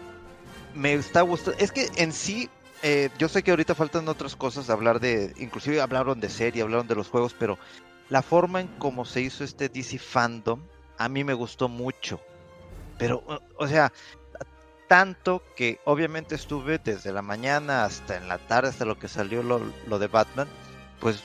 me 0.74 0.94
está 0.94 1.22
gustando. 1.22 1.60
Es 1.60 1.72
que 1.72 1.88
en 1.98 2.12
sí, 2.14 2.50
eh, 2.82 3.10
yo 3.20 3.28
sé 3.30 3.44
que 3.44 3.52
ahorita 3.52 3.76
faltan 3.76 4.08
otras 4.08 4.36
cosas, 4.36 4.70
hablar 4.72 5.00
de, 5.00 5.34
inclusive 5.38 5.82
hablaron 5.82 6.20
de 6.20 6.30
serie, 6.30 6.64
hablaron 6.64 6.88
de 6.88 6.96
los 6.96 7.10
juegos, 7.10 7.36
pero 7.38 7.60
la 8.10 8.22
forma 8.22 8.62
en 8.62 8.68
cómo 8.80 9.06
se 9.06 9.22
hizo 9.22 9.44
este 9.44 9.70
DC 9.70 10.00
Fandom, 10.00 10.62
a 10.98 11.10
mí 11.10 11.24
me 11.24 11.34
gustó 11.34 11.70
mucho. 11.70 12.20
Pero, 12.98 13.24
o 13.58 13.68
sea, 13.68 13.94
tanto 14.88 15.44
que 15.56 15.80
obviamente 15.86 16.36
estuve 16.36 16.80
desde 16.80 17.14
la 17.14 17.22
mañana 17.22 17.86
hasta 17.86 18.18
en 18.18 18.28
la 18.28 18.40
tarde, 18.40 18.70
hasta 18.70 18.86
lo 18.86 18.98
que 18.98 19.08
salió 19.08 19.44
lo, 19.44 19.62
lo 19.88 20.00
de 20.00 20.08
Batman, 20.08 20.48
pues 21.00 21.24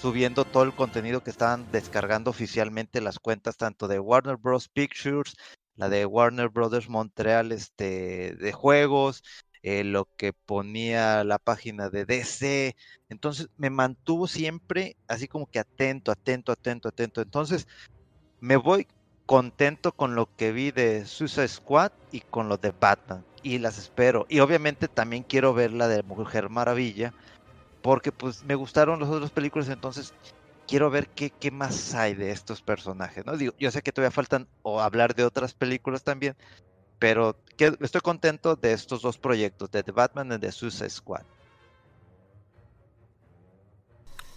subiendo 0.00 0.44
todo 0.44 0.62
el 0.62 0.74
contenido 0.74 1.22
que 1.22 1.30
estaban 1.30 1.70
descargando 1.72 2.30
oficialmente 2.30 3.00
las 3.00 3.18
cuentas 3.18 3.56
tanto 3.56 3.88
de 3.88 3.98
Warner 3.98 4.36
Bros. 4.36 4.68
Pictures, 4.68 5.34
la 5.74 5.88
de 5.88 6.06
Warner 6.06 6.48
Brothers 6.50 6.88
Montreal 6.88 7.52
este, 7.52 8.36
de 8.36 8.52
juegos, 8.52 9.22
eh, 9.62 9.84
lo 9.84 10.08
que 10.16 10.32
ponía 10.32 11.22
la 11.24 11.38
página 11.38 11.90
de 11.90 12.04
DC. 12.04 12.76
Entonces 13.08 13.48
me 13.56 13.70
mantuvo 13.70 14.26
siempre 14.26 14.96
así 15.06 15.28
como 15.28 15.46
que 15.46 15.58
atento, 15.58 16.10
atento, 16.12 16.52
atento, 16.52 16.88
atento. 16.88 17.20
Entonces 17.20 17.68
me 18.40 18.56
voy 18.56 18.86
contento 19.26 19.92
con 19.92 20.14
lo 20.14 20.34
que 20.34 20.52
vi 20.52 20.70
de 20.70 21.04
Suicide 21.04 21.48
Squad 21.48 21.92
y 22.10 22.20
con 22.20 22.48
lo 22.48 22.56
de 22.56 22.72
Batman. 22.78 23.24
Y 23.42 23.58
las 23.58 23.78
espero. 23.78 24.26
Y 24.28 24.40
obviamente 24.40 24.88
también 24.88 25.22
quiero 25.22 25.54
ver 25.54 25.72
la 25.72 25.88
de 25.88 26.02
Mujer 26.02 26.48
Maravilla. 26.48 27.12
Porque 27.82 28.12
pues 28.12 28.44
me 28.44 28.54
gustaron 28.54 29.00
las 29.00 29.08
otras 29.08 29.30
películas. 29.30 29.68
Entonces 29.68 30.14
quiero 30.66 30.90
ver 30.90 31.08
qué, 31.08 31.30
qué 31.30 31.50
más 31.50 31.94
hay 31.94 32.14
de 32.14 32.30
estos 32.30 32.62
personajes. 32.62 33.26
¿no? 33.26 33.36
Digo, 33.36 33.54
yo 33.58 33.70
sé 33.70 33.82
que 33.82 33.92
todavía 33.92 34.10
faltan 34.10 34.48
o 34.62 34.80
hablar 34.80 35.14
de 35.14 35.24
otras 35.24 35.52
películas 35.54 36.02
también 36.02 36.34
pero 37.00 37.34
estoy 37.80 38.02
contento 38.02 38.54
de 38.54 38.72
estos 38.72 39.02
dos 39.02 39.18
proyectos, 39.18 39.70
de 39.72 39.82
The 39.82 39.90
Batman 39.90 40.32
y 40.32 40.38
de 40.38 40.52
Suicide 40.52 40.90
Squad. 40.90 41.22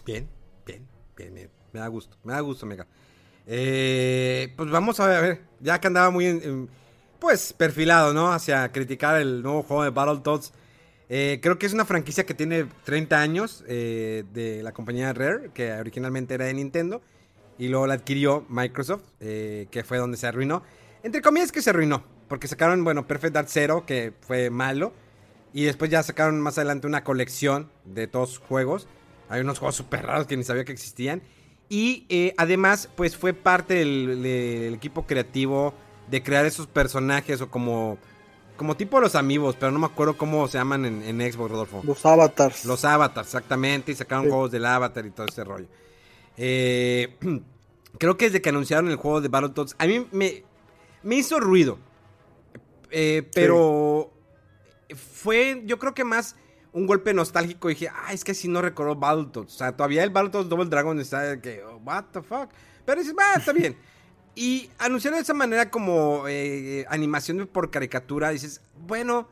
Bien, 0.06 0.28
bien, 0.66 0.88
bien, 1.16 1.36
bien. 1.36 1.50
Me 1.74 1.82
da 1.82 1.88
gusto, 1.88 2.18
me 2.24 2.34
da 2.34 2.40
gusto, 2.40 2.66
mega. 2.66 2.88
Eh, 3.46 4.54
pues 4.56 4.72
vamos 4.72 5.00
a 5.00 5.08
ver, 5.08 5.18
a 5.18 5.22
ver, 5.22 5.42
ya 5.60 5.80
que 5.82 5.88
andaba 5.88 6.10
muy, 6.10 6.70
pues, 7.20 7.52
perfilado, 7.52 8.14
¿no? 8.14 8.32
Hacia 8.32 8.72
criticar 8.72 9.22
el 9.22 9.44
nuevo 9.44 9.64
juego 9.64 9.84
de 9.84 9.90
Battletoads. 9.90 10.54
Eh, 11.10 11.40
creo 11.42 11.60
que 11.60 11.66
es 11.66 11.74
una 11.74 11.84
franquicia 11.84 12.26
que 12.26 12.34
tiene 12.34 12.66
30 12.86 13.20
años 13.20 13.66
eh, 13.68 14.24
de 14.32 14.64
la 14.64 14.72
compañía 14.72 15.12
Rare, 15.12 15.52
que 15.54 15.74
originalmente 15.74 16.34
era 16.36 16.46
de 16.46 16.54
Nintendo, 16.54 17.02
y 17.58 17.68
luego 17.68 17.88
la 17.88 17.96
adquirió 17.96 18.46
Microsoft, 18.48 19.04
que 19.20 19.84
fue 19.86 19.98
donde 19.98 20.16
se 20.16 20.28
arruinó. 20.28 20.64
Entre 21.04 21.22
comillas 21.22 21.52
que 21.52 21.62
se 21.62 21.70
arruinó, 21.70 22.04
porque 22.34 22.48
sacaron, 22.48 22.84
bueno, 22.84 23.06
Perfect 23.06 23.36
Dark 23.36 23.48
Zero, 23.48 23.86
que 23.86 24.12
fue 24.22 24.50
malo. 24.50 24.92
Y 25.54 25.66
después 25.66 25.92
ya 25.92 26.02
sacaron 26.02 26.42
más 26.42 26.58
adelante 26.58 26.88
una 26.88 27.04
colección 27.04 27.70
de 27.86 28.08
todos 28.08 28.32
sus 28.32 28.40
juegos. 28.40 28.88
Hay 29.30 29.42
unos 29.42 29.60
juegos 29.60 29.76
súper 29.76 30.08
raros 30.08 30.26
que 30.26 30.36
ni 30.36 30.44
sabía 30.44 30.66
que 30.66 30.72
existían. 30.72 31.22
Y 31.70 32.08
eh, 32.10 32.34
además, 32.38 32.90
pues 32.96 33.16
fue 33.16 33.34
parte 33.34 33.76
del, 33.76 34.74
equipo 34.74 35.06
creativo 35.06 35.76
de 36.10 36.24
crear 36.24 36.48
esos 36.48 36.66
personajes 36.66 37.40
o 37.40 37.52
como... 37.52 38.00
Como 38.58 38.76
tipo 38.76 39.00
los 39.00 39.14
amigos, 39.14 39.56
pero 39.60 39.72
no 39.72 39.78
me 39.78 39.86
acuerdo 39.86 40.18
cómo 40.18 40.48
se 40.48 40.58
llaman 40.58 40.86
en, 40.86 41.32
Xbox, 41.32 41.52
Rodolfo. 41.52 41.82
Los 41.84 42.04
avatars. 42.04 42.66
Los 42.66 42.84
avatars, 42.84 43.28
exactamente. 43.28 43.92
Y 43.92 43.96
sacaron 43.96 44.28
juegos 44.28 44.50
del 44.50 44.66
avatar 44.66 45.06
y 45.06 45.12
todo 45.12 45.28
ese 45.28 45.44
rollo. 45.44 45.68
Eh, 46.36 47.16
creo 48.00 48.18
que 48.18 48.26
desde 48.26 48.42
que 48.42 48.50
anunciaron 48.50 48.90
el 48.90 48.96
juego 48.96 49.22
de 49.22 49.28
Battletoads, 49.28 49.76
a 49.78 49.86
mí 49.86 50.08
me, 50.12 50.44
me 51.04 51.14
hizo 51.14 51.40
ruido. 51.40 51.78
Eh, 52.96 53.28
pero 53.34 54.14
fue, 54.96 55.64
yo 55.66 55.80
creo 55.80 55.96
que 55.96 56.04
más 56.04 56.36
un 56.74 56.86
golpe 56.86 57.14
nostálgico. 57.14 57.68
dije, 57.70 57.90
ah, 57.90 58.14
es 58.14 58.24
que 58.24 58.36
si 58.36 58.48
no 58.48 58.62
recordó 58.62 58.96
Battletoads. 58.96 59.54
O 59.54 59.58
sea, 59.58 59.76
todavía 59.76 60.04
el 60.04 60.12
Battletoads 60.12 60.48
Double 60.48 60.70
Dragon 60.70 61.00
está 61.00 61.42
que, 61.42 61.64
oh, 61.64 61.78
what 61.84 62.06
the 62.12 62.22
fuck. 62.22 62.50
Pero 62.86 63.02
dices, 63.02 63.16
va, 63.18 63.34
está 63.36 63.52
bien. 63.52 63.76
Y 64.36 64.72
anunciaron 64.80 65.20
de 65.20 65.22
esa 65.22 65.36
manera 65.36 65.70
como 65.70 66.24
eh, 66.28 66.88
animación 66.90 67.46
por 67.46 67.70
caricatura. 67.70 68.32
Dices, 68.32 68.62
bueno, 68.80 69.28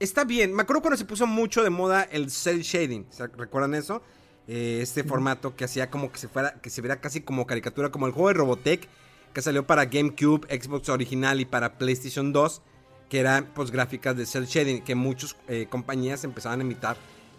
está 0.00 0.24
bien. 0.24 0.52
Me 0.52 0.62
acuerdo 0.62 0.82
cuando 0.82 0.96
se 0.96 1.04
puso 1.04 1.24
mucho 1.28 1.62
de 1.62 1.70
moda 1.70 2.02
el 2.02 2.32
cel 2.32 2.62
shading. 2.62 3.06
¿Recuerdan 3.36 3.74
eso? 3.74 4.02
Eh, 4.48 4.80
este 4.82 5.04
formato 5.04 5.54
que 5.54 5.64
hacía 5.64 5.88
como 5.88 6.10
que 6.10 6.18
se 6.18 6.26
fuera, 6.26 6.54
que 6.60 6.68
se 6.68 6.80
viera 6.80 7.00
casi 7.00 7.20
como 7.20 7.46
caricatura, 7.46 7.92
como 7.92 8.08
el 8.08 8.12
juego 8.12 8.26
de 8.26 8.34
Robotech 8.34 8.88
que 9.32 9.42
salió 9.42 9.66
para 9.66 9.84
GameCube, 9.84 10.48
Xbox 10.48 10.88
original 10.88 11.40
y 11.40 11.44
para 11.44 11.78
PlayStation 11.78 12.32
2 12.32 12.62
que 13.10 13.18
eran 13.18 13.50
pues 13.52 13.70
gráficas 13.70 14.16
de 14.16 14.24
cel 14.24 14.46
shading, 14.46 14.82
que 14.82 14.94
muchas 14.94 15.36
eh, 15.48 15.66
compañías 15.68 16.24
empezaban 16.24 16.60
a 16.60 16.62
imitar 16.62 16.96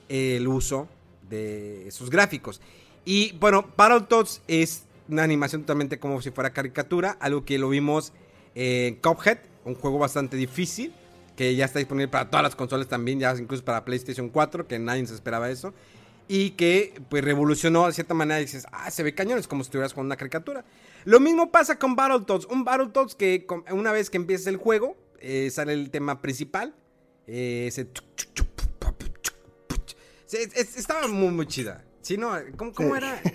el 0.09 0.47
uso 0.47 0.87
de 1.29 1.87
esos 1.87 2.09
gráficos. 2.09 2.61
Y 3.05 3.31
bueno, 3.39 3.65
Battletoads 3.75 4.41
es 4.47 4.83
una 5.07 5.23
animación 5.23 5.61
totalmente 5.61 5.97
como 5.97 6.21
si 6.21 6.29
fuera 6.29 6.51
caricatura, 6.51 7.17
algo 7.21 7.45
que 7.45 7.57
lo 7.57 7.69
vimos 7.69 8.11
en 8.53 8.95
Cuphead, 8.95 9.39
un 9.63 9.75
juego 9.75 9.97
bastante 9.97 10.35
difícil, 10.35 10.93
que 11.37 11.55
ya 11.55 11.65
está 11.65 11.79
disponible 11.79 12.09
para 12.09 12.29
todas 12.29 12.43
las 12.43 12.55
consolas 12.55 12.87
también, 12.87 13.19
ya 13.19 13.33
incluso 13.37 13.63
para 13.63 13.85
PlayStation 13.85 14.29
4, 14.29 14.67
que 14.67 14.77
nadie 14.77 15.07
se 15.07 15.15
esperaba 15.15 15.49
eso. 15.49 15.73
Y 16.27 16.51
que 16.51 17.01
pues 17.09 17.23
revolucionó 17.23 17.87
de 17.87 17.93
cierta 17.93 18.13
manera, 18.13 18.39
dices, 18.39 18.65
ah, 18.71 18.91
se 18.91 19.03
ve 19.03 19.15
cañón, 19.15 19.39
es 19.39 19.47
como 19.47 19.63
si 19.63 19.67
estuvieras 19.67 19.93
con 19.93 20.05
una 20.05 20.17
caricatura. 20.17 20.65
Lo 21.05 21.19
mismo 21.19 21.51
pasa 21.51 21.79
con 21.79 21.95
Battletoads, 21.95 22.45
un 22.45 22.63
Battletoads 22.63 23.15
que 23.15 23.47
una 23.71 23.91
vez 23.91 24.09
que 24.09 24.17
empieza 24.17 24.49
el 24.49 24.57
juego, 24.57 24.95
eh, 25.21 25.49
sale 25.51 25.73
el 25.73 25.89
tema 25.89 26.21
principal. 26.21 26.75
Eh, 27.27 27.67
ese... 27.67 27.87
Estaba 30.77 31.07
muy, 31.07 31.29
muy 31.29 31.45
chida. 31.47 31.83
¿Sí, 32.01 32.17
no? 32.17 32.31
¿Cómo, 32.57 32.73
cómo 32.73 32.95
era? 32.95 33.21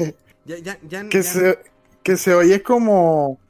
Ya, 0.46 0.58
ya, 0.58 0.78
ya, 0.88 1.08
que, 1.08 1.24
Se, 1.24 1.58
que 2.04 2.16
se 2.16 2.32
oye 2.32 2.62
como... 2.62 3.40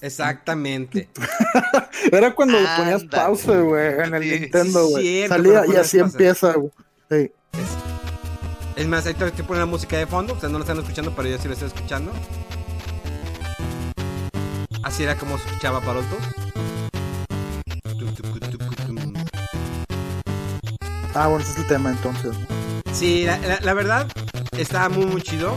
Exactamente. 0.00 1.08
Era 2.12 2.32
cuando 2.32 2.58
ponías 2.76 3.04
pausa, 3.04 3.60
güey, 3.60 4.02
en 4.04 4.14
el 4.14 4.40
Nintendo, 4.40 4.86
güey. 4.86 5.26
Salía 5.26 5.66
y 5.66 5.74
así 5.74 5.98
empieza, 5.98 6.52
güey. 6.52 6.70
Sí. 7.10 7.32
Es 8.76 8.86
más, 8.86 9.04
ahí 9.06 9.14
te 9.14 9.26
estoy 9.26 9.44
poniendo 9.44 9.66
la 9.66 9.70
música 9.70 9.98
de 9.98 10.06
fondo. 10.06 10.34
Ustedes 10.34 10.52
no 10.52 10.58
lo 10.58 10.64
están 10.64 10.78
escuchando, 10.78 11.12
pero 11.14 11.28
yo 11.28 11.38
sí 11.38 11.46
lo 11.48 11.54
estoy 11.54 11.68
escuchando. 11.68 12.12
Así 14.92 15.04
era 15.04 15.16
como 15.16 15.36
escuchaba 15.36 15.80
Parotos. 15.80 16.18
Ah, 21.14 21.28
bueno, 21.28 21.38
ese 21.38 21.52
es 21.52 21.58
el 21.60 21.66
tema 21.66 21.90
entonces. 21.92 22.36
Sí, 22.92 23.24
la, 23.24 23.72
verdad, 23.72 24.06
estaba 24.58 24.90
muy, 24.90 25.06
muy 25.06 25.22
chido. 25.22 25.56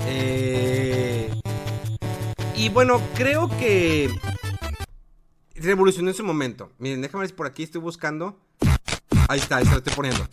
Eh, 0.00 1.34
y 2.54 2.68
bueno, 2.68 3.00
creo 3.14 3.48
que 3.48 4.10
revolucionó 5.54 6.10
en 6.10 6.14
su 6.14 6.22
momento. 6.22 6.72
Miren, 6.78 7.00
déjame 7.00 7.22
ver 7.22 7.30
si 7.30 7.34
por 7.34 7.46
aquí 7.46 7.62
estoy 7.62 7.80
buscando. 7.80 8.38
Ahí 9.28 9.40
está, 9.40 9.56
ahí 9.56 9.64
se 9.64 9.70
lo 9.70 9.78
estoy 9.78 9.94
poniendo. 9.94 10.28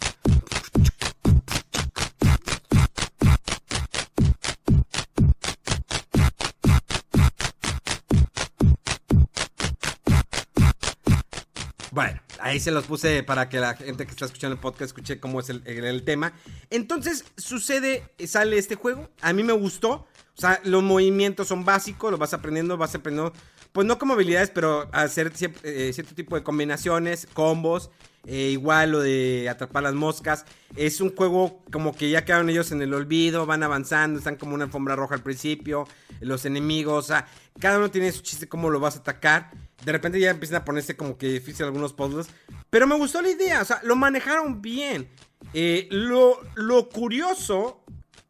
Bueno, 12.00 12.18
ahí 12.40 12.62
se 12.62 12.72
los 12.72 12.86
puse 12.86 13.24
para 13.24 13.50
que 13.50 13.60
la 13.60 13.76
gente 13.76 14.06
que 14.06 14.12
está 14.12 14.24
escuchando 14.24 14.54
el 14.54 14.62
podcast 14.62 14.84
escuche 14.84 15.20
cómo 15.20 15.42
es 15.42 15.50
el, 15.50 16.04
tema. 16.06 16.32
Entonces, 16.70 17.26
sucede, 17.36 18.06
sale 18.26 18.58
este 18.58 18.76
juego. 18.76 19.10
A 19.20 19.34
mí 19.34 19.44
me 19.44 19.52
gustó. 19.52 20.08
O 20.38 20.40
sea, 20.40 20.62
los 20.64 20.82
movimientos 20.82 21.50
son 21.50 21.66
básicos, 21.66 22.10
los 22.10 22.18
vas 22.18 22.34
aprendiendo, 22.34 22.78
vas 22.78 22.96
aprendiendo, 22.96 23.34
pues 23.74 23.86
no 23.86 24.00
como 24.00 24.14
habilidades, 24.14 24.50
pero 24.50 24.88
hacer 24.94 25.34
eh, 25.64 25.92
cierto 25.94 26.16
tipo 26.16 26.38
de 26.38 26.44
combinaciones, 26.44 27.28
combos. 27.34 27.92
Eh, 28.26 28.52
igual 28.52 28.92
lo 28.92 29.02
de 29.02 29.50
atrapar 29.50 29.84
las 29.84 29.94
moscas. 29.94 30.46
Es 30.78 31.02
un 31.02 31.14
juego 31.14 31.66
como 31.70 31.94
que 31.94 32.10
ya 32.10 32.24
quedaron 32.24 32.50
ellos 32.50 32.72
en 32.72 32.82
el 32.82 32.94
olvido, 32.94 33.46
van 33.46 33.62
avanzando, 33.62 34.20
están 34.20 34.38
como 34.38 34.56
una 34.56 34.64
alfombra 34.64 34.96
roja 34.96 35.16
al 35.16 35.22
principio. 35.22 35.86
Los 36.22 36.46
enemigos, 36.46 37.04
o 37.04 37.08
sea, 37.10 37.28
cada 37.60 37.78
uno 37.78 37.92
tiene 37.92 38.10
su 38.14 38.22
chiste 38.22 38.48
cómo 38.48 38.70
lo 38.70 38.80
vas 38.80 38.96
a 38.96 39.00
atacar. 39.00 39.52
De 39.84 39.92
repente 39.92 40.20
ya 40.20 40.32
empiezan 40.32 40.58
a 40.58 40.66
ponerse 40.66 40.96
como 40.96 41.18
que 41.18 41.28
difícil 41.28 41.66
algunos 41.66 41.94
puzzles. 41.94 42.28
Pero 42.70 42.88
me 42.88 42.96
gustó 42.96 43.22
la 43.22 43.30
idea, 43.30 43.62
o 43.62 43.66
sea, 43.66 43.80
lo 43.84 43.96
manejaron 43.96 44.62
bien. 44.62 45.10
Eh, 45.54 45.88
lo, 45.92 46.40
lo 46.56 46.90
curioso 46.90 47.84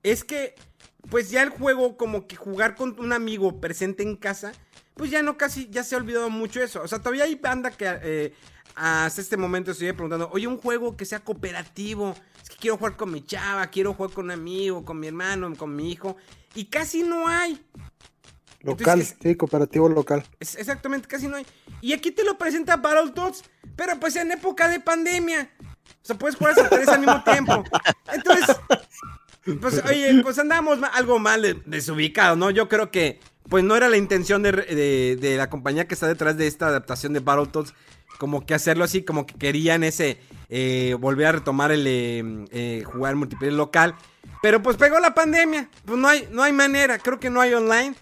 es 0.04 0.24
que, 0.24 0.56
pues 1.10 1.32
ya 1.32 1.42
el 1.42 1.50
juego, 1.50 1.98
como 1.98 2.28
que 2.28 2.36
jugar 2.36 2.76
con 2.76 3.00
un 3.00 3.14
amigo 3.14 3.60
presente 3.60 4.04
en 4.04 4.16
casa, 4.16 4.52
pues 4.96 5.12
ya 5.12 5.24
no 5.24 5.38
casi, 5.38 5.70
ya 5.70 5.84
se 5.84 5.96
ha 5.96 5.98
olvidado 5.98 6.30
mucho 6.30 6.62
eso. 6.62 6.82
O 6.82 6.88
sea, 6.88 7.00
todavía 7.00 7.24
hay 7.24 7.36
banda 7.36 7.72
que 7.72 7.86
eh, 8.04 8.34
hasta 8.76 9.22
este 9.22 9.38
momento 9.38 9.72
estoy 9.72 9.92
preguntando, 9.94 10.30
oye, 10.32 10.48
un 10.48 10.58
juego 10.58 10.96
que 10.96 11.06
sea 11.06 11.20
cooperativo. 11.20 12.16
Es 12.42 12.50
que 12.50 12.58
quiero 12.58 12.78
jugar 12.78 12.98
con 12.98 13.12
mi 13.12 13.26
chava, 13.26 13.68
quiero 13.68 13.94
jugar 13.94 14.12
con 14.12 14.26
un 14.26 14.32
amigo, 14.32 14.86
con 14.86 15.00
mi 15.00 15.08
hermano, 15.08 15.54
con 15.56 15.76
mi 15.76 15.92
hijo. 15.92 16.18
Y 16.56 16.66
casi 16.66 17.04
no 17.04 17.28
hay. 17.28 17.62
Local, 18.61 18.99
Entonces, 18.99 19.15
sí, 19.22 19.36
cooperativo 19.36 19.88
local. 19.88 20.23
es- 20.40 20.56
exactamente, 20.56 21.07
casi 21.07 21.27
no 21.27 21.38
hay. 21.38 21.45
Y 21.81 21.94
aquí 21.94 22.11
te 22.11 22.23
lo 22.23 22.38
presenta 22.38 22.76
Battletoads, 22.77 23.44
pero 23.76 23.98
pues 23.99 24.15
en 24.18 24.31
época 24.31 24.68
de 24.68 24.80
pandemia. 24.81 25.49
O 26.02 26.06
sea, 26.06 26.18
puedes 26.18 26.36
jugar 26.36 26.60
a 26.60 26.69
tres 26.69 26.88
al 26.90 26.99
mismo 26.99 27.23
tiempo. 27.23 27.64
Entonces, 28.14 28.56
pues 29.61 29.81
oye, 29.86 30.22
pues 30.22 30.38
andamos 30.40 30.80
algo 30.94 31.19
mal 31.19 31.41
de- 31.41 31.61
desubicados, 31.65 32.38
¿no? 32.38 32.49
Yo 32.52 32.68
creo 32.68 32.91
que 32.91 33.19
pues 33.48 33.64
no 33.64 33.76
era 33.76 33.90
la 33.90 33.98
intención 33.98 34.44
de, 34.44 34.52
de- 34.52 35.18
de 35.19 35.38
la 35.38 35.49
compañía 35.49 35.88
que 35.88 35.94
está 35.95 36.07
detrás 36.07 36.38
de 36.38 36.45
esta 36.48 36.68
adaptación 36.68 37.14
de 37.14 37.19
Battletoads. 37.22 37.73
Como 38.19 38.45
que 38.45 38.53
hacerlo 38.53 38.84
así, 38.84 39.03
como 39.03 39.26
que 39.26 39.34
querían 39.36 39.81
ese, 39.86 40.19
eh, 40.49 40.95
volver 40.99 41.27
a 41.27 41.31
retomar 41.31 41.72
el 41.72 41.86
eh, 41.88 42.22
eh, 42.52 42.84
jugar 42.86 43.15
multiplayer 43.15 43.53
local. 43.53 43.95
Pero 44.41 44.61
pues 44.61 44.76
pegó 44.76 44.99
la 44.99 45.14
pandemia, 45.14 45.69
pues 45.86 45.98
no 45.98 46.07
hay, 46.10 46.27
no 46.30 46.44
hay 46.44 46.52
manera, 46.52 46.99
creo 46.99 47.18
que 47.19 47.30
no 47.30 47.40
hay 47.40 47.53
online. 47.53 47.95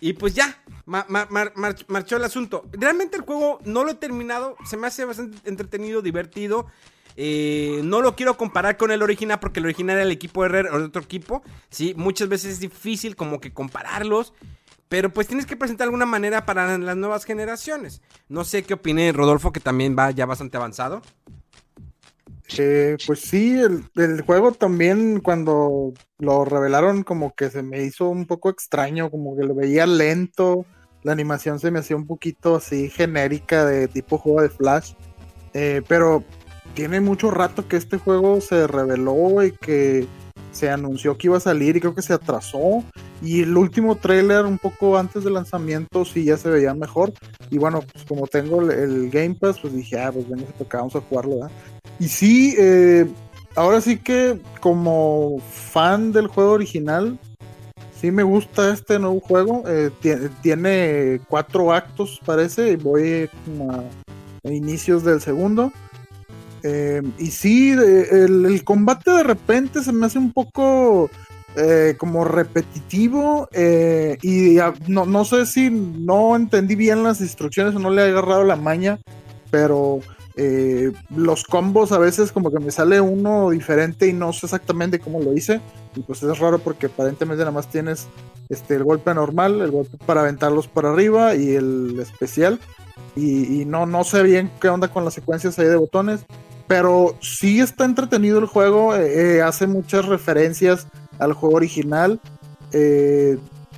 Y 0.00 0.14
pues 0.14 0.34
ya, 0.34 0.62
ma- 0.86 1.04
ma- 1.08 1.26
mar- 1.30 1.52
mar- 1.56 1.76
marchó 1.88 2.16
el 2.16 2.24
asunto. 2.24 2.64
Realmente 2.72 3.16
el 3.16 3.22
juego 3.22 3.58
no 3.64 3.84
lo 3.84 3.90
he 3.90 3.94
terminado, 3.94 4.56
se 4.64 4.76
me 4.76 4.86
hace 4.86 5.04
bastante 5.04 5.36
entretenido, 5.48 6.02
divertido. 6.02 6.66
Eh, 7.16 7.80
no 7.84 8.00
lo 8.00 8.16
quiero 8.16 8.36
comparar 8.36 8.76
con 8.76 8.90
el 8.92 9.02
original 9.02 9.40
porque 9.40 9.60
el 9.60 9.66
original 9.66 9.96
era 9.96 10.04
el 10.04 10.12
equipo 10.12 10.42
de 10.48 10.60
o 10.70 10.78
de 10.78 10.84
otro 10.84 11.02
equipo. 11.02 11.42
Sí, 11.68 11.92
muchas 11.96 12.28
veces 12.28 12.52
es 12.52 12.60
difícil 12.60 13.14
como 13.16 13.40
que 13.40 13.52
compararlos. 13.52 14.32
Pero 14.88 15.12
pues 15.12 15.28
tienes 15.28 15.46
que 15.46 15.56
presentar 15.56 15.84
alguna 15.84 16.04
manera 16.06 16.44
para 16.46 16.76
las 16.76 16.96
nuevas 16.96 17.24
generaciones. 17.24 18.02
No 18.28 18.42
sé 18.42 18.64
qué 18.64 18.74
opine 18.74 19.12
Rodolfo, 19.12 19.52
que 19.52 19.60
también 19.60 19.94
va 19.96 20.10
ya 20.10 20.26
bastante 20.26 20.56
avanzado. 20.56 21.00
Eh, 22.58 22.96
pues 23.06 23.20
sí, 23.20 23.60
el, 23.60 24.22
juego 24.22 24.52
también 24.52 25.20
cuando 25.20 25.92
lo 26.18 26.44
revelaron 26.44 27.02
como 27.02 27.34
que 27.34 27.50
se 27.50 27.62
me 27.62 27.82
hizo 27.82 28.08
un 28.08 28.26
poco 28.26 28.50
extraño, 28.50 29.10
como 29.10 29.36
que 29.36 29.44
lo 29.44 29.54
veía 29.54 29.86
lento, 29.86 30.66
la 31.02 31.12
animación 31.12 31.60
se 31.60 31.70
me 31.70 31.78
hacía 31.78 31.96
un 31.96 32.06
poquito 32.06 32.56
así 32.56 32.90
genérica 32.90 33.64
de 33.64 33.88
tipo 33.88 34.18
juego 34.18 34.42
de 34.42 34.48
Flash, 34.48 34.94
Eh, 35.52 35.82
pero 35.88 36.22
tiene 36.74 37.00
mucho 37.00 37.30
rato 37.30 37.66
que 37.66 37.76
este 37.76 37.98
juego 37.98 38.40
se 38.40 38.66
reveló 38.68 39.44
y 39.44 39.52
que 39.52 40.06
se 40.52 40.70
anunció 40.70 41.16
que 41.16 41.28
iba 41.28 41.36
a 41.36 41.40
salir 41.40 41.76
y 41.76 41.80
creo 41.80 41.94
que 41.94 42.02
se 42.02 42.12
atrasó 42.12 42.84
y 43.22 43.42
el 43.42 43.56
último 43.56 43.96
tráiler 43.96 44.44
un 44.44 44.58
poco 44.58 44.96
antes 44.96 45.24
del 45.24 45.34
lanzamiento 45.34 46.04
sí 46.04 46.24
ya 46.24 46.36
se 46.36 46.50
veía 46.50 46.74
mejor 46.74 47.12
y 47.50 47.58
bueno, 47.58 47.82
pues 47.92 48.04
como 48.04 48.26
tengo 48.26 48.62
el, 48.62 49.10
Game 49.10 49.34
Pass 49.34 49.58
pues 49.60 49.74
dije, 49.74 49.98
ah, 50.00 50.10
pues 50.12 50.28
venga, 50.28 50.46
acá 50.60 50.78
vamos 50.78 50.96
a 50.96 51.00
jugarlo, 51.00 51.40
¿verdad? 51.40 51.50
Y 52.00 52.08
sí, 52.08 52.54
eh, 52.58 53.06
ahora 53.54 53.80
sí 53.80 53.98
que 53.98 54.40
como 54.60 55.38
fan 55.52 56.12
del 56.12 56.26
juego 56.28 56.52
original, 56.52 57.18
sí 58.00 58.10
me 58.10 58.22
gusta 58.22 58.72
este 58.72 58.98
nuevo 58.98 59.20
juego. 59.20 59.62
eh, 59.68 59.90
tie- 60.02 60.30
tiene 60.42 61.20
cuatro 61.28 61.72
actos, 61.72 62.18
parece, 62.24 62.72
y 62.72 62.76
voy 62.76 63.28
como 63.44 63.70
a, 63.70 63.84
a 64.44 64.50
inicios 64.52 65.04
del 65.04 65.20
segundo. 65.20 65.70
Eh, 66.62 67.02
y 67.18 67.26
sí, 67.30 67.70
el, 67.72 68.62
combate 68.64 69.10
de 69.10 69.22
repente 69.22 69.82
se 69.82 69.92
me 69.92 70.06
hace 70.06 70.18
un 70.18 70.32
poco 70.32 71.10
eh, 71.56 71.96
como 71.98 72.24
repetitivo 72.24 73.48
eh, 73.52 74.18
y 74.22 74.56
no, 74.86 75.06
no 75.06 75.24
sé 75.24 75.46
si 75.46 75.70
no 75.70 76.36
entendí 76.36 76.76
bien 76.76 77.02
las 77.02 77.20
instrucciones 77.22 77.74
o 77.74 77.78
no 77.78 77.90
le 77.90 78.02
he 78.02 78.10
agarrado 78.10 78.44
la 78.44 78.56
maña, 78.56 78.98
pero 79.50 80.00
eh, 80.36 80.92
los 81.14 81.44
combos 81.44 81.92
a 81.92 81.98
veces 81.98 82.32
como 82.32 82.50
que 82.50 82.60
me 82.60 82.70
sale 82.70 83.00
uno 83.00 83.50
diferente 83.50 84.06
y 84.06 84.12
no 84.12 84.32
sé 84.32 84.46
exactamente 84.46 85.00
cómo 85.00 85.20
lo 85.20 85.32
hice. 85.32 85.60
Y 85.96 86.00
pues 86.00 86.22
es 86.22 86.38
raro 86.38 86.58
porque 86.58 86.86
aparentemente 86.86 87.40
nada 87.40 87.50
más 87.50 87.68
tienes 87.68 88.06
este, 88.48 88.76
el 88.76 88.84
golpe 88.84 89.12
normal, 89.12 89.60
el 89.60 89.70
golpe 89.70 89.96
para 90.06 90.20
aventarlos 90.20 90.68
para 90.68 90.90
arriba 90.90 91.34
y 91.34 91.54
el 91.54 91.98
especial. 92.00 92.60
Y, 93.16 93.64
no, 93.64 93.86
no 93.86 94.04
sé 94.04 94.22
bien 94.22 94.50
qué 94.60 94.68
onda 94.68 94.88
con 94.88 95.04
las 95.04 95.14
secuencias 95.14 95.58
ahí 95.58 95.66
de 95.66 95.76
botones. 95.76 96.24
Pero 96.68 97.16
sí 97.20 97.58
está 97.58 97.84
entretenido 97.84 98.38
el 98.38 98.46
juego. 98.46 98.94
eh, 98.94 99.38
eh, 99.38 99.42
hace 99.42 99.66
muchas 99.66 100.06
referencias 100.06 100.86
al 101.18 101.32
juego 101.32 101.56
original. 101.56 102.20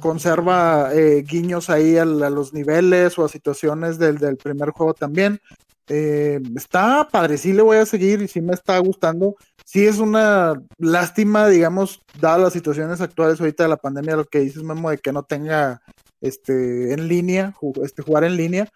conserva 0.01 0.91
guiños 1.25 1.71
ahí 1.71 1.97
a, 1.97 2.05
los 2.05 2.53
niveles 2.53 3.19
o 3.19 3.25
a 3.25 3.29
situaciones 3.29 3.99
del, 3.99 4.19
del 4.19 4.37
primer 4.37 4.71
juego 4.71 4.93
también. 4.93 5.41
Eh, 5.89 6.41
está 6.57 7.09
padre, 7.11 7.37
sí 7.39 7.53
le 7.53 7.63
voy 7.63 7.77
a 7.79 7.87
seguir 7.87 8.23
y 8.23 8.29
sí 8.29 8.41
me 8.41 8.55
está 8.55 8.79
gustando. 8.79 9.37
Sí 9.65 9.87
es 9.87 9.99
una 9.99 10.55
lástima, 10.79 11.49
digamos, 11.49 12.01
dadas 12.21 12.41
las 12.41 12.53
situaciones 12.53 13.01
actuales 13.01 13.41
ahorita 13.41 13.65
de 13.65 13.69
la 13.69 13.77
pandemia, 13.77 14.17
lo 14.17 14.25
que 14.25 14.41
dices, 14.41 14.63
Memo, 14.63 14.91
de 14.91 14.99
que 14.99 15.13
no 15.13 15.23
tenga 15.23 15.83
este 16.21 16.93
en 16.93 17.09
línea, 17.09 17.55
este, 17.83 18.03
jugar 18.03 18.25
en 18.25 18.37
línea. 18.37 18.69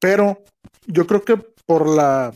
Pero 0.00 0.42
yo 0.86 1.06
creo 1.06 1.24
que 1.24 1.36
por 1.66 1.88
la 1.88 2.32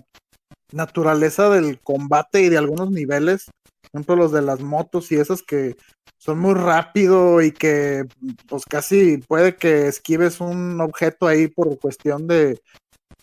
naturaleza 0.72 1.48
del 1.50 1.80
combate 1.80 2.42
y 2.42 2.48
de 2.48 2.59
algunos 2.59 2.90
niveles, 2.90 3.46
por 3.82 4.00
ejemplo 4.00 4.16
los 4.16 4.32
de 4.32 4.42
las 4.42 4.60
motos 4.60 5.10
y 5.12 5.16
esas 5.16 5.42
que 5.42 5.76
son 6.18 6.40
muy 6.40 6.55
rápido 6.55 7.40
y 7.42 7.52
que 7.52 8.05
pues 8.48 8.64
casi 8.64 9.18
puede 9.18 9.56
que 9.56 9.86
esquives 9.88 10.40
un 10.40 10.80
objeto 10.80 11.26
ahí 11.26 11.48
por 11.48 11.78
cuestión 11.78 12.26
de 12.26 12.60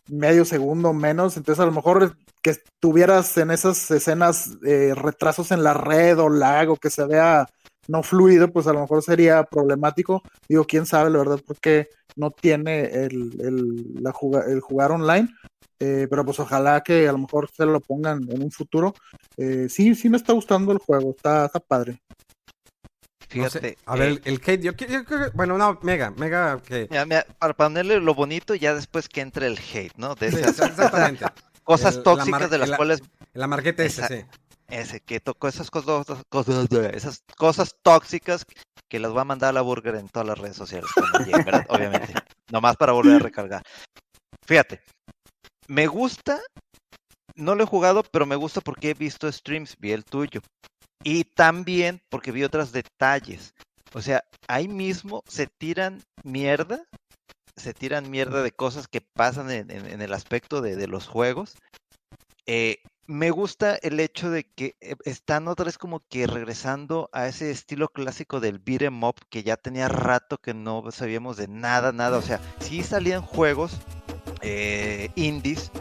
medio 0.09 0.45
segundo 0.45 0.93
menos, 0.93 1.37
entonces 1.37 1.61
a 1.61 1.65
lo 1.65 1.71
mejor 1.71 2.17
que 2.41 2.51
estuvieras 2.51 3.37
en 3.37 3.51
esas 3.51 3.89
escenas 3.91 4.57
eh, 4.65 4.93
retrasos 4.95 5.51
en 5.51 5.63
la 5.63 5.73
red 5.73 6.19
o 6.19 6.29
lag 6.29 6.69
o 6.69 6.77
que 6.77 6.89
se 6.89 7.05
vea 7.05 7.47
no 7.87 8.03
fluido, 8.03 8.51
pues 8.51 8.67
a 8.67 8.73
lo 8.73 8.81
mejor 8.81 9.03
sería 9.03 9.43
problemático. 9.43 10.23
Digo, 10.49 10.65
quién 10.65 10.85
sabe, 10.85 11.09
la 11.09 11.19
verdad, 11.19 11.39
porque 11.45 11.89
no 12.15 12.31
tiene 12.31 12.85
el, 12.85 13.39
el, 13.39 14.03
la 14.03 14.13
el 14.47 14.61
jugar 14.61 14.91
online. 14.91 15.29
Eh, 15.79 16.07
pero 16.09 16.23
pues 16.23 16.39
ojalá 16.39 16.81
que 16.81 17.07
a 17.07 17.11
lo 17.11 17.17
mejor 17.17 17.49
se 17.51 17.65
lo 17.65 17.79
pongan 17.81 18.21
en 18.29 18.41
un 18.41 18.51
futuro. 18.51 18.93
Eh, 19.37 19.67
sí, 19.69 19.93
sí 19.95 20.09
me 20.09 20.17
está 20.17 20.33
gustando 20.33 20.71
el 20.71 20.77
juego, 20.79 21.13
está, 21.15 21.45
está 21.45 21.59
padre. 21.59 22.01
No 23.35 23.49
sé. 23.49 23.59
Fíjate. 23.59 23.77
A 23.85 23.95
ver, 23.95 24.09
eh, 24.09 24.21
el, 24.25 24.33
el 24.33 24.41
hate, 24.45 24.61
yo, 24.63 24.71
yo 24.73 25.05
que- 25.05 25.29
bueno, 25.33 25.57
no, 25.57 25.79
Mega, 25.83 26.11
Mega, 26.11 26.61
mira, 26.69 27.05
mira, 27.05 27.25
para 27.39 27.53
ponerle 27.53 27.99
lo 27.99 28.13
bonito, 28.13 28.55
ya 28.55 28.73
después 28.73 29.07
que 29.09 29.21
entre 29.21 29.47
el 29.47 29.57
hate, 29.57 29.95
¿no? 29.97 30.15
De 30.15 30.31
Sí, 30.31 30.37
esas 30.37 30.59
exactamente. 30.69 31.25
cosas 31.63 31.93
El- 31.95 31.99
la 31.99 32.03
tóxicas 32.03 32.49
de 32.49 32.57
las 32.57 32.69
el- 32.69 32.75
cuales 32.77 33.01
El 33.33 33.43
amarguete 33.43 33.85
ese, 33.85 34.01
Esa- 34.01 34.07
sí. 34.07 34.25
ese 34.67 34.99
que 35.01 35.19
tocó 35.19 35.47
esas 35.47 35.69
cosas, 35.71 36.05
cosas, 36.29 36.67
esas 36.93 37.23
cosas 37.37 37.75
tóxicas 37.83 38.45
que 38.89 38.99
las 38.99 39.15
va 39.15 39.21
a 39.21 39.25
mandar 39.25 39.49
a 39.49 39.53
la 39.53 39.61
burger 39.61 39.95
en 39.95 40.07
todas 40.09 40.27
las 40.27 40.37
redes 40.37 40.55
sociales 40.55 40.89
llegue, 41.25 41.43
¿verdad? 41.43 41.65
Obviamente. 41.69 42.13
Nomás 42.51 42.75
para 42.77 42.91
volver 42.93 43.15
a 43.15 43.19
recargar. 43.19 43.63
Fíjate, 44.45 44.81
me 45.67 45.87
gusta, 45.87 46.39
no 47.35 47.55
lo 47.55 47.63
he 47.63 47.67
jugado, 47.67 48.03
pero 48.03 48.25
me 48.27 48.35
gusta 48.35 48.61
porque 48.61 48.91
he 48.91 48.93
visto 48.93 49.31
streams, 49.31 49.75
vi 49.79 49.91
el 49.91 50.05
tuyo. 50.05 50.41
Y 51.03 51.23
también 51.23 52.01
porque 52.09 52.31
vi 52.31 52.43
otros 52.43 52.71
detalles. 52.71 53.53
O 53.93 54.01
sea, 54.01 54.23
ahí 54.47 54.67
mismo 54.67 55.23
se 55.27 55.47
tiran 55.47 56.01
mierda, 56.23 56.83
se 57.55 57.73
tiran 57.73 58.09
mierda 58.09 58.43
de 58.43 58.51
cosas 58.51 58.87
que 58.87 59.01
pasan 59.01 59.51
en, 59.51 59.69
el 60.01 60.13
aspecto 60.13 60.61
de, 60.61 60.75
de 60.75 60.87
los 60.87 61.07
juegos. 61.07 61.55
Eh, 62.45 62.79
me 63.07 63.29
gusta 63.29 63.75
el 63.75 63.99
hecho 63.99 64.31
de 64.31 64.45
que 64.45 64.75
eh, 64.81 64.95
están 65.05 65.47
otra 65.47 65.65
vez 65.65 65.77
como 65.77 65.99
que 66.09 66.25
regresando 66.25 67.09
a 67.13 67.27
ese 67.27 67.51
estilo 67.51 67.87
clásico 67.89 68.39
del 68.39 68.59
beat 68.59 68.81
'em 68.83 69.03
up 69.03 69.15
que 69.29 69.43
ya 69.43 69.57
tenía 69.57 69.87
rato 69.87 70.37
que 70.39 70.53
no 70.53 70.83
sabíamos 70.91 71.37
de 71.37 71.47
nada, 71.47 71.91
nada. 71.91 72.17
O 72.17 72.21
sea, 72.21 72.41
sí 72.59 72.83
salían 72.83 73.21
juegos 73.21 73.77
eh, 74.41 75.09
indies 75.15 75.71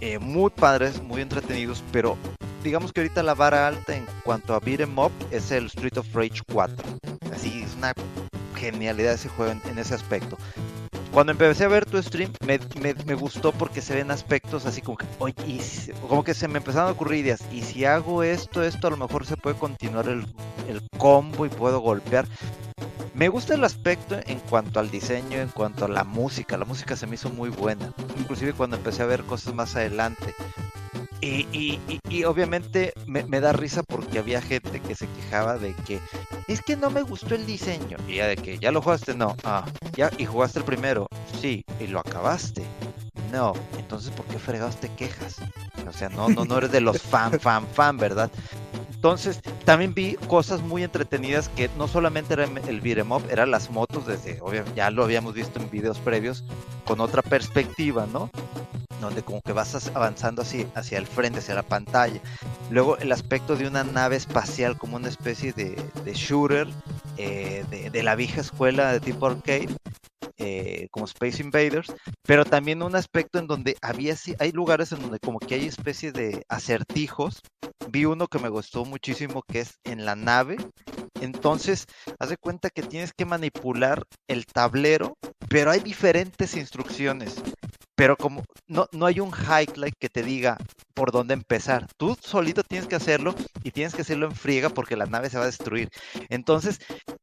eh, 0.00 0.18
muy 0.18 0.50
padres, 0.50 1.02
muy 1.02 1.22
entretenidos, 1.22 1.82
pero 1.92 2.18
digamos 2.62 2.92
que 2.92 3.00
ahorita 3.00 3.22
la 3.22 3.34
vara 3.34 3.66
alta 3.66 3.96
en 3.96 4.06
cuanto 4.24 4.54
a 4.54 4.60
beat 4.60 4.80
'em 4.80 4.98
up 4.98 5.12
es 5.30 5.50
el 5.50 5.66
Street 5.66 5.96
of 5.98 6.06
Rage 6.14 6.42
4. 6.52 6.76
Así 7.32 7.62
es 7.62 7.74
una 7.76 7.92
genialidad 8.56 9.14
ese 9.14 9.28
juego 9.28 9.52
en, 9.64 9.78
ese 9.78 9.94
aspecto. 9.94 10.36
Cuando 11.12 11.32
empecé 11.32 11.64
a 11.64 11.68
ver 11.68 11.86
tu 11.86 12.00
stream, 12.02 12.32
me, 12.46 12.58
me- 12.80 13.14
gustó 13.14 13.52
porque 13.52 13.80
se 13.80 13.94
ven 13.94 14.10
aspectos 14.10 14.66
así 14.66 14.82
como 14.82 14.98
que, 14.98 15.06
oye, 15.18 15.34
y 15.46 15.60
como 16.08 16.22
que 16.22 16.34
se 16.34 16.48
me 16.48 16.58
empezaron 16.58 16.88
a 16.88 16.92
ocurrir 16.92 17.24
ideas. 17.24 17.40
Y 17.50 17.62
si 17.62 17.84
hago 17.84 18.22
esto, 18.22 18.62
esto 18.62 18.86
a 18.86 18.90
lo 18.90 18.96
mejor 18.96 19.24
se 19.26 19.36
puede 19.36 19.56
continuar 19.56 20.06
el, 20.08 20.26
el 20.68 20.82
combo 20.98 21.46
y 21.46 21.48
puedo 21.48 21.80
golpear. 21.80 22.26
Me 23.14 23.28
gusta 23.28 23.54
el 23.54 23.64
aspecto 23.64 24.16
en 24.26 24.38
cuanto 24.38 24.78
al 24.78 24.90
diseño, 24.90 25.38
en 25.38 25.48
cuanto 25.48 25.86
a 25.86 25.88
la 25.88 26.04
música. 26.04 26.56
La 26.56 26.64
música 26.64 26.94
se 26.94 27.06
me 27.06 27.14
hizo 27.16 27.30
muy 27.30 27.48
buena. 27.48 27.92
Inclusive 28.18 28.52
cuando 28.52 28.76
empecé 28.76 29.02
a 29.02 29.06
ver 29.06 29.24
cosas 29.24 29.54
más 29.54 29.74
adelante. 29.74 30.34
Y, 31.20 31.46
y- 31.52 31.80
y- 31.88 32.00
y 32.08 32.24
obviamente 32.24 32.92
me, 33.06 33.22
da 33.40 33.52
risa 33.52 33.82
porque 33.82 34.18
había 34.18 34.40
gente 34.40 34.80
que 34.80 34.94
se 34.94 35.08
quejaba 35.08 35.58
de 35.58 35.74
que 35.74 36.00
es 36.46 36.62
que 36.62 36.76
no 36.76 36.90
me 36.90 37.02
gustó 37.02 37.34
el 37.34 37.44
diseño. 37.44 37.96
Y 38.06 38.16
ya 38.16 38.26
de 38.26 38.36
que 38.36 38.58
ya 38.58 38.70
lo 38.70 38.80
jugaste, 38.80 39.14
no. 39.14 39.36
Ah, 39.44 39.64
ya, 39.96 40.10
y 40.16 40.24
jugaste 40.26 40.60
el 40.60 40.64
primero, 40.64 41.08
sí, 41.40 41.64
y 41.80 41.88
lo 41.88 42.00
acabaste. 42.00 42.62
No, 43.32 43.52
entonces 43.78 44.10
¿por 44.12 44.24
qué 44.26 44.38
fregados 44.38 44.76
te 44.76 44.88
quejas? 44.90 45.36
O 45.86 45.92
sea, 45.92 46.08
no, 46.08 46.28
no, 46.28 46.44
no 46.44 46.58
eres 46.58 46.70
de 46.70 46.80
los 46.80 47.00
fan, 47.02 47.38
fan, 47.40 47.66
fan, 47.66 47.96
¿verdad? 47.98 48.30
Entonces, 48.94 49.40
también 49.64 49.94
vi 49.94 50.14
cosas 50.26 50.60
muy 50.60 50.82
entretenidas 50.82 51.48
que 51.50 51.70
no 51.78 51.86
solamente 51.88 52.34
era 52.34 52.44
el 52.44 52.80
beat'em 52.80 53.08
eran 53.30 53.50
las 53.50 53.70
motos 53.70 54.06
desde, 54.06 54.40
obviamente, 54.40 54.76
ya 54.76 54.90
lo 54.90 55.04
habíamos 55.04 55.34
visto 55.34 55.60
en 55.60 55.70
videos 55.70 55.98
previos, 55.98 56.42
con 56.84 57.00
otra 57.00 57.22
perspectiva, 57.22 58.06
¿no? 58.12 58.30
Donde 59.00 59.22
como 59.22 59.40
que 59.42 59.52
vas 59.52 59.88
avanzando 59.94 60.42
así 60.42 60.66
hacia 60.74 60.98
el 60.98 61.06
frente, 61.06 61.38
hacia 61.38 61.54
la 61.54 61.62
pantalla. 61.62 62.20
Luego 62.70 62.98
el 62.98 63.12
aspecto 63.12 63.56
de 63.56 63.66
una 63.66 63.84
nave 63.84 64.16
espacial 64.16 64.76
como 64.76 64.96
una 64.96 65.08
especie 65.08 65.52
de, 65.52 65.76
shooter 66.12 66.68
eh, 67.16 67.64
de, 67.70 68.02
la 68.02 68.14
vieja 68.14 68.40
escuela 68.40 68.92
de 68.92 69.00
tipo 69.00 69.26
arcade, 69.26 69.68
eh, 70.36 70.88
como 70.90 71.06
Space 71.06 71.42
Invaders, 71.42 71.92
pero 72.22 72.44
también 72.44 72.82
un 72.82 72.94
aspecto 72.94 73.38
en 73.38 73.46
donde 73.46 73.76
había, 73.82 74.14
hay 74.38 74.52
lugares 74.52 74.92
en 74.92 75.00
donde 75.00 75.18
como 75.18 75.38
que 75.38 75.54
hay 75.56 75.66
especie 75.66 76.12
de 76.12 76.44
acertijos. 76.48 77.40
Vi 77.90 78.04
uno 78.04 78.26
que 78.26 78.38
me 78.38 78.48
gustó 78.48 78.84
muchísimo 78.84 79.42
que 79.42 79.60
es 79.60 79.78
en 79.84 80.04
la 80.04 80.14
nave. 80.14 80.56
Entonces, 81.20 81.86
haz 82.20 82.28
de 82.28 82.36
cuenta 82.36 82.70
que 82.70 82.82
tienes 82.82 83.12
que 83.12 83.24
manipular 83.24 84.04
el 84.28 84.46
tablero, 84.46 85.16
pero 85.48 85.70
hay 85.70 85.80
diferentes 85.80 86.54
instrucciones 86.54 87.42
pero 87.98 88.16
como 88.16 88.44
no, 88.68 88.86
no 88.92 89.06
hay 89.06 89.18
un 89.18 89.32
highlight 89.32 89.96
que 89.98 90.08
te 90.08 90.22
diga 90.22 90.56
por 90.94 91.10
dónde 91.10 91.34
empezar. 91.34 91.88
Tú 91.96 92.16
solito 92.20 92.62
tienes 92.62 92.86
que 92.86 92.94
hacerlo 92.94 93.34
y 93.64 93.72
tienes 93.72 93.92
que 93.92 94.02
hacerlo 94.02 94.26
en 94.26 94.36
friega 94.36 94.68
porque 94.68 94.94
la 94.94 95.06
nave 95.06 95.30
se 95.30 95.36
va 95.36 95.42
a 95.42 95.46
destruir. 95.46 95.88
Entonces, 96.28 96.78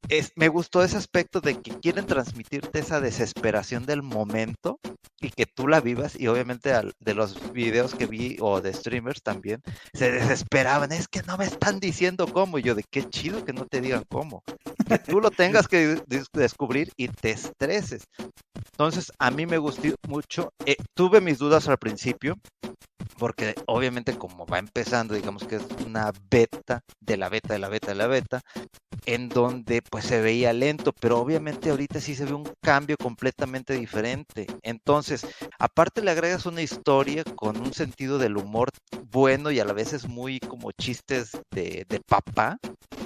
es, 0.10 0.34
me 0.35 0.49
gustó 0.49 0.84
ese 0.84 0.97
aspecto 0.97 1.39
de 1.39 1.61
que 1.61 1.72
quieren 1.80 2.06
transmitirte 2.06 2.80
esa 2.80 2.99
desesperación 2.99 3.85
del 3.85 4.03
momento 4.03 4.77
y 5.22 5.30
que 5.30 5.45
tú 5.45 5.69
la 5.69 5.80
vivas 5.80 6.19
y 6.19 6.27
obviamente 6.27 6.73
de 6.99 7.14
los 7.14 7.53
videos 7.53 7.95
que 7.95 8.06
vi 8.06 8.35
o 8.41 8.60
de 8.60 8.73
streamers 8.73 9.22
también 9.23 9.61
se 9.93 10.11
desesperaban, 10.11 10.91
es 10.91 11.07
que 11.07 11.23
no 11.23 11.38
me 11.38 11.45
están 11.45 11.80
diciendo 11.80 12.27
cómo, 12.27 12.60
y 12.60 12.64
yo 12.64 12.76
de 12.76 12.84
qué 12.84 13.07
chido 13.10 13.45
que 13.45 13.53
no 13.53 13.65
te 13.65 13.80
digan 13.80 14.03
cómo, 14.10 14.43
que 14.88 14.99
tú 14.99 15.22
lo 15.22 15.31
tengas 15.31 15.69
que 15.69 15.97
descubrir 16.34 16.91
y 16.97 17.07
te 17.07 17.31
estreses. 17.31 18.03
Entonces, 18.72 19.11
a 19.19 19.31
mí 19.31 19.45
me 19.45 19.57
gustó 19.57 19.95
mucho, 20.07 20.52
eh, 20.65 20.77
tuve 20.93 21.21
mis 21.21 21.37
dudas 21.37 21.67
al 21.67 21.77
principio, 21.77 22.37
porque 23.17 23.55
obviamente 23.65 24.17
como 24.17 24.45
va 24.45 24.59
empezando, 24.59 25.13
digamos 25.13 25.43
que 25.43 25.55
es 25.55 25.63
una 25.85 26.11
beta 26.29 26.81
de 26.99 27.17
la 27.17 27.29
beta 27.29 27.53
de 27.53 27.59
la 27.59 27.69
beta 27.69 27.87
de 27.87 27.95
la 27.95 28.07
beta, 28.07 28.41
en 29.05 29.29
donde 29.29 29.81
pues 29.81 30.05
se 30.05 30.21
veía 30.21 30.53
lento, 30.53 30.93
pero 30.99 31.19
obviamente 31.19 31.69
ahorita 31.69 31.99
sí 32.01 32.15
se 32.15 32.25
ve 32.25 32.33
un 32.33 32.49
cambio 32.61 32.97
completamente 32.97 33.73
diferente. 33.73 34.47
Entonces, 34.63 35.25
aparte 35.59 36.01
le 36.01 36.11
agregas 36.11 36.45
una 36.45 36.61
historia 36.61 37.23
con 37.35 37.57
un 37.57 37.73
sentido 37.73 38.17
del 38.17 38.37
humor 38.37 38.69
bueno 39.11 39.51
y 39.51 39.59
a 39.59 39.65
la 39.65 39.73
vez 39.73 39.93
es 39.93 40.07
muy 40.07 40.39
como 40.39 40.71
chistes 40.71 41.31
de, 41.51 41.85
de 41.87 41.99
papá, 41.99 42.57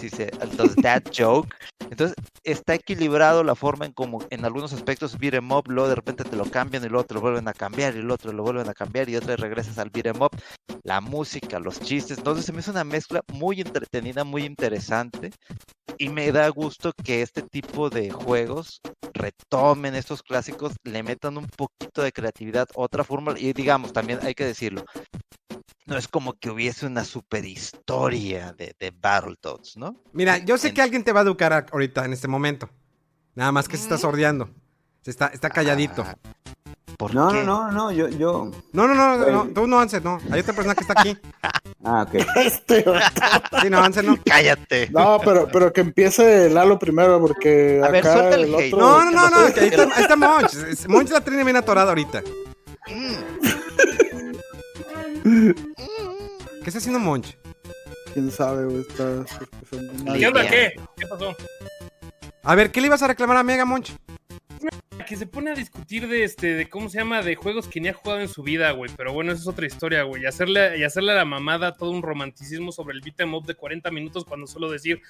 dice, 0.02 0.32
entonces 0.42 0.76
that 0.84 1.04
joke. 1.16 1.54
Entonces, 1.90 2.16
está 2.44 2.76
equilibrado 2.76 3.44
la 3.44 3.56
forma 3.56 3.86
en 3.86 3.94
como 3.94 4.24
en 4.30 4.46
algunos 4.46 4.74
aspectos 4.74 5.18
beat'em 5.18 5.52
up, 5.52 5.64
luego 5.68 5.90
de 5.90 5.96
repente 5.96 6.24
te 6.24 6.36
lo 6.36 6.46
cambian 6.46 6.84
y 6.84 6.90
luego 6.90 7.06
te 7.06 7.14
lo 7.14 7.22
vuelven 7.22 7.48
a 7.48 7.54
cambiar 7.54 7.96
y 7.96 8.00
el 8.00 8.12
otro 8.12 8.32
lo 8.32 8.44
vuelven 8.44 8.70
a 8.70 8.74
cambiar 8.74 9.10
y 9.10 9.16
otra 9.16 9.30
vez 9.30 9.40
regresas 9.40 9.78
al 9.78 9.92
beat'em 10.02 10.22
up, 10.22 10.36
la 10.84 11.02
música, 11.02 11.60
los 11.60 11.80
chistes. 11.80 12.18
Entonces 12.18 12.46
se 12.46 12.54
me 12.54 12.60
hizo 12.60 12.72
una 12.72 12.84
mezcla 12.84 13.22
muy 13.34 13.62
entretenida, 13.62 14.24
muy 14.24 14.44
interesante 14.44 15.32
y 15.98 16.10
me 16.10 16.32
da 16.32 16.48
gusto 16.50 16.92
que 17.04 17.22
este 17.22 17.42
tipo 17.42 17.90
de 17.90 18.10
juegos 18.10 18.82
retomen 19.14 19.96
estos 19.96 20.24
clásicos, 20.24 20.74
le 20.84 21.04
metan 21.04 21.38
un 21.38 21.48
poquito 21.48 22.02
de 22.02 22.12
creatividad, 22.12 22.68
otra 22.76 23.04
forma 23.04 23.36
y 23.38 23.54
digamos, 23.54 23.92
también 23.92 24.20
hay 24.24 24.34
que 24.34 24.46
decirlo, 24.46 24.86
no 25.86 25.98
es 25.98 26.08
como 26.08 26.34
que 26.34 26.50
hubiese 26.50 26.86
una 26.86 27.04
super 27.04 27.44
historia 27.44 28.54
de, 28.54 28.76
de 28.80 28.92
Battletoads, 28.92 29.76
¿no? 29.78 30.02
Mira, 30.14 30.38
yo 30.38 30.58
sé 30.58 30.74
que 30.74 30.82
alguien 30.82 31.04
te 31.04 31.12
va 31.12 31.22
a 31.22 31.24
educar 31.24 31.66
ahorita 31.72 32.06
en 32.06 32.14
este 32.14 32.28
momento. 32.28 32.70
Nada 33.36 33.52
más 33.52 33.68
que 33.68 33.76
se 33.76 33.84
está 33.84 33.98
sordeando. 33.98 34.50
Se 35.02 35.12
está, 35.12 35.28
está 35.28 35.50
calladito. 35.50 36.04
Ah, 36.04 36.16
no, 37.08 37.32
no, 37.32 37.44
no, 37.44 37.72
no, 37.72 37.92
yo, 37.92 38.10
yo. 38.10 38.52
No, 38.74 38.88
no, 38.88 38.94
no, 38.94 39.18
no, 39.18 39.48
tú 39.54 39.66
no, 39.68 39.80
Ansel, 39.80 40.04
no. 40.04 40.20
Hay 40.32 40.42
otra 40.42 40.54
persona 40.54 40.76
que 40.76 40.82
está 40.82 41.00
aquí. 41.00 41.18
Ah, 41.82 42.06
ok. 42.06 42.14
Este, 42.36 42.84
sí, 43.62 43.70
no, 43.70 43.80
Ansel, 43.80 44.06
no. 44.06 44.20
Cállate. 44.26 44.90
No, 44.92 45.20
pero, 45.24 45.48
pero 45.48 45.72
que 45.72 45.80
empiece 45.80 46.50
Lalo 46.50 46.78
primero, 46.78 47.22
porque. 47.22 47.82
A 47.82 47.90
ver, 47.90 48.06
acá 48.06 48.36
el 48.36 48.54
otro... 48.54 48.78
No, 48.78 49.06
no, 49.06 49.12
no, 49.12 49.30
no, 49.30 49.38
ahí 49.38 49.54
está, 49.56 49.84
ahí 49.84 50.02
está 50.02 50.16
Monch. 50.18 50.88
Monch 50.88 51.10
la 51.10 51.22
tiene 51.22 51.42
bien 51.46 51.56
atorada 51.56 51.90
ahorita. 51.90 52.22
¿Qué 55.24 55.56
está 56.66 56.80
haciendo 56.80 57.00
Monch? 57.00 57.38
Quién 58.14 58.30
sabe, 58.30 58.66
güey. 58.66 58.82
Está. 58.82 59.26
¿Qué 60.18 60.28
onda? 60.28 60.48
¿Qué? 60.50 60.74
¿Qué 60.98 61.08
pasó? 61.08 61.34
A 62.44 62.56
ver, 62.56 62.72
¿qué 62.72 62.82
le 62.82 62.88
ibas 62.88 63.02
a 63.04 63.08
reclamar 63.08 63.38
a 63.38 63.44
Mega 63.44 63.64
Monch? 63.64 63.94
Que 65.10 65.18
se 65.18 65.26
pone 65.26 65.50
a 65.50 65.56
discutir 65.56 66.08
de 66.08 66.24
este, 66.24 66.54
de 66.54 66.70
cómo 66.70 66.88
se 66.88 67.00
llama, 67.00 67.24
de 67.24 67.36
juegos 67.36 67.68
que 67.68 67.82
ni 67.82 67.88
ha 67.88 67.96
jugado 67.96 68.22
en 68.22 68.28
su 68.28 68.44
vida, 68.44 68.70
güey. 68.74 68.92
Pero 68.96 69.12
bueno, 69.12 69.32
esa 69.32 69.42
es 69.42 69.48
otra 69.48 69.66
historia, 69.66 70.04
güey. 70.04 70.22
Y 70.22 70.26
hacerle, 70.28 70.78
y 70.78 70.84
hacerle 70.84 71.14
a 71.14 71.16
la 71.16 71.26
mamada 71.26 71.74
todo 71.74 71.90
un 71.90 72.04
romanticismo 72.04 72.72
sobre 72.72 72.94
el 72.94 73.02
beat'em 73.02 73.34
up 73.34 73.44
de 73.48 73.56
40 73.56 73.90
minutos 73.90 74.24
cuando 74.24 74.46
solo 74.46 74.70
decir 74.70 75.02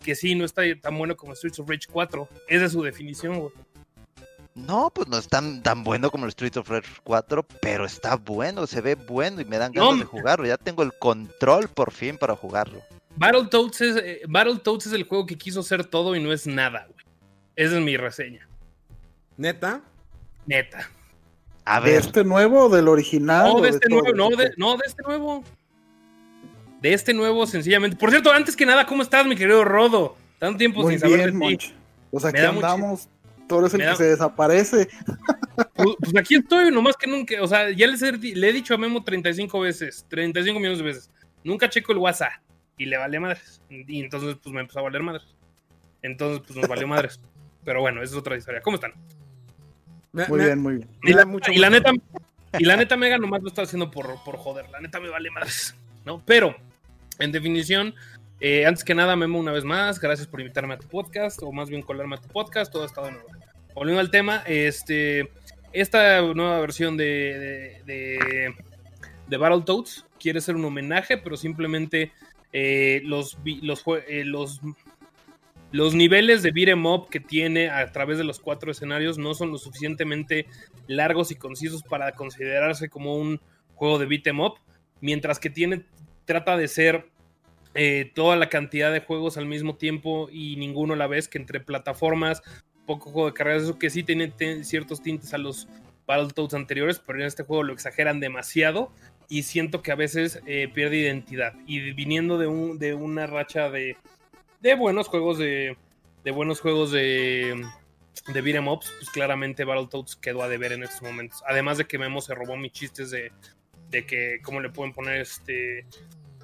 que 0.00 0.14
sí, 0.14 0.36
no 0.36 0.44
está 0.44 0.62
tan 0.80 0.96
bueno 0.96 1.16
como 1.16 1.34
Streets 1.34 1.58
of 1.58 1.68
Rage 1.68 1.88
4. 1.90 2.28
Esa 2.46 2.64
es 2.66 2.70
su 2.70 2.82
definición, 2.82 3.40
güey. 3.40 3.52
No, 4.54 4.92
pues 4.94 5.08
no 5.08 5.18
es 5.18 5.26
tan, 5.26 5.60
tan 5.64 5.82
bueno 5.82 6.12
como 6.12 6.26
el 6.26 6.30
Streets 6.30 6.58
of 6.58 6.70
Rage 6.70 6.88
4, 7.02 7.44
pero 7.60 7.84
está 7.84 8.14
bueno, 8.14 8.64
se 8.68 8.80
ve 8.80 8.94
bueno 8.94 9.40
y 9.40 9.44
me 9.44 9.58
dan 9.58 9.72
ganas 9.72 9.98
de 9.98 10.04
jugarlo. 10.04 10.46
Ya 10.46 10.56
tengo 10.56 10.84
el 10.84 10.92
control 11.00 11.66
por 11.66 11.90
fin 11.90 12.16
para 12.16 12.36
jugarlo. 12.36 12.80
Battletoads 13.16 13.80
es, 13.80 13.96
eh, 13.96 14.20
Battletoads 14.28 14.86
es 14.86 14.92
el 14.92 15.02
juego 15.02 15.26
que 15.26 15.36
quiso 15.36 15.64
ser 15.64 15.84
todo 15.84 16.14
y 16.14 16.22
no 16.22 16.32
es 16.32 16.46
nada, 16.46 16.86
güey. 16.88 17.04
Esa 17.56 17.76
es 17.76 17.82
mi 17.82 17.96
reseña. 17.96 18.47
¿Neta? 19.38 19.80
Neta. 20.46 20.90
A 21.64 21.80
ver. 21.80 21.92
¿De 21.92 21.98
este 21.98 22.24
nuevo 22.24 22.66
o 22.66 22.68
del 22.68 22.88
original? 22.88 23.46
No, 23.46 23.60
de 23.60 23.70
este 23.70 23.88
nuevo, 23.88 24.12
no 24.12 24.28
de, 24.30 24.52
no, 24.56 24.76
de 24.76 24.82
este 24.84 25.02
nuevo. 25.04 25.44
De 26.82 26.92
este 26.92 27.14
nuevo, 27.14 27.46
sencillamente. 27.46 27.96
Por 27.96 28.10
cierto, 28.10 28.32
antes 28.32 28.56
que 28.56 28.66
nada, 28.66 28.84
¿cómo 28.84 29.02
estás, 29.02 29.24
mi 29.26 29.36
querido 29.36 29.64
Rodo? 29.64 30.16
Tanto 30.38 30.58
tiempo 30.58 30.88
sin 30.88 30.98
saber 30.98 31.32
de 31.32 31.56
ti. 31.56 31.74
O 32.10 32.18
sea, 32.18 32.30
aquí 32.30 32.40
andamos, 32.40 33.08
todo 33.48 33.66
es 33.66 33.74
el 33.74 33.80
que 33.80 33.96
se 33.96 34.04
desaparece. 34.04 34.88
Pues, 35.74 35.96
pues, 36.00 36.16
aquí 36.16 36.36
estoy, 36.36 36.70
nomás 36.70 36.96
que 36.96 37.08
nunca, 37.08 37.34
o 37.42 37.46
sea, 37.46 37.70
ya 37.70 37.86
les 37.86 38.02
he, 38.02 38.12
le 38.12 38.48
he 38.48 38.52
dicho 38.52 38.74
a 38.74 38.78
Memo 38.78 39.02
35 39.04 39.60
veces, 39.60 40.04
35 40.08 40.58
millones 40.58 40.78
de 40.78 40.84
veces. 40.84 41.10
Nunca 41.44 41.68
checo 41.68 41.92
el 41.92 41.98
WhatsApp 41.98 42.32
y 42.76 42.86
le 42.86 42.96
vale 42.96 43.20
madres. 43.20 43.60
Y 43.68 44.00
entonces, 44.00 44.36
pues 44.42 44.52
me 44.52 44.60
empezó 44.60 44.80
a 44.80 44.82
valer 44.82 45.02
madres. 45.02 45.26
Entonces, 46.02 46.42
pues 46.46 46.58
nos 46.58 46.68
valió 46.68 46.88
madres. 46.88 47.20
Pero 47.64 47.80
bueno, 47.80 48.02
esa 48.02 48.14
es 48.14 48.18
otra 48.18 48.36
historia. 48.36 48.62
¿Cómo 48.62 48.76
están? 48.76 48.94
Muy 50.12 50.40
bien, 50.40 50.58
muy 50.58 50.74
bien. 50.76 50.88
Y 51.02 51.12
la, 51.12 51.26
y 51.52 51.58
la, 51.58 51.70
neta, 51.70 51.92
y 52.58 52.64
la 52.64 52.76
neta 52.76 52.96
Mega 52.96 53.18
nomás 53.18 53.42
lo 53.42 53.48
está 53.48 53.62
haciendo 53.62 53.90
por, 53.90 54.22
por 54.24 54.36
joder. 54.36 54.68
La 54.70 54.80
neta 54.80 55.00
me 55.00 55.08
vale 55.08 55.30
más, 55.30 55.74
¿no? 56.04 56.22
Pero, 56.24 56.56
en 57.18 57.32
definición, 57.32 57.94
eh, 58.40 58.66
antes 58.66 58.84
que 58.84 58.94
nada, 58.94 59.16
Memo, 59.16 59.38
una 59.38 59.52
vez 59.52 59.64
más, 59.64 60.00
gracias 60.00 60.28
por 60.28 60.40
invitarme 60.40 60.74
a 60.74 60.78
tu 60.78 60.86
podcast, 60.86 61.42
o 61.42 61.50
más 61.52 61.68
bien 61.68 61.82
colarme 61.82 62.16
a 62.16 62.20
tu 62.20 62.28
podcast, 62.28 62.72
todo 62.72 62.84
ha 62.84 62.86
estado 62.86 63.10
nuevo. 63.10 63.28
Volviendo 63.74 64.00
al 64.00 64.10
tema, 64.10 64.42
este, 64.46 65.30
esta 65.72 66.20
nueva 66.22 66.60
versión 66.60 66.96
de, 66.96 67.82
de, 67.84 68.54
de, 69.28 69.36
Battletoads 69.36 70.06
quiere 70.18 70.40
ser 70.40 70.56
un 70.56 70.64
homenaje, 70.64 71.18
pero 71.18 71.36
simplemente 71.36 72.12
eh, 72.52 73.02
los, 73.04 73.38
los, 73.62 73.84
eh, 74.08 74.24
los 74.24 74.60
los 75.70 75.94
niveles 75.94 76.42
de 76.42 76.50
beat'em 76.50 76.86
up 76.86 77.08
que 77.10 77.20
tiene 77.20 77.68
a 77.68 77.90
través 77.92 78.18
de 78.18 78.24
los 78.24 78.40
cuatro 78.40 78.70
escenarios 78.70 79.18
no 79.18 79.34
son 79.34 79.50
lo 79.50 79.58
suficientemente 79.58 80.46
largos 80.86 81.30
y 81.30 81.36
concisos 81.36 81.82
para 81.82 82.12
considerarse 82.12 82.88
como 82.88 83.16
un 83.16 83.40
juego 83.74 83.98
de 83.98 84.06
beat'em 84.06 84.40
up, 84.40 84.54
mientras 85.00 85.38
que 85.38 85.50
tiene, 85.50 85.84
trata 86.24 86.56
de 86.56 86.68
ser 86.68 87.10
eh, 87.74 88.10
toda 88.14 88.36
la 88.36 88.48
cantidad 88.48 88.92
de 88.92 89.00
juegos 89.00 89.36
al 89.36 89.46
mismo 89.46 89.76
tiempo 89.76 90.28
y 90.32 90.56
ninguno 90.56 90.94
a 90.94 90.96
la 90.96 91.06
vez, 91.06 91.28
que 91.28 91.38
entre 91.38 91.60
plataformas, 91.60 92.42
poco 92.86 93.10
juego 93.10 93.28
de 93.28 93.34
carreras, 93.34 93.64
eso 93.64 93.78
que 93.78 93.90
sí 93.90 94.02
tiene, 94.02 94.32
ciertos 94.64 95.02
tintes 95.02 95.34
a 95.34 95.38
los 95.38 95.68
Battletoads 96.06 96.54
anteriores, 96.54 96.98
pero 96.98 97.20
en 97.20 97.26
este 97.26 97.44
juego 97.44 97.62
lo 97.62 97.74
exageran 97.74 98.18
demasiado 98.18 98.90
y 99.28 99.42
siento 99.42 99.82
que 99.82 99.92
a 99.92 99.94
veces 99.94 100.40
eh, 100.46 100.68
pierde 100.72 100.96
identidad. 100.96 101.52
Y 101.66 101.92
viniendo 101.92 102.38
de, 102.38 102.46
un, 102.46 102.78
de 102.78 102.94
una 102.94 103.26
racha 103.26 103.70
de 103.70 103.96
de 104.60 104.74
buenos 104.74 105.08
juegos 105.08 105.38
de, 105.38 105.76
de 106.24 106.30
buenos 106.30 106.60
juegos 106.60 106.92
de, 106.92 107.64
de 108.32 108.40
beat'em 108.40 108.68
ups, 108.68 108.92
pues 108.98 109.10
claramente 109.10 109.64
Battletoads 109.64 110.16
quedó 110.16 110.42
a 110.42 110.48
deber 110.48 110.72
en 110.72 110.82
estos 110.82 111.02
momentos. 111.02 111.42
Además 111.46 111.78
de 111.78 111.86
que 111.86 111.98
Memo 111.98 112.20
se 112.20 112.34
robó 112.34 112.56
mis 112.56 112.72
chistes 112.72 113.10
de, 113.10 113.32
de 113.90 114.06
que 114.06 114.40
cómo 114.42 114.60
le 114.60 114.70
pueden 114.70 114.92
poner 114.92 115.20
este 115.20 115.86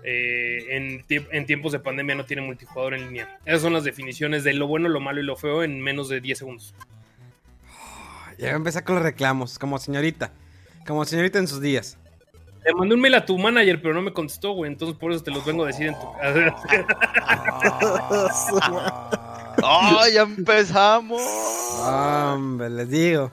eh, 0.06 0.58
en, 0.68 1.04
en, 1.08 1.46
tiempos 1.46 1.72
de 1.72 1.80
pandemia 1.80 2.14
no 2.14 2.26
tiene 2.26 2.42
multijugador 2.42 2.94
en 2.94 3.06
línea. 3.06 3.38
Esas 3.46 3.62
son 3.62 3.72
las 3.72 3.84
definiciones 3.84 4.44
de 4.44 4.52
lo 4.52 4.66
bueno, 4.66 4.88
lo 4.88 5.00
malo 5.00 5.20
y 5.20 5.24
lo 5.24 5.34
feo 5.34 5.64
en 5.64 5.80
menos 5.80 6.10
de 6.10 6.20
10 6.20 6.38
segundos. 6.38 6.74
Ya 8.38 8.50
empecé 8.50 8.84
con 8.84 8.96
los 8.96 9.04
reclamos, 9.04 9.58
como 9.58 9.78
señorita. 9.78 10.32
Como 10.86 11.04
señorita 11.06 11.38
en 11.38 11.48
sus 11.48 11.60
días. 11.62 11.98
Le 12.64 12.74
mandé 12.74 12.94
un 12.94 13.00
mail 13.00 13.14
a 13.14 13.24
tu 13.24 13.38
manager, 13.38 13.80
pero 13.80 13.94
no 13.94 14.02
me 14.02 14.12
contestó, 14.12 14.52
güey. 14.52 14.72
Entonces 14.72 14.96
por 14.96 15.12
eso 15.12 15.22
te 15.22 15.30
los 15.30 15.44
vengo 15.44 15.64
a 15.64 15.66
decir 15.68 15.88
en 15.88 15.94
tu 15.94 16.06
¡Oh, 19.62 20.02
ya 20.12 20.22
empezamos! 20.22 21.22
Hombre, 21.80 22.70
les 22.70 22.90
digo. 22.90 23.32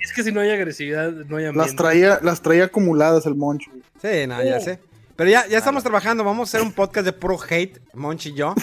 Es 0.00 0.12
que 0.12 0.22
si 0.22 0.32
no 0.32 0.40
hay 0.40 0.50
agresividad, 0.50 1.10
no 1.10 1.36
hay 1.36 1.46
ambiente. 1.46 1.70
Las 1.70 1.76
traía, 1.76 2.18
las 2.22 2.42
traía 2.42 2.64
acumuladas 2.64 3.26
el 3.26 3.34
moncho. 3.34 3.70
Sí, 4.00 4.26
no, 4.26 4.42
ya 4.42 4.60
sé. 4.60 4.78
Pero 5.16 5.30
ya, 5.30 5.46
ya 5.46 5.58
estamos 5.58 5.82
trabajando. 5.82 6.24
Vamos 6.24 6.48
a 6.48 6.56
hacer 6.56 6.66
un 6.66 6.72
podcast 6.72 7.06
de 7.06 7.12
puro 7.12 7.38
hate, 7.48 7.80
Monchi 7.94 8.30
y 8.30 8.34
yo. 8.34 8.54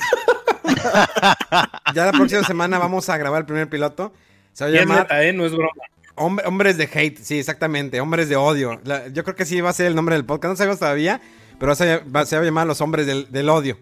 ya 1.95 2.05
la 2.05 2.11
próxima 2.11 2.43
semana 2.43 2.77
vamos 2.77 3.09
a 3.09 3.17
grabar 3.17 3.41
el 3.41 3.45
primer 3.45 3.67
piloto. 3.69 4.13
Se 4.53 4.63
va 4.63 4.69
a 4.69 4.73
llamar 4.73 5.07
¿eh? 5.11 5.33
No 5.33 5.45
es 5.45 5.51
broma. 5.51 5.71
Hombre- 6.15 6.45
Hombres 6.47 6.77
de 6.77 6.89
hate. 6.93 7.17
Sí, 7.19 7.39
exactamente. 7.39 7.99
Hombres 8.01 8.29
de 8.29 8.35
odio. 8.35 8.79
Yo 9.13 9.23
creo 9.23 9.35
que 9.35 9.45
sí 9.45 9.59
va 9.61 9.69
a 9.69 9.73
ser 9.73 9.87
el 9.87 9.95
nombre 9.95 10.15
del 10.15 10.25
podcast. 10.25 10.51
No 10.51 10.55
sabemos 10.55 10.79
todavía, 10.79 11.21
pero 11.59 11.75
se 11.75 11.97
va, 11.99 12.25
se 12.25 12.35
va 12.35 12.41
a 12.41 12.45
llamar 12.45 12.67
Los 12.67 12.81
Hombres 12.81 13.05
del, 13.07 13.31
del 13.31 13.49
Odio. 13.49 13.77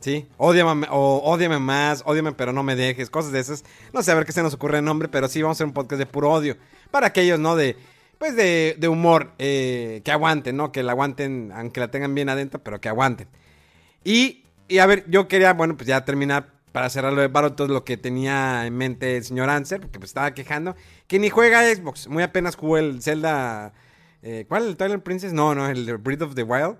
¿Sí? 0.00 0.26
Ódiame, 0.36 0.86
o 0.90 1.22
ódiame 1.24 1.58
más, 1.58 2.02
ódiame 2.04 2.32
pero 2.32 2.52
no 2.52 2.62
me 2.62 2.76
dejes, 2.76 3.08
cosas 3.08 3.32
de 3.32 3.40
esas. 3.40 3.64
No 3.94 4.02
sé, 4.02 4.10
a 4.12 4.14
ver 4.14 4.26
qué 4.26 4.32
se 4.32 4.42
nos 4.42 4.52
ocurre 4.52 4.78
el 4.78 4.84
nombre, 4.84 5.08
pero 5.08 5.28
sí 5.28 5.40
vamos 5.40 5.54
a 5.54 5.56
hacer 5.56 5.66
un 5.66 5.72
podcast 5.72 5.98
de 5.98 6.04
puro 6.04 6.30
odio. 6.30 6.58
Para 6.90 7.06
aquellos, 7.06 7.40
¿no? 7.40 7.56
De, 7.56 7.74
pues 8.18 8.36
de, 8.36 8.76
de 8.78 8.88
humor, 8.88 9.32
eh, 9.38 10.02
que 10.04 10.12
aguanten, 10.12 10.58
¿no? 10.58 10.72
Que 10.72 10.82
la 10.82 10.92
aguanten, 10.92 11.52
aunque 11.54 11.80
la 11.80 11.90
tengan 11.90 12.14
bien 12.14 12.28
adentro, 12.28 12.62
pero 12.62 12.82
que 12.82 12.90
aguanten. 12.90 13.28
Y, 14.04 14.44
y 14.68 14.78
a 14.78 14.84
ver, 14.86 15.04
yo 15.08 15.26
quería, 15.26 15.54
bueno, 15.54 15.74
pues 15.74 15.86
ya 15.88 16.04
terminar 16.04 16.52
para 16.74 16.90
cerrar 16.90 17.12
lo 17.12 17.20
de 17.20 17.28
Battletoads, 17.28 17.70
lo 17.70 17.84
que 17.84 17.96
tenía 17.96 18.66
en 18.66 18.76
mente 18.76 19.16
el 19.18 19.22
señor 19.22 19.48
Answer, 19.48 19.80
porque 19.80 20.00
pues 20.00 20.10
estaba 20.10 20.34
quejando, 20.34 20.74
que 21.06 21.20
ni 21.20 21.30
juega 21.30 21.62
Xbox. 21.72 22.08
Muy 22.08 22.24
apenas 22.24 22.56
jugó 22.56 22.78
el 22.78 23.00
Zelda. 23.00 23.72
eh, 24.22 24.44
¿Cuál? 24.48 24.66
¿El 24.66 24.76
Twilight 24.76 25.04
Princess? 25.04 25.32
No, 25.32 25.54
no, 25.54 25.68
el 25.68 25.98
Breath 25.98 26.22
of 26.22 26.34
the 26.34 26.42
Wild. 26.42 26.76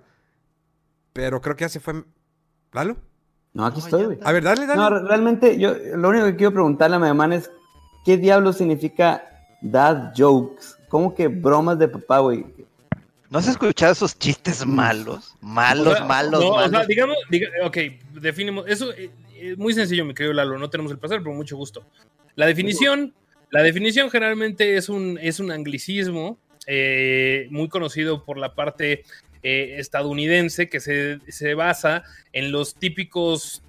Pero 1.13 1.39
creo 1.39 1.55
que 1.55 1.61
ya 1.63 1.69
se 1.69 1.79
fue. 1.79 2.03
¿Lalo? 2.73 2.97
No, 3.53 3.65
aquí 3.65 3.79
No, 3.79 3.85
estoy, 3.85 4.03
güey. 4.03 4.19
A 4.21 4.33
ver, 4.33 4.43
dale, 4.43 4.65
dale. 4.65 4.75
No, 4.81 4.89
re- 4.89 5.07
realmente, 5.07 5.57
yo 5.57 5.73
lo 5.95 6.09
único 6.09 6.25
que 6.25 6.35
quiero 6.35 6.51
preguntarle 6.51 6.97
a 6.97 6.99
mi 6.99 7.07
mamá 7.07 7.33
es: 7.33 7.49
¿qué 8.03 8.17
diablo 8.17 8.51
significa 8.51 9.23
dad 9.61 10.11
jokes? 10.13 10.75
¿Cómo 10.89 11.15
que 11.15 11.29
bromas 11.29 11.79
de 11.79 11.87
papá, 11.87 12.19
güey? 12.19 12.45
¿No 13.29 13.39
has 13.39 13.47
escuchado 13.47 13.93
esos 13.93 14.19
chistes 14.19 14.65
malos? 14.65 15.35
Malos, 15.39 15.87
O 15.93 15.95
sea, 15.95 16.05
malos, 16.05 16.41
no, 16.41 16.49
o 16.49 16.59
sea, 16.59 16.67
malos. 16.69 16.87
digamos, 16.87 17.15
diga- 17.31 17.47
ok, 17.65 17.77
definimos. 18.21 18.65
Eso 18.67 18.91
eh, 19.35 19.51
es 19.51 19.57
muy 19.57 19.73
sencillo, 19.73 20.05
mi 20.05 20.13
querido 20.13 20.33
Lalo. 20.33 20.57
No 20.57 20.69
tenemos 20.69 20.91
el 20.91 20.99
placer, 20.99 21.19
pero 21.19 21.35
mucho 21.35 21.57
gusto. 21.57 21.85
La 22.35 22.45
definición, 22.45 23.13
la 23.51 23.63
definición 23.63 24.09
generalmente 24.09 24.75
es 24.75 24.89
un, 24.89 25.17
es 25.21 25.39
un 25.39 25.51
anglicismo 25.51 26.37
eh, 26.67 27.47
muy 27.51 27.69
conocido 27.69 28.23
por 28.23 28.37
la 28.37 28.55
parte 28.55 29.03
eh, 29.43 29.75
estadounidense 29.77 30.69
que 30.69 30.79
se, 30.79 31.19
se 31.27 31.53
basa 31.53 32.03
en 32.33 32.51
los 32.51 32.75
típicos 32.75 33.61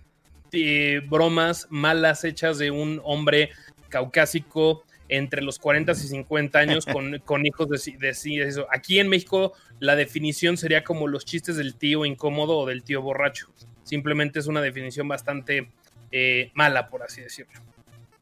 eh, 0.53 1.03
bromas 1.07 1.67
malas 1.69 2.25
hechas 2.25 2.57
de 2.57 2.71
un 2.71 3.01
hombre 3.05 3.51
caucásico 3.91 4.85
entre 5.09 5.43
los 5.43 5.59
40 5.59 5.93
y 5.93 5.95
50 5.95 6.59
años 6.59 6.87
con, 6.93 7.19
con 7.19 7.45
hijos 7.45 7.69
de, 7.69 7.99
de 7.99 8.15
sí, 8.15 8.41
eso. 8.41 8.67
Aquí 8.71 8.99
en 8.99 9.09
México 9.09 9.53
la 9.79 9.97
definición 9.97 10.57
sería 10.57 10.83
como 10.83 11.09
los 11.09 11.27
chistes 11.27 11.57
del 11.57 11.75
tío 11.75 12.07
incómodo 12.07 12.57
o 12.57 12.67
del 12.67 12.83
tío 12.83 13.03
borracho. 13.03 13.49
Simplemente 13.87 14.41
es 14.41 14.49
una 14.49 14.61
definición 14.61 15.07
bastante 15.07 15.71
eh, 16.11 16.51
mala, 16.55 16.89
por 16.89 17.03
así 17.05 17.21
decirlo. 17.21 17.61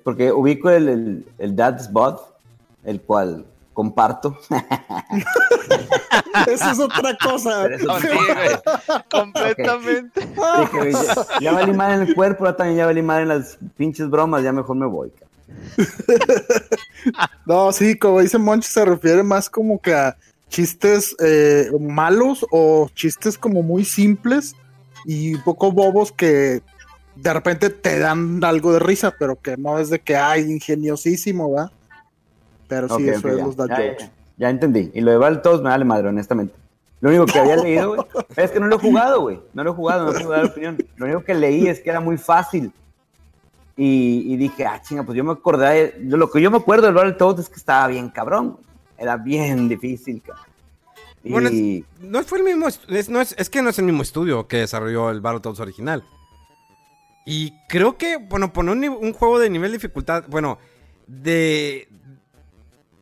Porque 0.02 0.30
ubico 0.30 0.68
el, 0.68 0.88
el, 0.88 1.26
el 1.38 1.56
dad's 1.56 1.90
bot, 1.90 2.20
el 2.84 3.00
cual 3.00 3.46
comparto. 3.72 4.38
Esa 6.46 6.72
es 6.72 6.78
otra 6.78 7.16
cosa. 7.16 7.66
Eso- 7.66 7.86
No, 7.86 7.98
sí, 7.98 8.06
güey. 8.08 8.50
Completamente. 9.10 10.20
Dije, 10.20 10.76
güey, 10.78 10.92
ya, 10.92 11.40
ya 11.40 11.52
valí 11.52 11.72
mal 11.72 11.92
en 12.02 12.08
el 12.08 12.14
cuerpo, 12.14 12.44
ahora 12.44 12.56
también 12.58 12.76
ya 12.78 12.86
valí 12.86 13.00
mal 13.00 13.22
en 13.22 13.28
las 13.28 13.56
pinches 13.76 14.10
bromas, 14.10 14.42
ya 14.42 14.52
mejor 14.52 14.76
me 14.76 14.86
voy. 14.86 15.10
No, 17.46 17.70
sí, 17.72 17.98
como 17.98 18.20
dice 18.20 18.38
Moncho, 18.38 18.68
se 18.70 18.82
refiere 18.84 19.22
más 19.22 19.50
como 19.50 19.78
que 19.80 19.92
a 19.94 20.16
chistes 20.48 21.14
eh, 21.22 21.70
malos 21.78 22.46
o 22.50 22.88
chistes 22.94 23.36
como 23.36 23.62
muy 23.62 23.84
simples 23.84 24.54
y 25.04 25.34
un 25.34 25.42
poco 25.42 25.72
bobos 25.72 26.12
que 26.12 26.62
de 27.16 27.32
repente 27.32 27.70
te 27.70 27.98
dan 27.98 28.42
algo 28.42 28.72
de 28.72 28.78
risa, 28.80 29.14
pero 29.18 29.36
que 29.36 29.56
no 29.56 29.78
es 29.78 29.90
de 29.90 30.00
que 30.00 30.16
hay 30.16 30.42
ingeniosísimo, 30.50 31.52
¿va? 31.52 31.70
Pero 32.66 32.88
sí, 32.96 33.08
eso 33.08 33.18
ok, 33.20 33.24
es 33.26 33.36
ya, 33.38 33.44
los 33.44 33.56
dad 33.56 33.68
ya, 33.68 33.76
jokes. 33.76 33.98
ya, 34.04 34.10
ya 34.38 34.50
entendí. 34.50 34.90
Y 34.94 35.00
lo 35.00 35.10
de 35.12 35.18
Battletoads 35.18 35.62
me 35.62 35.68
vale 35.68 35.84
madre, 35.84 36.08
honestamente. 36.08 36.54
Lo 37.00 37.10
único 37.10 37.26
que 37.26 37.38
había 37.38 37.56
leído, 37.56 37.88
güey, 37.94 38.00
es 38.36 38.50
que 38.50 38.58
no 38.58 38.66
lo 38.66 38.76
he 38.76 38.78
jugado, 38.78 39.20
güey. 39.20 39.38
No 39.52 39.62
lo 39.62 39.72
he 39.72 39.74
jugado, 39.74 40.06
no 40.06 40.12
puedo 40.18 40.30
dar 40.30 40.46
opinión. 40.46 40.78
Lo 40.96 41.04
único 41.06 41.22
que 41.22 41.34
leí 41.34 41.68
es 41.68 41.80
que 41.80 41.90
era 41.90 42.00
muy 42.00 42.16
fácil. 42.16 42.72
Y, 43.76 44.32
y 44.32 44.36
dije, 44.36 44.64
ah, 44.64 44.80
chinga, 44.80 45.02
pues 45.02 45.16
yo 45.16 45.22
me 45.24 45.32
acordé. 45.32 45.92
de- 45.98 46.16
lo 46.16 46.30
que 46.30 46.40
yo 46.40 46.50
me 46.50 46.56
acuerdo 46.56 46.86
del 46.86 46.94
Battletoads 46.94 47.40
es 47.40 47.48
que 47.48 47.56
estaba 47.56 47.88
bien 47.88 48.08
cabrón. 48.08 48.56
Era 48.96 49.16
bien 49.16 49.68
difícil, 49.68 50.22
cabrón. 50.22 50.46
Y 51.24 51.30
Bueno, 51.32 51.50
No 52.00 52.22
fue 52.22 52.38
el 52.38 52.44
mismo. 52.44 52.68
Es, 52.68 53.08
no 53.08 53.20
es, 53.20 53.34
es 53.38 53.50
que 53.50 53.62
no 53.62 53.70
es 53.70 53.78
el 53.78 53.86
mismo 53.86 54.02
estudio 54.02 54.46
que 54.46 54.58
desarrolló 54.58 55.10
el 55.10 55.20
Battletoads 55.20 55.60
original. 55.60 56.04
Y 57.26 57.54
creo 57.68 57.96
que, 57.96 58.18
bueno, 58.18 58.52
poner 58.52 58.76
un, 58.76 58.84
un 59.06 59.12
juego 59.14 59.38
de 59.38 59.48
nivel 59.50 59.70
de 59.72 59.78
dificultad, 59.78 60.24
bueno, 60.28 60.58
de. 61.06 61.88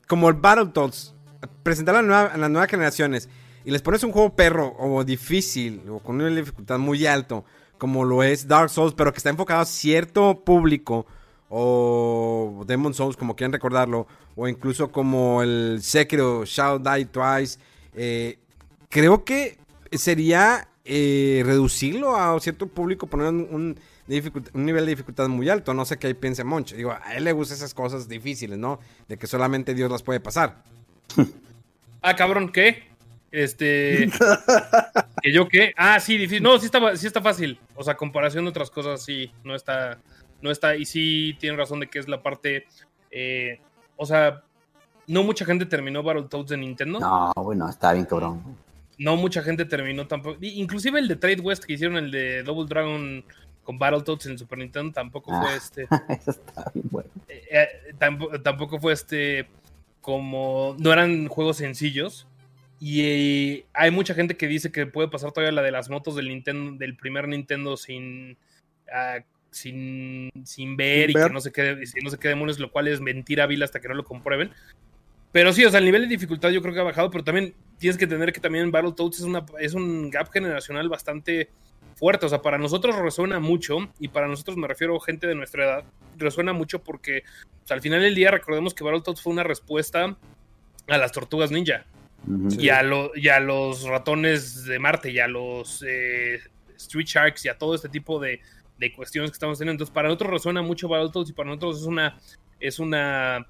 Como 0.06 0.28
el 0.28 0.34
Battletoads, 0.34 1.14
presentar 1.62 1.96
a, 1.96 2.02
la 2.02 2.06
nueva- 2.08 2.26
a 2.32 2.36
las 2.36 2.50
nuevas 2.50 2.70
generaciones 2.70 3.28
y 3.64 3.70
les 3.70 3.82
pones 3.82 4.02
un 4.04 4.12
juego 4.12 4.34
perro 4.36 4.74
o 4.78 5.02
difícil 5.04 5.82
o 5.88 5.98
con 6.00 6.14
un 6.14 6.18
nivel 6.18 6.34
de 6.36 6.40
dificultad 6.42 6.78
muy 6.78 7.06
alto, 7.06 7.44
como 7.78 8.04
lo 8.04 8.22
es 8.22 8.46
Dark 8.46 8.70
Souls, 8.70 8.94
pero 8.94 9.12
que 9.12 9.18
está 9.18 9.30
enfocado 9.30 9.60
a 9.62 9.64
cierto 9.64 10.40
público, 10.44 11.06
o 11.48 12.62
Demon 12.66 12.92
Souls, 12.94 13.16
como 13.16 13.36
quieran 13.36 13.52
recordarlo, 13.52 14.06
o 14.36 14.48
incluso 14.48 14.90
como 14.90 15.42
el 15.42 15.78
Sekiro 15.82 16.44
Shall 16.44 16.82
Die 16.82 17.04
Twice, 17.06 17.58
eh, 17.94 18.38
creo 18.88 19.24
que 19.24 19.58
sería 19.92 20.68
eh, 20.84 21.42
reducirlo 21.44 22.16
a 22.16 22.38
cierto 22.40 22.66
público, 22.66 23.06
poner 23.06 23.28
un, 23.28 23.78
nivel 24.54 24.84
de 24.84 24.90
dificultad 24.90 25.28
muy 25.28 25.48
alto. 25.48 25.74
No 25.74 25.84
sé 25.84 25.98
qué 25.98 26.08
ahí 26.08 26.14
piense 26.14 26.44
Moncho. 26.44 26.76
Digo, 26.76 26.92
a 26.92 27.14
él 27.14 27.24
le 27.24 27.32
gustan 27.32 27.56
esas 27.56 27.74
cosas 27.74 28.08
difíciles, 28.08 28.58
¿no? 28.58 28.80
De 29.08 29.16
que 29.16 29.26
solamente 29.26 29.74
Dios 29.74 29.90
las 29.90 30.02
puede 30.02 30.20
pasar. 30.20 30.62
Ah, 32.04 32.16
cabrón, 32.16 32.50
¿qué? 32.50 32.82
Este. 33.30 34.10
¿Que 35.22 35.32
yo 35.32 35.46
qué? 35.46 35.72
Ah, 35.76 36.00
sí, 36.00 36.18
difícil. 36.18 36.42
No, 36.42 36.58
sí 36.58 36.66
está, 36.66 36.96
sí 36.96 37.06
está 37.06 37.22
fácil. 37.22 37.60
O 37.76 37.84
sea, 37.84 37.96
comparación 37.96 38.44
de 38.44 38.50
otras 38.50 38.70
cosas, 38.70 39.04
sí, 39.04 39.30
no 39.44 39.54
está. 39.54 40.00
No 40.40 40.50
está. 40.50 40.74
Y 40.74 40.84
sí 40.84 41.36
tienen 41.38 41.56
razón 41.56 41.78
de 41.78 41.86
que 41.86 42.00
es 42.00 42.08
la 42.08 42.20
parte. 42.20 42.66
eh, 43.12 43.60
o 43.96 44.04
sea, 44.04 44.42
no 45.06 45.22
mucha 45.22 45.44
gente 45.44 45.66
terminó 45.66 46.02
Battletoads 46.02 46.50
de 46.50 46.56
Nintendo. 46.56 47.00
No. 47.00 47.32
No, 47.36 47.42
güey, 47.42 47.58
no, 47.58 47.68
estaba 47.68 47.94
bien 47.94 48.06
cabrón. 48.06 48.42
mucha 48.98 49.42
gente 49.42 49.64
terminó 49.64 50.06
tampoco. 50.06 50.38
Inclusive 50.40 50.98
el 50.98 51.08
de 51.08 51.16
Trade 51.16 51.40
West 51.40 51.64
que 51.64 51.74
hicieron, 51.74 51.96
el 51.96 52.10
de 52.10 52.42
Double 52.42 52.66
Dragon 52.68 53.24
con 53.64 53.78
Battletoads 53.78 54.26
en 54.26 54.38
Super 54.38 54.58
Nintendo, 54.58 54.92
tampoco 54.92 55.30
fue 55.30 55.50
Ah. 55.50 55.56
este. 55.56 55.86
Eso 56.08 56.30
estaba 56.32 56.70
bien 56.74 56.86
bueno. 56.90 57.08
eh, 57.28 57.42
eh, 57.50 57.68
tampoco, 57.98 58.40
tampoco 58.40 58.78
fue 58.80 58.92
este 58.92 59.48
como 60.00 60.74
no 60.80 60.92
eran 60.92 61.28
juegos 61.28 61.58
sencillos 61.58 62.26
y 62.80 63.02
eh, 63.04 63.66
hay 63.72 63.92
mucha 63.92 64.14
gente 64.14 64.36
que 64.36 64.48
dice 64.48 64.72
que 64.72 64.86
puede 64.86 65.06
pasar 65.06 65.30
todavía 65.30 65.52
la 65.52 65.62
de 65.62 65.70
las 65.70 65.88
motos 65.88 66.16
del 66.16 66.28
Nintendo 66.28 66.72
del 66.76 66.96
primer 66.96 67.28
Nintendo 67.28 67.76
sin 67.76 68.36
ah, 68.92 69.18
sin, 69.52 70.30
sin 70.44 70.76
ver 70.76 71.10
Sin 71.10 71.10
y 71.10 71.20
ver. 71.20 71.28
que 71.28 71.32
no 71.34 71.40
sé 71.40 71.52
qué 71.52 71.78
y 71.94 72.02
no 72.02 72.10
sé 72.10 72.18
qué 72.18 72.26
demonios 72.28 72.58
lo 72.58 72.72
cual 72.72 72.88
es 72.88 73.00
mentira 73.00 73.46
vil 73.46 73.62
hasta 73.62 73.80
que 73.80 73.86
no 73.86 73.94
lo 73.94 74.02
comprueben 74.04 74.50
pero 75.32 75.52
sí, 75.52 75.64
o 75.64 75.70
sea, 75.70 75.78
el 75.78 75.84
nivel 75.86 76.02
de 76.02 76.08
dificultad 76.08 76.50
yo 76.50 76.60
creo 76.62 76.74
que 76.74 76.80
ha 76.80 76.84
bajado, 76.84 77.10
pero 77.10 77.24
también 77.24 77.54
tienes 77.78 77.96
que 77.98 78.06
tener 78.06 78.32
que 78.32 78.40
también 78.40 78.70
Battletoads 78.70 79.18
es, 79.18 79.24
una, 79.24 79.44
es 79.58 79.74
un 79.74 80.10
gap 80.10 80.30
generacional 80.30 80.88
bastante 80.88 81.48
fuerte. 81.96 82.26
O 82.26 82.28
sea, 82.28 82.42
para 82.42 82.58
nosotros 82.58 82.94
resuena 82.96 83.40
mucho, 83.40 83.78
y 83.98 84.08
para 84.08 84.28
nosotros 84.28 84.56
me 84.56 84.68
refiero 84.68 84.96
a 84.96 85.04
gente 85.04 85.26
de 85.26 85.34
nuestra 85.34 85.64
edad, 85.64 85.84
resuena 86.18 86.52
mucho 86.52 86.82
porque 86.84 87.22
o 87.64 87.66
sea, 87.66 87.74
al 87.76 87.80
final 87.80 88.00
del 88.02 88.14
día 88.14 88.30
recordemos 88.30 88.74
que 88.74 88.84
Battletoads 88.84 89.22
fue 89.22 89.32
una 89.32 89.42
respuesta 89.44 90.16
a 90.88 90.98
las 90.98 91.12
tortugas 91.12 91.50
ninja 91.50 91.84
y, 92.58 92.68
a 92.68 92.82
lo- 92.82 93.10
y 93.16 93.28
a 93.28 93.40
los 93.40 93.84
ratones 93.84 94.64
de 94.64 94.78
Marte 94.78 95.10
y 95.10 95.18
a 95.18 95.28
los 95.28 95.84
eh, 95.86 96.40
Street 96.76 97.06
Sharks 97.06 97.44
y 97.44 97.48
a 97.48 97.56
todo 97.58 97.74
este 97.74 97.88
tipo 97.88 98.18
de, 98.20 98.40
de 98.78 98.92
cuestiones 98.92 99.30
que 99.30 99.34
estamos 99.36 99.58
teniendo. 99.58 99.74
Entonces, 99.74 99.94
para 99.94 100.08
nosotros 100.08 100.30
resuena 100.30 100.60
mucho 100.62 100.88
Battletoads 100.88 101.30
y 101.30 101.32
para 101.32 101.48
nosotros 101.48 101.80
es 101.80 101.86
una, 101.86 102.18
es 102.60 102.78
una 102.78 103.46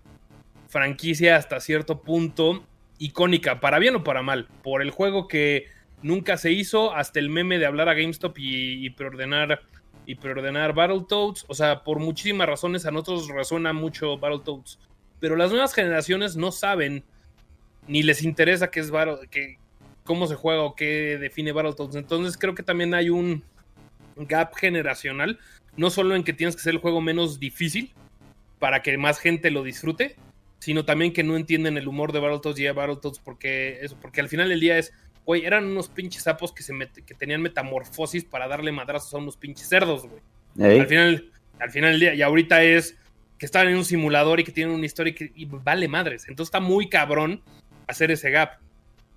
franquicia 0.73 1.37
hasta 1.37 1.61
cierto 1.61 2.01
punto 2.01 2.65
icónica, 2.97 3.61
para 3.61 3.79
bien 3.79 3.95
o 3.97 4.05
para 4.05 4.23
mal, 4.23 4.49
por 4.63 4.81
el 4.81 4.91
juego 4.91 5.29
que 5.29 5.67
nunca 6.01 6.39
se 6.39 6.51
hizo, 6.51 6.95
hasta 6.95 7.21
el 7.21 7.29
meme 7.29 7.59
de 7.59 7.67
hablar 7.67 7.91
a 7.91 7.95
GameStop 7.95 8.35
y, 8.39 8.89
preordenar 8.91 9.61
y 10.07 10.15
preordenar 10.15 10.73
Battletoads, 10.73 11.45
o 11.47 11.55
sea, 11.55 11.85
por 11.85 11.99
muchísimas 11.99 12.49
razones 12.49 12.87
a 12.87 12.91
nosotros 12.91 13.29
resuena 13.29 13.75
mucho 13.75 14.17
Battletoads, 14.17 14.79
pero 15.21 15.37
las 15.37 15.51
nuevas 15.51 15.75
generaciones 15.75 16.37
no 16.37 16.51
saben 16.51 17.05
ni 17.87 18.03
les 18.03 18.23
interesa 18.23 18.71
qué 18.71 18.81
es 18.81 18.91
Battle, 18.91 19.29
cómo 20.05 20.27
se 20.27 20.37
juega 20.37 20.63
o 20.63 20.75
qué 20.75 21.19
define 21.21 21.53
Battletoads. 21.53 21.97
Entonces 21.97 22.39
creo 22.39 22.55
que 22.55 22.63
también 22.63 22.95
hay 22.95 23.11
un 23.11 23.45
gap 24.17 24.55
generacional, 24.55 25.39
no 25.77 25.91
solo 25.91 26.17
en 26.17 26.25
que 26.25 26.33
tienes 26.33 26.57
que 26.57 26.61
hacer 26.61 26.73
el 26.73 26.81
juego 26.81 27.03
menos 27.03 27.39
difícil 27.39 27.93
para 28.59 28.81
que 28.81 28.97
más 28.97 29.19
gente 29.19 29.51
lo 29.51 29.63
disfrute, 29.63 30.17
sino 30.63 30.85
también 30.85 31.13
que 31.13 31.25
no 31.25 31.37
entienden 31.37 31.77
el 31.77 31.89
humor 31.89 32.13
de 32.13 32.21
Battletoads 32.21 32.61
y 32.61 32.63
de 32.63 32.71
Battletoads 32.73 33.19
porque 33.19 33.79
eso, 33.83 33.97
porque 34.01 34.21
al 34.21 34.29
final 34.29 34.49
del 34.49 34.61
día 34.61 34.79
es, 34.79 34.93
güey, 35.27 35.45
eran 35.45 35.65
unos 35.65 35.89
pinches 35.89 36.23
sapos 36.23 36.53
que 36.53 36.63
se 36.63 36.73
met- 36.73 37.05
que 37.05 37.15
tenían 37.15 37.43
metamorfosis 37.43 38.25
para 38.25 38.47
darle 38.47 38.71
madrazos 38.71 39.13
a 39.13 39.19
unos 39.19 39.37
pinches 39.37 39.69
cerdos, 39.69 40.07
güey. 40.07 40.21
Ey, 40.75 40.79
Al 40.81 40.87
final, 40.87 41.31
al 41.59 41.71
final 41.73 41.91
del 41.91 42.01
día, 42.01 42.15
y 42.15 42.23
ahorita 42.23 42.63
es 42.63 42.97
que 43.39 43.47
están 43.47 43.67
en 43.67 43.77
un 43.77 43.85
simulador 43.85 44.39
y 44.39 44.45
que 44.45 44.53
tienen 44.53 44.73
una 44.73 44.87
historia 44.87 45.11
y 45.11 45.15
que 45.15 45.33
y 45.35 45.47
vale 45.47 45.89
madres. 45.89 46.29
Entonces 46.29 46.49
está 46.49 46.61
muy 46.61 46.89
cabrón 46.89 47.43
hacer 47.89 48.13
ese 48.13 48.31
gap. 48.31 48.61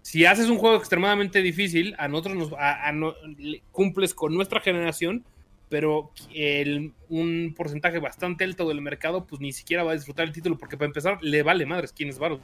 Si 0.02 0.26
haces 0.26 0.50
un 0.50 0.58
juego 0.58 0.78
extremadamente 0.78 1.44
difícil, 1.44 1.94
a 2.00 2.08
nosotros 2.08 2.36
nos 2.36 2.54
a- 2.54 2.88
a 2.88 2.92
no- 2.92 3.14
le- 3.38 3.62
cumples 3.72 4.16
con 4.16 4.34
nuestra 4.34 4.62
generación, 4.62 5.24
pero 5.70 6.12
el- 6.34 6.94
un 7.10 7.54
porcentaje 7.56 8.00
bastante 8.00 8.44
alto 8.44 8.68
del 8.68 8.82
mercado, 8.82 9.26
pues 9.26 9.42
ni 9.42 9.52
siquiera 9.54 9.84
va 9.84 9.92
a 9.92 9.96
disfrutar 9.96 10.26
el 10.28 10.32
título, 10.34 10.58
porque 10.58 10.78
para 10.78 10.88
empezar, 10.88 11.18
le 11.22 11.44
vale 11.44 11.66
madres 11.66 11.92
quién 11.94 12.10
es 12.10 12.20
Battle. 12.20 12.40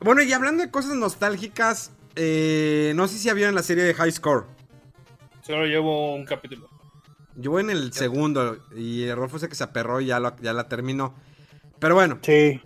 Bueno, 0.00 0.22
y 0.22 0.32
hablando 0.32 0.62
de 0.62 0.70
cosas 0.70 0.94
nostálgicas, 0.96 1.92
eh, 2.16 2.92
no 2.94 3.08
sé 3.08 3.18
si 3.18 3.32
vieron 3.32 3.54
la 3.54 3.62
serie 3.62 3.84
de 3.84 3.94
High 3.94 4.12
Score. 4.12 4.44
Solo 5.42 5.66
llevo 5.66 6.14
un 6.14 6.24
capítulo. 6.24 6.68
Yo 7.36 7.50
voy 7.50 7.62
en 7.64 7.70
el 7.70 7.92
segundo 7.92 8.58
y 8.76 9.10
Rolfo 9.12 9.38
sé 9.38 9.48
que 9.48 9.54
se 9.54 9.64
aperró 9.64 10.00
y 10.00 10.06
ya, 10.06 10.20
lo- 10.20 10.36
ya 10.40 10.52
la 10.52 10.68
terminó. 10.68 11.14
Pero 11.80 11.94
bueno, 11.94 12.18
Sí, 12.22 12.60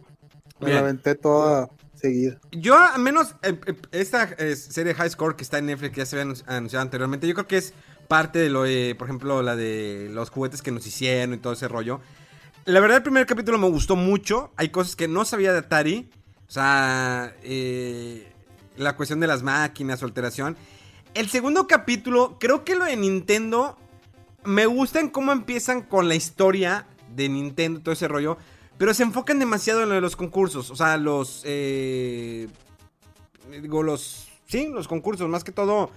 me 0.61 0.73
la 0.73 0.81
aventé 0.81 1.15
toda 1.15 1.69
seguida. 1.95 2.39
yo 2.53 2.77
al 2.77 3.01
menos 3.01 3.35
eh, 3.43 3.59
eh, 3.67 3.75
esta 3.93 4.25
eh, 4.39 4.55
serie 4.57 4.95
High 4.95 5.11
Score 5.11 5.37
que 5.37 5.43
está 5.45 5.59
en 5.59 5.67
Netflix, 5.67 5.93
que 5.95 5.99
ya 6.01 6.07
se 6.07 6.21
había 6.21 6.33
anunci- 6.33 6.45
anunciado 6.47 6.83
anteriormente, 6.83 7.27
yo 7.27 7.35
creo 7.35 7.47
que 7.47 7.57
es 7.57 7.73
parte 8.09 8.39
de 8.39 8.51
lo 8.51 8.65
de, 8.65 8.95
por 8.99 9.07
ejemplo, 9.07 9.43
la 9.43 9.55
de 9.55 10.09
los 10.11 10.31
juguetes 10.31 10.63
que 10.63 10.73
nos 10.73 10.87
hicieron 10.87 11.35
y 11.35 11.39
todo 11.39 11.53
ese 11.53 11.69
rollo. 11.69 12.01
La 12.65 12.81
verdad, 12.81 12.99
el 12.99 13.03
primer 13.03 13.27
capítulo 13.27 13.59
me 13.59 13.69
gustó 13.69 13.97
mucho. 13.97 14.53
Hay 14.57 14.71
cosas 14.71 14.97
que 14.97 15.09
no 15.09 15.25
sabía 15.25 15.53
de 15.53 15.59
Atari. 15.59 16.11
O 16.49 16.51
sea, 16.51 17.35
eh, 17.43 18.33
la 18.77 18.97
cuestión 18.97 19.21
de 19.21 19.27
las 19.27 19.43
máquinas, 19.43 20.01
su 20.01 20.07
alteración. 20.07 20.57
El 21.15 21.29
segundo 21.29 21.67
capítulo, 21.67 22.37
creo 22.39 22.65
que 22.65 22.75
lo 22.75 22.85
de 22.85 22.97
Nintendo, 22.97 23.79
me 24.45 24.67
gusta 24.67 25.01
en 25.01 25.09
cómo 25.09 25.33
empiezan 25.33 25.83
con 25.83 26.09
la 26.09 26.15
historia 26.15 26.87
de 27.15 27.29
Nintendo, 27.29 27.81
todo 27.81 27.93
ese 27.93 28.09
rollo. 28.09 28.39
Pero 28.79 28.95
se 28.95 29.03
enfocan 29.03 29.39
demasiado 29.39 29.83
en 29.83 29.89
lo 29.89 29.95
de 29.95 30.01
los 30.01 30.17
concursos. 30.17 30.71
O 30.71 30.77
sea, 30.77 30.97
los... 30.97 31.43
eh, 31.45 32.49
digo, 33.63 33.83
los... 33.83 34.29
Sí, 34.47 34.69
los 34.69 34.89
concursos. 34.89 35.29
Más 35.29 35.45
que 35.45 35.53
todo 35.53 35.91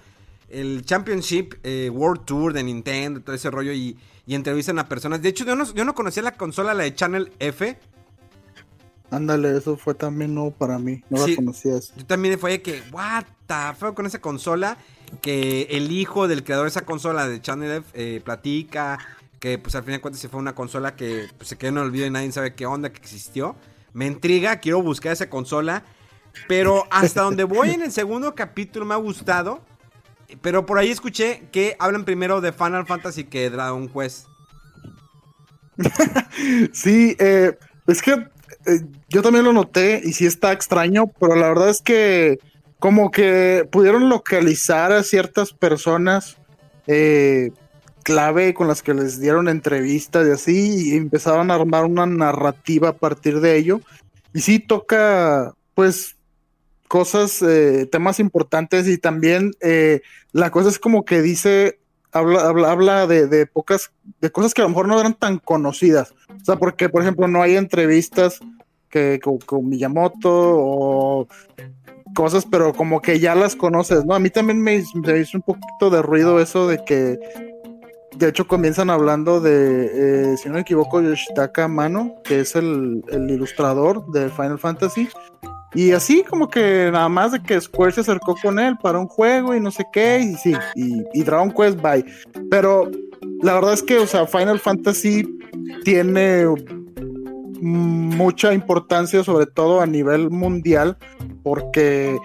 el 0.52 0.84
Championship 0.84 1.54
eh, 1.64 1.90
World 1.92 2.24
Tour 2.24 2.52
de 2.52 2.62
Nintendo, 2.62 3.20
todo 3.20 3.34
ese 3.34 3.50
rollo. 3.50 3.72
Y, 3.72 3.96
y 4.26 4.34
entrevistan 4.34 4.78
a 4.78 4.88
personas. 4.88 5.20
De 5.22 5.28
hecho, 5.30 5.44
yo 5.44 5.56
no, 5.56 5.64
yo 5.74 5.84
no 5.84 5.94
conocía 5.94 6.22
la 6.22 6.36
consola, 6.36 6.74
la 6.74 6.84
de 6.84 6.94
Channel 6.94 7.32
F. 7.40 7.76
Ándale, 9.10 9.56
eso 9.56 9.76
fue 9.76 9.94
también 9.94 10.34
nuevo 10.34 10.52
para 10.52 10.78
mí. 10.78 11.02
No 11.10 11.18
Sí. 11.24 11.30
la 11.32 11.36
conocía 11.36 11.76
eso. 11.76 11.92
Yo 11.96 12.06
también 12.06 12.38
fue 12.38 12.52
de 12.52 12.62
que, 12.62 12.82
what 12.92 13.24
the 13.46 13.74
fuck 13.78 13.94
con 13.94 14.06
esa 14.06 14.20
consola. 14.20 14.78
Que 15.20 15.66
el 15.70 15.90
hijo 15.92 16.28
del 16.28 16.42
creador 16.42 16.64
de 16.64 16.70
esa 16.70 16.86
consola 16.86 17.28
de 17.28 17.40
Channel 17.42 17.70
F 17.78 17.86
eh, 17.94 18.20
platica. 18.24 18.98
Que 19.38 19.58
pues 19.58 19.74
al 19.74 19.82
fin 19.82 19.92
de 19.94 20.00
cuentas 20.00 20.20
se 20.20 20.28
fue 20.28 20.40
una 20.40 20.54
consola 20.54 20.94
que 20.96 21.28
pues, 21.36 21.48
se 21.48 21.58
quedó 21.58 21.70
en 21.70 21.76
el 21.78 21.82
olvido 21.84 22.06
y 22.06 22.10
nadie 22.10 22.30
sabe 22.32 22.54
qué 22.54 22.64
onda 22.64 22.90
que 22.90 22.98
existió. 22.98 23.56
Me 23.92 24.06
intriga, 24.06 24.56
quiero 24.60 24.80
buscar 24.82 25.12
esa 25.12 25.28
consola. 25.28 25.84
Pero 26.48 26.86
hasta 26.90 27.20
donde 27.22 27.44
voy 27.44 27.70
en 27.70 27.82
el 27.82 27.92
segundo 27.92 28.34
capítulo 28.34 28.86
me 28.86 28.94
ha 28.94 28.98
gustado. 28.98 29.60
Pero 30.40 30.66
por 30.66 30.78
ahí 30.78 30.90
escuché 30.90 31.48
que 31.52 31.76
hablan 31.78 32.04
primero 32.04 32.40
de 32.40 32.52
Final 32.52 32.86
Fantasy 32.86 33.24
que 33.24 33.50
Dragon 33.50 33.88
Quest. 33.88 34.26
Sí, 36.72 37.16
eh, 37.18 37.56
es 37.86 38.02
que 38.02 38.12
eh, 38.12 38.80
yo 39.08 39.22
también 39.22 39.44
lo 39.44 39.52
noté 39.52 40.00
y 40.02 40.12
sí 40.12 40.26
está 40.26 40.52
extraño, 40.52 41.06
pero 41.18 41.34
la 41.34 41.48
verdad 41.48 41.68
es 41.68 41.82
que 41.82 42.38
como 42.78 43.10
que 43.10 43.68
pudieron 43.70 44.08
localizar 44.08 44.92
a 44.92 45.02
ciertas 45.02 45.52
personas 45.52 46.36
eh, 46.86 47.52
clave 48.02 48.54
con 48.54 48.66
las 48.68 48.82
que 48.82 48.94
les 48.94 49.20
dieron 49.20 49.48
entrevistas 49.48 50.26
y 50.26 50.30
así, 50.30 50.90
y 50.90 50.96
empezaron 50.96 51.50
a 51.50 51.54
armar 51.54 51.84
una 51.84 52.06
narrativa 52.06 52.90
a 52.90 52.96
partir 52.96 53.40
de 53.40 53.56
ello. 53.56 53.80
Y 54.34 54.40
sí 54.40 54.58
toca, 54.58 55.54
pues, 55.74 56.16
cosas, 56.92 57.40
eh, 57.40 57.88
temas 57.90 58.20
importantes 58.20 58.86
y 58.86 58.98
también 58.98 59.52
eh, 59.62 60.02
la 60.32 60.50
cosa 60.50 60.68
es 60.68 60.78
como 60.78 61.06
que 61.06 61.22
dice, 61.22 61.78
habla, 62.12 62.42
habla, 62.42 62.70
habla 62.70 63.06
de, 63.06 63.28
de 63.28 63.46
pocas, 63.46 63.92
de 64.20 64.30
cosas 64.30 64.52
que 64.52 64.60
a 64.60 64.64
lo 64.64 64.68
mejor 64.68 64.88
no 64.88 65.00
eran 65.00 65.14
tan 65.14 65.38
conocidas. 65.38 66.12
O 66.28 66.44
sea, 66.44 66.56
porque, 66.56 66.90
por 66.90 67.00
ejemplo, 67.00 67.28
no 67.28 67.40
hay 67.40 67.56
entrevistas 67.56 68.40
que 68.90 69.20
con, 69.22 69.70
Miyamoto 69.70 70.28
o 70.30 71.28
cosas, 72.14 72.44
pero 72.44 72.74
como 72.74 73.00
que 73.00 73.18
ya 73.18 73.34
las 73.34 73.56
conoces, 73.56 74.04
¿no? 74.04 74.14
A 74.14 74.18
mí 74.18 74.28
también 74.28 74.60
me, 74.60 74.84
me 74.94 75.18
hizo 75.18 75.38
un 75.38 75.42
poquito 75.44 75.88
de 75.88 76.02
ruido 76.02 76.40
eso 76.40 76.68
de 76.68 76.84
que, 76.84 77.18
de 78.18 78.28
hecho, 78.28 78.46
comienzan 78.46 78.90
hablando 78.90 79.40
de, 79.40 80.32
eh, 80.32 80.36
si 80.36 80.48
no 80.48 80.56
me 80.56 80.60
equivoco, 80.60 81.00
Yoshitaka 81.00 81.68
Mano, 81.68 82.16
que 82.22 82.40
es 82.40 82.54
el, 82.54 83.02
el 83.08 83.30
ilustrador 83.30 84.12
de 84.12 84.28
Final 84.28 84.58
Fantasy. 84.58 85.08
Y 85.74 85.92
así 85.92 86.22
como 86.22 86.48
que 86.48 86.90
nada 86.92 87.08
más 87.08 87.32
de 87.32 87.42
que 87.42 87.60
Square 87.60 87.92
se 87.92 88.02
acercó 88.02 88.36
con 88.36 88.58
él 88.58 88.76
para 88.82 88.98
un 88.98 89.06
juego 89.06 89.54
y 89.54 89.60
no 89.60 89.70
sé 89.70 89.86
qué, 89.92 90.20
y 90.20 90.34
sí, 90.34 90.54
y, 90.74 91.22
Dragon 91.22 91.50
Quest, 91.50 91.80
bye. 91.80 92.04
Pero 92.50 92.90
la 93.42 93.54
verdad 93.54 93.72
es 93.72 93.82
que, 93.82 93.98
o 93.98 94.06
sea, 94.06 94.26
Final 94.26 94.58
Fantasy 94.58 95.26
tiene 95.84 96.46
mucha 97.60 98.52
importancia, 98.52 99.24
sobre 99.24 99.46
todo 99.46 99.80
a 99.80 99.86
nivel 99.86 100.30
mundial, 100.30 100.96
porque 101.42 102.18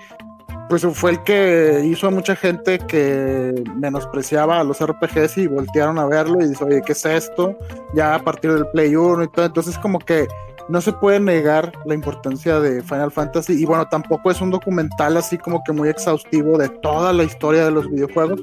pues 0.70 0.86
fue 0.94 1.12
el 1.12 1.24
que 1.24 1.84
hizo 1.86 2.08
a 2.08 2.12
mucha 2.12 2.36
gente 2.36 2.78
que 2.78 3.64
menospreciaba 3.78 4.60
a 4.60 4.64
los 4.66 4.86
RPGs 4.86 5.38
y 5.38 5.48
voltearon 5.48 5.98
a 5.98 6.06
verlo 6.06 6.42
y 6.42 6.50
dice, 6.50 6.66
oye, 6.66 6.82
¿qué 6.86 6.92
es 6.92 7.06
esto? 7.06 7.58
Ya 7.94 8.16
a 8.16 8.20
partir 8.20 8.52
del 8.54 8.68
Play 8.74 8.94
1 8.96 9.24
y 9.24 9.28
todo, 9.30 9.46
entonces 9.46 9.78
como 9.78 10.00
que 10.00 10.28
no 10.70 10.82
se 10.82 10.94
puede 10.94 11.20
negar 11.20 11.72
la 11.86 11.94
importancia 11.94 12.60
de 12.60 12.82
Final 12.84 13.12
Fantasy 13.12 13.54
y 13.54 13.66
bueno, 13.66 13.88
tampoco 13.88 14.32
es 14.32 14.42
un 14.42 14.52
documental 14.52 15.18
así 15.18 15.38
como 15.38 15.64
que 15.64 15.72
muy 15.72 15.90
exhaustivo 15.90 16.58
de 16.58 16.70
toda 16.70 17.14
la 17.14 17.24
historia 17.24 17.66
de 17.66 17.72
los 17.72 17.90
videojuegos, 17.90 18.42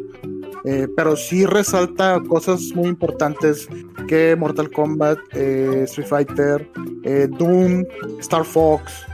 eh, 0.65 0.89
pero 0.97 1.17
sí 1.17 1.45
resalta 1.45 2.21
cosas 2.27 2.73
muy 2.75 2.89
importantes 2.89 3.69
que 4.09 4.35
Mortal 4.37 4.71
Kombat, 4.71 5.19
eh, 5.33 5.83
Street 5.85 6.09
Fighter, 6.09 6.71
eh, 7.03 7.29
Doom, 7.31 7.85
Star 8.21 8.45
Fox, 8.45 9.05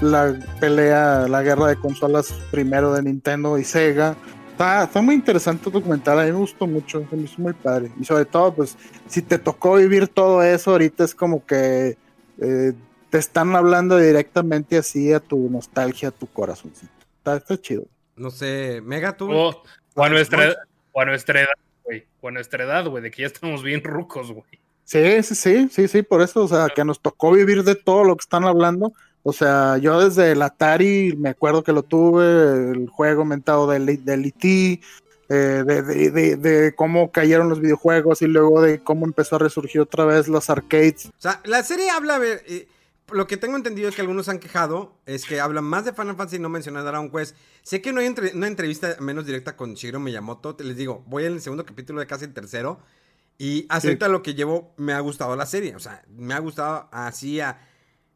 la 0.00 0.38
pelea, 0.60 1.26
la 1.28 1.42
guerra 1.42 1.68
de 1.68 1.76
consolas 1.76 2.32
primero 2.50 2.94
de 2.94 3.02
Nintendo 3.02 3.58
y 3.58 3.64
Sega. 3.64 4.16
Está, 4.52 4.88
muy 5.02 5.14
interesante 5.14 5.68
el 5.68 5.72
documental, 5.72 6.18
a 6.18 6.24
mí 6.24 6.32
me 6.32 6.38
gustó 6.38 6.66
mucho, 6.66 7.06
me 7.12 7.22
hizo 7.22 7.40
muy 7.40 7.52
padre. 7.52 7.92
Y 8.00 8.04
sobre 8.04 8.24
todo, 8.24 8.52
pues, 8.54 8.76
si 9.06 9.22
te 9.22 9.38
tocó 9.38 9.76
vivir 9.76 10.08
todo 10.08 10.42
eso, 10.42 10.72
ahorita 10.72 11.04
es 11.04 11.14
como 11.14 11.46
que 11.46 11.96
eh, 12.40 12.72
te 13.10 13.18
están 13.18 13.54
hablando 13.56 13.96
directamente 13.98 14.76
así 14.78 15.12
a 15.12 15.20
tu 15.20 15.48
nostalgia, 15.50 16.08
a 16.08 16.12
tu 16.12 16.26
corazoncito. 16.26 16.92
Está, 17.18 17.36
está 17.36 17.60
chido. 17.60 17.84
No 18.16 18.30
sé, 18.30 18.80
Mega, 18.84 19.16
tú. 19.16 19.30
O, 19.30 19.62
o 19.94 20.02
a 20.04 20.08
nuestra, 20.08 20.38
Monch. 20.38 20.48
edad- 20.50 20.62
o 20.92 21.00
a 21.00 21.04
nuestra 21.04 21.40
edad, 21.40 21.48
güey. 21.84 22.04
O 22.20 22.28
a 22.28 22.30
nuestra 22.32 22.64
edad, 22.64 22.86
güey, 22.86 23.02
de 23.02 23.10
que 23.10 23.22
ya 23.22 23.26
estamos 23.28 23.62
bien 23.62 23.82
rucos, 23.84 24.32
güey. 24.32 24.44
Sí, 24.84 25.22
sí, 25.22 25.34
sí, 25.34 25.68
sí, 25.70 25.88
sí, 25.88 26.02
por 26.02 26.22
eso, 26.22 26.44
o 26.44 26.48
sea, 26.48 26.68
que 26.74 26.84
nos 26.84 27.00
tocó 27.00 27.32
vivir 27.32 27.62
de 27.62 27.74
todo 27.74 28.04
lo 28.04 28.16
que 28.16 28.22
están 28.22 28.44
hablando. 28.44 28.92
O 29.22 29.32
sea, 29.32 29.76
yo 29.78 30.00
desde 30.02 30.32
el 30.32 30.40
Atari 30.40 31.14
me 31.18 31.28
acuerdo 31.28 31.62
que 31.62 31.72
lo 31.72 31.82
tuve, 31.82 32.70
el 32.72 32.88
juego 32.88 33.24
mentado 33.24 33.66
del, 33.68 34.02
del 34.04 34.24
E.T., 34.24 34.80
eh, 35.28 35.62
de, 35.66 35.82
de, 35.82 36.10
de, 36.10 36.36
de 36.36 36.74
cómo 36.74 37.10
cayeron 37.12 37.48
los 37.48 37.60
videojuegos 37.60 38.22
y 38.22 38.26
luego 38.26 38.62
de 38.62 38.80
cómo 38.82 39.04
empezó 39.06 39.36
a 39.36 39.38
resurgir 39.40 39.80
otra 39.80 40.04
vez 40.04 40.28
los 40.28 40.48
arcades. 40.50 41.06
O 41.06 41.10
sea, 41.20 41.40
la 41.44 41.62
serie 41.62 41.90
habla, 41.90 42.16
a 42.16 42.18
ver, 42.18 42.42
eh, 42.46 42.66
lo 43.10 43.26
que 43.26 43.36
tengo 43.36 43.56
entendido 43.56 43.88
es 43.88 43.94
que 43.94 44.00
algunos 44.02 44.28
han 44.28 44.38
quejado, 44.38 44.94
es 45.06 45.24
que 45.24 45.40
hablan 45.40 45.64
más 45.64 45.84
de 45.84 45.92
Final 45.92 46.16
Fantasy 46.16 46.36
y 46.36 46.40
no 46.40 46.48
mencionan 46.48 46.84
Dragon 46.84 47.10
Quest. 47.10 47.36
Sé 47.62 47.80
que 47.82 47.92
no 47.92 48.00
hay 48.00 48.06
entre- 48.06 48.34
una 48.34 48.46
entrevista 48.46 48.96
menos 49.00 49.26
directa 49.26 49.56
con 49.56 49.74
Shigeru 49.74 50.00
Miyamoto, 50.00 50.54
te 50.56 50.64
les 50.64 50.76
digo, 50.76 51.04
voy 51.06 51.24
en 51.24 51.32
el 51.34 51.40
segundo 51.40 51.64
capítulo 51.66 52.00
de 52.00 52.06
casi 52.06 52.24
el 52.26 52.32
tercero, 52.34 52.80
y 53.38 53.66
hasta 53.68 53.88
Sí. 53.90 53.98
lo 54.12 54.22
que 54.22 54.34
llevo 54.34 54.72
me 54.76 54.92
ha 54.92 55.00
gustado 55.00 55.36
la 55.36 55.46
serie, 55.46 55.74
o 55.76 55.78
sea, 55.78 56.02
me 56.08 56.34
ha 56.34 56.38
gustado 56.38 56.88
así 56.92 57.40
a 57.40 57.60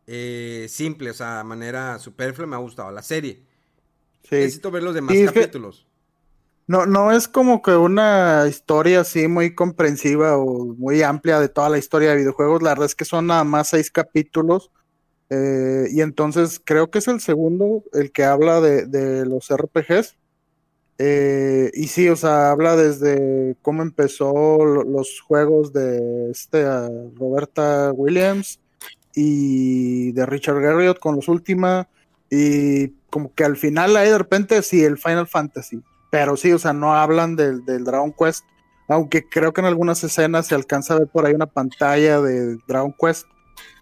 eh, 0.07 0.67
simple, 0.69 1.11
o 1.11 1.15
sea, 1.15 1.41
a 1.41 1.45
manera 1.45 1.99
superflua 2.01 2.47
me 2.47 2.57
ha 2.57 2.59
gustado 2.59 2.91
la 2.91 3.03
serie. 3.03 3.45
Sí. 4.25 4.35
Necesito 4.37 4.71
ver 4.73 4.83
los 4.83 4.95
demás 4.95 5.15
que- 5.15 5.27
capítulos. 5.27 5.87
No, 6.69 6.87
no 6.87 7.13
es 7.13 7.29
como 7.29 7.61
que 7.61 7.73
una 7.73 8.47
historia 8.49 9.01
así 9.01 9.29
muy 9.29 9.55
comprensiva 9.55 10.37
o 10.39 10.67
muy 10.77 11.03
amplia 11.03 11.41
de 11.41 11.49
toda 11.49 11.69
la 11.69 11.79
historia 11.79 12.11
de 12.11 12.17
videojuegos. 12.19 12.63
La 12.63 12.71
verdad 12.71 12.87
es 12.87 12.95
que 12.95 13.05
son 13.05 13.27
nada 13.27 13.45
más 13.45 13.69
seis 13.69 13.91
capítulos. 13.91 14.71
Eh, 15.31 15.87
y 15.93 16.03
entonces 16.03 16.61
creo 16.65 16.91
que 16.91 16.99
es 17.01 17.09
el 17.09 17.21
segundo 17.21 17.85
el 17.93 18.13
que 18.13 18.25
habla 18.25 18.61
de, 18.61 19.27
los 19.27 19.51
RPGs. 19.51 20.17
Eh, 20.99 21.71
y 21.75 21.89
sí, 21.89 22.09
o 22.11 22.17
sea, 22.17 22.51
habla 22.53 22.77
desde 22.77 23.57
cómo 23.63 23.83
empezó 23.83 24.65
lo- 24.65 24.85
los 24.85 25.21
juegos 25.23 25.73
de 25.73 26.31
este, 26.31 26.65
Roberta 27.17 27.93
Williams 27.95 28.61
y 29.15 30.13
de 30.13 30.27
Richard 30.27 30.61
Garriott 30.61 30.99
con 31.01 31.17
los 31.17 31.29
últimos. 31.29 31.87
Y 32.31 32.91
como 33.11 33.35
que 33.35 33.45
al 33.45 33.57
final 33.57 33.97
ahí 33.97 34.09
de 34.11 34.19
repente 34.19 34.63
sí, 34.63 34.85
el 34.85 34.99
Final 34.99 35.27
Fantasy. 35.29 35.83
Pero 36.13 36.37
sí, 36.37 36.53
o 36.53 36.59
sea, 36.59 36.75
no 36.75 36.95
hablan 36.95 37.37
del, 37.37 37.65
del 37.65 37.85
Dragon 37.85 38.13
Quest. 38.13 38.45
Aunque 38.87 39.27
creo 39.27 39.55
que 39.55 39.63
en 39.63 39.67
algunas 39.67 40.05
escenas 40.05 40.47
se 40.47 40.55
alcanza 40.55 40.93
a 40.93 40.99
ver 40.99 41.09
por 41.09 41.25
ahí 41.25 41.33
una 41.33 41.47
pantalla 41.47 42.21
de 42.21 42.59
Dragon 42.69 42.95
Quest. 43.01 43.27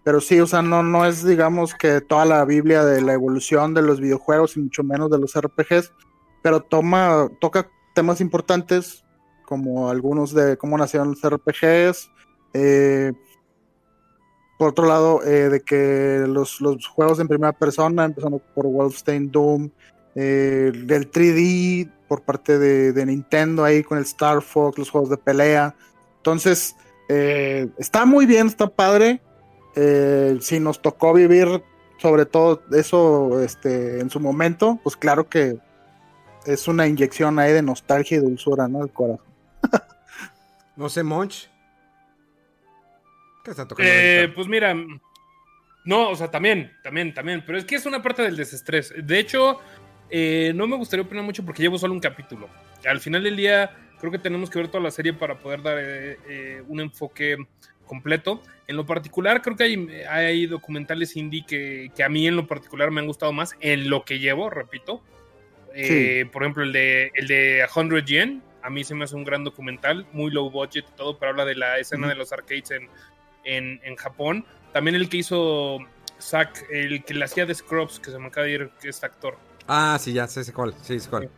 Pero 0.05 0.20
sí, 0.20 0.39
o 0.39 0.47
sea, 0.47 0.62
no, 0.62 0.85
no 0.85 1.05
es, 1.05 1.27
digamos, 1.27 1.74
que 1.74 2.01
toda 2.01 2.24
la 2.24 2.44
Biblia 2.44 2.85
de 2.85 3.02
la 3.02 3.15
evolución 3.15 3.74
de 3.74 3.82
los 3.82 4.01
videojuegos 4.01 4.57
y 4.57 4.61
mucho 4.61 4.85
menos 4.85 5.11
de 5.11 5.19
los 5.19 5.35
RPGs, 5.35 5.93
pero 6.40 6.61
toma, 6.61 7.28
toca 7.40 7.69
temas 7.97 8.20
importantes, 8.20 9.05
como 9.44 9.90
algunos 9.90 10.32
de 10.32 10.57
cómo 10.57 10.78
nacieron 10.78 11.11
los 11.11 11.28
RPGs. 11.28 12.11
eh, 12.55 13.12
por 14.57 14.69
otro 14.69 14.86
lado, 14.86 15.24
eh, 15.24 15.48
de 15.48 15.62
que 15.62 16.24
los, 16.28 16.61
los 16.61 16.86
juegos 16.86 17.19
en 17.19 17.27
primera 17.27 17.52
persona, 17.52 18.05
empezando 18.05 18.39
por 18.55 18.66
Wolfenstein 18.66 19.32
Doom, 19.32 19.70
eh, 20.23 20.71
del 20.75 21.11
3D 21.11 21.91
por 22.07 22.21
parte 22.21 22.59
de, 22.59 22.93
de 22.93 23.07
Nintendo 23.07 23.65
ahí 23.65 23.83
con 23.83 23.97
el 23.97 24.05
Star 24.05 24.43
Fox, 24.43 24.77
los 24.77 24.91
juegos 24.91 25.09
de 25.09 25.17
pelea. 25.17 25.75
Entonces, 26.19 26.77
eh, 27.09 27.69
está 27.79 28.05
muy 28.05 28.27
bien, 28.27 28.47
está 28.47 28.69
padre. 28.69 29.23
Eh, 29.77 30.37
si 30.43 30.61
nos 30.61 30.83
tocó 30.83 31.15
vivir 31.15 31.63
sobre 31.97 32.27
todo 32.27 32.63
eso 32.73 33.43
este, 33.43 34.01
en 34.01 34.11
su 34.11 34.21
momento, 34.21 34.79
pues 34.83 34.95
claro 34.95 35.27
que 35.27 35.57
es 36.45 36.69
una 36.69 36.87
inyección 36.87 37.39
ahí 37.39 37.55
de 37.55 37.63
nostalgia 37.63 38.19
y 38.19 38.21
dulzura, 38.21 38.69
¿no? 38.69 38.85
El 38.85 38.91
corazón. 38.91 39.25
No 40.77 40.89
sé, 40.89 41.03
Monch. 41.03 41.51
¿Qué 43.45 43.51
está 43.51 43.69
tocando? 43.69 43.91
Eh, 43.93 44.33
pues 44.35 44.49
mira, 44.49 44.75
no, 45.85 46.11
o 46.11 46.15
sea, 46.15 46.31
también, 46.31 46.73
también, 46.83 47.15
también, 47.15 47.43
pero 47.45 47.59
es 47.59 47.65
que 47.65 47.77
es 47.77 47.87
una 47.87 48.03
parte 48.03 48.23
del 48.23 48.37
desestrés. 48.37 48.93
De 48.97 49.19
hecho, 49.19 49.61
eh, 50.11 50.53
no 50.55 50.66
me 50.66 50.77
gustaría 50.77 51.05
opinar 51.05 51.24
mucho 51.24 51.45
porque 51.45 51.62
llevo 51.62 51.78
solo 51.78 51.95
un 51.95 52.01
capítulo. 52.01 52.49
Al 52.85 53.01
final 53.01 53.23
del 53.23 53.37
día, 53.37 53.77
creo 54.01 54.11
que 54.11 54.19
tenemos 54.19 54.51
que 54.51 54.59
ver 54.59 54.69
toda 54.69 54.82
la 54.82 54.91
serie 54.91 55.12
para 55.12 55.39
poder 55.39 55.62
dar 55.62 55.78
eh, 55.78 56.19
eh, 56.28 56.62
un 56.69 56.81
enfoque 56.81 57.37
completo. 57.87 58.43
En 58.66 58.77
lo 58.77 58.87
particular, 58.87 59.43
creo 59.43 59.57
que 59.57 59.65
hay, 59.65 59.89
hay 60.09 60.47
documentales 60.47 61.16
indie 61.16 61.45
que, 61.47 61.91
que 61.95 62.03
a 62.03 62.09
mí 62.09 62.27
en 62.27 62.37
lo 62.37 62.47
particular 62.47 62.91
me 62.91 63.01
han 63.01 63.07
gustado 63.07 63.32
más 63.32 63.57
en 63.61 63.91
lo 63.91 64.05
que 64.05 64.19
llevo, 64.19 64.49
repito. 64.49 65.03
Eh, 65.74 66.27
Por 66.32 66.43
ejemplo, 66.43 66.62
el 66.62 66.73
de, 66.73 67.11
el 67.15 67.27
de 67.27 67.66
100 67.73 68.07
Yen, 68.07 68.43
a 68.62 68.70
mí 68.70 68.85
se 68.85 68.95
me 68.95 69.05
hace 69.05 69.16
un 69.16 69.24
gran 69.24 69.45
documental, 69.45 70.07
muy 70.12 70.31
low 70.31 70.51
budget 70.51 70.85
y 70.89 70.97
todo, 70.97 71.19
pero 71.19 71.31
habla 71.31 71.45
de 71.45 71.55
la 71.55 71.78
escena 71.78 72.09
de 72.09 72.15
los 72.15 72.32
arcades 72.32 72.70
en, 72.70 72.89
en, 73.45 73.81
en 73.82 73.97
Japón. 73.97 74.45
También 74.73 74.95
el 74.95 75.09
que 75.09 75.19
hizo 75.19 75.78
Zack, 76.20 76.66
el 76.70 77.05
que 77.05 77.15
le 77.15 77.24
hacía 77.24 77.47
de 77.47 77.55
Scrubs, 77.55 77.99
que 78.01 78.11
se 78.11 78.19
me 78.19 78.27
acaba 78.27 78.47
de 78.47 78.53
ir, 78.53 78.70
que 78.81 78.89
es 78.89 79.03
actor. 79.03 79.37
Ah, 79.73 79.97
sí, 80.01 80.13
ya 80.13 80.27
sé, 80.27 80.53
cuál. 80.53 80.75
Sí, 80.83 80.99
sé 80.99 81.09
cuál. 81.09 81.31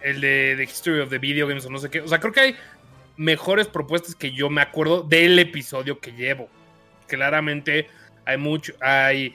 El 0.00 0.22
de 0.22 0.54
The 0.56 0.64
History 0.64 1.00
of 1.00 1.10
the 1.10 1.18
Video 1.18 1.46
Games 1.46 1.66
o 1.66 1.70
no 1.70 1.76
sé 1.76 1.90
qué. 1.90 2.00
O 2.00 2.08
sea, 2.08 2.18
creo 2.18 2.32
que 2.32 2.40
hay 2.40 2.56
mejores 3.18 3.68
propuestas 3.68 4.14
que 4.14 4.32
yo 4.32 4.48
me 4.48 4.62
acuerdo 4.62 5.02
del 5.02 5.38
episodio 5.38 6.00
que 6.00 6.12
llevo. 6.12 6.48
Claramente 7.06 7.88
hay 8.24 8.38
mucho, 8.38 8.72
hay, 8.80 9.34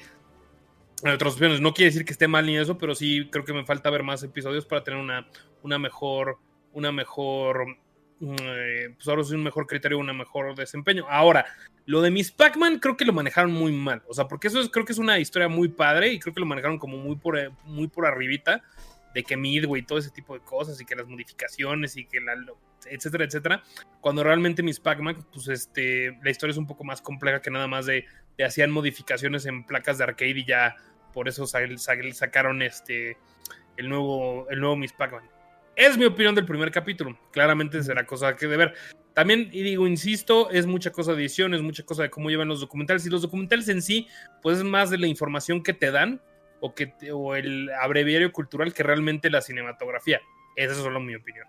otras 1.04 1.34
opciones. 1.34 1.62
No 1.62 1.76
quiere 1.76 1.92
decir 1.92 2.06
que 2.06 2.12
esté 2.12 2.28
mal 2.28 2.48
ni 2.48 2.58
eso, 2.58 2.76
pero 2.80 2.96
sí 2.96 3.30
creo 3.32 3.46
que 3.46 3.54
me 3.54 3.64
falta 3.64 3.92
ver 3.92 4.02
más 4.02 4.24
episodios 4.24 4.66
para 4.66 4.84
tener 4.84 5.00
una, 5.00 5.28
una 5.62 5.78
mejor, 5.78 6.40
una 6.74 6.92
mejor, 6.92 7.78
pues 8.20 9.08
ahora 9.08 9.24
sí 9.24 9.34
un 9.34 9.44
mejor 9.44 9.66
criterio, 9.66 9.98
un 9.98 10.16
mejor 10.18 10.56
desempeño. 10.56 11.06
Ahora, 11.10 11.46
lo 11.86 12.02
de 12.02 12.12
Miss 12.12 12.32
Pac-Man 12.32 12.80
creo 12.80 12.98
que 12.98 13.06
lo 13.06 13.14
manejaron 13.14 13.52
muy 13.52 13.72
mal. 13.72 14.04
O 14.08 14.14
sea, 14.14 14.28
porque 14.28 14.48
eso 14.48 14.60
es, 14.60 14.70
creo 14.70 14.86
que 14.86 14.92
es 14.92 15.00
una 15.00 15.20
historia 15.20 15.48
muy 15.48 15.70
padre 15.70 16.10
y 16.10 16.20
creo 16.20 16.34
que 16.34 16.40
lo 16.40 16.46
manejaron 16.46 16.78
como 16.78 16.98
muy 16.98 17.16
por, 17.16 17.38
eh, 17.40 17.50
muy 17.64 17.88
por 17.88 18.06
arribita 18.06 18.62
de 19.14 19.24
que 19.24 19.36
Midway 19.38 19.82
y 19.82 19.86
todo 19.86 19.98
ese 19.98 20.12
tipo 20.12 20.36
de 20.36 20.42
cosas 20.42 20.80
y 20.80 20.86
que 20.86 20.96
las 20.96 21.08
modificaciones 21.08 21.98
y 21.98 22.06
que 22.06 22.20
la 22.22 22.34
etcétera, 22.90 23.26
etcétera. 23.26 23.64
Cuando 24.02 24.24
realmente 24.24 24.62
Miss 24.64 24.80
Pac-Man, 24.80 25.26
pues 25.34 25.48
este, 25.48 26.18
la 26.24 26.30
historia 26.30 26.52
es 26.52 26.58
un 26.58 26.68
poco 26.68 26.84
más 26.84 27.02
compleja 27.02 27.42
que 27.42 27.50
nada 27.50 27.68
más 27.68 27.86
de, 27.86 28.06
de 28.38 28.46
hacían 28.46 28.72
modificaciones 28.72 29.46
en 29.46 29.64
placas 29.66 29.98
de 29.98 30.04
arcade 30.04 30.40
y 30.40 30.46
ya 30.46 30.76
por 31.14 31.28
eso 31.28 31.48
sa- 31.48 31.60
sa- 31.78 31.96
sacaron 32.14 32.62
este 32.62 33.18
el 33.78 33.90
nuevo, 33.90 34.48
el 34.50 34.60
nuevo 34.60 34.76
Miss 34.76 34.94
Pac-Man. 34.94 35.24
Es 35.80 35.98
mi 35.98 36.04
opinión 36.04 36.36
del 36.36 36.46
primer 36.46 36.72
capítulo. 36.72 37.18
Claramente 37.32 37.82
será 37.84 38.06
cosa 38.06 38.36
que 38.36 38.48
de 38.48 38.58
ver. 38.58 38.74
También, 39.14 39.50
y 39.54 39.64
digo, 39.64 39.88
insisto, 39.88 40.50
es 40.50 40.66
mucha 40.66 40.92
cosa 40.92 41.14
de 41.14 41.20
edición, 41.22 41.54
es 41.54 41.62
mucha 41.62 41.84
cosa 41.84 42.04
de 42.04 42.10
cómo 42.10 42.30
llevan 42.30 42.50
los 42.50 42.60
documentales. 42.60 43.06
Y 43.06 43.10
los 43.10 43.22
documentales 43.22 43.70
en 43.70 43.82
sí, 43.82 44.06
pues 44.42 44.58
es 44.58 44.66
más 44.66 44.90
de 44.90 44.98
la 44.98 45.08
información 45.08 45.64
que 45.64 45.74
te 45.74 45.90
dan 45.90 46.22
o, 46.60 46.76
que 46.76 46.94
o 47.14 47.34
el 47.36 47.70
abreviario 47.82 48.34
cultural 48.34 48.74
que 48.74 48.84
realmente 48.84 49.30
la 49.30 49.40
cinematografía. 49.42 50.20
Esa 50.58 50.74
es 50.74 50.80
solo 50.80 51.00
mi 51.00 51.16
opinión. 51.16 51.48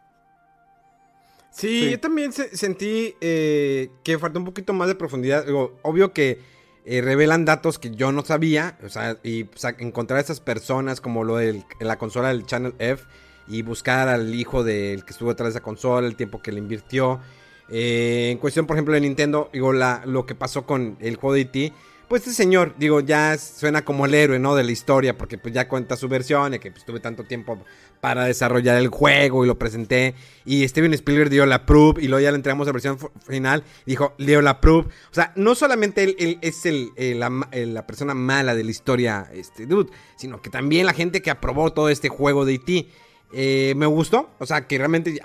Sí, 1.51 1.81
Sí. 1.83 1.91
yo 1.91 1.99
también 1.99 2.33
se- 2.33 2.57
sentí 2.57 3.17
eh, 3.21 3.91
que 4.05 4.17
faltó 4.19 4.39
un 4.39 4.45
poquito 4.45 4.73
más 4.73 4.87
de 4.87 4.95
profundidad. 4.95 5.45
Digo, 5.45 5.77
obvio 5.83 6.13
que 6.13 6.39
eh, 6.85 7.01
revelan 7.03 7.45
datos 7.45 7.81
que 7.81 7.91
yo 7.91 8.13
no 8.13 8.25
sabía. 8.25 8.79
O 8.85 8.89
sea, 8.89 9.17
y 9.25 9.43
o 9.43 9.57
sea, 9.57 9.75
encontrar 9.81 10.19
a 10.19 10.23
esas 10.23 10.39
personas 10.41 11.01
como 11.01 11.25
lo 11.25 11.37
de 11.37 11.65
la 11.81 11.99
consola 11.99 12.29
del 12.29 12.47
Channel 12.47 12.75
F 12.79 13.05
y 13.51 13.63
buscar 13.63 14.09
al 14.09 14.35
hijo 14.35 14.63
del 14.65 15.05
que 15.05 15.11
estuvo 15.11 15.31
detrás 15.31 15.49
de 15.49 15.59
esa 15.59 15.61
consola, 15.63 16.07
el 16.07 16.17
tiempo 16.17 16.41
que 16.41 16.53
le 16.53 16.59
invirtió. 16.61 17.21
Eh, 17.69 18.31
en 18.33 18.39
cuestión, 18.39 18.67
por 18.67 18.77
ejemplo, 18.77 18.95
de 18.95 19.01
Nintendo, 19.01 19.51
digo, 19.53 19.73
la, 19.73 20.03
lo 20.07 20.25
que 20.27 20.35
pasó 20.35 20.65
con 20.67 20.97
el 21.01 21.17
juego 21.17 21.35
de 21.35 21.41
E.T., 21.43 21.73
pues 22.09 22.23
este 22.23 22.35
señor, 22.35 22.75
digo, 22.77 22.99
ya 22.99 23.39
suena 23.39 23.85
como 23.85 24.05
el 24.05 24.15
héroe, 24.15 24.41
¿no? 24.41 24.57
De 24.57 24.65
la 24.65 24.73
historia, 24.73 25.17
porque 25.17 25.39
pues 25.39 25.55
ya 25.55 25.69
cuenta 25.69 25.97
su 25.97 26.09
versión, 26.09 26.51
de 26.51 26.59
que 26.59 26.73
pues, 26.73 26.85
tanto 27.01 27.23
tiempo 27.23 27.57
para 28.01 28.25
desarrollar 28.25 28.79
el 28.79 28.89
juego 28.89 29.45
y 29.45 29.47
lo 29.47 29.57
presenté. 29.61 30.17
Y 30.45 30.67
Steven 30.67 30.93
Spielberg 30.95 31.31
dio 31.31 31.47
la 31.47 31.65
proof 31.67 31.99
y 32.03 32.09
luego 32.09 32.21
ya 32.21 32.33
le 32.33 32.37
entregamos 32.37 32.67
la 32.67 32.73
versión 32.73 32.99
final. 33.25 33.63
Dijo, 33.87 34.15
dio 34.19 34.43
la 34.43 34.61
proof. 34.61 34.87
O 34.87 35.15
sea, 35.15 35.33
no 35.37 35.55
solamente 35.55 36.03
él, 36.03 36.39
es 36.43 36.67
el- 36.67 36.91
la 37.21 37.87
persona 37.87 38.13
mala 38.15 38.57
de 38.57 38.65
la 38.65 38.71
historia, 38.73 39.31
este 39.33 39.67
dude, 39.67 39.91
sino 40.17 40.43
que 40.43 40.51
también 40.51 40.87
la 40.87 40.95
gente 40.95 41.23
que 41.23 41.31
aprobó 41.31 41.73
todo 41.73 41.91
este 41.91 42.09
juego 42.09 42.45
de 42.45 42.55
E.T. 42.55 42.89
Eh, 43.33 43.75
me 43.77 43.87
gustó. 43.87 44.31
O 44.39 44.47
sea, 44.47 44.67
que 44.67 44.79
realmente 44.79 45.19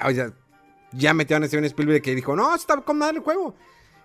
ya, 0.94 1.14
metieron 1.14 1.44
a 1.44 1.48
Steven 1.48 1.66
Spielberg 1.66 2.02
que 2.02 2.16
dijo, 2.16 2.36
no, 2.36 2.54
está 2.56 2.78
con 2.78 2.98
madre 2.98 3.18
el 3.18 3.24
juego. 3.24 3.56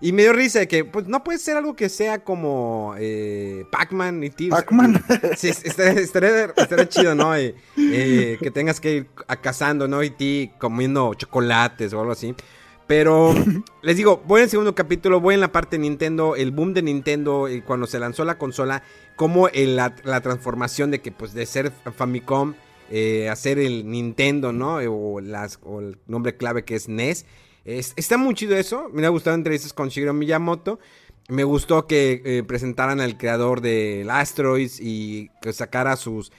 Y 0.02 0.12
me 0.12 0.22
dio 0.22 0.32
risa 0.32 0.60
de 0.60 0.66
que, 0.68 0.84
pues, 0.86 1.06
no 1.08 1.22
puede 1.22 1.38
ser 1.38 1.58
algo 1.58 1.76
que 1.76 1.90
sea 1.90 2.24
como 2.24 2.94
eh, 2.98 3.66
Pac-Man 3.70 4.24
y 4.24 4.30
T. 4.30 4.48
Pac-Man. 4.48 5.04
Sí, 5.36 5.48
es- 5.50 5.62
estaría, 5.64 6.00
estaría- 6.00 6.52
estaría 6.56 6.88
chido, 6.88 7.14
¿no? 7.14 7.36
Eh, 7.36 7.54
eh, 7.76 8.38
que 8.40 8.50
tengas 8.50 8.80
que 8.80 8.94
ir 8.94 9.10
a 9.28 9.36
cazando, 9.36 9.86
¿no? 9.88 10.02
Y 10.02 10.08
ti 10.08 10.52
comiendo 10.58 11.12
chocolates 11.14 11.92
o 11.92 12.00
algo 12.00 12.12
así. 12.12 12.34
Pero 12.86 13.34
les 13.82 13.96
digo, 13.98 14.22
voy 14.26 14.40
en 14.40 14.44
el 14.44 14.50
segundo 14.50 14.74
capítulo, 14.74 15.20
voy 15.20 15.34
en 15.34 15.40
la 15.40 15.52
parte 15.52 15.76
de 15.76 15.82
Nintendo, 15.82 16.34
el 16.34 16.50
boom 16.50 16.72
de 16.72 16.80
Nintendo, 16.82 17.46
cuando 17.66 17.86
se 17.86 17.98
lanzó 18.00 18.24
la 18.24 18.38
consola, 18.38 18.82
como 19.16 19.48
el- 19.48 19.76
la, 19.76 19.94
la 20.04 20.22
transformación 20.22 20.90
de 20.90 21.02
que, 21.02 21.12
pues, 21.12 21.34
de 21.34 21.44
ser 21.44 21.72
Famicom, 21.94 22.54
eh, 22.90 23.28
hacer 23.28 23.58
el 23.58 23.88
Nintendo, 23.90 24.52
¿no? 24.52 24.80
Eh, 24.80 24.88
O, 24.88 25.20
las, 25.20 25.58
el 25.78 25.98
nombre 26.06 26.36
clave 26.36 26.64
que 26.64 26.74
es 26.74 26.88
NES. 26.88 27.24
Es- 27.64 27.92
está 27.96 28.16
muy 28.18 28.34
chido 28.34 28.56
eso. 28.56 28.88
Me 28.92 29.06
ha 29.06 29.10
gustado 29.10 29.36
entrevistas 29.36 29.72
con 29.72 29.88
Shigeru 29.88 30.12
Miyamoto. 30.12 30.78
Me 31.28 31.44
gustó 31.44 31.86
que 31.86 32.20
eh, 32.24 32.42
presentaran 32.42 33.00
al 33.00 33.16
creador 33.16 33.60
del 33.60 34.10
Asteroids 34.10 34.80
y 34.80 35.30
que 35.42 35.52
sacara 35.52 35.96
sus 35.96 36.32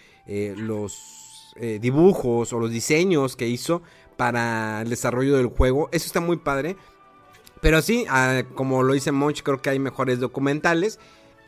los 0.57 1.53
dibujos 1.81 2.53
o 2.53 2.59
los 2.59 2.71
diseños 2.71 3.35
que 3.35 3.47
hizo 3.47 3.81
para 4.17 4.81
el 4.81 4.89
desarrollo 4.89 5.35
del 5.37 5.47
juego. 5.47 5.89
Eso 5.91 6.05
está 6.05 6.19
muy 6.21 6.37
padre. 6.37 6.75
Pero 7.61 7.81
sí, 7.81 8.05
ah, 8.09 8.43
como 8.55 8.83
lo 8.83 8.93
dice 8.93 9.11
Monch, 9.11 9.41
creo 9.43 9.61
que 9.61 9.69
hay 9.69 9.79
mejores 9.79 10.19
documentales. 10.19 10.99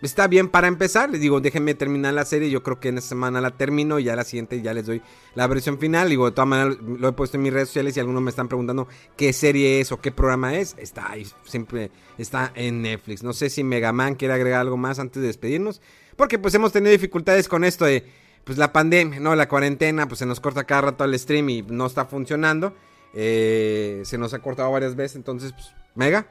Está 0.04 0.28
bien 0.28 0.50
para 0.50 0.68
empezar, 0.68 1.10
les 1.10 1.22
digo, 1.22 1.40
déjenme 1.40 1.76
terminar 1.76 2.14
la 2.14 2.26
serie, 2.26 2.50
yo 2.50 2.62
creo 2.62 2.78
que 2.78 2.90
en 2.90 2.98
esta 2.98 3.10
semana 3.10 3.40
la 3.40 3.52
termino 3.52 4.00
y 4.00 4.04
ya 4.04 4.18
la 4.18 4.26
siguiente 4.26 4.62
ya 4.62 4.74
les 4.74 4.86
doy 4.86 5.02
la 5.34 5.48
versión 5.48 5.80
final. 5.80 6.10
Digo, 6.10 6.26
de 6.26 6.34
todas 6.34 6.48
maneras 6.48 6.78
lo 6.82 7.08
he 7.08 7.14
puesto 7.14 7.38
en 7.38 7.44
mis 7.44 7.54
redes 7.54 7.70
sociales 7.70 7.96
y 7.96 8.02
algunos 8.02 8.22
me 8.22 8.30
están 8.30 8.50
preguntando 8.50 8.90
qué 9.16 9.32
serie 9.32 9.80
es 9.80 9.94
o 9.94 10.02
qué 10.02 10.12
programa 10.12 10.56
es. 10.56 10.76
Está 10.78 11.10
ahí, 11.10 11.26
siempre 11.46 11.90
está 12.18 12.52
en 12.54 12.82
Netflix. 12.82 13.24
No 13.24 13.32
sé 13.32 13.50
si 13.50 13.64
Megaman 13.64 14.16
quiere 14.16 14.34
agregar 14.34 14.60
algo 14.60 14.76
más 14.76 15.00
antes 15.00 15.22
de 15.22 15.28
despedirnos, 15.28 15.82
porque 16.18 16.38
pues 16.38 16.54
hemos 16.54 16.74
tenido 16.74 16.92
dificultades 16.92 17.48
con 17.48 17.64
esto 17.64 17.86
de 17.86 18.04
pues 18.44 18.58
la 18.58 18.74
pandemia, 18.74 19.22
¿no? 19.22 19.36
La 19.38 19.48
cuarentena, 19.48 20.10
pues 20.10 20.20
se 20.20 20.26
nos 20.26 20.42
corta 20.42 20.66
cada 20.66 20.82
rato 20.82 21.06
el 21.06 21.18
stream 21.18 21.50
y 21.50 21.62
no 21.62 21.86
está 21.86 22.04
funcionando. 22.04 22.76
Eh, 23.14 24.02
se 24.04 24.18
nos 24.18 24.34
ha 24.34 24.40
cortado 24.40 24.70
varias 24.70 24.98
veces, 24.98 25.16
entonces, 25.16 25.54
pues, 25.54 25.74
Mega. 25.96 26.28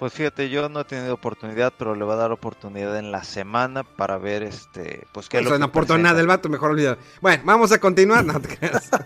Pues 0.00 0.12
fíjate, 0.14 0.48
yo 0.50 0.68
no 0.68 0.80
he 0.80 0.84
tenido 0.84 1.14
oportunidad, 1.14 1.72
pero 1.78 1.94
le 1.94 2.02
voy 2.04 2.14
a 2.14 2.16
dar 2.16 2.32
oportunidad 2.32 2.98
en 2.98 3.12
la 3.12 3.22
semana 3.22 3.84
para 3.84 4.16
ver 4.18 4.42
este, 4.42 5.06
pues 5.12 5.28
qué 5.28 5.36
es 5.36 5.42
O 5.42 5.44
lo 5.44 5.50
sea, 5.50 5.56
que 5.56 5.60
no 5.60 5.66
aportó 5.66 5.92
nada 5.98 6.14
presenta. 6.14 6.20
el 6.22 6.26
vato, 6.26 6.48
mejor 6.48 6.70
olvídalo. 6.70 6.98
Bueno, 7.20 7.42
vamos 7.44 7.70
a 7.70 7.78
continuar. 7.78 8.24
No 8.24 8.40
te 8.40 8.56
creas. 8.56 8.88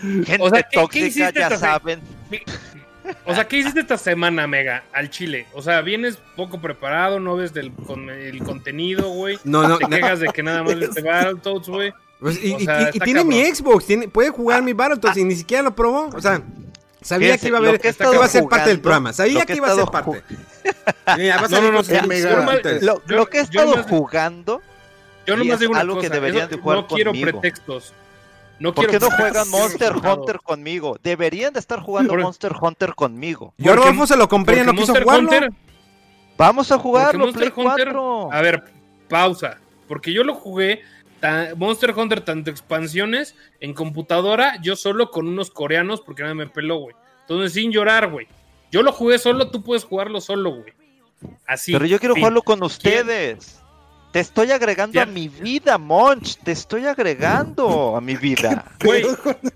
Gente 0.00 0.36
O 0.40 0.50
sea, 0.50 0.62
¿qué- 0.62 0.76
tóxica, 0.78 1.06
hiciste 1.06 1.32
ya 1.40 1.46
esta 1.46 1.56
saben. 1.58 2.00
O 3.24 3.34
sea, 3.34 3.46
¿qué 3.46 3.58
hiciste 3.58 3.80
esta 3.80 3.96
semana, 3.96 4.46
Mega, 4.48 4.82
al 4.92 5.10
Chile? 5.10 5.46
O 5.54 5.62
sea, 5.62 5.80
vienes 5.80 6.18
poco 6.34 6.60
preparado, 6.60 7.20
no 7.20 7.36
ves 7.36 7.52
del, 7.54 7.72
con, 7.72 8.10
el 8.10 8.42
contenido, 8.42 9.10
güey. 9.10 9.38
No, 9.44 9.66
no, 9.68 9.78
Te 9.78 9.84
no. 9.84 9.90
quejas 9.90 10.20
de 10.20 10.28
que 10.28 10.42
nada 10.42 10.62
más 10.64 10.76
viste 10.78 11.00
Battletoads, 11.02 11.68
güey. 11.68 11.94
Pues, 12.18 12.42
y, 12.42 12.54
O 12.54 12.58
y- 12.58 12.64
sea, 12.64 12.90
y- 12.92 12.96
y 12.96 13.00
tiene 13.00 13.22
mi. 13.24 13.44
Xbox, 13.44 13.86
tiene, 13.86 14.08
puede 14.08 14.30
jugar 14.30 14.62
mi 14.62 14.72
Battletoads 14.72 15.16
y 15.18 15.24
ni 15.24 15.36
siquiera 15.36 15.62
lo 15.62 15.74
probó. 15.74 16.08
O 16.12 16.20
sea, 16.20 16.42
sabía 17.06 17.38
que 17.38 17.48
iba 17.48 17.58
a 17.58 17.60
haber, 17.60 17.80
que 17.80 17.94
iba 17.98 18.24
a 18.24 18.28
ser 18.28 18.44
parte 18.44 18.68
del 18.68 18.80
programa. 18.80 19.12
Sabía 19.12 19.46
que, 19.46 19.54
iba 19.54 19.68
a 19.70 19.74
ser 19.74 19.86
parte. 19.86 20.22
Mira, 21.16 21.36
va 21.40 21.46
a 21.46 21.48
No, 21.48 21.60
no, 21.60 21.72
no. 21.72 21.82
Lo, 22.80 23.02
Yo- 23.06 23.16
lo 23.16 23.26
que 23.26 23.38
he 23.38 23.40
yo 23.44 23.60
estado 23.60 23.70
nomás- 23.76 23.86
jugando, 23.88 24.62
Yo 25.26 25.36
nomás 25.36 25.58
digo 25.60 25.72
una 25.72 25.80
algo 25.80 25.98
que 26.00 26.08
deberían 26.08 26.48
de 26.48 26.56
jugar 26.58 26.78
no 26.78 26.86
quiero 26.86 27.10
conmigo. 27.12 27.40
pretextos. 27.40 27.94
No 28.58 28.72
¿por 28.74 28.86
qué 28.86 28.98
no 28.98 29.10
juegan 29.10 29.48
Monster 29.50 29.92
Hunter 29.96 30.40
conmigo? 30.42 30.98
Deberían 31.02 31.52
de 31.52 31.60
estar 31.60 31.80
jugando 31.80 32.10
Por- 32.10 32.22
Monster 32.22 32.52
Hunter 32.58 32.94
conmigo. 32.94 33.52
Yo 33.58 33.72
a 33.72 33.76
Rodolfo 33.76 34.06
se 34.06 34.16
lo 34.16 34.28
compré 34.28 34.62
y 34.62 34.64
no 34.64 34.72
quiso 34.72 34.94
Monster 34.94 35.02
jugarlo. 35.04 35.28
Hunter- 35.30 35.50
Vamos 36.38 36.70
a 36.72 36.78
jugarlo, 36.78 37.32
Play 37.32 37.48
Hunter- 37.54 37.92
4. 37.92 38.32
A 38.32 38.40
ver, 38.42 38.64
pausa. 39.08 39.58
Porque 39.88 40.12
yo 40.12 40.24
lo 40.24 40.34
jugué, 40.34 40.82
Monster 41.56 41.92
Hunter, 41.96 42.20
tanto 42.20 42.50
expansiones, 42.50 43.34
en 43.60 43.74
computadora, 43.74 44.60
yo 44.62 44.76
solo 44.76 45.10
con 45.10 45.26
unos 45.28 45.50
coreanos, 45.50 46.00
porque 46.00 46.22
nada 46.22 46.34
me 46.34 46.46
peló, 46.46 46.78
güey. 46.78 46.96
Entonces, 47.22 47.52
sin 47.54 47.72
llorar, 47.72 48.10
güey. 48.10 48.26
Yo 48.70 48.82
lo 48.82 48.92
jugué 48.92 49.18
solo, 49.18 49.50
tú 49.50 49.62
puedes 49.62 49.84
jugarlo 49.84 50.20
solo, 50.20 50.50
güey. 50.56 50.72
Así. 51.46 51.72
Pero 51.72 51.86
yo 51.86 51.98
quiero 51.98 52.14
fin. 52.14 52.22
jugarlo 52.22 52.42
con 52.42 52.62
ustedes. 52.62 53.60
Te 54.12 54.20
estoy 54.20 54.50
agregando 54.50 55.00
a 55.00 55.04
mi 55.06 55.28
vida, 55.28 55.76
Monch. 55.76 56.36
Te 56.42 56.52
estoy 56.52 56.86
agregando 56.86 57.96
a 57.96 58.00
mi 58.00 58.16
vida. 58.16 58.64
Güey, 58.84 59.04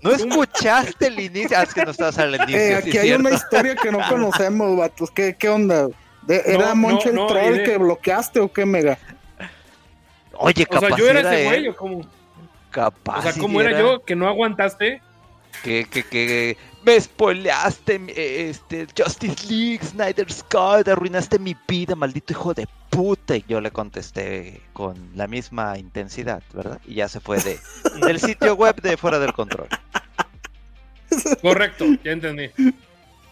¿No 0.01 0.11
escuchaste 0.11 1.07
el 1.07 1.19
inicio? 1.19 1.57
Ah, 1.57 1.63
es 1.63 1.73
que 1.73 1.83
no 1.83 1.91
estabas 1.91 2.17
al 2.19 2.35
inicio. 2.35 2.57
Eh, 2.57 2.67
sí, 2.83 2.89
aquí 2.89 2.97
hay 2.97 3.07
cierto. 3.07 3.27
una 3.27 3.35
historia 3.35 3.75
que 3.75 3.91
no 3.91 3.99
conocemos, 4.09 4.77
vatos. 4.77 5.09
¿Qué, 5.11 5.35
qué 5.37 5.49
onda? 5.49 5.87
De- 6.23 6.43
¿Era 6.45 6.69
No, 6.69 6.75
Moncho 6.75 7.05
no, 7.05 7.09
el 7.09 7.15
no, 7.15 7.27
troll 7.27 7.57
de- 7.57 7.63
que 7.63 7.77
bloqueaste 7.77 8.39
o 8.39 8.51
qué, 8.53 8.65
Mega? 8.65 8.99
Oye, 10.41 10.65
o 10.69 10.79
sea, 10.79 10.81
capaz 10.89 10.97
yo 10.97 11.09
era 11.09 11.19
era 11.21 11.33
ese 11.35 11.45
güey, 11.45 11.67
o 11.69 11.75
cómo. 11.75 12.01
Capaz 12.69 13.19
O 13.19 13.21
sea, 13.23 13.33
¿cómo 13.41 13.59
era 13.61 13.71
era. 13.71 13.79
yo 13.81 14.03
que 14.03 14.15
no 14.15 14.27
aguantaste? 14.27 15.01
Que, 15.63 15.85
que, 15.85 16.03
que 16.03 16.57
me 16.83 16.99
spoileaste 16.99 17.99
mi- 17.99 18.13
este, 18.15 18.87
Justice 18.97 19.45
League, 19.47 19.81
Snyder 19.85 20.31
Scott, 20.31 20.87
arruinaste 20.87 21.37
mi 21.37 21.55
vida, 21.67 21.95
maldito 21.95 22.33
hijo 22.33 22.53
de 22.53 22.67
puta. 22.89 23.35
Y 23.35 23.43
yo 23.47 23.59
le 23.61 23.69
contesté 23.71 24.61
con 24.73 24.95
la 25.15 25.27
misma 25.27 25.77
intensidad, 25.77 26.41
¿verdad? 26.53 26.79
Y 26.87 26.95
ya 26.95 27.07
se 27.09 27.19
fue 27.19 27.37
de, 27.41 27.59
del 28.07 28.19
sitio 28.19 28.55
web 28.55 28.81
de 28.81 28.95
Fuera 28.97 29.19
del 29.19 29.33
Control. 29.33 29.67
Correcto, 31.41 31.85
ya 32.03 32.13
entendí. 32.13 32.49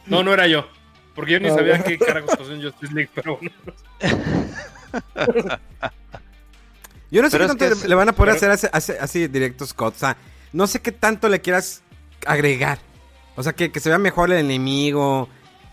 No, 0.06 0.22
no 0.22 0.34
era 0.34 0.46
yo. 0.48 0.68
Porque 1.16 1.32
yo 1.34 1.40
ni 1.40 1.48
Ah, 1.48 1.56
sabía 1.56 1.82
qué 1.84 1.98
carajos 1.98 2.36
pasó 2.38 2.54
en 2.54 2.62
Justice 2.62 2.94
League, 2.94 3.10
pero 3.16 3.38
bueno. 3.38 3.56
Yo 7.12 7.22
no 7.22 7.30
sé 7.30 7.38
Pero 7.38 7.48
qué 7.48 7.52
es 7.54 7.58
tanto 7.58 7.66
que 7.66 7.70
le- 7.70 7.82
es- 7.82 7.88
le 7.90 7.96
van 7.96 8.10
a 8.10 8.14
poder 8.14 8.36
pero- 8.36 8.54
hacer 8.54 8.70
así, 8.72 8.92
así, 8.92 9.00
así 9.00 9.28
directo, 9.28 9.66
Scott. 9.66 9.96
O 9.96 10.00
sea, 10.00 10.18
no 10.54 10.68
sé 10.68 10.80
qué 10.82 10.92
tanto 10.92 11.28
le 11.30 11.42
quieras 11.42 11.82
agregar. 12.26 12.80
O 13.36 13.44
sea, 13.44 13.54
que, 13.54 13.72
que 13.72 13.80
se 13.80 13.90
vea 13.90 13.98
mejor 13.98 14.32
el 14.32 14.38
enemigo, 14.46 15.30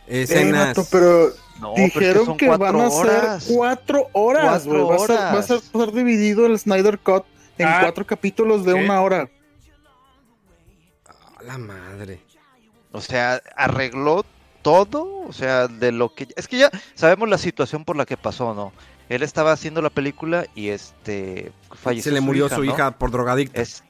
Eh, 0.06 0.22
escenas. 0.22 0.68
vato, 0.68 0.86
pero 0.90 1.30
No, 1.60 1.72
pero 1.74 1.86
es 1.86 1.94
dijeron 1.94 2.26
son 2.26 2.36
que, 2.36 2.48
van 2.48 2.62
a 2.80 2.88
horas. 2.88 3.42
ser 3.44 3.54
cuatro 3.54 4.06
horas, 4.12 4.62
Cuatro 4.64 4.84
güey. 4.86 4.88
Va, 4.88 4.94
a 4.96 4.98
ser- 4.98 5.16
va 5.16 5.16
a 5.38 5.42
ser, 5.42 5.56
horas. 5.56 5.72
va 5.74 5.82
a 5.82 5.86
ser 5.86 5.94
dividido 5.94 6.46
el 6.46 6.58
Snyder 6.58 6.98
Cut 6.98 7.24
en 7.58 7.66
Ah, 7.68 7.78
cuatro 7.82 8.06
capítulos 8.06 8.64
de 8.64 8.74
¿qué? 8.74 8.84
una 8.84 9.00
hora. 9.02 9.28
A 11.38 11.42
la 11.42 11.58
madre. 11.58 12.20
O 12.92 13.00
sea, 13.00 13.42
arregló 13.56 14.24
todo, 14.62 15.20
o 15.28 15.32
sea, 15.32 15.68
de 15.68 15.92
lo 15.92 16.14
que... 16.14 16.28
Es 16.36 16.48
que 16.48 16.58
ya 16.58 16.70
sabemos 16.94 17.28
la 17.28 17.38
situación 17.38 17.84
por 17.84 17.96
la 17.96 18.06
que 18.06 18.16
pasó, 18.16 18.54
¿no? 18.54 18.72
Él 19.08 19.22
estaba 19.22 19.52
haciendo 19.52 19.82
la 19.82 19.90
película 19.90 20.46
y 20.54 20.68
este... 20.68 21.52
Falleció 21.72 22.10
Se 22.10 22.14
le 22.14 22.20
murió 22.20 22.48
su 22.48 22.64
hija 22.64 22.90
por 22.92 23.10
drogadicta. 23.10 23.60
Es 23.60 23.84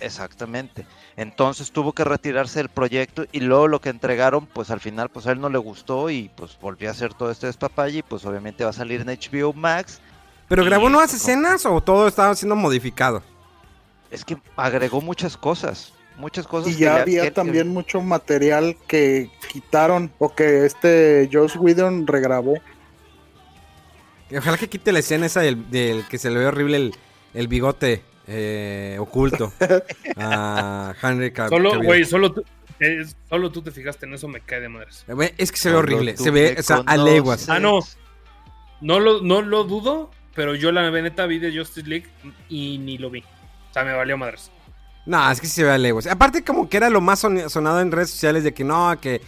exactamente. 0.00 0.86
Entonces 1.16 1.70
tuvo 1.72 1.92
que 1.92 2.04
retirarse 2.04 2.58
del 2.58 2.68
proyecto 2.68 3.26
y 3.32 3.40
luego 3.40 3.68
lo 3.68 3.80
que 3.80 3.90
entregaron, 3.90 4.46
pues 4.46 4.70
al 4.70 4.80
final, 4.80 5.08
pues 5.10 5.26
a 5.26 5.32
él 5.32 5.40
no 5.40 5.48
le 5.48 5.58
gustó 5.58 6.10
y 6.10 6.30
pues 6.36 6.58
volvió 6.60 6.88
a 6.88 6.92
hacer 6.92 7.14
todo 7.14 7.30
este 7.30 7.46
despapalle 7.46 7.98
y 7.98 8.02
pues 8.02 8.24
obviamente 8.24 8.64
va 8.64 8.70
a 8.70 8.74
salir 8.74 9.00
en 9.02 9.08
HBO 9.08 9.52
Max. 9.52 10.00
¿Pero 10.48 10.64
grabó 10.64 10.88
nuevas 10.88 11.14
escenas 11.14 11.64
o 11.66 11.80
todo 11.80 12.08
estaba 12.08 12.34
siendo 12.34 12.56
modificado? 12.56 13.22
Es 14.10 14.24
que 14.24 14.36
agregó 14.56 15.00
muchas 15.00 15.36
cosas, 15.36 15.92
muchas 16.18 16.46
cosas. 16.46 16.72
Y 16.72 16.76
ya 16.76 16.96
había 16.96 17.22
que- 17.22 17.30
también 17.30 17.68
mucho 17.68 18.00
material 18.02 18.76
que 18.86 19.30
quitaron 19.50 20.12
o 20.18 20.34
que 20.34 20.66
este 20.66 21.28
Joss 21.32 21.56
Whedon 21.56 22.06
regrabó. 22.06 22.54
Ojalá 24.36 24.56
que 24.58 24.68
quite 24.68 24.92
la 24.92 24.98
escena 25.00 25.26
esa 25.26 25.40
del, 25.40 25.70
del 25.70 26.06
que 26.08 26.18
se 26.18 26.30
le 26.30 26.38
ve 26.38 26.46
horrible 26.46 26.76
el, 26.76 26.94
el 27.34 27.48
bigote 27.48 28.02
eh, 28.26 28.96
oculto 29.00 29.52
a 30.16 30.94
Henry 31.02 31.30
Cav- 31.32 31.48
Solo, 31.48 31.70
Cavill. 31.72 31.86
güey, 31.86 32.04
solo 32.04 32.32
tú, 32.32 32.44
eh, 32.80 33.04
solo 33.28 33.50
tú 33.50 33.62
te 33.62 33.70
fijaste 33.70 34.06
en 34.06 34.14
eso, 34.14 34.28
me 34.28 34.40
cae 34.40 34.60
de 34.60 34.68
madres. 34.68 35.04
Eh, 35.08 35.34
Es 35.38 35.50
que 35.52 35.58
se 35.58 35.70
ve 35.70 35.76
horrible. 35.76 36.16
Se 36.16 36.30
ve 36.30 36.56
o 36.58 36.62
sea, 36.62 36.82
a 36.86 36.96
leguas. 36.96 37.48
Ah, 37.48 37.58
no. 37.58 37.80
No 38.80 38.98
lo, 39.00 39.22
no 39.22 39.42
lo 39.42 39.64
dudo, 39.64 40.10
pero 40.34 40.54
yo 40.54 40.72
la 40.72 40.90
neta 40.90 41.26
vi 41.26 41.38
de 41.38 41.56
Justice 41.56 41.86
League 41.88 42.06
y 42.48 42.78
ni 42.78 42.98
lo 42.98 43.10
vi. 43.10 43.20
O 43.20 43.72
sea, 43.72 43.84
me 43.84 43.92
valió 43.92 44.16
madres. 44.18 44.50
No, 45.06 45.30
es 45.30 45.40
que 45.40 45.46
sí 45.46 45.54
se 45.54 45.64
ve 45.64 45.70
a 45.72 45.78
leguas. 45.78 46.06
Aparte, 46.06 46.44
como 46.44 46.68
que 46.68 46.76
era 46.76 46.90
lo 46.90 47.00
más 47.00 47.18
son- 47.20 47.48
sonado 47.50 47.80
en 47.80 47.90
redes 47.92 48.10
sociales 48.10 48.44
de 48.44 48.52
que 48.54 48.64
no, 48.64 48.98
que 49.00 49.20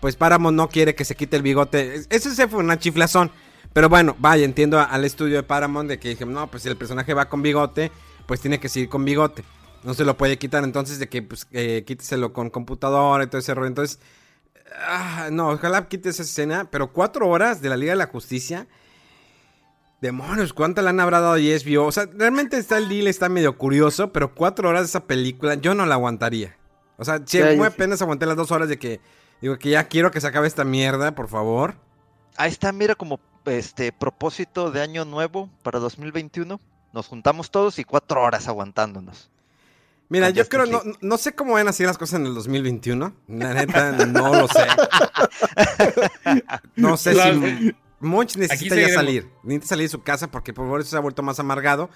pues 0.00 0.16
Paramount 0.16 0.56
no 0.56 0.68
quiere 0.68 0.94
que 0.94 1.04
se 1.04 1.14
quite 1.14 1.36
el 1.36 1.42
bigote. 1.42 1.94
Es- 1.96 2.06
Eso 2.10 2.30
se 2.30 2.48
fue 2.48 2.60
una 2.60 2.78
chiflazón. 2.78 3.30
Pero 3.72 3.88
bueno, 3.88 4.16
vaya, 4.18 4.44
entiendo 4.44 4.80
al 4.80 5.04
estudio 5.04 5.36
de 5.36 5.42
Paramount 5.42 5.88
de 5.88 5.98
que 5.98 6.08
dije, 6.10 6.26
no, 6.26 6.50
pues 6.50 6.64
si 6.64 6.68
el 6.68 6.76
personaje 6.76 7.14
va 7.14 7.28
con 7.28 7.42
bigote, 7.42 7.92
pues 8.26 8.40
tiene 8.40 8.58
que 8.58 8.68
seguir 8.68 8.88
con 8.88 9.04
bigote. 9.04 9.44
No 9.84 9.94
se 9.94 10.04
lo 10.04 10.16
puede 10.16 10.38
quitar, 10.38 10.64
entonces 10.64 10.98
de 10.98 11.08
que 11.08 11.22
pues 11.22 11.46
eh, 11.52 11.84
quíteselo 11.86 12.32
con 12.32 12.50
computadora 12.50 13.24
y 13.24 13.26
todo 13.28 13.38
ese 13.38 13.54
rollo. 13.54 13.68
Entonces, 13.68 14.00
ah, 14.86 15.28
no, 15.30 15.50
ojalá 15.50 15.88
quite 15.88 16.08
esa 16.10 16.22
escena. 16.22 16.68
Pero 16.70 16.92
cuatro 16.92 17.28
horas 17.28 17.62
de 17.62 17.68
la 17.68 17.76
Liga 17.76 17.92
de 17.92 17.96
la 17.96 18.06
Justicia. 18.08 18.66
Demonios, 20.00 20.52
¿cuánta 20.54 20.80
le 20.82 20.88
han 20.88 21.00
habrá 21.00 21.20
dado 21.20 21.34
a 21.34 21.38
HBO? 21.38 21.84
O 21.86 21.92
sea, 21.92 22.06
realmente 22.12 22.56
está 22.56 22.78
el 22.78 22.88
deal, 22.88 23.06
está 23.06 23.28
medio 23.28 23.58
curioso, 23.58 24.12
pero 24.12 24.34
cuatro 24.34 24.68
horas 24.68 24.82
de 24.82 24.86
esa 24.86 25.04
película 25.06 25.54
yo 25.56 25.74
no 25.74 25.84
la 25.84 25.94
aguantaría. 25.94 26.56
O 26.96 27.04
sea, 27.04 27.20
si 27.24 27.38
Ya, 27.38 27.46
muy 27.46 27.56
sí. 27.56 27.62
apenas 27.64 28.00
aguanté 28.02 28.24
las 28.26 28.36
dos 28.36 28.50
horas 28.50 28.68
de 28.68 28.78
que 28.78 29.00
digo 29.42 29.58
que 29.58 29.70
ya 29.70 29.84
quiero 29.88 30.10
que 30.10 30.20
se 30.20 30.26
acabe 30.26 30.46
esta 30.48 30.64
mierda, 30.64 31.14
por 31.14 31.28
favor. 31.28 31.74
Ahí 32.36 32.50
está, 32.50 32.72
mira, 32.72 32.94
como 32.94 33.20
este 33.46 33.92
propósito 33.92 34.70
de 34.70 34.80
año 34.82 35.04
nuevo 35.04 35.48
para 35.62 35.78
2021. 35.78 36.60
Nos 36.92 37.06
juntamos 37.06 37.50
todos 37.50 37.78
y 37.78 37.84
cuatro 37.84 38.22
horas 38.22 38.48
aguantándonos. 38.48 39.30
Mira, 40.08 40.26
Con 40.26 40.34
yo 40.34 40.48
creo, 40.48 40.66
no, 40.66 40.82
no 41.00 41.18
sé 41.18 41.34
cómo 41.34 41.52
van 41.52 41.68
a 41.68 41.72
ser 41.72 41.86
las 41.86 41.96
cosas 41.96 42.18
en 42.20 42.26
el 42.26 42.34
2021. 42.34 43.14
La 43.28 43.54
neta, 43.54 43.92
no 44.06 44.34
lo 44.34 44.48
sé. 44.48 44.66
No 46.76 46.96
sé 46.96 47.14
si 47.14 47.74
Monch 48.00 48.36
necesita 48.36 48.76
ya 48.76 48.88
salir. 48.88 49.28
Necesita 49.42 49.66
salir 49.68 49.84
de 49.84 49.88
su 49.90 50.02
casa 50.02 50.30
porque 50.30 50.52
por 50.52 50.64
favor 50.64 50.80
eso 50.80 50.90
se 50.90 50.96
ha 50.96 51.00
vuelto 51.00 51.22
más 51.22 51.38
amargado. 51.38 51.90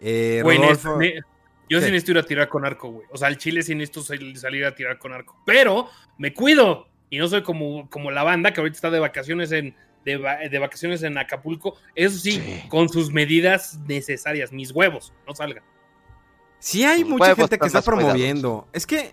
Eh, 0.00 0.40
Rodolfo, 0.44 0.98
ne- 0.98 1.14
yo 1.70 1.78
¿Qué? 1.78 1.86
sí 1.86 1.92
necesito 1.92 2.12
ir 2.12 2.18
a 2.18 2.22
tirar 2.24 2.48
con 2.48 2.66
arco, 2.66 2.90
güey. 2.90 3.06
O 3.10 3.16
sea, 3.16 3.28
al 3.28 3.38
chile 3.38 3.62
sí 3.62 3.74
necesito 3.74 4.02
sal- 4.02 4.36
salir 4.36 4.64
a 4.64 4.74
tirar 4.74 4.98
con 4.98 5.12
arco. 5.12 5.40
Pero 5.46 5.88
me 6.18 6.34
cuido. 6.34 6.88
Y 7.10 7.18
no 7.18 7.28
soy 7.28 7.42
como, 7.42 7.88
como 7.88 8.10
la 8.10 8.24
banda 8.24 8.52
que 8.52 8.60
ahorita 8.60 8.74
está 8.76 8.90
de 8.90 8.98
vacaciones 8.98 9.52
en, 9.52 9.76
de, 10.04 10.16
va- 10.16 10.36
de 10.38 10.58
vacaciones 10.58 11.02
en 11.02 11.16
Acapulco. 11.18 11.76
Eso 11.94 12.18
sí, 12.18 12.32
Sí. 12.32 12.62
con 12.68 12.88
sus 12.88 13.10
medidas 13.12 13.78
necesarias. 13.86 14.52
Mis 14.52 14.70
huevos, 14.72 15.12
no 15.26 15.34
salgan. 15.34 15.62
Sí 16.58 16.84
hay 16.84 17.04
mucha 17.04 17.24
huevos 17.24 17.36
gente 17.38 17.58
que 17.58 17.66
está 17.66 17.82
cuidados. 17.82 17.84
promoviendo. 17.84 18.68
Es 18.72 18.86
que 18.86 19.12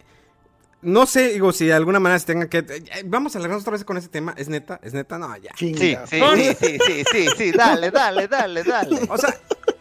no 0.84 1.05
sé, 1.05 1.34
digo, 1.34 1.51
si 1.51 1.65
de 1.68 1.73
alguna 1.73 1.99
manera 1.99 2.18
se 2.18 2.26
tenga 2.26 2.49
que 2.49 2.59
eh, 2.59 2.84
vamos 3.05 3.35
a 3.35 3.38
alargarnos 3.38 3.61
otra 3.61 3.73
vez 3.73 3.84
con 3.84 3.97
ese 3.97 4.07
tema, 4.07 4.34
¿es 4.38 4.49
neta? 4.49 4.80
¿Es 4.81 4.93
neta? 4.93 5.19
No, 5.19 5.35
ya. 5.38 5.51
Sí, 5.55 5.76
sí, 5.76 5.95
sí, 6.07 6.19
sí, 6.59 6.77
sí, 6.88 7.03
sí, 7.11 7.27
sí, 7.38 7.51
dale, 7.51 7.91
dale, 7.91 8.27
dale, 8.27 8.63
dale. 8.63 8.99
O 9.09 9.15
sea, 9.18 9.35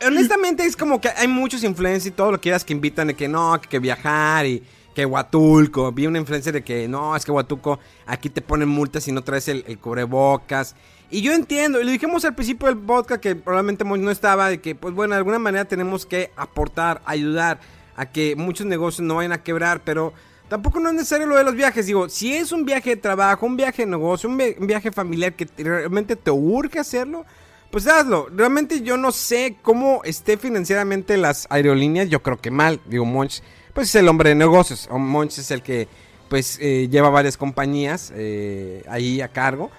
honestamente 0.07 0.65
es 0.65 0.77
como 0.77 1.01
que 1.01 1.09
hay 1.09 1.27
muchos 1.29 1.65
influencers 1.65 2.07
y 2.07 2.11
todo 2.11 2.33
lo 2.33 2.39
que 2.39 2.43
quieras 2.43 2.65
que 2.65 2.73
invitan 2.75 3.07
de 3.07 3.15
que 3.15 3.29
no, 3.29 3.59
que, 3.61 3.69
que 3.69 3.79
viajar 3.79 4.45
y 4.45 4.63
que 4.95 5.07
Huatulco. 5.07 5.91
Vi 5.93 6.07
una 6.07 6.19
influencer 6.19 6.53
de 6.53 6.63
que 6.65 6.87
no, 6.87 7.17
es 7.17 7.25
que 7.25 7.31
Huatulco 7.31 7.79
aquí 8.05 8.29
te 8.29 8.43
ponen 8.43 8.69
multas 8.69 9.05
si 9.05 9.13
no 9.13 9.23
traes 9.23 9.49
el, 9.49 9.65
el 9.69 9.79
cubrebocas. 9.79 10.75
Y 11.11 11.23
yo 11.23 11.33
entiendo, 11.33 11.81
y 11.81 11.85
lo 11.85 11.91
dijimos 11.91 12.25
al 12.25 12.35
principio 12.37 12.69
del 12.69 12.79
podcast 12.79 13.21
que 13.21 13.35
probablemente 13.35 13.85
no 13.85 14.11
estaba, 14.11 14.49
de 14.49 14.61
que 14.61 14.75
pues 14.77 14.95
bueno, 14.95 15.15
de 15.15 15.19
alguna 15.19 15.39
manera 15.41 15.65
tenemos 15.65 16.07
que 16.07 16.31
aportar, 16.37 17.03
ayudar 17.05 17.59
a 17.97 18.07
que 18.07 18.37
muchos 18.37 18.67
negocios 18.67 19.07
no 19.07 19.17
vayan 19.17 19.33
a 19.33 19.43
quebrar, 19.43 19.83
pero 19.85 20.13
tampoco 20.49 20.79
no 20.79 20.89
es 20.89 20.95
necesario 20.95 21.27
lo 21.27 21.37
de 21.37 21.43
los 21.45 21.55
viajes. 21.57 21.87
Digo, 21.87 22.09
si 22.09 22.33
es 22.35 22.53
un 22.53 22.65
viaje 22.65 22.91
de 22.91 22.97
trabajo, 22.97 23.45
un 23.45 23.57
viaje 23.57 23.85
de 23.85 23.91
negocio, 23.91 24.29
un, 24.29 24.37
vi- 24.39 24.55
un 24.59 24.67
viaje 24.69 24.93
familiar 24.93 25.33
que 25.35 25.47
te- 25.47 25.65
realmente 25.65 26.15
te 26.15 26.31
urge 26.31 26.79
hacerlo, 26.79 27.27
pues 27.73 27.87
hazlo. 27.89 28.29
Realmente 28.35 28.81
yo 28.83 28.97
no 28.97 29.11
sé 29.13 29.57
cómo 29.63 30.03
esté 30.05 30.37
financieramente 30.37 31.17
las 31.17 31.47
aerolíneas. 31.51 32.09
Yo 32.09 32.23
creo 32.23 32.37
que 32.41 32.51
mal. 32.53 32.81
Digo, 32.87 33.05
Monch, 33.05 33.43
pues 33.75 33.89
es 33.89 33.95
el 33.97 34.09
hombre 34.09 34.31
de 34.31 34.35
negocios. 34.37 34.89
O 34.91 34.99
Monch 34.99 35.39
es 35.39 35.51
el 35.51 35.63
que, 35.63 35.87
pues, 36.29 36.59
eh, 36.61 36.89
lleva 36.91 37.11
varias 37.11 37.37
compañías 37.37 38.13
eh, 38.17 38.85
ahí 38.89 39.21
a 39.21 39.29
cargo. 39.29 39.71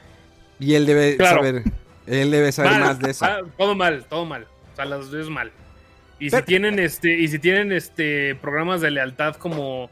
Y 0.61 0.75
él 0.75 0.85
debe 0.85 1.17
Claro. 1.17 1.37
saber, 1.43 1.63
él 2.07 2.31
debe 2.31 2.51
saber 2.53 2.71
Mal, 2.71 2.79
más 2.81 2.99
de 2.99 3.11
eso. 3.11 3.25
ah, 3.25 3.39
todo 3.57 3.75
mal, 3.75 4.05
todo 4.09 4.25
mal. 4.25 4.47
O 4.71 4.75
sea, 4.77 4.85
las 4.85 5.11
dos 5.11 5.29
mal. 5.29 5.51
Y 6.19 6.29
Pero- 6.29 6.41
si 6.43 6.45
tienen 6.45 6.79
este, 6.79 7.13
y 7.19 7.27
si 7.27 7.39
tienen 7.39 7.71
este 7.73 8.35
programas 8.35 8.79
de 8.79 8.91
lealtad 8.91 9.35
como 9.35 9.89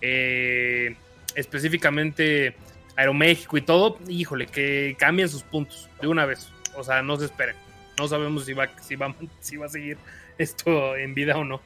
eh, 0.00 0.96
específicamente 1.34 2.54
Aeroméxico 2.96 3.56
y 3.56 3.62
todo, 3.62 3.98
híjole, 4.08 4.46
que 4.46 4.96
cambien 4.98 5.28
sus 5.28 5.42
puntos 5.42 5.88
de 6.00 6.06
una 6.08 6.24
vez. 6.26 6.48
O 6.76 6.82
sea, 6.84 7.02
no 7.02 7.16
se 7.16 7.24
esperen. 7.26 7.56
No 7.98 8.06
sabemos 8.08 8.44
si 8.44 8.52
va, 8.52 8.68
si 8.80 8.96
va, 8.96 9.14
si 9.40 9.56
va 9.56 9.66
a 9.66 9.68
seguir 9.68 9.98
esto 10.38 10.96
en 10.96 11.14
vida 11.14 11.36
o 11.36 11.44
no. 11.44 11.60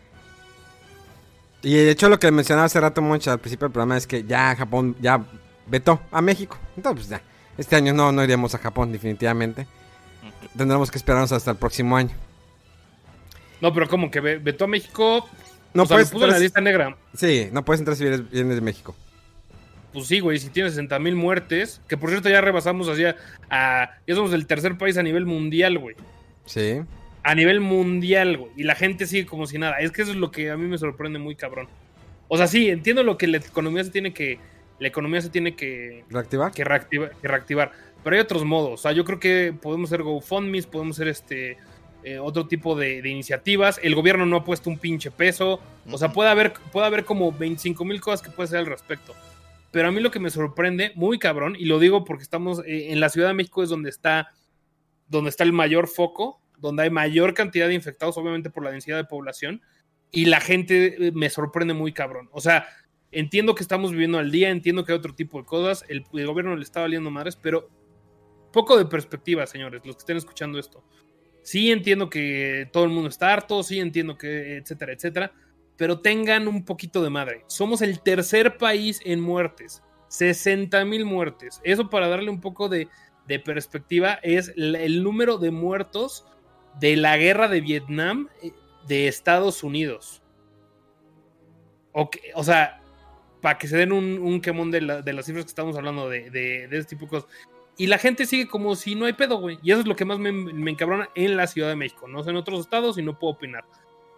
Y 1.62 1.74
de 1.74 1.90
hecho 1.90 2.08
lo 2.08 2.18
que 2.18 2.30
mencionaba 2.30 2.66
hace 2.66 2.80
rato 2.80 3.02
Monch 3.02 3.26
al 3.28 3.38
principio 3.40 3.66
del 3.66 3.72
programa 3.72 3.96
es 3.96 4.06
que 4.06 4.22
ya 4.24 4.54
Japón 4.54 4.94
ya 5.00 5.20
vetó 5.66 6.00
a 6.10 6.20
México. 6.22 6.58
Entonces 6.76 7.06
pues 7.08 7.20
ya, 7.20 7.26
este 7.58 7.76
año 7.76 7.92
no, 7.92 8.12
no 8.12 8.22
iremos 8.24 8.54
a 8.54 8.58
Japón 8.58 8.92
definitivamente. 8.92 9.66
Tendremos 10.56 10.90
que 10.90 10.98
esperarnos 10.98 11.32
hasta 11.32 11.50
el 11.50 11.56
próximo 11.56 11.96
año. 11.96 12.14
No, 13.60 13.72
pero 13.72 13.88
como 13.88 14.10
que 14.10 14.20
ve- 14.20 14.38
vetó 14.38 14.64
a 14.64 14.68
México. 14.68 15.28
No 15.74 15.82
o 15.82 15.86
sea, 15.86 15.96
puedes 15.96 16.10
puso 16.10 16.24
en 16.24 16.30
la 16.30 16.36
entrar- 16.36 16.42
lista 16.42 16.60
negra. 16.60 16.96
Sí, 17.14 17.48
no 17.52 17.64
puedes 17.64 17.80
entrar 17.80 17.96
si 17.96 18.04
vienes, 18.04 18.30
vienes 18.30 18.54
de 18.54 18.60
México. 18.60 18.94
Pues 19.92 20.06
sí, 20.06 20.20
güey, 20.20 20.38
si 20.38 20.50
tienes 20.50 20.72
60 20.74 20.98
mil 20.98 21.16
muertes, 21.16 21.80
que 21.88 21.96
por 21.96 22.10
cierto 22.10 22.28
ya 22.28 22.40
rebasamos 22.40 22.88
hacia 22.88 23.16
a, 23.50 23.90
ya 24.06 24.14
somos 24.14 24.32
el 24.34 24.46
tercer 24.46 24.76
país 24.76 24.96
a 24.98 25.02
nivel 25.02 25.24
mundial, 25.26 25.78
güey. 25.78 25.96
Sí. 26.44 26.80
A 27.22 27.34
nivel 27.34 27.60
mundial, 27.60 28.36
güey. 28.36 28.52
Y 28.56 28.62
la 28.64 28.74
gente 28.74 29.06
sigue 29.06 29.26
como 29.26 29.46
si 29.46 29.58
nada. 29.58 29.78
Es 29.80 29.90
que 29.92 30.02
eso 30.02 30.10
es 30.12 30.16
lo 30.18 30.30
que 30.30 30.50
a 30.50 30.56
mí 30.56 30.66
me 30.66 30.78
sorprende 30.78 31.18
muy 31.18 31.34
cabrón. 31.34 31.66
O 32.28 32.36
sea, 32.36 32.46
sí, 32.46 32.68
entiendo 32.68 33.02
lo 33.02 33.16
que 33.16 33.26
la 33.26 33.38
economía 33.38 33.84
se 33.84 33.90
tiene 33.90 34.12
que. 34.12 34.38
La 34.78 34.88
economía 34.88 35.20
se 35.20 35.30
tiene 35.30 35.54
que, 35.56 36.04
¿Reactivar? 36.10 36.52
que, 36.52 36.64
reactiva- 36.64 37.10
que 37.20 37.28
reactivar. 37.28 37.72
Pero 38.04 38.14
hay 38.16 38.20
otros 38.20 38.44
modos. 38.44 38.72
O 38.72 38.76
sea, 38.76 38.92
yo 38.92 39.04
creo 39.04 39.18
que 39.18 39.54
podemos 39.60 39.88
hacer 39.90 40.02
GoFundMes, 40.02 40.66
podemos 40.66 40.96
hacer 40.96 41.08
este. 41.08 41.56
eh, 42.04 42.18
otro 42.20 42.46
tipo 42.46 42.76
de, 42.76 43.02
de 43.02 43.08
iniciativas. 43.08 43.80
El 43.82 43.94
gobierno 43.96 44.26
no 44.26 44.36
ha 44.36 44.44
puesto 44.44 44.70
un 44.70 44.78
pinche 44.78 45.10
peso. 45.10 45.60
O 45.90 45.98
sea, 45.98 46.12
puede 46.12 46.30
haber, 46.30 46.52
puede 46.72 46.86
haber 46.86 47.04
como 47.04 47.32
25 47.32 47.84
mil 47.84 48.00
cosas 48.00 48.22
que 48.22 48.30
puede 48.30 48.46
hacer 48.46 48.58
al 48.60 48.66
respecto. 48.66 49.14
Pero 49.72 49.88
a 49.88 49.90
mí 49.90 50.00
lo 50.00 50.10
que 50.12 50.20
me 50.20 50.30
sorprende, 50.30 50.92
muy 50.94 51.18
cabrón, 51.18 51.56
y 51.58 51.64
lo 51.64 51.78
digo 51.80 52.04
porque 52.04 52.22
estamos 52.22 52.60
eh, 52.60 52.92
en 52.92 53.00
la 53.00 53.08
Ciudad 53.08 53.28
de 53.28 53.34
México, 53.34 53.62
es 53.62 53.68
donde 53.70 53.90
está, 53.90 54.30
donde 55.08 55.30
está 55.30 55.42
el 55.42 55.52
mayor 55.52 55.88
foco, 55.88 56.40
donde 56.58 56.84
hay 56.84 56.90
mayor 56.90 57.34
cantidad 57.34 57.66
de 57.66 57.74
infectados, 57.74 58.16
obviamente 58.16 58.50
por 58.50 58.62
la 58.62 58.70
densidad 58.70 58.96
de 58.98 59.04
población, 59.04 59.60
y 60.12 60.26
la 60.26 60.40
gente 60.40 61.08
eh, 61.08 61.12
me 61.12 61.28
sorprende 61.28 61.74
muy 61.74 61.92
cabrón. 61.92 62.28
O 62.32 62.40
sea, 62.40 62.68
entiendo 63.12 63.54
que 63.54 63.62
estamos 63.62 63.92
viviendo 63.92 64.18
al 64.18 64.30
día, 64.30 64.50
entiendo 64.50 64.84
que 64.84 64.92
hay 64.92 64.98
otro 64.98 65.14
tipo 65.14 65.38
de 65.38 65.44
cosas, 65.44 65.84
el, 65.88 66.04
el 66.12 66.26
gobierno 66.26 66.56
le 66.56 66.62
está 66.62 66.80
valiendo 66.80 67.10
madres, 67.10 67.36
pero 67.36 67.68
poco 68.52 68.76
de 68.78 68.86
perspectiva, 68.86 69.46
señores, 69.46 69.84
los 69.84 69.96
que 69.96 70.00
estén 70.00 70.16
escuchando 70.16 70.58
esto. 70.58 70.82
Sí 71.42 71.70
entiendo 71.70 72.10
que 72.10 72.68
todo 72.72 72.84
el 72.84 72.90
mundo 72.90 73.08
está 73.08 73.32
harto, 73.32 73.62
sí 73.62 73.78
entiendo 73.78 74.16
que, 74.16 74.56
etcétera, 74.56 74.92
etcétera, 74.92 75.32
pero 75.76 76.00
tengan 76.00 76.48
un 76.48 76.64
poquito 76.64 77.02
de 77.02 77.10
madre. 77.10 77.44
Somos 77.46 77.82
el 77.82 78.00
tercer 78.00 78.56
país 78.56 79.00
en 79.04 79.20
muertes, 79.20 79.82
60 80.08 80.84
mil 80.84 81.04
muertes. 81.04 81.60
Eso 81.64 81.90
para 81.90 82.08
darle 82.08 82.30
un 82.30 82.40
poco 82.40 82.68
de, 82.68 82.88
de 83.28 83.38
perspectiva 83.38 84.14
es 84.22 84.52
el 84.56 85.02
número 85.02 85.38
de 85.38 85.50
muertos 85.50 86.24
de 86.80 86.96
la 86.96 87.16
guerra 87.16 87.48
de 87.48 87.60
Vietnam 87.60 88.28
eh, 88.42 88.52
de 88.86 89.08
Estados 89.08 89.62
Unidos. 89.62 90.22
Ok, 91.92 92.16
o 92.34 92.44
sea, 92.44 92.82
para 93.40 93.58
que 93.58 93.68
se 93.68 93.76
den 93.76 93.92
un, 93.92 94.18
un 94.18 94.40
quemón 94.40 94.70
de, 94.70 94.80
la- 94.80 95.02
de 95.02 95.12
las 95.12 95.26
cifras 95.26 95.44
que 95.44 95.50
estamos 95.50 95.76
hablando 95.76 96.08
de, 96.08 96.30
de, 96.30 96.68
de 96.68 96.78
este 96.78 96.96
tipo 96.96 97.04
de 97.06 97.10
cosas. 97.10 97.30
Y 97.78 97.88
la 97.88 97.98
gente 97.98 98.24
sigue 98.24 98.46
como 98.48 98.74
si 98.74 98.94
no 98.94 99.04
hay 99.04 99.12
pedo, 99.12 99.38
güey. 99.38 99.58
Y 99.62 99.70
eso 99.70 99.80
es 99.80 99.86
lo 99.86 99.96
que 99.96 100.04
más 100.06 100.18
me, 100.18 100.32
me 100.32 100.70
encabrona 100.70 101.10
en 101.14 101.36
la 101.36 101.46
Ciudad 101.46 101.68
de 101.68 101.76
México. 101.76 102.08
No 102.08 102.22
sé 102.24 102.30
en 102.30 102.36
otros 102.36 102.60
estados 102.60 102.96
y 102.96 103.02
no 103.02 103.18
puedo 103.18 103.34
opinar. 103.34 103.64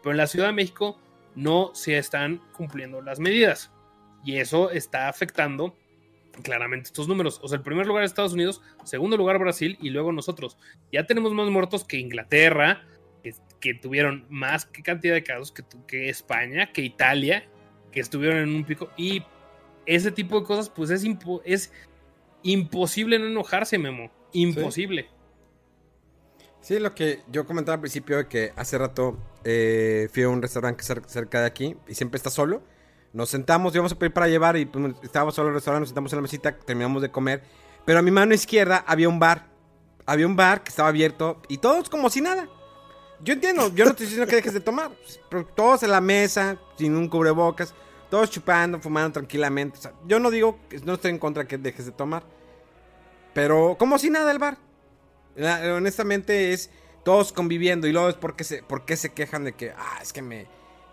Pero 0.02 0.12
en 0.12 0.16
la 0.16 0.28
Ciudad 0.28 0.46
de 0.46 0.52
México 0.52 0.96
no 1.34 1.72
se 1.74 1.98
están 1.98 2.40
cumpliendo 2.52 3.02
las 3.02 3.18
medidas. 3.18 3.72
Y 4.24 4.36
eso 4.36 4.70
está 4.70 5.08
afectando 5.08 5.76
claramente 6.44 6.86
estos 6.86 7.08
números. 7.08 7.40
O 7.42 7.48
sea, 7.48 7.58
el 7.58 7.64
primer 7.64 7.86
lugar 7.86 8.04
Estados 8.04 8.32
Unidos, 8.32 8.62
segundo 8.84 9.16
lugar 9.16 9.38
Brasil 9.38 9.76
y 9.80 9.90
luego 9.90 10.12
nosotros. 10.12 10.56
Ya 10.92 11.04
tenemos 11.04 11.34
más 11.34 11.48
muertos 11.48 11.82
que 11.84 11.98
Inglaterra, 11.98 12.84
que, 13.24 13.34
que 13.60 13.74
tuvieron 13.74 14.24
más 14.30 14.66
cantidad 14.66 15.14
de 15.14 15.24
casos 15.24 15.50
que, 15.50 15.64
que 15.88 16.08
España, 16.08 16.70
que 16.72 16.82
Italia, 16.82 17.48
que 17.92 18.00
estuvieron 18.00 18.38
en 18.38 18.54
un 18.54 18.64
pico. 18.64 18.90
Y 18.96 19.22
ese 19.86 20.10
tipo 20.10 20.40
de 20.40 20.46
cosas, 20.46 20.68
pues 20.70 20.90
es, 20.90 21.04
es 21.44 21.72
imposible 22.42 23.18
no 23.18 23.26
enojarse, 23.26 23.78
Memo. 23.78 24.10
Imposible. 24.32 25.08
Sí, 26.60 26.78
lo 26.78 26.94
que 26.94 27.22
yo 27.30 27.46
comentaba 27.46 27.74
al 27.74 27.80
principio 27.80 28.16
de 28.18 28.26
que 28.26 28.52
hace 28.56 28.76
rato 28.76 29.16
eh, 29.44 30.08
fui 30.12 30.24
a 30.24 30.28
un 30.28 30.42
restaurante 30.42 30.84
cer- 30.84 31.06
cerca 31.06 31.40
de 31.40 31.46
aquí 31.46 31.76
y 31.86 31.94
siempre 31.94 32.16
está 32.16 32.30
solo. 32.30 32.62
Nos 33.12 33.30
sentamos, 33.30 33.74
íbamos 33.74 33.92
a 33.92 33.98
pedir 33.98 34.12
para 34.12 34.28
llevar 34.28 34.56
y 34.56 34.66
pues, 34.66 34.94
estábamos 35.02 35.34
solo 35.34 35.48
en 35.48 35.52
el 35.52 35.54
restaurante, 35.54 35.82
nos 35.82 35.88
sentamos 35.90 36.12
en 36.12 36.16
la 36.18 36.22
mesita, 36.22 36.58
terminamos 36.58 37.00
de 37.00 37.10
comer. 37.10 37.42
Pero 37.86 38.00
a 38.00 38.02
mi 38.02 38.10
mano 38.10 38.34
izquierda 38.34 38.84
había 38.86 39.08
un 39.08 39.18
bar. 39.18 39.46
Había 40.04 40.26
un 40.26 40.36
bar 40.36 40.62
que 40.62 40.70
estaba 40.70 40.88
abierto 40.88 41.40
y 41.48 41.58
todos 41.58 41.88
como 41.88 42.10
si 42.10 42.20
nada. 42.20 42.48
Yo 43.20 43.34
entiendo, 43.34 43.74
yo 43.74 43.84
no 43.84 43.90
estoy 43.90 44.06
diciendo 44.06 44.28
que 44.28 44.36
dejes 44.36 44.54
de 44.54 44.60
tomar. 44.60 44.90
Pero 45.28 45.44
todos 45.46 45.82
en 45.82 45.90
la 45.90 46.00
mesa, 46.00 46.56
sin 46.76 46.96
un 46.96 47.08
cubrebocas, 47.08 47.74
todos 48.10 48.30
chupando, 48.30 48.80
fumando 48.80 49.12
tranquilamente. 49.12 49.78
O 49.78 49.82
sea, 49.82 49.92
yo 50.06 50.20
no 50.20 50.30
digo, 50.30 50.58
no 50.84 50.94
estoy 50.94 51.10
en 51.10 51.18
contra 51.18 51.46
que 51.46 51.58
dejes 51.58 51.86
de 51.86 51.92
tomar. 51.92 52.22
Pero 53.34 53.76
como 53.78 53.98
si 53.98 54.10
nada 54.10 54.30
el 54.30 54.38
bar. 54.38 54.58
Honestamente 55.36 56.52
es 56.52 56.70
todos 57.04 57.32
conviviendo 57.32 57.86
y 57.86 57.92
luego 57.92 58.08
es 58.08 58.16
porque 58.16 58.44
se, 58.44 58.62
porque 58.62 58.96
se 58.96 59.10
quejan 59.10 59.44
de 59.44 59.52
que, 59.52 59.70
ah, 59.70 59.98
es 60.02 60.12
que 60.12 60.20
me, 60.20 60.46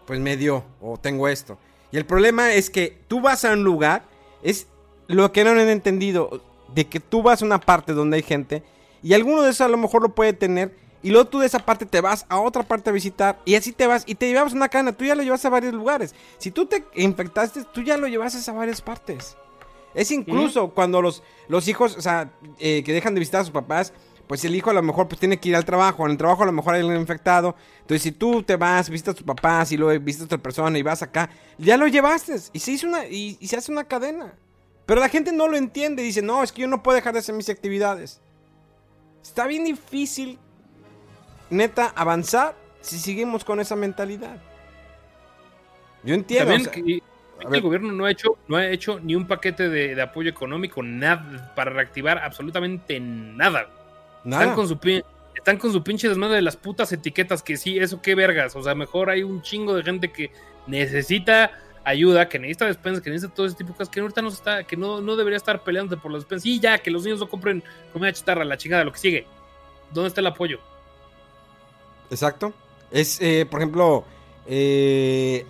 pues 0.05 0.19
me 0.19 0.37
dio 0.37 0.63
o 0.79 0.97
tengo 0.97 1.27
esto. 1.27 1.57
Y 1.91 1.97
el 1.97 2.05
problema 2.05 2.53
es 2.53 2.69
que 2.69 2.99
tú 3.07 3.21
vas 3.21 3.43
a 3.45 3.53
un 3.53 3.63
lugar, 3.63 4.03
es 4.43 4.67
lo 5.07 5.31
que 5.31 5.43
no 5.43 5.51
han 5.51 5.59
entendido, 5.59 6.43
de 6.73 6.87
que 6.87 6.99
tú 6.99 7.21
vas 7.23 7.41
a 7.41 7.45
una 7.45 7.59
parte 7.59 7.93
donde 7.93 8.17
hay 8.17 8.23
gente 8.23 8.63
y 9.01 9.13
alguno 9.13 9.43
de 9.43 9.51
esos 9.51 9.61
a 9.61 9.67
lo 9.67 9.77
mejor 9.77 10.01
lo 10.01 10.15
puede 10.15 10.33
tener 10.33 10.75
y 11.05 11.11
luego 11.11 11.27
tú 11.27 11.37
de 11.37 11.45
esa 11.45 11.59
parte 11.59 11.85
te 11.85 12.01
vas 12.01 12.25
a 12.29 12.39
otra 12.39 12.63
parte 12.63 12.89
a 12.89 12.93
visitar 12.93 13.39
y 13.45 13.53
así 13.53 13.71
te 13.71 13.85
vas 13.85 14.01
y 14.07 14.15
te 14.15 14.27
llevas 14.27 14.53
una 14.53 14.69
cadena, 14.69 14.91
tú 14.91 15.05
ya 15.05 15.13
lo 15.13 15.21
llevas 15.21 15.45
a 15.45 15.49
varios 15.49 15.71
lugares. 15.71 16.15
Si 16.39 16.49
tú 16.49 16.65
te 16.65 16.83
infectaste, 16.95 17.63
tú 17.71 17.83
ya 17.83 17.95
lo 17.95 18.07
llevas 18.07 18.49
a 18.49 18.51
varias 18.53 18.81
partes. 18.81 19.37
Es 19.93 20.09
incluso 20.09 20.71
cuando 20.71 21.03
los, 21.03 21.21
los 21.47 21.67
hijos, 21.67 21.95
o 21.95 22.01
sea, 22.01 22.31
eh, 22.57 22.81
que 22.83 22.91
dejan 22.91 23.13
de 23.13 23.19
visitar 23.19 23.41
a 23.41 23.43
sus 23.43 23.53
papás, 23.53 23.93
pues 24.25 24.43
el 24.45 24.55
hijo 24.55 24.71
a 24.71 24.73
lo 24.73 24.81
mejor 24.81 25.07
pues 25.07 25.19
tiene 25.19 25.39
que 25.39 25.49
ir 25.49 25.55
al 25.55 25.63
trabajo, 25.63 26.05
en 26.05 26.13
el 26.13 26.17
trabajo 26.17 26.41
a 26.41 26.47
lo 26.47 26.51
mejor 26.51 26.73
hay 26.73 26.81
alguien 26.81 26.99
infectado. 26.99 27.55
Entonces 27.81 28.01
si 28.01 28.11
tú 28.11 28.41
te 28.41 28.55
vas, 28.55 28.89
visitas 28.89 29.13
a 29.13 29.17
tus 29.17 29.27
papás 29.27 29.71
y 29.71 29.77
luego 29.77 30.03
visitas 30.03 30.23
a 30.23 30.25
otra 30.25 30.37
persona 30.39 30.75
y 30.79 30.81
vas 30.81 31.03
acá, 31.03 31.29
ya 31.59 31.77
lo 31.77 31.85
llevaste 31.85 32.35
y 32.51 32.57
se 32.57 32.71
hizo 32.71 32.87
una, 32.87 33.05
y, 33.05 33.37
y 33.39 33.47
se 33.47 33.57
hace 33.57 33.71
una 33.71 33.83
cadena. 33.83 34.33
Pero 34.87 34.99
la 35.01 35.09
gente 35.09 35.31
no 35.31 35.47
lo 35.47 35.55
entiende, 35.55 36.01
dice, 36.01 36.23
no, 36.23 36.41
es 36.41 36.51
que 36.51 36.63
yo 36.63 36.67
no 36.67 36.81
puedo 36.81 36.95
dejar 36.95 37.13
de 37.13 37.19
hacer 37.19 37.35
mis 37.35 37.49
actividades. 37.49 38.21
Está 39.21 39.45
bien 39.45 39.65
difícil, 39.65 40.39
neta, 41.49 41.93
avanzar 41.95 42.55
si 42.81 42.99
seguimos 42.99 43.43
con 43.43 43.59
esa 43.59 43.75
mentalidad. 43.75 44.37
Yo 46.03 46.13
entiendo. 46.13 46.51
También 46.51 46.69
o 46.69 46.73
sea, 46.73 46.83
que- 46.83 47.01
el 47.51 47.61
gobierno 47.61 47.91
no 47.91 48.05
ha 48.05 48.11
hecho, 48.11 48.37
no 48.47 48.55
ha 48.57 48.67
hecho 48.67 48.99
ni 48.99 49.15
un 49.15 49.27
paquete 49.27 49.69
de, 49.69 49.93
de 49.93 50.01
apoyo 50.01 50.29
económico, 50.29 50.81
nada, 50.81 51.53
para 51.55 51.71
reactivar 51.71 52.17
absolutamente 52.19 52.99
nada. 52.99 53.67
nada. 54.23 54.43
Están 54.43 54.55
con 54.55 54.67
su 54.67 54.79
están 55.35 55.57
con 55.57 55.71
su 55.71 55.83
pinche 55.83 56.07
desmadre 56.07 56.37
de 56.37 56.41
las 56.41 56.55
putas 56.55 56.91
etiquetas, 56.91 57.43
que 57.43 57.57
sí, 57.57 57.77
eso 57.77 58.01
qué 58.01 58.15
vergas. 58.15 58.55
O 58.55 58.63
sea, 58.63 58.73
mejor 58.73 59.09
hay 59.09 59.21
un 59.23 59.41
chingo 59.41 59.75
de 59.75 59.83
gente 59.83 60.11
que 60.11 60.31
necesita 60.65 61.51
ayuda, 61.83 62.29
que 62.29 62.39
necesita 62.39 62.65
despensas, 62.65 63.03
que 63.03 63.09
necesita 63.09 63.35
todo 63.35 63.45
ese 63.45 63.55
tipo 63.55 63.71
de 63.71 63.77
cosas, 63.77 63.89
que 63.89 63.99
ahorita 63.99 64.21
no 64.21 64.29
está, 64.29 64.63
que 64.63 64.77
no, 64.77 65.01
no 65.01 65.15
debería 65.15 65.37
estar 65.37 65.61
peleando 65.63 65.99
por 65.99 66.11
las 66.11 66.21
despensas. 66.21 66.45
Y 66.45 66.59
ya, 66.59 66.77
que 66.79 66.89
los 66.89 67.03
niños 67.03 67.19
no 67.19 67.29
compren 67.29 67.61
comida 67.93 68.11
chatarra, 68.13 68.43
la 68.45 68.57
chingada, 68.57 68.83
lo 68.85 68.91
que 68.91 68.99
sigue. 68.99 69.27
¿Dónde 69.91 70.07
está 70.07 70.21
el 70.21 70.27
apoyo? 70.27 70.59
Exacto. 72.09 72.53
Es, 72.91 73.19
eh, 73.21 73.45
por 73.49 73.59
ejemplo, 73.59 74.05
eh, 74.47 75.45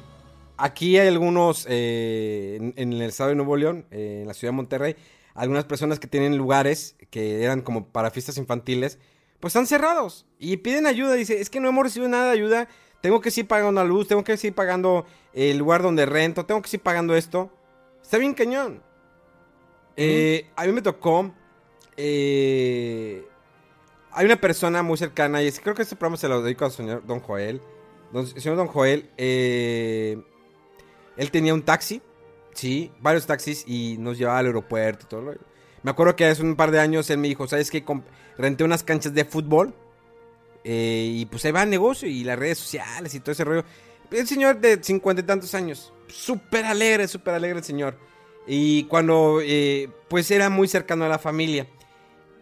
aquí 0.57 0.97
hay 0.97 1.07
algunos, 1.07 1.65
eh, 1.69 2.57
en, 2.59 2.73
en 2.77 2.93
el 2.93 3.01
estado 3.09 3.29
de 3.29 3.35
Nuevo 3.35 3.57
León, 3.57 3.85
en 3.91 4.25
la 4.25 4.33
ciudad 4.33 4.51
de 4.53 4.57
Monterrey, 4.57 4.95
algunas 5.33 5.65
personas 5.65 5.99
que 5.99 6.07
tienen 6.07 6.37
lugares 6.37 6.95
que 7.09 7.43
eran 7.43 7.61
como 7.61 7.87
para 7.87 8.09
fiestas 8.09 8.37
infantiles, 8.37 8.99
pues 9.39 9.51
están 9.51 9.67
cerrados 9.67 10.25
y 10.39 10.57
piden 10.57 10.87
ayuda. 10.87 11.13
Dice, 11.13 11.41
es 11.41 11.49
que 11.49 11.59
no 11.59 11.67
hemos 11.69 11.83
recibido 11.83 12.09
nada 12.09 12.27
de 12.27 12.31
ayuda, 12.31 12.67
tengo 13.01 13.19
que 13.21 13.31
seguir 13.31 13.47
pagando 13.47 13.81
la 13.83 13.87
luz, 13.87 14.07
tengo 14.07 14.23
que 14.23 14.37
seguir 14.37 14.55
pagando 14.55 15.05
el 15.33 15.57
lugar 15.57 15.81
donde 15.83 16.05
rento, 16.05 16.45
tengo 16.45 16.61
que 16.61 16.69
seguir 16.69 16.83
pagando 16.83 17.15
esto. 17.15 17.51
Está 18.01 18.17
bien 18.17 18.33
cañón. 18.33 18.81
A 20.55 20.65
mí 20.65 20.71
me 20.71 20.81
tocó. 20.81 21.31
eh, 21.97 23.25
hay 24.15 24.25
una 24.25 24.37
persona 24.37 24.81
muy 24.81 24.97
cercana, 24.97 25.43
y 25.43 25.51
creo 25.51 25.75
que 25.75 25.83
este 25.83 25.95
programa 25.95 26.17
se 26.17 26.27
lo 26.27 26.41
dedico 26.41 26.65
al 26.65 26.71
señor 26.71 27.05
Don 27.05 27.19
Joel. 27.19 27.61
Don- 28.11 28.25
señor 28.25 28.55
Don 28.57 28.67
Joel, 28.67 29.09
eh, 29.17 30.17
él 31.17 31.31
tenía 31.31 31.53
un 31.53 31.61
taxi, 31.63 32.01
sí, 32.53 32.91
varios 32.99 33.25
taxis, 33.25 33.63
y 33.67 33.97
nos 33.99 34.17
llevaba 34.17 34.39
al 34.39 34.47
aeropuerto 34.47 35.05
y 35.05 35.09
todo. 35.09 35.33
Me 35.83 35.91
acuerdo 35.91 36.15
que 36.15 36.25
hace 36.25 36.41
un 36.41 36.55
par 36.55 36.71
de 36.71 36.79
años 36.79 37.09
él 37.09 37.17
me 37.17 37.27
dijo, 37.27 37.47
¿sabes 37.47 37.69
qué? 37.69 37.83
Renté 38.37 38.63
unas 38.63 38.83
canchas 38.83 39.13
de 39.13 39.25
fútbol, 39.25 39.73
eh, 40.63 41.09
y 41.13 41.25
pues 41.27 41.45
ahí 41.45 41.51
va 41.51 41.63
el 41.63 41.69
negocio, 41.69 42.07
y 42.07 42.23
las 42.23 42.39
redes 42.39 42.57
sociales 42.57 43.13
y 43.13 43.19
todo 43.19 43.33
ese 43.33 43.43
rollo. 43.43 43.63
El 44.11 44.27
señor 44.27 44.59
de 44.59 44.81
cincuenta 44.81 45.21
y 45.21 45.25
tantos 45.25 45.53
años, 45.53 45.91
súper 46.07 46.65
alegre, 46.65 47.07
súper 47.07 47.33
alegre 47.33 47.59
el 47.59 47.65
señor. 47.65 47.97
Y 48.47 48.83
cuando, 48.83 49.39
eh, 49.41 49.89
pues 50.07 50.29
era 50.29 50.49
muy 50.49 50.67
cercano 50.67 51.05
a 51.05 51.09
la 51.09 51.19
familia. 51.19 51.67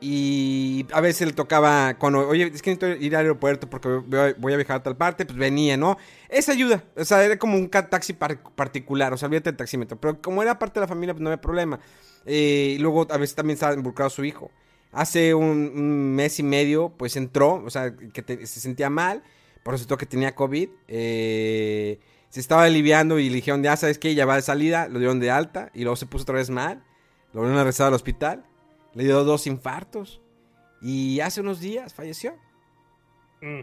Y 0.05 0.85
a 0.91 0.99
veces 0.99 1.25
le 1.27 1.31
tocaba, 1.33 1.93
cuando, 1.97 2.27
oye, 2.27 2.51
es 2.53 2.61
que 2.61 2.71
necesito 2.71 2.87
ir 3.01 3.15
al 3.15 3.21
aeropuerto 3.21 3.69
porque 3.69 3.87
voy 3.87 4.51
a- 4.53 4.57
viajar 4.57 4.75
a 4.77 4.83
tal 4.83 4.97
parte, 4.97 5.25
pues 5.25 5.37
venía, 5.37 5.77
¿no? 5.77 5.97
Esa 6.27 6.51
ayuda, 6.51 6.83
o 6.97 7.05
sea, 7.05 7.23
era 7.23 7.39
como 7.39 7.55
un 7.57 7.69
taxi 7.69 8.11
par- 8.11 8.43
particular, 8.55 9.13
o 9.13 9.17
sea, 9.17 9.27
olvídate 9.27 9.51
del 9.51 9.57
taxímetro. 9.57 9.97
Pero 10.01 10.21
como 10.21 10.43
era 10.43 10.59
parte 10.59 10.81
de 10.81 10.83
la 10.83 10.89
familia, 10.89 11.13
pues 11.13 11.21
no 11.21 11.29
había 11.29 11.39
problema. 11.39 11.79
Eh, 12.25 12.73
y 12.75 12.79
luego 12.79 13.07
a 13.09 13.17
veces 13.17 13.33
también 13.33 13.53
estaba 13.53 13.75
involucrado 13.75 14.09
su 14.09 14.25
hijo. 14.25 14.51
Hace 14.91 15.33
un, 15.33 16.13
mes 16.15 16.37
y 16.39 16.43
medio, 16.43 16.89
pues 16.97 17.15
entró, 17.15 17.63
o 17.65 17.69
sea, 17.69 17.95
que 17.95 18.45
se 18.45 18.59
sentía 18.59 18.89
mal, 18.89 19.23
por 19.63 19.73
eso 19.73 19.97
que 19.97 20.05
tenía 20.05 20.35
COVID. 20.35 20.67
eh, 20.89 21.99
se 22.27 22.39
estaba 22.41 22.63
aliviando 22.63 23.19
y 23.19 23.29
le 23.29 23.35
dijeron, 23.35 23.63
ya 23.63 23.77
sabes 23.77 23.99
que 23.99 24.15
ya 24.15 24.25
va 24.25 24.35
de 24.35 24.41
salida, 24.41 24.87
lo 24.89 24.99
dieron 24.99 25.19
de 25.19 25.29
alta 25.31 25.69
y 25.73 25.83
luego 25.83 25.95
se 25.95 26.07
puso 26.07 26.23
otra 26.23 26.35
vez 26.35 26.49
mal. 26.49 26.83
Lo 27.31 27.39
volvieron 27.41 27.59
a 27.59 27.63
regresar 27.63 27.87
al 27.87 27.93
hospital. 27.93 28.43
Le 28.93 29.03
dio 29.03 29.23
dos 29.23 29.47
infartos. 29.47 30.21
Y 30.81 31.19
hace 31.21 31.41
unos 31.41 31.59
días 31.59 31.93
falleció. 31.93 32.35
Mm. 33.41 33.61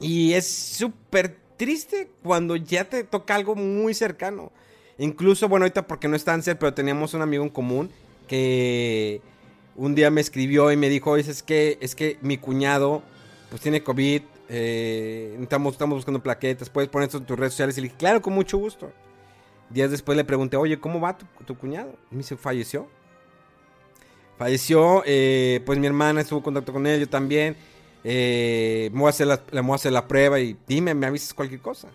Y 0.00 0.32
es 0.32 0.48
súper 0.48 1.38
triste 1.56 2.10
cuando 2.22 2.56
ya 2.56 2.88
te 2.88 3.04
toca 3.04 3.34
algo 3.34 3.54
muy 3.54 3.94
cercano. 3.94 4.52
Incluso, 4.98 5.48
bueno, 5.48 5.64
ahorita 5.64 5.86
porque 5.86 6.08
no 6.08 6.16
está 6.16 6.34
en 6.34 6.42
ser, 6.42 6.58
pero 6.58 6.74
teníamos 6.74 7.14
un 7.14 7.22
amigo 7.22 7.42
en 7.42 7.50
común 7.50 7.90
que 8.28 9.20
un 9.76 9.94
día 9.94 10.10
me 10.10 10.20
escribió 10.20 10.70
y 10.70 10.76
me 10.76 10.88
dijo, 10.88 11.10
"Oye, 11.10 11.28
es 11.28 11.42
que, 11.42 11.78
es 11.80 11.94
que 11.94 12.18
mi 12.20 12.38
cuñado 12.38 13.02
pues 13.50 13.60
tiene 13.60 13.82
COVID, 13.82 14.22
eh, 14.48 15.36
estamos, 15.40 15.72
estamos 15.74 15.98
buscando 15.98 16.22
plaquetas, 16.22 16.70
puedes 16.70 16.88
poner 16.88 17.06
esto 17.06 17.18
en 17.18 17.24
tus 17.24 17.38
redes 17.38 17.52
sociales. 17.52 17.76
Y 17.76 17.82
le 17.82 17.84
dije, 17.88 17.96
claro, 17.98 18.22
con 18.22 18.32
mucho 18.32 18.56
gusto. 18.58 18.92
Días 19.68 19.90
después 19.90 20.16
le 20.16 20.24
pregunté, 20.24 20.56
oye, 20.56 20.80
¿cómo 20.80 21.00
va 21.00 21.16
tu, 21.16 21.26
tu 21.44 21.56
cuñado? 21.56 21.94
Y 22.10 22.14
me 22.14 22.18
dice, 22.18 22.36
falleció. 22.36 22.88
Falleció, 24.40 25.02
eh, 25.04 25.60
pues 25.66 25.78
mi 25.78 25.86
hermana 25.86 26.22
estuvo 26.22 26.38
en 26.38 26.44
contacto 26.44 26.72
con 26.72 26.86
él, 26.86 26.98
yo 26.98 27.06
también. 27.06 27.56
Eh, 28.02 28.88
me 28.90 29.00
voy 29.00 29.08
a 29.08 29.10
hacer 29.10 29.26
la, 29.26 29.42
voy 29.60 29.72
a 29.72 29.74
hacer 29.74 29.92
la 29.92 30.08
prueba 30.08 30.40
y 30.40 30.56
dime, 30.66 30.94
me 30.94 31.06
avisas 31.06 31.34
cualquier 31.34 31.60
cosa. 31.60 31.88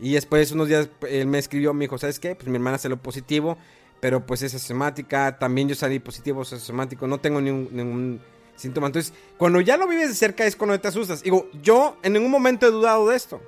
Y 0.00 0.14
después, 0.14 0.50
unos 0.52 0.68
días, 0.68 0.88
él 1.06 1.26
me 1.26 1.38
escribió, 1.38 1.74
me 1.74 1.84
dijo, 1.84 1.98
¿sabes 1.98 2.18
qué? 2.18 2.34
Pues 2.34 2.48
mi 2.48 2.54
hermana 2.54 2.78
salió 2.78 2.96
positivo, 2.96 3.58
pero 4.00 4.24
pues 4.24 4.40
es 4.40 4.54
asemática. 4.54 5.38
También 5.38 5.68
yo 5.68 5.74
salí 5.74 5.98
positivo, 5.98 6.40
es 6.40 6.54
asemático, 6.54 7.06
no 7.06 7.20
tengo 7.20 7.42
ningún, 7.42 7.68
ningún 7.70 8.20
síntoma. 8.56 8.86
Entonces, 8.86 9.12
cuando 9.36 9.60
ya 9.60 9.76
lo 9.76 9.86
vives 9.86 10.08
de 10.08 10.14
cerca 10.14 10.46
es 10.46 10.56
cuando 10.56 10.80
te 10.80 10.88
asustas. 10.88 11.22
Digo, 11.22 11.50
yo 11.62 11.98
en 12.02 12.14
ningún 12.14 12.30
momento 12.30 12.66
he 12.66 12.70
dudado 12.70 13.06
de 13.06 13.16
esto. 13.16 13.38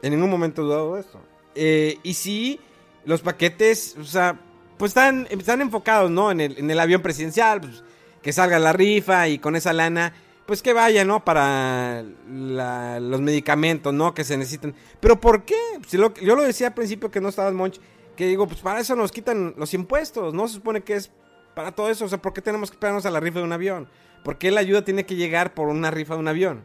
En 0.00 0.14
ningún 0.14 0.30
momento 0.30 0.62
he 0.62 0.64
dudado 0.64 0.94
de 0.94 1.02
esto. 1.02 1.20
Eh, 1.56 1.98
y 2.02 2.14
sí, 2.14 2.58
los 3.04 3.20
paquetes, 3.20 3.96
o 4.00 4.04
sea, 4.04 4.40
pues 4.78 4.90
están, 4.90 5.26
están 5.30 5.60
enfocados, 5.60 6.10
¿no? 6.10 6.30
En 6.30 6.40
el, 6.40 6.58
en 6.58 6.70
el 6.70 6.80
avión 6.80 7.02
presidencial, 7.02 7.60
pues, 7.60 7.82
que 8.22 8.32
salga 8.32 8.58
la 8.58 8.72
rifa 8.72 9.28
y 9.28 9.38
con 9.38 9.54
esa 9.56 9.72
lana, 9.72 10.12
pues 10.46 10.62
que 10.62 10.72
vaya, 10.72 11.04
¿no? 11.04 11.24
Para 11.24 12.04
la- 12.30 13.00
los 13.00 13.20
medicamentos, 13.20 13.92
¿no? 13.94 14.14
Que 14.14 14.24
se 14.24 14.36
necesitan. 14.36 14.74
Pero 15.00 15.20
¿por 15.20 15.44
qué? 15.44 15.56
Si 15.86 15.96
lo- 15.96 16.14
yo 16.14 16.34
lo 16.36 16.42
decía 16.42 16.68
al 16.68 16.74
principio 16.74 17.10
que 17.10 17.20
no 17.20 17.28
estabas, 17.28 17.52
Monch, 17.54 17.78
que 18.16 18.26
digo, 18.26 18.46
pues 18.46 18.60
para 18.60 18.80
eso 18.80 18.94
nos 18.96 19.10
quitan 19.12 19.54
los 19.56 19.74
impuestos, 19.74 20.34
¿no? 20.34 20.46
Se 20.48 20.54
supone 20.54 20.82
que 20.82 20.94
es 20.94 21.10
para 21.54 21.72
todo 21.72 21.88
eso, 21.90 22.04
o 22.04 22.08
sea, 22.08 22.18
¿por 22.18 22.32
qué 22.32 22.40
tenemos 22.42 22.70
que 22.70 22.74
esperarnos 22.76 23.06
a 23.06 23.10
la 23.10 23.20
rifa 23.20 23.38
de 23.38 23.44
un 23.44 23.52
avión? 23.52 23.88
¿Por 24.24 24.38
qué 24.38 24.50
la 24.50 24.60
ayuda 24.60 24.84
tiene 24.84 25.04
que 25.06 25.16
llegar 25.16 25.54
por 25.54 25.68
una 25.68 25.90
rifa 25.90 26.14
de 26.14 26.20
un 26.20 26.28
avión? 26.28 26.64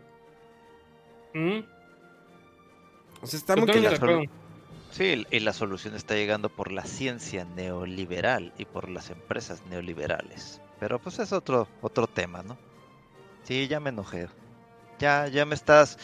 Mm. 1.33 1.59
O 3.21 3.27
sea, 3.27 3.37
está 3.37 3.55
muy 3.55 3.65
Totalmente 3.65 3.95
acuerdo. 3.95 4.21
Sí, 4.99 5.25
y 5.31 5.39
la 5.39 5.53
solución 5.53 5.95
está 5.95 6.15
llegando 6.15 6.49
por 6.49 6.73
la 6.73 6.83
ciencia 6.83 7.45
neoliberal 7.55 8.51
y 8.57 8.65
por 8.65 8.89
las 8.89 9.09
empresas 9.09 9.61
neoliberales. 9.69 10.59
Pero 10.77 10.99
pues 10.99 11.19
es 11.19 11.31
otro, 11.31 11.69
otro 11.81 12.05
tema, 12.05 12.43
¿no? 12.43 12.57
Sí, 13.45 13.69
ya 13.69 13.79
me 13.79 13.91
enojé. 13.91 14.27
Ya, 14.99 15.29
ya 15.29 15.45
me 15.45 15.55
estás 15.55 15.97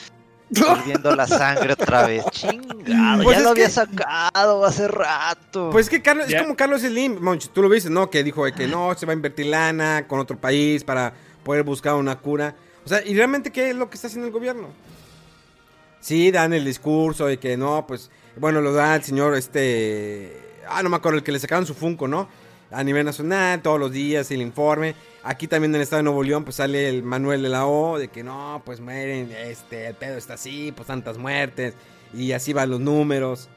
volviendo 0.49 1.13
la 1.13 1.27
sangre 1.27 1.73
otra 1.73 2.07
vez. 2.07 2.23
Chingado, 2.31 3.21
Pues 3.23 3.37
ya 3.37 3.43
lo 3.43 3.49
había 3.49 3.65
que- 3.65 3.69
sacado 3.69 4.63
hace 4.63 4.87
rato. 4.87 5.71
Pues 5.73 5.87
es 5.87 5.89
que 5.89 6.01
Carlos, 6.01 6.29
es 6.31 6.41
como 6.41 6.55
Carlos 6.55 6.79
Slim, 6.79 7.21
Monch, 7.21 7.49
tú 7.49 7.61
lo 7.61 7.67
viste, 7.67 7.89
¿no? 7.89 8.09
Que 8.09 8.23
dijo 8.23 8.45
de 8.45 8.53
que 8.53 8.65
no, 8.65 8.95
se 8.95 9.05
va 9.05 9.11
a 9.11 9.15
invertir 9.17 9.47
lana 9.47 10.07
con 10.07 10.21
otro 10.21 10.39
país 10.39 10.85
para 10.85 11.11
poder 11.43 11.63
buscar 11.63 11.95
una 11.95 12.17
cura. 12.17 12.55
O 12.85 12.87
sea, 12.87 13.05
¿y 13.05 13.13
realmente 13.13 13.51
qué 13.51 13.71
es 13.71 13.75
lo 13.75 13.89
que 13.89 13.95
está 13.95 14.07
haciendo 14.07 14.27
el 14.27 14.31
gobierno? 14.31 14.69
Sí, 15.99 16.31
dan 16.31 16.53
el 16.53 16.63
discurso 16.63 17.25
de 17.25 17.37
que 17.39 17.57
no, 17.57 17.85
pues, 17.85 18.09
bueno, 18.37 18.61
lo 18.61 18.73
da 18.73 18.95
el 18.95 19.03
señor, 19.03 19.35
este, 19.35 20.31
ah, 20.67 20.81
no 20.83 20.89
me 20.89 20.97
acuerdo, 20.97 21.17
el 21.19 21.23
que 21.23 21.31
le 21.31 21.39
sacaron 21.39 21.65
su 21.65 21.73
Funko, 21.73 22.07
¿no? 22.07 22.27
A 22.71 22.83
nivel 22.83 23.05
nacional, 23.05 23.61
todos 23.61 23.79
los 23.79 23.91
días, 23.91 24.29
el 24.31 24.41
informe. 24.41 24.95
Aquí 25.23 25.47
también 25.47 25.71
en 25.71 25.75
el 25.75 25.81
estado 25.81 25.99
de 25.99 26.03
Nuevo 26.03 26.23
León, 26.23 26.43
pues 26.43 26.57
sale 26.57 26.89
el 26.89 27.03
Manuel 27.03 27.41
de 27.43 27.49
la 27.49 27.65
O, 27.67 27.97
de 27.97 28.09
que 28.09 28.23
no, 28.23 28.61
pues 28.65 28.79
mueren, 28.81 29.31
este, 29.31 29.87
el 29.87 29.95
pedo 29.95 30.17
está 30.17 30.33
así, 30.33 30.71
pues 30.75 30.87
tantas 30.87 31.17
muertes, 31.17 31.73
y 32.13 32.31
así 32.33 32.53
van 32.53 32.69
los 32.71 32.79
números. 32.79 33.49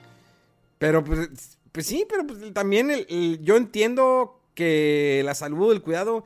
Pero 0.79 1.03
pues, 1.05 1.59
pues 1.73 1.87
sí, 1.87 2.07
pero 2.09 2.27
pues 2.27 2.53
también 2.53 2.91
el- 2.91 3.41
yo 3.43 3.57
entiendo 3.57 4.41
que 4.55 5.23
la 5.25 5.35
salud, 5.35 5.73
el 5.73 5.83
cuidado, 5.83 6.25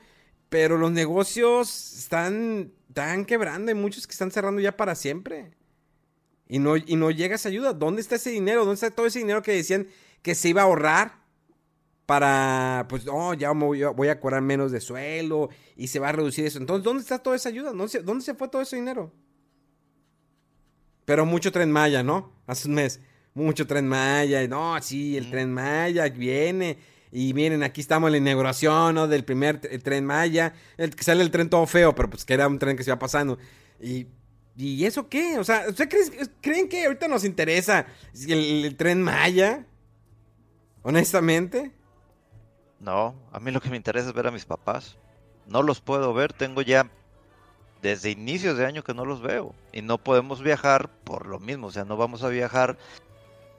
pero 0.48 0.76
los 0.76 0.90
negocios 0.92 1.94
están, 1.98 2.72
están 2.88 3.24
quebrando, 3.24 3.70
hay 3.70 3.74
muchos 3.74 4.06
que 4.06 4.12
están 4.12 4.30
cerrando 4.30 4.60
ya 4.60 4.76
para 4.76 4.94
siempre. 4.94 5.52
Y 6.52 6.58
no, 6.58 6.76
y 6.76 6.96
no 6.96 7.10
llega 7.10 7.36
esa 7.36 7.48
ayuda. 7.48 7.72
¿Dónde 7.72 8.02
está 8.02 8.16
ese 8.16 8.28
dinero? 8.28 8.60
¿Dónde 8.66 8.74
está 8.74 8.90
todo 8.90 9.06
ese 9.06 9.20
dinero 9.20 9.40
que 9.40 9.52
decían 9.52 9.86
que 10.20 10.34
se 10.34 10.50
iba 10.50 10.60
a 10.60 10.64
ahorrar 10.64 11.14
para, 12.04 12.84
pues, 12.90 13.06
no, 13.06 13.32
ya 13.32 13.54
me 13.54 13.64
voy, 13.64 13.82
a- 13.82 13.88
voy 13.88 14.08
a 14.08 14.20
cobrar 14.20 14.42
menos 14.42 14.70
de 14.70 14.82
suelo 14.82 15.48
y 15.76 15.86
se 15.86 15.98
va 15.98 16.10
a 16.10 16.12
reducir 16.12 16.44
eso? 16.44 16.58
Entonces, 16.58 16.84
¿dónde 16.84 17.00
está 17.00 17.18
toda 17.20 17.36
esa 17.36 17.48
ayuda? 17.48 17.70
¿Dónde 17.70 17.88
se, 17.88 18.02
dónde 18.02 18.22
se 18.22 18.34
fue 18.34 18.48
todo 18.48 18.60
ese 18.60 18.76
dinero? 18.76 19.10
Pero 21.06 21.24
mucho 21.24 21.50
tren 21.52 21.72
Maya, 21.72 22.02
¿no? 22.02 22.32
Hace 22.46 22.68
un 22.68 22.74
mes. 22.74 23.00
Mucho 23.32 23.66
tren 23.66 23.88
Maya. 23.88 24.46
No, 24.46 24.80
sí, 24.82 25.16
el 25.16 25.30
tren 25.30 25.52
Maya 25.54 26.06
viene. 26.10 26.76
Y 27.10 27.32
miren, 27.32 27.62
aquí 27.62 27.80
estamos 27.80 28.08
en 28.08 28.12
la 28.12 28.18
inauguración, 28.18 28.94
¿no? 28.94 29.08
Del 29.08 29.24
primer 29.24 29.58
tren 29.60 30.04
Maya. 30.04 30.52
El 30.76 30.92
sale 31.00 31.22
el 31.22 31.30
tren 31.30 31.48
todo 31.48 31.66
feo, 31.66 31.94
pero 31.94 32.10
pues 32.10 32.26
que 32.26 32.34
era 32.34 32.46
un 32.46 32.58
tren 32.58 32.76
que 32.76 32.84
se 32.84 32.90
iba 32.90 32.98
pasando. 32.98 33.38
Y, 33.80 34.06
¿y 34.56 34.84
eso 34.84 35.08
qué? 35.08 35.38
O 35.38 35.44
sea, 35.44 35.66
¿ustedes 35.68 35.88
crees- 36.10 36.30
creen 36.40 36.68
que 36.68 36.84
ahorita 36.86 37.08
nos 37.08 37.24
interesa 37.24 37.86
el, 38.28 38.64
el 38.64 38.76
tren 38.76 39.02
Maya? 39.02 39.66
Honestamente. 40.82 41.72
No, 42.80 43.14
a 43.30 43.38
mí 43.40 43.50
lo 43.50 43.60
que 43.60 43.70
me 43.70 43.76
interesa 43.76 44.08
es 44.08 44.14
ver 44.14 44.26
a 44.26 44.30
mis 44.32 44.44
papás. 44.44 44.96
No 45.46 45.62
los 45.62 45.80
puedo 45.80 46.12
ver, 46.14 46.32
tengo 46.32 46.62
ya 46.62 46.90
desde 47.80 48.10
inicios 48.10 48.56
de 48.58 48.66
año 48.66 48.82
que 48.82 48.94
no 48.94 49.04
los 49.04 49.22
veo. 49.22 49.54
Y 49.72 49.82
no 49.82 49.98
podemos 49.98 50.42
viajar 50.42 50.88
por 51.04 51.26
lo 51.26 51.38
mismo, 51.38 51.68
o 51.68 51.72
sea, 51.72 51.84
no 51.84 51.96
vamos 51.96 52.22
a 52.22 52.28
viajar 52.28 52.76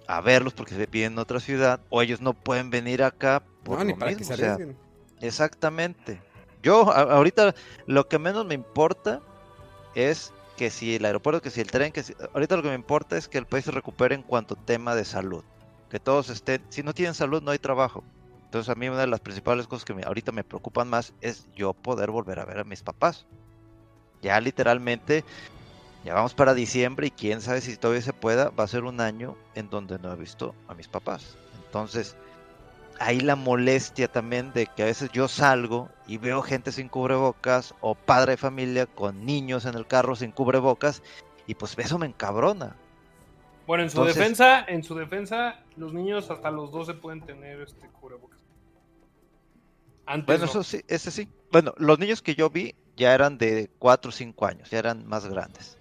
a 0.07 0.19
verlos 0.19 0.53
porque 0.53 0.75
se 0.75 0.85
viven 0.85 1.13
en 1.13 1.19
otra 1.19 1.39
ciudad, 1.39 1.79
o 1.89 2.01
ellos 2.01 2.19
no 2.19 2.33
pueden 2.33 2.69
venir 2.69 3.03
acá 3.03 3.41
por 3.63 3.79
no, 3.79 3.85
ni 3.85 3.93
lo 3.93 3.99
para 3.99 4.11
mismo, 4.11 4.19
que 4.19 4.25
se 4.25 4.33
o 4.33 4.37
sea, 4.37 4.53
arriesguen. 4.53 4.77
Exactamente. 5.21 6.21
Yo 6.61 6.91
a- 6.91 7.01
ahorita 7.15 7.55
lo 7.87 8.07
que 8.09 8.19
menos 8.19 8.45
me 8.45 8.53
importa 8.55 9.21
es 9.95 10.33
que 10.57 10.69
si 10.69 10.95
el 10.95 11.05
aeropuerto, 11.05 11.41
que 11.41 11.49
si 11.49 11.61
el 11.61 11.71
tren, 11.71 11.91
que 11.91 12.03
si... 12.03 12.13
ahorita 12.34 12.55
lo 12.55 12.63
que 12.63 12.69
me 12.69 12.75
importa 12.75 13.17
es 13.17 13.27
que 13.27 13.38
el 13.38 13.45
país 13.45 13.65
se 13.65 13.71
recupere 13.71 14.15
en 14.15 14.23
cuanto 14.23 14.55
a 14.55 14.65
tema 14.65 14.95
de 14.95 15.05
salud. 15.05 15.43
Que 15.89 15.99
todos 15.99 16.30
estén, 16.30 16.63
si 16.69 16.84
no 16.84 16.93
tienen 16.93 17.13
salud 17.13 17.41
no 17.41 17.51
hay 17.51 17.59
trabajo. 17.59 18.03
Entonces 18.45 18.69
a 18.69 18.75
mí 18.75 18.88
una 18.88 18.99
de 18.99 19.07
las 19.07 19.19
principales 19.19 19.67
cosas 19.67 19.85
que 19.85 19.93
ahorita 20.05 20.31
me 20.31 20.43
preocupan 20.43 20.88
más 20.88 21.13
es 21.21 21.47
yo 21.55 21.73
poder 21.73 22.11
volver 22.11 22.39
a 22.39 22.45
ver 22.45 22.59
a 22.59 22.63
mis 22.63 22.84
papás. 22.84 23.25
Ya 24.21 24.39
literalmente, 24.39 25.23
ya 26.05 26.13
vamos 26.13 26.34
para 26.34 26.53
diciembre 26.53 27.07
y 27.07 27.11
quién 27.11 27.41
sabe 27.41 27.61
si 27.61 27.75
todavía 27.77 28.03
se 28.03 28.13
pueda, 28.13 28.49
va 28.49 28.63
a 28.63 28.67
ser 28.67 28.84
un 28.84 29.01
año 29.01 29.35
en 29.55 29.69
donde 29.69 29.99
no 29.99 30.13
he 30.13 30.15
visto 30.15 30.55
a 30.67 30.75
mis 30.75 30.88
papás. 30.88 31.35
Entonces, 31.65 32.15
ahí 32.99 33.19
la 33.19 33.35
molestia 33.35 34.07
también 34.07 34.53
de 34.53 34.67
que 34.67 34.83
a 34.83 34.85
veces 34.85 35.09
yo 35.11 35.27
salgo 35.27 35.89
y 36.07 36.17
veo 36.17 36.41
gente 36.41 36.71
sin 36.71 36.89
cubrebocas 36.89 37.73
o 37.81 37.95
padre 37.95 38.31
de 38.33 38.37
familia 38.37 38.85
con 38.85 39.25
niños 39.25 39.65
en 39.65 39.75
el 39.75 39.87
carro 39.87 40.15
sin 40.15 40.31
cubrebocas 40.31 41.01
y 41.47 41.55
pues 41.55 41.77
eso 41.77 41.97
me 41.97 42.05
encabrona. 42.07 42.75
Bueno, 43.67 43.83
en 43.83 43.89
su 43.89 43.97
Entonces- 43.99 44.17
defensa, 44.17 44.65
en 44.67 44.83
su 44.83 44.95
defensa, 44.95 45.59
Los 45.75 45.91
niños 45.93 46.29
hasta 46.29 46.51
los 46.51 46.71
12 46.71 46.93
pueden 46.93 47.21
tener 47.21 47.59
este 47.61 47.87
cubrebocas. 47.87 48.39
Antes 50.05 50.25
Bueno, 50.27 50.45
no. 50.45 50.49
eso 50.51 50.63
sí, 50.63 50.81
ese 50.87 51.09
sí. 51.11 51.27
Bueno, 51.51 51.73
los 51.77 51.97
niños 51.97 52.21
que 52.21 52.35
yo 52.35 52.49
vi 52.49 52.75
ya 52.95 53.13
eran 53.15 53.37
de 53.37 53.71
4 53.79 54.09
o 54.09 54.11
5 54.11 54.45
años, 54.45 54.69
ya 54.69 54.79
eran 54.79 55.07
más 55.07 55.25
grandes. 55.25 55.77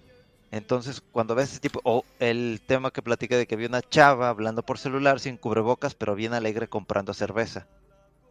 Entonces, 0.53 1.01
cuando 1.11 1.33
ves 1.33 1.49
ese 1.49 1.59
tipo, 1.59 1.81
o 1.83 2.05
el 2.19 2.61
tema 2.67 2.91
que 2.91 3.01
platiqué 3.01 3.35
de 3.37 3.47
que 3.47 3.55
vi 3.55 3.65
una 3.65 3.81
chava 3.81 4.29
hablando 4.29 4.61
por 4.61 4.77
celular 4.77 5.19
sin 5.19 5.35
cubrebocas, 5.35 5.95
pero 5.95 6.13
bien 6.13 6.35
alegre 6.35 6.67
comprando 6.67 7.15
cerveza. 7.15 7.65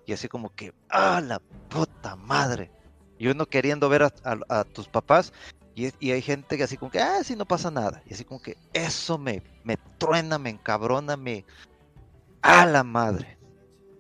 Y 0.07 0.13
así 0.13 0.29
como 0.29 0.55
que, 0.55 0.73
¡ah, 0.89 1.21
la 1.21 1.41
puta 1.69 2.15
madre! 2.15 2.71
Y 3.19 3.27
uno 3.27 3.47
queriendo 3.47 3.89
ver 3.89 4.05
a, 4.05 4.13
a- 4.49 4.63
tus 4.63 4.87
papás, 4.87 5.33
y, 5.75 5.89
y 5.99 6.13
hay 6.13 6.23
gente 6.23 6.57
que 6.57 6.63
así 6.63 6.77
como 6.77 6.93
que, 6.93 7.01
ah, 7.01 7.25
sí, 7.25 7.35
no 7.35 7.45
pasa 7.45 7.73
nada. 7.73 8.05
Y 8.07 8.15
así 8.15 8.25
como 8.25 8.41
que, 8.41 8.57
eso 8.73 9.19
me, 9.19 9.43
me 9.65 9.77
truena, 9.99 10.39
me 10.39 10.51
encabrona, 10.51 11.17
me... 11.17 11.45
¡A 12.41 12.65
la 12.67 12.85
madre! 12.85 13.37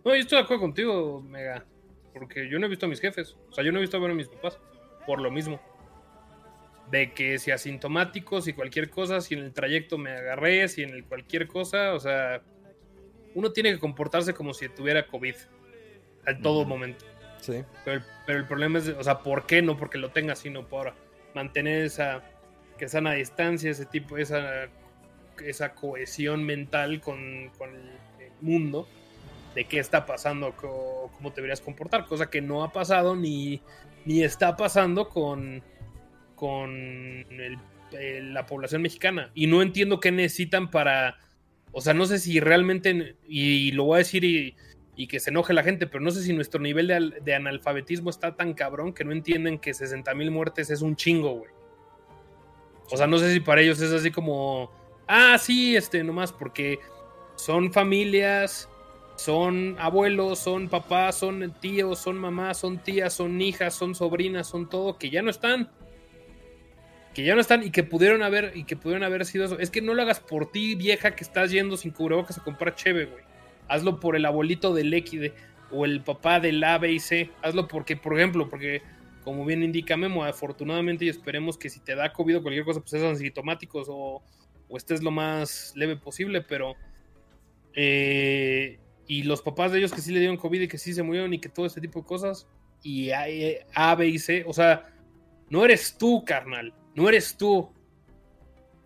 No, 0.04 0.14
yo 0.14 0.20
estoy 0.20 0.38
de 0.38 0.44
acuerdo 0.44 0.60
contigo, 0.60 1.20
Mega. 1.22 1.66
Porque 2.14 2.48
yo 2.48 2.60
no 2.60 2.66
he 2.66 2.68
visto 2.68 2.86
a 2.86 2.88
mis 2.88 3.00
jefes. 3.00 3.36
O 3.50 3.52
sea, 3.52 3.64
yo 3.64 3.72
no 3.72 3.78
he 3.78 3.80
visto 3.80 3.96
a 3.96 4.00
ver 4.00 4.12
a 4.12 4.14
mis 4.14 4.28
papás. 4.28 4.60
Por 5.06 5.20
lo 5.20 5.28
mismo. 5.32 5.60
De 6.92 7.12
que 7.12 7.38
si 7.38 7.50
asintomáticos 7.50 8.46
y 8.46 8.52
cualquier 8.52 8.88
cosa, 8.90 9.20
si 9.20 9.34
en 9.34 9.40
el 9.40 9.52
trayecto 9.52 9.98
me 9.98 10.10
agarré, 10.12 10.68
si 10.68 10.82
en 10.82 10.90
el 10.90 11.04
cualquier 11.04 11.48
cosa, 11.48 11.94
o 11.94 11.98
sea, 11.98 12.42
uno 13.34 13.50
tiene 13.50 13.72
que 13.72 13.80
comportarse 13.80 14.34
como 14.34 14.54
si 14.54 14.68
tuviera 14.68 15.06
COVID. 15.06 15.34
A 16.26 16.38
todo 16.38 16.64
momento. 16.64 17.04
Sí. 17.40 17.64
Pero 17.84 17.96
el, 17.96 18.04
pero 18.26 18.38
el 18.38 18.46
problema 18.46 18.78
es, 18.78 18.88
o 18.88 19.02
sea, 19.02 19.18
¿por 19.20 19.46
qué? 19.46 19.60
No 19.62 19.76
porque 19.76 19.98
lo 19.98 20.10
tenga, 20.10 20.36
sino 20.36 20.68
por 20.68 20.94
mantener 21.34 21.82
esa 21.84 22.22
que 22.78 22.88
sana 22.88 23.12
distancia, 23.14 23.70
ese 23.70 23.86
tipo, 23.86 24.18
esa, 24.18 24.68
esa 25.44 25.74
cohesión 25.74 26.44
mental 26.44 27.00
con, 27.00 27.50
con 27.58 27.70
el, 27.74 27.90
mundo 28.42 28.88
de 29.54 29.64
qué 29.64 29.78
está 29.78 30.04
pasando, 30.04 30.52
co- 30.56 31.10
cómo 31.16 31.30
te 31.30 31.36
deberías 31.36 31.60
comportar, 31.60 32.06
cosa 32.06 32.28
que 32.28 32.40
no 32.40 32.64
ha 32.64 32.72
pasado 32.72 33.14
ni, 33.14 33.62
ni 34.04 34.22
está 34.24 34.56
pasando 34.56 35.08
con, 35.08 35.62
con 36.42 36.72
el- 37.30 38.34
la 38.34 38.46
población 38.46 38.82
mexicana. 38.82 39.30
Y 39.32 39.46
no 39.46 39.62
entiendo 39.62 40.00
qué 40.00 40.10
necesitan 40.10 40.72
para, 40.72 41.18
o 41.70 41.80
sea, 41.80 41.94
no 41.94 42.04
sé 42.04 42.18
si 42.18 42.40
realmente, 42.40 43.14
y 43.28 43.70
lo 43.70 43.84
voy 43.84 43.94
a 43.94 43.98
decir 43.98 44.24
y, 44.24 44.56
que 45.06 45.20
se 45.20 45.30
enoje 45.30 45.52
la 45.52 45.62
gente, 45.62 45.86
pero 45.86 46.02
no 46.02 46.10
sé 46.10 46.22
si 46.22 46.32
nuestro 46.32 46.60
nivel 46.60 46.88
de, 46.88 47.12
de 47.24 47.34
analfabetismo 47.34 48.10
está 48.10 48.34
tan 48.34 48.54
cabrón 48.54 48.92
que 48.92 49.04
no 49.04 49.12
entienden 49.12 49.58
que 49.58 49.72
60 49.72 50.14
mil 50.14 50.32
muertes 50.32 50.70
es 50.70 50.82
un 50.82 50.96
chingo, 50.96 51.32
güey. 51.34 51.50
O 52.90 52.96
sea, 52.96 53.06
no 53.06 53.18
sé 53.18 53.32
si 53.32 53.38
para 53.38 53.60
ellos 53.60 53.80
es 53.80 53.92
así 53.92 54.10
como, 54.10 54.72
ah, 55.06 55.38
sí, 55.38 55.76
este, 55.76 56.02
nomás 56.02 56.32
porque 56.32 56.80
son 57.36 57.72
familias, 57.72 58.68
son 59.16 59.76
abuelos, 59.78 60.40
son 60.40 60.68
papás, 60.68 61.18
son 61.18 61.54
tíos, 61.60 62.00
son 62.00 62.18
mamás, 62.18 62.58
son 62.58 62.78
tías, 62.78 63.12
son 63.14 63.40
hijas, 63.40 63.74
son 63.74 63.94
sobrinas, 63.94 64.48
son 64.48 64.68
todo, 64.68 64.98
que 64.98 65.10
ya 65.10 65.22
no 65.22 65.30
están. 65.30 65.70
Que 67.14 67.24
ya 67.24 67.34
no 67.34 67.40
están 67.40 67.62
y 67.62 67.70
que 67.70 67.82
pudieron 67.82 68.22
haber, 68.22 68.52
y 68.54 68.64
que 68.64 68.76
pudieron 68.76 69.04
haber 69.04 69.26
sido 69.26 69.44
eso. 69.44 69.58
Es 69.58 69.70
que 69.70 69.82
no 69.82 69.94
lo 69.94 70.02
hagas 70.02 70.20
por 70.20 70.50
ti, 70.50 70.74
vieja, 70.74 71.14
que 71.14 71.24
estás 71.24 71.50
yendo 71.50 71.76
sin 71.76 71.90
cubrebocas 71.90 72.38
a 72.38 72.44
comprar 72.44 72.74
cheve, 72.74 73.06
güey. 73.06 73.22
Hazlo 73.68 74.00
por 74.00 74.16
el 74.16 74.24
abuelito 74.24 74.74
del 74.74 74.92
Equide 74.92 75.34
o 75.70 75.84
el 75.84 76.02
papá 76.02 76.40
del 76.40 76.62
A, 76.64 76.78
B 76.78 76.92
y 76.92 77.00
C. 77.00 77.30
Hazlo 77.42 77.68
porque, 77.68 77.96
por 77.96 78.18
ejemplo, 78.18 78.48
porque 78.48 78.82
como 79.24 79.44
bien 79.44 79.62
indica 79.62 79.96
Memo, 79.96 80.24
afortunadamente 80.24 81.04
y 81.04 81.08
esperemos 81.08 81.56
que 81.56 81.70
si 81.70 81.80
te 81.80 81.94
da 81.94 82.12
COVID 82.12 82.38
o 82.38 82.42
cualquier 82.42 82.64
cosa, 82.64 82.80
pues 82.80 82.90
seas 82.90 83.04
asintomáticos 83.04 83.86
o, 83.88 84.22
o 84.68 84.76
estés 84.76 85.02
lo 85.02 85.10
más 85.10 85.72
leve 85.76 85.96
posible, 85.96 86.40
pero... 86.42 86.74
eh, 87.74 88.78
y 89.06 89.24
los 89.24 89.42
papás 89.42 89.72
de 89.72 89.78
ellos 89.78 89.92
que 89.92 90.00
sí 90.00 90.12
le 90.12 90.20
dieron 90.20 90.36
COVID 90.36 90.62
y 90.62 90.68
que 90.68 90.78
sí 90.78 90.94
se 90.94 91.02
murieron 91.02 91.34
y 91.34 91.38
que 91.38 91.48
todo 91.48 91.66
este 91.66 91.80
tipo 91.80 92.00
de 92.00 92.06
cosas, 92.06 92.46
y 92.82 93.10
A, 93.10 93.28
eh, 93.28 93.66
A, 93.74 93.94
B 93.94 94.08
y 94.08 94.18
C, 94.18 94.44
o 94.46 94.52
sea, 94.52 94.88
no 95.50 95.64
eres 95.64 95.98
tú, 95.98 96.24
carnal, 96.24 96.72
no 96.94 97.08
eres 97.08 97.36
tú. 97.36 97.70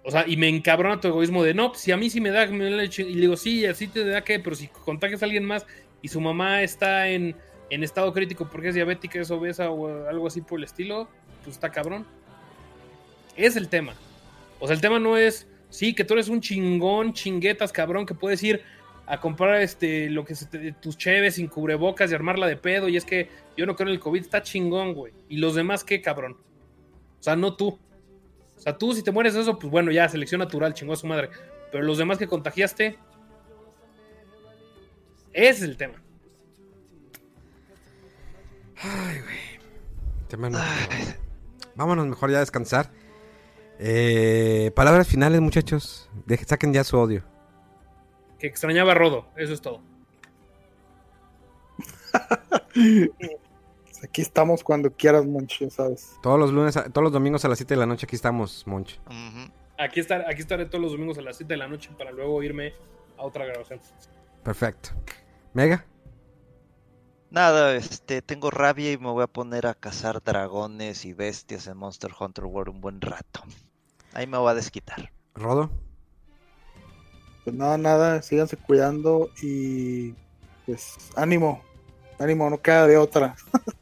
O 0.05 0.11
sea, 0.11 0.25
y 0.27 0.37
me 0.37 0.49
encabrona 0.49 1.01
tu 1.01 1.09
egoísmo 1.09 1.43
de 1.43 1.53
no, 1.53 1.71
pues, 1.71 1.81
si 1.81 1.91
a 1.91 1.97
mí 1.97 2.09
sí 2.11 2.21
me 2.21 2.31
da, 2.31 2.47
me 2.47 2.65
da 2.65 2.77
leche", 2.77 3.03
y 3.03 3.15
digo, 3.17 3.37
sí, 3.37 3.67
así 3.67 3.89
te 3.89 4.05
da 4.05 4.23
que, 4.23 4.39
pero 4.39 4.55
si 4.55 4.69
contagias 4.69 5.23
a 5.23 5.25
alguien 5.25 5.45
más 5.45 5.67
y 6.01 6.09
su 6.09 6.21
mamá 6.21 6.63
está 6.63 7.09
en, 7.09 7.35
en 7.71 7.83
estado 7.83 8.13
crítico 8.13 8.49
porque 8.49 8.69
es 8.69 8.75
diabética, 8.77 9.21
es 9.21 9.31
obesa 9.33 9.71
o 9.71 10.07
algo 10.09 10.29
así 10.29 10.41
por 10.43 10.61
el 10.61 10.65
estilo, 10.65 11.09
pues 11.43 11.57
está 11.57 11.71
cabrón. 11.73 12.07
Es 13.37 13.57
el 13.57 13.69
tema. 13.69 13.95
O 14.61 14.67
sea, 14.67 14.75
el 14.75 14.81
tema 14.81 15.01
no 15.01 15.17
es, 15.17 15.49
sí, 15.71 15.93
que 15.93 16.05
tú 16.05 16.15
eres 16.15 16.29
un 16.29 16.41
chingón, 16.41 17.13
chinguetas, 17.13 17.73
cabrón, 17.73 18.07
que 18.07 18.15
puedes 18.15 18.43
ir 18.43 18.63
a 19.07 19.21
comprar 19.21 19.61
este 19.61 20.11
lo 20.11 20.25
que 20.25 20.35
se 20.35 20.47
te- 20.47 20.73
tus 20.73 20.97
cheves 20.97 21.35
sin 21.37 21.47
cubrebocas 21.49 22.11
y 22.11 22.15
armarla 22.15 22.47
de 22.47 22.57
pedo. 22.57 22.89
Y 22.89 22.97
es 22.97 23.05
que 23.05 23.29
yo 23.57 23.67
no 23.67 23.75
creo 23.77 23.89
en 23.89 23.95
el 23.95 24.01
COVID, 24.01 24.21
está 24.21 24.43
chingón, 24.43 24.95
güey. 24.95 25.13
¿Y 25.29 25.39
los 25.39 25.55
demás 25.55 25.85
qué, 25.85 26.01
cabrón? 26.01 26.37
O 27.19 27.23
sea, 27.23 27.35
no 27.37 27.57
tú. 27.57 27.79
Sea, 28.67 28.77
tú 28.77 28.93
si 28.93 29.03
te 29.05 29.13
mueres 29.13 29.33
de 29.35 29.43
eso, 29.43 29.57
pues 29.61 29.71
bueno, 29.71 29.93
ya, 29.93 30.09
selección 30.09 30.41
natural, 30.41 30.75
chingó 30.75 30.93
a 30.95 30.97
su 30.97 31.07
madre. 31.07 31.31
Pero 31.71 31.85
los 31.85 31.99
demás 31.99 32.19
que 32.19 32.27
contagiaste, 32.27 32.99
ese 35.33 35.51
es 35.51 35.63
el 35.63 35.77
tema. 35.77 36.03
Ay, 38.83 39.21
güey. 39.21 39.61
Tema 40.27 40.51
no- 40.51 40.59
Vámonos 41.77 42.07
mejor 42.09 42.33
ya 42.33 42.39
a 42.39 42.41
descansar. 42.41 42.91
Eh, 43.79 44.73
palabras 44.75 45.07
finales, 45.07 45.41
muchachos. 45.41 46.11
Deje- 46.27 46.45
saquen 46.47 46.73
ya 46.73 46.83
su 46.83 46.99
odio. 46.99 47.23
Que 48.41 48.49
extrañaba 48.49 48.93
a 48.93 48.95
Rodo, 48.97 49.29
eso 49.37 49.53
es 49.53 49.61
todo. 49.61 49.81
Aquí 54.03 54.23
estamos 54.23 54.63
cuando 54.63 54.91
quieras, 54.91 55.25
Monchi, 55.27 55.65
ya 55.65 55.71
sabes. 55.71 56.17
Todos 56.23 56.39
los 56.39 56.53
lunes, 56.53 56.75
todos 56.75 57.03
los 57.03 57.13
domingos 57.13 57.45
a 57.45 57.49
las 57.49 57.59
7 57.59 57.75
de 57.75 57.81
la 57.81 57.87
noche 57.87 58.07
aquí 58.07 58.17
estamos, 58.17 58.67
Monch. 58.67 58.99
Ujú. 59.07 59.53
Aquí, 59.79 60.01
estar, 60.01 60.25
aquí 60.29 60.41
estaré 60.41 60.67
todos 60.67 60.83
los 60.83 60.93
domingos 60.93 61.19
a 61.19 61.23
las 61.23 61.37
7 61.37 61.53
de 61.53 61.59
la 61.59 61.69
noche 61.69 61.91
para 61.97 62.11
luego 62.13 62.43
irme 62.43 62.73
a 63.19 63.23
otra 63.25 63.45
grabación. 63.45 63.81
Perfecto. 64.43 64.91
Mega. 65.53 65.85
Nada, 67.31 67.75
este, 67.75 68.23
tengo 68.23 68.51
rabia 68.51 68.93
y 68.93 68.99
me 68.99 69.11
voy 69.11 69.25
a 69.25 69.27
poner 69.27 69.67
a 69.67 69.75
cazar 69.75 70.23
dragones 70.23 71.05
y 71.05 71.13
bestias 71.13 71.67
en 71.67 71.77
Monster 71.77 72.13
Hunter 72.19 72.45
World 72.45 72.75
un 72.75 72.81
buen 72.81 73.01
rato. 73.01 73.43
Ahí 74.13 74.27
me 74.27 74.39
voy 74.39 74.51
a 74.51 74.55
desquitar. 74.55 75.13
Rodo. 75.35 75.71
Pues 77.45 77.55
nada, 77.55 77.77
nada, 77.77 78.23
síganse 78.23 78.57
cuidando 78.57 79.31
y 79.43 80.15
pues 80.65 80.97
ánimo, 81.17 81.63
ánimo, 82.19 82.49
no 82.49 82.61
queda 82.61 82.87
de 82.87 82.97
otra. 82.97 83.37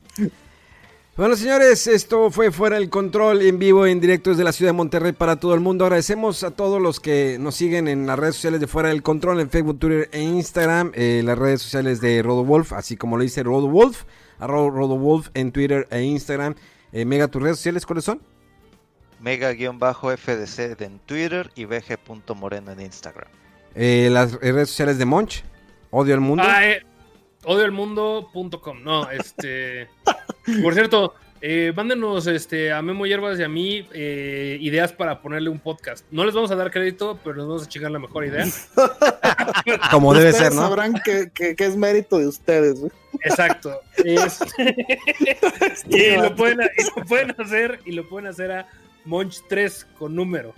Bueno, 1.17 1.37
señores, 1.37 1.87
esto 1.87 2.29
fue 2.33 2.51
Fuera 2.51 2.75
del 2.75 2.91
Control 2.91 3.41
en 3.43 3.61
vivo, 3.61 3.87
en 3.87 4.01
directo 4.01 4.31
desde 4.31 4.43
la 4.43 4.51
ciudad 4.51 4.71
de 4.71 4.77
Monterrey 4.77 5.13
para 5.13 5.37
todo 5.37 5.55
el 5.55 5.61
mundo. 5.61 5.85
Agradecemos 5.85 6.43
a 6.43 6.51
todos 6.51 6.83
los 6.83 6.99
que 6.99 7.37
nos 7.39 7.55
siguen 7.55 7.87
en 7.87 8.05
las 8.05 8.19
redes 8.19 8.35
sociales 8.35 8.59
de 8.59 8.67
Fuera 8.67 8.89
del 8.89 9.05
Control, 9.05 9.39
en 9.39 9.49
Facebook, 9.49 9.79
Twitter 9.79 10.09
e 10.11 10.23
Instagram, 10.23 10.91
eh, 10.93 11.23
las 11.25 11.39
redes 11.39 11.63
sociales 11.63 12.01
de 12.01 12.21
RodoWolf, 12.21 12.73
así 12.73 12.97
como 12.97 13.17
lo 13.17 13.23
dice 13.23 13.45
RodoWolf, 13.45 14.03
arroba 14.41 14.77
RodoWolf 14.77 15.29
en 15.35 15.53
Twitter 15.53 15.87
e 15.93 16.03
Instagram. 16.03 16.57
Eh, 16.91 17.05
Mega, 17.05 17.29
tus 17.29 17.41
redes 17.41 17.59
sociales, 17.59 17.87
¿cuáles 17.87 18.05
son? 18.05 18.21
Mega-FDC 19.21 20.81
en 20.83 20.99
Twitter 20.99 21.49
y 21.55 21.65
BG.moreno 21.65 22.73
en 22.73 22.81
Instagram. 22.81 23.29
Eh, 23.77 24.09
las 24.11 24.33
redes 24.33 24.71
sociales 24.71 24.99
de 24.99 25.05
Monch, 25.05 25.45
Odio 25.91 26.15
al 26.15 26.21
Mundo. 26.21 26.43
Ah, 26.45 26.61
odioelmundo.com. 27.45 28.83
No, 28.83 29.11
este. 29.11 29.89
por 30.63 30.75
cierto, 30.75 31.15
eh, 31.41 31.73
mándenos 31.77 32.27
este, 32.27 32.73
a 32.73 32.81
Memo 32.81 33.07
Hierbas 33.07 33.39
y 33.39 33.43
a 33.43 33.49
mí 33.49 33.87
eh, 33.93 34.57
ideas 34.61 34.93
para 34.93 35.21
ponerle 35.21 35.51
un 35.51 35.59
podcast. 35.59 36.05
No 36.11 36.25
les 36.25 36.35
vamos 36.35 36.51
a 36.51 36.57
dar 36.57 36.71
crédito, 36.71 37.19
pero 37.23 37.37
nos 37.37 37.47
vamos 37.49 37.63
a 37.65 37.69
chingar 37.69 37.91
la 37.91 37.99
mejor 37.99 38.25
idea. 38.25 38.47
como 39.91 40.15
debe 40.15 40.33
ser, 40.33 40.55
¿no? 40.55 40.63
sabrán 40.63 40.95
que, 41.05 41.31
que- 41.35 41.55
que 41.55 41.65
es 41.65 41.77
mérito 41.77 42.19
de 42.19 42.27
ustedes. 42.29 42.81
güey. 42.81 42.93
Exacto. 43.23 43.79
Es- 44.05 44.41
y, 45.89 46.17
lo 46.17 46.35
pueden, 46.35 46.61
y 46.79 46.99
lo 46.99 47.05
pueden 47.07 47.35
hacer 47.39 47.81
y 47.85 47.93
lo 47.93 48.09
pueden 48.09 48.29
hacer 48.29 48.51
a 48.53 48.67
Monch3 49.07 49.85
con 49.99 50.15
número. 50.15 50.55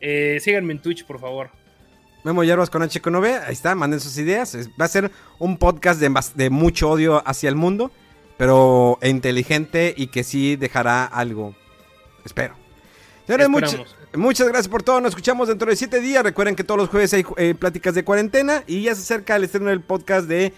Eh, 0.00 0.38
síganme 0.40 0.72
en 0.74 0.78
Twitch, 0.80 1.04
por 1.04 1.18
favor. 1.20 1.50
Memo 2.24 2.44
Hierbas 2.44 2.70
con 2.70 2.82
H 2.82 3.00
con 3.00 3.24
ahí 3.24 3.32
está, 3.50 3.74
manden 3.74 4.00
sus 4.00 4.16
ideas. 4.18 4.56
Va 4.80 4.84
a 4.84 4.88
ser 4.88 5.10
un 5.38 5.56
podcast 5.56 6.00
de, 6.00 6.50
mucho 6.50 6.90
odio 6.90 7.22
hacia 7.26 7.48
el 7.48 7.56
mundo, 7.56 7.90
pero 8.36 8.98
inteligente 9.02 9.94
y 9.96 10.08
que 10.08 10.24
sí 10.24 10.56
dejará 10.56 11.04
algo. 11.04 11.54
Espero. 12.24 12.54
Señores, 13.26 13.48
much- 13.48 13.86
muchas 14.16 14.48
gracias 14.48 14.68
por 14.68 14.82
todo. 14.82 15.00
Nos 15.00 15.10
escuchamos 15.10 15.48
dentro 15.48 15.70
de 15.70 15.76
siete 15.76 16.00
días. 16.00 16.22
Recuerden 16.22 16.56
que 16.56 16.64
todos 16.64 16.78
los 16.78 16.88
jueves 16.88 17.12
hay 17.14 17.24
eh, 17.36 17.54
pláticas 17.58 17.94
de 17.94 18.04
cuarentena 18.04 18.64
y 18.66 18.82
ya 18.82 18.94
se 18.94 19.02
acerca 19.02 19.36
el 19.36 19.44
estreno 19.44 19.70
del 19.70 19.80
podcast 19.80 20.26
de 20.26 20.52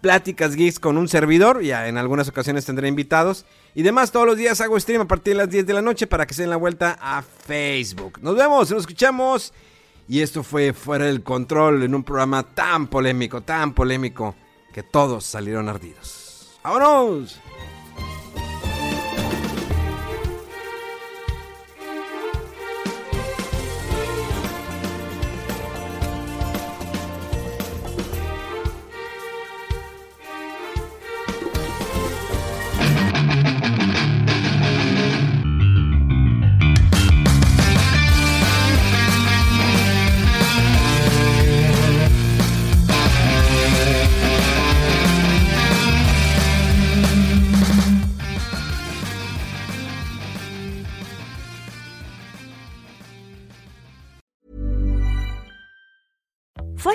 Pláticas 0.00 0.54
Geeks 0.54 0.78
con 0.80 0.98
un 0.98 1.08
servidor. 1.08 1.62
Ya 1.62 1.88
en 1.88 1.96
algunas 1.96 2.28
ocasiones 2.28 2.64
tendré 2.66 2.88
invitados. 2.88 3.46
Y 3.74 3.82
demás, 3.82 4.10
todos 4.12 4.26
los 4.26 4.36
días 4.36 4.60
hago 4.60 4.78
stream 4.78 5.02
a 5.02 5.08
partir 5.08 5.34
de 5.34 5.38
las 5.38 5.50
10 5.50 5.66
de 5.66 5.72
la 5.72 5.82
noche 5.82 6.06
para 6.06 6.26
que 6.26 6.34
se 6.34 6.42
den 6.42 6.50
la 6.50 6.56
vuelta 6.56 6.98
a 7.00 7.22
Facebook. 7.22 8.18
Nos 8.20 8.36
vemos, 8.36 8.70
nos 8.70 8.80
escuchamos. 8.80 9.52
Y 10.08 10.20
esto 10.20 10.42
fue 10.42 10.72
Fuera 10.72 11.06
del 11.06 11.22
Control 11.22 11.82
en 11.82 11.94
un 11.94 12.04
programa 12.04 12.42
tan 12.54 12.86
polémico, 12.86 13.42
tan 13.42 13.74
polémico, 13.74 14.34
que 14.72 14.82
todos 14.82 15.24
salieron 15.24 15.68
ardidos. 15.68 16.58
¡Vámonos! 16.62 17.40